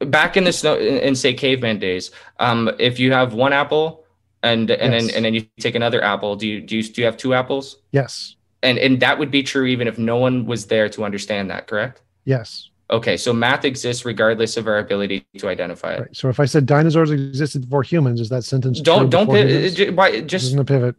Back 0.00 0.36
in 0.36 0.44
the 0.44 0.52
snow, 0.52 0.76
in, 0.78 0.96
in 0.98 1.14
say 1.14 1.34
caveman 1.34 1.78
days, 1.78 2.10
um, 2.40 2.70
if 2.78 2.98
you 2.98 3.12
have 3.12 3.34
one 3.34 3.52
apple 3.52 4.04
and 4.42 4.68
and 4.70 4.92
Yes. 4.92 5.06
then 5.06 5.14
and 5.16 5.24
then 5.24 5.34
you 5.34 5.46
take 5.60 5.74
another 5.76 6.02
apple, 6.02 6.34
do 6.34 6.48
you 6.48 6.60
do 6.62 6.76
you 6.78 6.82
do 6.82 7.00
you 7.02 7.04
have 7.04 7.16
two 7.16 7.34
apples? 7.34 7.76
Yes. 7.92 8.34
And 8.64 8.78
and 8.78 8.98
that 9.00 9.18
would 9.18 9.30
be 9.30 9.42
true 9.44 9.66
even 9.66 9.86
if 9.86 9.98
no 9.98 10.16
one 10.16 10.46
was 10.46 10.66
there 10.66 10.88
to 10.88 11.04
understand 11.04 11.50
that, 11.50 11.66
correct? 11.68 12.00
Yes. 12.24 12.70
Okay, 12.92 13.16
so 13.16 13.32
math 13.32 13.64
exists 13.64 14.04
regardless 14.04 14.58
of 14.58 14.68
our 14.68 14.78
ability 14.78 15.26
to 15.38 15.48
identify 15.48 15.94
it. 15.94 16.00
Right. 16.00 16.16
So 16.16 16.28
if 16.28 16.38
I 16.38 16.44
said 16.44 16.66
dinosaurs 16.66 17.10
existed 17.10 17.62
before 17.62 17.82
humans, 17.82 18.20
is 18.20 18.28
that 18.28 18.44
sentence 18.44 18.80
Don't 18.80 19.08
don't 19.08 19.28
pivot, 19.28 19.94
why, 19.94 20.20
just 20.20 20.54
pivot. 20.66 20.94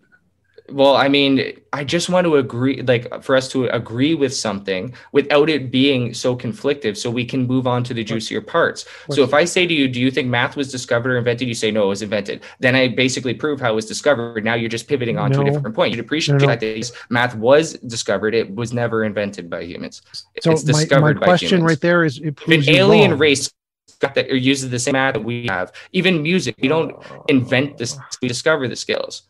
Well 0.70 0.96
i 0.96 1.10
mean 1.10 1.60
i 1.74 1.84
just 1.84 2.10
want 2.10 2.26
to 2.26 2.38
agree 2.38 2.82
like 2.84 3.22
for 3.22 3.36
us 3.36 3.50
to 3.50 3.66
agree 3.68 4.16
with 4.16 4.34
something 4.34 4.94
without 5.12 5.50
it 5.50 5.72
being 5.72 6.14
so 6.14 6.36
conflictive 6.38 6.96
so 6.96 7.10
we 7.12 7.26
can 7.26 7.46
move 7.46 7.68
on 7.68 7.84
to 7.84 7.94
the 7.94 8.04
juicier 8.04 8.40
parts. 8.42 8.86
So 9.12 9.24
if 9.24 9.34
i 9.34 9.44
say 9.44 9.68
to 9.68 9.74
you 9.74 9.88
do 9.88 10.00
you 10.00 10.10
think 10.10 10.30
math 10.30 10.56
was 10.56 10.72
discovered 10.72 11.12
or 11.12 11.18
invented? 11.18 11.48
you 11.48 11.54
say 11.54 11.72
no 11.72 11.84
it 11.84 11.88
was 11.88 12.02
invented. 12.02 12.42
Then 12.60 12.76
i 12.76 12.88
basically 12.88 13.34
prove 13.34 13.60
how 13.60 13.72
it 13.74 13.76
was 13.76 13.86
discovered. 13.86 14.44
Now 14.44 14.54
you're 14.54 14.70
just 14.70 14.88
pivoting 14.88 15.18
on 15.18 15.32
to 15.32 15.42
a 15.42 15.46
different 15.46 15.76
point. 15.76 15.92
You'd 15.92 16.00
appreciate 16.00 16.40
No, 16.40 16.48
no. 16.48 16.56
that 16.56 16.92
math 17.10 17.36
was 17.36 17.74
discovered. 17.74 18.34
It 18.34 18.54
was 18.56 18.74
never 18.74 19.04
invented 19.04 19.50
by 19.50 19.64
humans. 19.64 20.02
So 20.42 20.52
it's 20.52 20.66
my, 20.66 20.72
my 20.72 20.80
discovered 20.80 21.20
by 21.20 21.26
question 21.26 21.50
humans. 21.50 21.70
right 21.70 21.82
there 21.82 22.06
is: 22.06 22.22
if 22.24 22.48
an 22.48 22.70
alien 22.70 23.12
wrong. 23.12 23.20
race 23.20 23.52
got 24.00 24.16
that 24.16 24.30
or 24.30 24.36
uses 24.36 24.70
the 24.70 24.80
same 24.80 24.94
math 24.94 25.14
that 25.14 25.24
we 25.24 25.46
have 25.48 25.72
even 25.92 26.22
music 26.22 26.56
we 26.62 26.68
don't 26.68 26.96
invent 27.30 27.78
this 27.78 27.98
we 28.22 28.28
discover 28.28 28.68
the 28.68 28.76
skills 28.76 29.24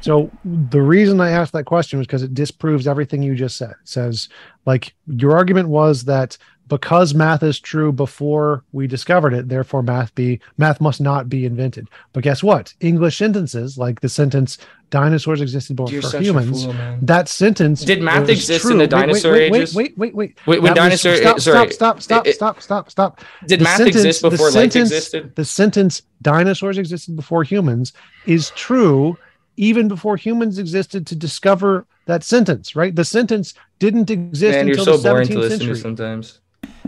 So 0.00 0.30
the 0.44 0.82
reason 0.82 1.20
I 1.20 1.30
asked 1.30 1.52
that 1.52 1.64
question 1.64 1.98
was 1.98 2.06
because 2.06 2.22
it 2.22 2.34
disproves 2.34 2.86
everything 2.86 3.22
you 3.22 3.34
just 3.34 3.56
said. 3.56 3.70
It 3.70 3.76
says, 3.84 4.28
like, 4.66 4.94
your 5.06 5.36
argument 5.36 5.68
was 5.68 6.04
that 6.04 6.36
because 6.68 7.14
math 7.14 7.42
is 7.42 7.60
true 7.60 7.92
before 7.92 8.64
we 8.72 8.86
discovered 8.86 9.32
it, 9.34 9.48
therefore 9.48 9.82
math 9.82 10.14
be 10.14 10.40
math 10.58 10.80
must 10.80 11.00
not 11.00 11.28
be 11.28 11.44
invented. 11.44 11.88
But 12.12 12.22
guess 12.24 12.42
what? 12.42 12.72
English 12.80 13.18
sentences, 13.18 13.76
like 13.76 14.00
the 14.00 14.08
sentence 14.08 14.56
"dinosaurs 14.90 15.40
existed 15.40 15.76
before 15.76 15.92
You're 15.92 16.02
a 16.16 16.20
humans," 16.22 16.64
fool, 16.64 16.74
that 17.02 17.28
sentence 17.28 17.84
Did 17.84 18.00
math 18.00 18.22
was 18.22 18.30
exist 18.30 18.64
in 18.64 18.70
true. 18.70 18.78
the 18.78 18.84
Wait, 18.84 18.92
wait, 18.92 19.00
dinosaur 19.00 19.32
wait, 19.32 19.52
ages? 19.52 19.74
Wait, 19.74 19.98
wait, 19.98 20.14
wait, 20.14 20.36
wait. 20.36 20.46
Wait, 20.46 20.62
when 20.62 20.74
That 20.74 20.90
was- 20.90 21.00
stop, 21.00 21.40
sorry. 21.40 21.70
stop, 21.70 21.72
stop, 21.72 22.00
stop, 22.02 22.26
It- 22.26 22.30
it- 22.30 22.34
stop, 22.36 22.62
stop, 22.62 22.90
stop. 22.90 23.20
Did 23.46 23.60
The 23.60 23.64
math 23.64 23.76
sentence- 23.78 23.96
exist 23.96 24.22
the 24.22 24.30
before 24.30 24.46
life 24.46 24.52
sentence- 24.54 24.90
existed? 24.92 25.32
The 25.36 25.44
sentence 25.44 26.02
"dinosaurs 26.22 26.78
existed 26.78 27.16
before 27.16 27.42
humans" 27.44 27.92
is 28.24 28.50
true 28.56 29.18
even 29.56 29.88
before 29.88 30.16
humans 30.16 30.58
existed 30.58 31.06
to 31.08 31.16
discover 31.16 31.86
that 32.06 32.24
sentence. 32.24 32.74
Right? 32.76 32.94
The 32.94 33.04
sentence 33.04 33.54
didn't 33.78 34.10
exist 34.10 34.58
Man, 34.58 34.68
you're 34.68 34.78
until 34.78 34.96
so 34.96 34.96
the 34.96 35.08
boring 35.08 35.28
to 35.28 35.34
17th 35.34 35.36
listen 35.38 35.58
century. 35.58 35.74
to 35.74 35.80
sometimes. 35.80 36.40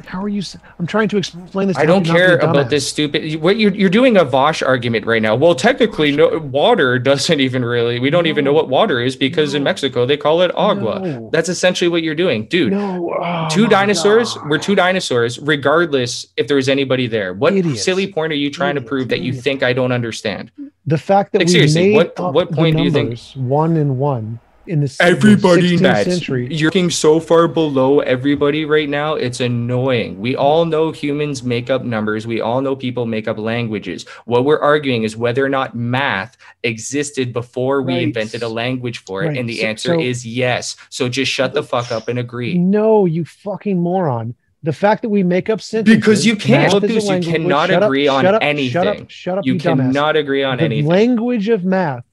How 0.05 0.23
are 0.23 0.29
you? 0.29 0.43
I'm 0.79 0.87
trying 0.87 1.09
to 1.09 1.17
explain 1.17 1.69
this. 1.69 1.77
to 1.77 1.83
I 1.83 1.87
don't 1.87 2.07
how 2.07 2.15
you 2.15 2.21
not 2.21 2.27
care 2.27 2.37
about 2.39 2.71
this 2.71 2.89
stupid. 2.89 3.41
What 3.41 3.57
you're 3.59 3.75
you're 3.75 3.91
doing 3.91 4.17
a 4.17 4.25
Vaush 4.25 4.67
argument 4.67 5.07
right 5.07 5.23
now. 5.23 5.35
Well, 5.35 5.55
technically, 5.55 6.13
no 6.15 6.39
water 6.39 6.99
doesn't 7.11 7.41
even 7.41 7.65
really. 7.65 7.99
We 7.99 8.11
don't 8.11 8.27
even 8.27 8.45
know 8.45 8.53
what 8.53 8.69
water 8.69 9.01
is 9.01 9.17
because 9.17 9.55
in 9.55 9.63
Mexico 9.63 10.07
they 10.07 10.17
call 10.17 10.43
it 10.43 10.51
agua. 10.55 11.01
No. 11.01 11.31
That's 11.33 11.49
essentially 11.49 11.89
what 11.89 12.03
you're 12.03 12.15
doing, 12.15 12.47
dude. 12.47 12.73
No, 12.73 13.15
oh 13.21 13.49
two 13.51 13.67
dinosaurs 13.67 14.35
God. 14.35 14.49
were 14.49 14.59
two 14.59 14.75
dinosaurs, 14.75 15.39
regardless 15.41 16.27
if 16.37 16.47
there 16.49 16.57
was 16.57 16.69
anybody 16.69 17.07
there. 17.07 17.33
What 17.35 17.55
Idiots. 17.55 17.83
silly 17.83 18.13
point 18.13 18.33
are 18.33 18.37
you 18.37 18.51
trying 18.51 18.77
Idiots, 18.77 18.85
to 18.85 18.89
prove 18.89 19.09
that 19.09 19.21
you 19.21 19.33
think 19.33 19.63
I 19.63 19.73
don't 19.73 19.93
understand? 19.93 20.51
The 20.87 20.99
fact 20.99 21.33
that 21.33 21.39
Like, 21.39 21.47
we 21.49 21.53
seriously, 21.53 21.95
made 21.95 21.97
what- 22.19 22.35
what 22.35 22.53
point 22.53 22.77
do 22.77 22.83
you 22.83 22.91
think- 22.91 23.19
one 23.37 23.77
and 23.77 23.99
one 23.99 24.39
in 24.67 24.81
the 24.81 24.85
s- 24.85 24.99
the 24.99 25.05
16th 25.05 26.05
century. 26.05 26.49
you're 26.51 26.69
looking 26.69 26.91
so 26.91 27.21
far 27.21 27.47
below 27.49 28.01
everybody 28.01 28.65
right 28.65 28.89
now, 28.89 29.15
it's 29.15 29.41
annoying. 29.41 30.19
We 30.21 30.35
all 30.37 30.65
know 30.65 30.91
humans 30.93 31.43
make 31.43 31.71
up 31.71 31.85
numbers. 31.85 32.27
We 32.27 32.41
all 32.41 32.61
know 32.61 32.75
people 32.77 33.07
make 33.07 33.29
up 33.29 33.39
languages. 33.39 34.05
What 34.25 34.45
we're 34.45 34.59
arguing 34.61 35.03
is 35.03 35.17
whether 35.17 35.45
or 35.45 35.49
not 35.49 35.75
math 35.75 36.37
existed 36.63 37.33
before 37.33 37.83
we 37.83 37.95
Right. 37.95 38.03
invented 38.03 38.43
a 38.43 38.49
language 38.49 38.99
for 39.05 39.23
it, 39.25 39.29
Right. 39.29 39.39
and 39.39 39.49
the 39.49 39.59
So- 39.59 39.67
answer 39.67 39.89
so- 39.95 40.01
is 40.01 40.27
yes. 40.27 40.77
So 40.91 41.09
just 41.09 41.31
shut 41.31 41.55
the 41.55 41.63
fuck 41.63 41.93
up 41.93 42.09
and 42.09 42.19
agree. 42.19 42.59
No, 42.59 43.07
you 43.07 43.25
fucking 43.25 43.79
moron. 43.81 44.35
The 44.63 44.73
fact 44.73 45.03
that 45.03 45.11
we 45.11 45.23
make 45.23 45.51
up 45.51 45.61
sentences 45.61 45.95
Because 45.95 46.25
you 46.25 46.37
can't. 46.37 46.73
Look, 46.73 46.89
you 46.89 46.99
cannot 47.21 47.71
agree 47.71 48.09
on 48.09 48.25
up, 48.25 48.43
Shut 48.43 48.87
up, 48.87 49.11
shut 49.11 49.39
up, 49.39 49.45
You 49.45 49.57
cannot 49.57 50.17
agree 50.17 50.43
on 50.43 50.57
the 50.57 50.65
anything. 50.65 50.87
language 50.87 51.51
of 51.51 51.67
math 51.67 52.05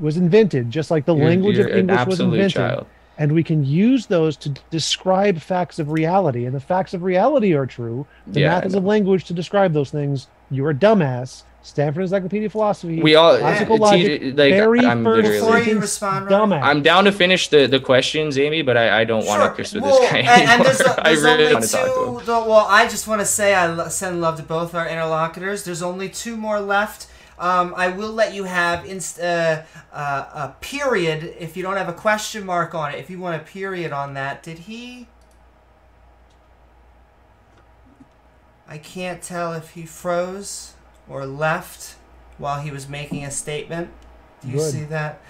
was 0.00 0.16
invented 0.16 0.70
just 0.70 0.90
like 0.90 1.04
the 1.06 1.14
You're- 1.14 1.28
language 1.28 1.56
you're 1.56 1.66
of 1.68 1.72
an 1.72 1.78
English 1.90 2.06
was 2.06 2.20
invented. 2.20 2.52
child. 2.52 2.86
And 3.18 3.32
we 3.32 3.42
can 3.44 3.62
use 3.64 4.06
those 4.06 4.36
to 4.38 4.48
describe 4.70 5.38
facts 5.38 5.78
of 5.78 5.90
reality. 5.90 6.46
And 6.46 6.54
the 6.54 6.60
facts 6.60 6.94
of 6.94 7.02
reality 7.02 7.52
are 7.54 7.66
true. 7.66 8.06
The 8.26 8.40
Yeah, 8.40 8.48
math 8.48 8.66
is 8.66 8.74
a 8.74 8.80
language 8.80 9.24
to 9.26 9.34
describe 9.34 9.74
those 9.74 9.90
things. 9.90 10.28
You're 10.50 10.70
a 10.70 10.74
dumbass. 10.74 11.42
Stanford 11.64 12.02
Encyclopedia 12.02 12.46
of 12.46 12.52
Philosophy. 12.52 13.00
We 13.00 13.14
all 13.14 13.38
classical 13.38 13.76
uh, 13.84 13.92
T- 13.92 14.02
logic. 14.02 14.22
like 14.22 14.34
very 14.54 14.80
I'm 14.80 15.04
first 15.04 15.16
literally. 15.18 15.38
Before 15.38 15.58
you 15.58 15.64
sentence, 15.64 15.80
respond, 15.82 16.26
Ryan. 16.30 16.50
dumbass. 16.50 16.62
I'm 16.64 16.82
down 16.82 17.04
to 17.04 17.12
finish 17.12 17.46
the, 17.48 17.66
the 17.66 17.78
questions, 17.78 18.36
Amy, 18.36 18.62
but 18.62 18.76
I, 18.76 19.02
I 19.02 19.04
don't 19.04 19.24
want 19.26 19.42
to 19.42 19.46
Sure. 19.46 19.54
pursue 19.54 19.80
Well, 19.80 20.00
this 20.00 20.10
guy 20.10 20.18
and, 20.18 20.28
anymore. 20.28 20.54
and 20.54 20.64
there's, 20.64 20.80
a, 20.80 21.00
I 21.06 21.08
there's 21.10 21.22
really 21.22 21.42
only 21.44 21.52
want 21.54 21.64
to 21.66 21.70
talk 21.70 21.84
to 21.84 21.90
him. 22.14 22.18
two. 22.18 22.24
though- 22.26 22.48
well, 22.48 22.66
I 22.68 22.88
just 22.88 23.06
want 23.06 23.20
to 23.20 23.26
say 23.26 23.54
I 23.54 23.66
lo- 23.66 23.88
send 23.88 24.20
love 24.20 24.38
to 24.38 24.42
both 24.42 24.74
our 24.74 24.88
interlocutors. 24.88 25.62
There's 25.62 25.82
only 25.82 26.08
two 26.08 26.36
more 26.36 26.58
left. 26.60 27.06
Um, 27.42 27.74
I 27.76 27.88
will 27.88 28.12
let 28.12 28.34
you 28.34 28.44
have 28.44 28.84
inst- 28.84 29.18
uh, 29.18 29.62
uh, 29.92 30.26
a 30.32 30.54
period 30.60 31.34
if 31.40 31.56
you 31.56 31.64
don't 31.64 31.76
have 31.76 31.88
a 31.88 31.92
question 31.92 32.46
mark 32.46 32.72
on 32.72 32.92
it. 32.92 33.00
If 33.00 33.10
you 33.10 33.18
want 33.18 33.42
a 33.42 33.44
period 33.44 33.92
on 33.92 34.14
that, 34.14 34.44
did 34.44 34.60
he? 34.60 35.08
I 38.68 38.78
can't 38.78 39.20
tell 39.20 39.54
if 39.54 39.70
he 39.70 39.84
froze 39.84 40.74
or 41.08 41.26
left 41.26 41.96
while 42.38 42.60
he 42.60 42.70
was 42.70 42.88
making 42.88 43.24
a 43.24 43.30
statement. 43.32 43.90
Do 44.40 44.48
you 44.48 44.58
Good. 44.58 44.72
see 44.72 44.84
that? 44.84 45.20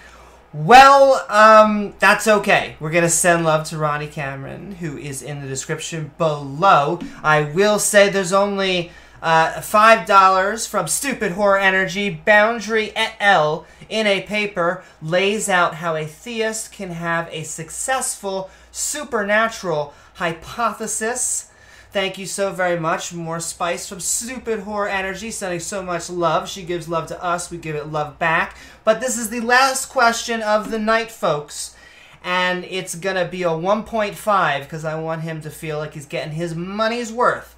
Well, 0.52 1.24
um, 1.30 1.94
that's 1.98 2.28
okay. 2.28 2.76
We're 2.78 2.90
gonna 2.90 3.08
send 3.08 3.42
love 3.42 3.64
to 3.70 3.78
Ronnie 3.78 4.06
Cameron, 4.06 4.72
who 4.72 4.98
is 4.98 5.22
in 5.22 5.40
the 5.40 5.48
description 5.48 6.12
below. 6.18 7.00
I 7.22 7.44
will 7.44 7.78
say 7.78 8.10
there's 8.10 8.34
only 8.34 8.92
uh, 9.22 9.60
five 9.60 10.06
dollars 10.06 10.66
from 10.66 10.88
Stupid 10.88 11.32
Whore 11.32 11.60
Energy. 11.60 12.10
Boundary 12.10 12.94
et 12.96 13.14
al. 13.20 13.64
in 13.88 14.06
a 14.06 14.22
paper 14.22 14.82
lays 15.00 15.48
out 15.48 15.76
how 15.76 15.94
a 15.94 16.04
theist 16.04 16.72
can 16.72 16.90
have 16.90 17.28
a 17.30 17.44
successful 17.44 18.50
supernatural 18.72 19.94
hypothesis. 20.14 21.48
Thank 21.92 22.16
you 22.16 22.26
so 22.26 22.52
very 22.52 22.80
much. 22.80 23.12
More 23.12 23.38
spice 23.38 23.86
from 23.86 24.00
Stupid 24.00 24.60
Whore 24.60 24.90
Energy, 24.90 25.30
sending 25.30 25.60
so 25.60 25.82
much 25.82 26.08
love. 26.08 26.48
She 26.48 26.62
gives 26.62 26.88
love 26.88 27.06
to 27.08 27.22
us, 27.22 27.50
we 27.50 27.58
give 27.58 27.76
it 27.76 27.92
love 27.92 28.18
back. 28.18 28.56
But 28.82 29.00
this 29.00 29.18
is 29.18 29.28
the 29.28 29.40
last 29.40 29.86
question 29.86 30.42
of 30.42 30.70
the 30.70 30.78
night, 30.78 31.10
folks. 31.10 31.76
And 32.24 32.64
it's 32.64 32.94
gonna 32.94 33.26
be 33.26 33.42
a 33.42 33.48
1.5 33.48 34.60
because 34.60 34.84
I 34.84 34.98
want 34.98 35.22
him 35.22 35.42
to 35.42 35.50
feel 35.50 35.78
like 35.78 35.92
he's 35.94 36.06
getting 36.06 36.32
his 36.32 36.54
money's 36.54 37.12
worth. 37.12 37.56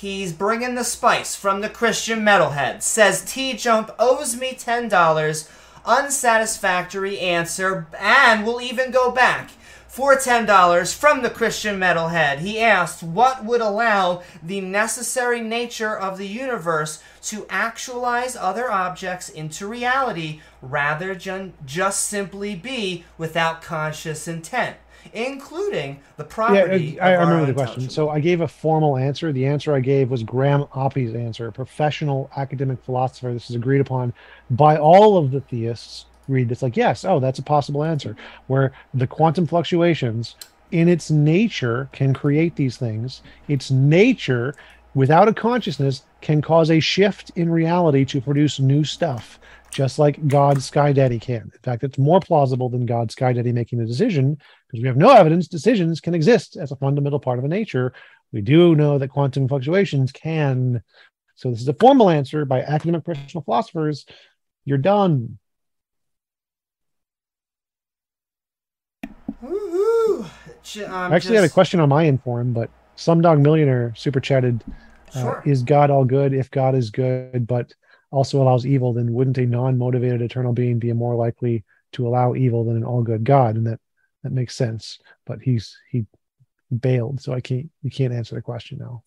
He's 0.00 0.32
bringing 0.32 0.76
the 0.76 0.84
spice 0.84 1.34
from 1.34 1.60
the 1.60 1.68
Christian 1.68 2.20
metalhead. 2.20 2.82
Says 2.82 3.24
T 3.24 3.54
Jump 3.54 3.90
owes 3.98 4.36
me 4.36 4.52
$10. 4.52 5.50
Unsatisfactory 5.84 7.18
answer, 7.18 7.88
and 7.98 8.46
we'll 8.46 8.60
even 8.60 8.92
go 8.92 9.10
back. 9.10 9.50
For 9.88 10.14
$10 10.14 10.94
from 10.94 11.22
the 11.22 11.30
Christian 11.30 11.80
metalhead, 11.80 12.38
he 12.38 12.60
asked 12.60 13.02
what 13.02 13.44
would 13.44 13.60
allow 13.60 14.22
the 14.40 14.60
necessary 14.60 15.40
nature 15.40 15.98
of 15.98 16.16
the 16.16 16.28
universe 16.28 17.02
to 17.22 17.44
actualize 17.50 18.36
other 18.36 18.70
objects 18.70 19.28
into 19.28 19.66
reality 19.66 20.40
rather 20.62 21.16
than 21.16 21.54
just 21.66 22.04
simply 22.04 22.54
be 22.54 23.04
without 23.16 23.62
conscious 23.62 24.28
intent, 24.28 24.76
including 25.12 26.00
the 26.16 26.24
Yeah, 26.46 26.64
property 26.64 26.98
I, 27.00 27.10
I 27.10 27.12
our 27.14 27.20
remember 27.24 27.46
the 27.46 27.52
question. 27.54 27.88
So 27.90 28.08
I 28.08 28.20
gave 28.20 28.40
a 28.40 28.48
formal 28.48 28.96
answer. 28.96 29.32
The 29.32 29.46
answer 29.46 29.74
I 29.74 29.80
gave 29.80 30.10
was 30.10 30.22
Graham 30.22 30.64
Oppy's 30.72 31.14
answer, 31.14 31.46
a 31.48 31.52
professional 31.52 32.30
academic 32.36 32.82
philosopher. 32.84 33.32
This 33.32 33.50
is 33.50 33.56
agreed 33.56 33.80
upon 33.80 34.14
by 34.50 34.78
all 34.78 35.18
of 35.18 35.30
the 35.30 35.40
theists. 35.42 36.06
Read 36.26 36.48
this 36.48 36.62
like, 36.62 36.76
yes, 36.76 37.04
oh, 37.04 37.20
that's 37.20 37.38
a 37.38 37.42
possible 37.42 37.84
answer. 37.84 38.16
Where 38.46 38.72
the 38.94 39.06
quantum 39.06 39.46
fluctuations, 39.46 40.36
in 40.70 40.88
its 40.88 41.10
nature, 41.10 41.88
can 41.92 42.14
create 42.14 42.56
these 42.56 42.76
things. 42.78 43.22
Its 43.46 43.70
nature, 43.70 44.56
without 44.94 45.28
a 45.28 45.34
consciousness, 45.34 46.06
can 46.20 46.42
cause 46.42 46.70
a 46.70 46.80
shift 46.80 47.30
in 47.36 47.50
reality 47.50 48.04
to 48.06 48.20
produce 48.20 48.58
new 48.60 48.84
stuff, 48.84 49.38
just 49.70 49.98
like 49.98 50.26
God 50.28 50.62
Sky 50.62 50.92
Daddy 50.92 51.18
can. 51.20 51.42
In 51.42 51.60
fact, 51.62 51.84
it's 51.84 51.98
more 51.98 52.20
plausible 52.20 52.68
than 52.70 52.86
God 52.86 53.10
Sky 53.10 53.32
Daddy 53.32 53.52
making 53.52 53.78
the 53.78 53.86
decision 53.86 54.38
because 54.68 54.82
we 54.82 54.88
have 54.88 54.96
no 54.96 55.10
evidence 55.10 55.48
decisions 55.48 56.00
can 56.00 56.14
exist 56.14 56.56
as 56.56 56.70
a 56.72 56.76
fundamental 56.76 57.18
part 57.18 57.38
of 57.38 57.44
a 57.44 57.48
nature. 57.48 57.94
We 58.32 58.42
do 58.42 58.74
know 58.74 58.98
that 58.98 59.08
quantum 59.08 59.48
fluctuations 59.48 60.12
can. 60.12 60.82
So 61.36 61.50
this 61.50 61.60
is 61.60 61.68
a 61.68 61.74
formal 61.74 62.10
answer 62.10 62.44
by 62.44 62.60
academic 62.62 63.04
professional 63.04 63.42
philosophers. 63.44 64.04
You're 64.64 64.78
done. 64.78 65.38
Um, 69.42 71.12
I 71.12 71.16
actually 71.16 71.36
had 71.36 71.44
a 71.44 71.48
question 71.48 71.80
on 71.80 71.88
my 71.88 72.02
inform, 72.02 72.52
but 72.52 72.70
Slumdog 72.96 73.40
Millionaire 73.40 73.94
super 73.96 74.20
chatted. 74.20 74.62
Uh, 75.14 75.20
Sure. 75.20 75.42
Is 75.46 75.62
God 75.62 75.90
all 75.90 76.04
good? 76.04 76.34
If 76.34 76.50
God 76.50 76.74
is 76.74 76.90
good, 76.90 77.46
but 77.46 77.72
also 78.10 78.42
allows 78.42 78.66
evil, 78.66 78.92
then 78.92 79.14
wouldn't 79.14 79.38
a 79.38 79.46
non-motivated 79.46 80.20
eternal 80.20 80.52
being 80.52 80.78
be 80.78 80.92
more 80.92 81.14
likely 81.14 81.64
to 81.92 82.06
allow 82.06 82.34
evil 82.34 82.64
than 82.64 82.76
an 82.76 82.84
all-good 82.84 83.24
God? 83.24 83.56
And 83.56 83.66
that 83.66 83.80
that 84.28 84.34
makes 84.34 84.54
sense. 84.54 84.98
But 85.24 85.40
he's 85.40 85.76
he 85.90 86.04
bailed, 86.80 87.20
so 87.20 87.32
I 87.32 87.40
can't 87.40 87.70
you 87.82 87.90
can't 87.90 88.12
answer 88.12 88.34
the 88.34 88.42
question 88.42 88.78
now. 88.78 89.02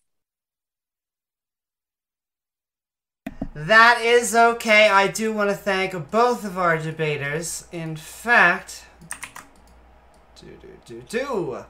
That 3.54 4.00
is 4.02 4.34
okay. 4.34 4.88
I 4.88 5.06
do 5.08 5.32
want 5.32 5.50
to 5.50 5.56
thank 5.56 6.10
both 6.10 6.44
of 6.44 6.58
our 6.58 6.76
debaters. 6.76 7.68
In 7.70 7.94
fact, 7.96 8.86
do 10.40 10.46
do 10.60 10.68
do 10.84 11.02
do. 11.08 11.64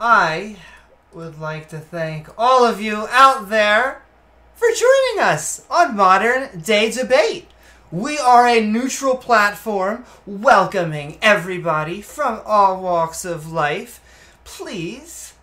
I 0.00 0.56
would 1.12 1.40
like 1.40 1.68
to 1.70 1.78
thank 1.78 2.28
all 2.38 2.64
of 2.64 2.80
you 2.80 3.08
out 3.10 3.48
there 3.48 4.02
for 4.54 4.68
joining 4.68 5.24
us 5.24 5.64
on 5.68 5.96
Modern 5.96 6.60
Day 6.60 6.90
Debate. 6.92 7.48
We 7.90 8.18
are 8.18 8.46
a 8.46 8.60
neutral 8.64 9.16
platform 9.16 10.04
welcoming 10.26 11.18
everybody 11.22 12.02
from 12.02 12.40
all 12.44 12.80
walks 12.80 13.24
of 13.24 13.52
life. 13.52 14.00
Please 14.44 15.34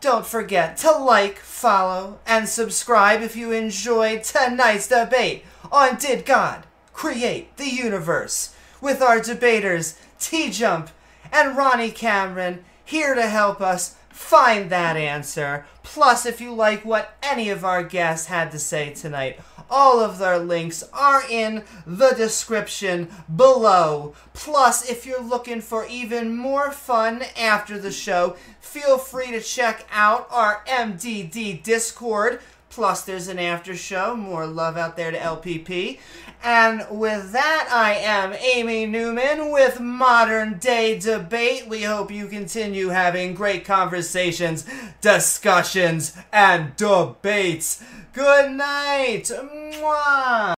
don't 0.00 0.26
forget 0.26 0.76
to 0.78 0.92
like, 0.92 1.38
follow, 1.38 2.18
and 2.26 2.48
subscribe 2.48 3.22
if 3.22 3.36
you 3.36 3.52
enjoyed 3.52 4.22
tonight's 4.24 4.88
debate 4.88 5.44
on 5.72 5.96
Did 5.96 6.26
God 6.26 6.66
Create 6.92 7.56
the 7.56 7.68
Universe? 7.68 8.54
with 8.80 9.02
our 9.02 9.20
debaters, 9.20 9.98
T 10.18 10.50
Jump 10.50 10.90
and 11.32 11.56
Ronnie 11.56 11.90
Cameron, 11.90 12.64
here 12.84 13.14
to 13.14 13.26
help 13.26 13.60
us 13.60 13.96
find 14.18 14.68
that 14.68 14.96
answer. 14.96 15.64
Plus, 15.84 16.26
if 16.26 16.40
you 16.40 16.52
like 16.52 16.84
what 16.84 17.16
any 17.22 17.48
of 17.50 17.64
our 17.64 17.84
guests 17.84 18.26
had 18.26 18.50
to 18.50 18.58
say 18.58 18.92
tonight, 18.92 19.38
all 19.70 20.00
of 20.00 20.18
their 20.18 20.38
links 20.38 20.82
are 20.92 21.22
in 21.30 21.62
the 21.86 22.10
description 22.10 23.08
below. 23.34 24.14
Plus, 24.34 24.90
if 24.90 25.06
you're 25.06 25.22
looking 25.22 25.60
for 25.60 25.86
even 25.86 26.36
more 26.36 26.72
fun 26.72 27.22
after 27.38 27.78
the 27.78 27.92
show, 27.92 28.36
feel 28.60 28.98
free 28.98 29.30
to 29.30 29.40
check 29.40 29.86
out 29.90 30.26
our 30.30 30.62
MDD 30.66 31.62
Discord. 31.62 32.40
Plus, 32.70 33.02
there's 33.02 33.28
an 33.28 33.38
after 33.38 33.74
show. 33.74 34.14
More 34.14 34.46
love 34.46 34.76
out 34.76 34.96
there 34.96 35.10
to 35.10 35.18
LPP. 35.18 35.98
And 36.42 36.86
with 36.90 37.32
that, 37.32 37.68
I 37.72 37.94
am 37.94 38.34
Amy 38.34 38.86
Newman 38.86 39.50
with 39.50 39.80
Modern 39.80 40.58
Day 40.58 40.98
Debate. 40.98 41.66
We 41.66 41.82
hope 41.82 42.10
you 42.10 42.28
continue 42.28 42.88
having 42.88 43.34
great 43.34 43.64
conversations, 43.64 44.64
discussions, 45.00 46.16
and 46.32 46.76
debates. 46.76 47.82
Good 48.12 48.52
night. 48.52 49.24
Mwah. 49.24 50.57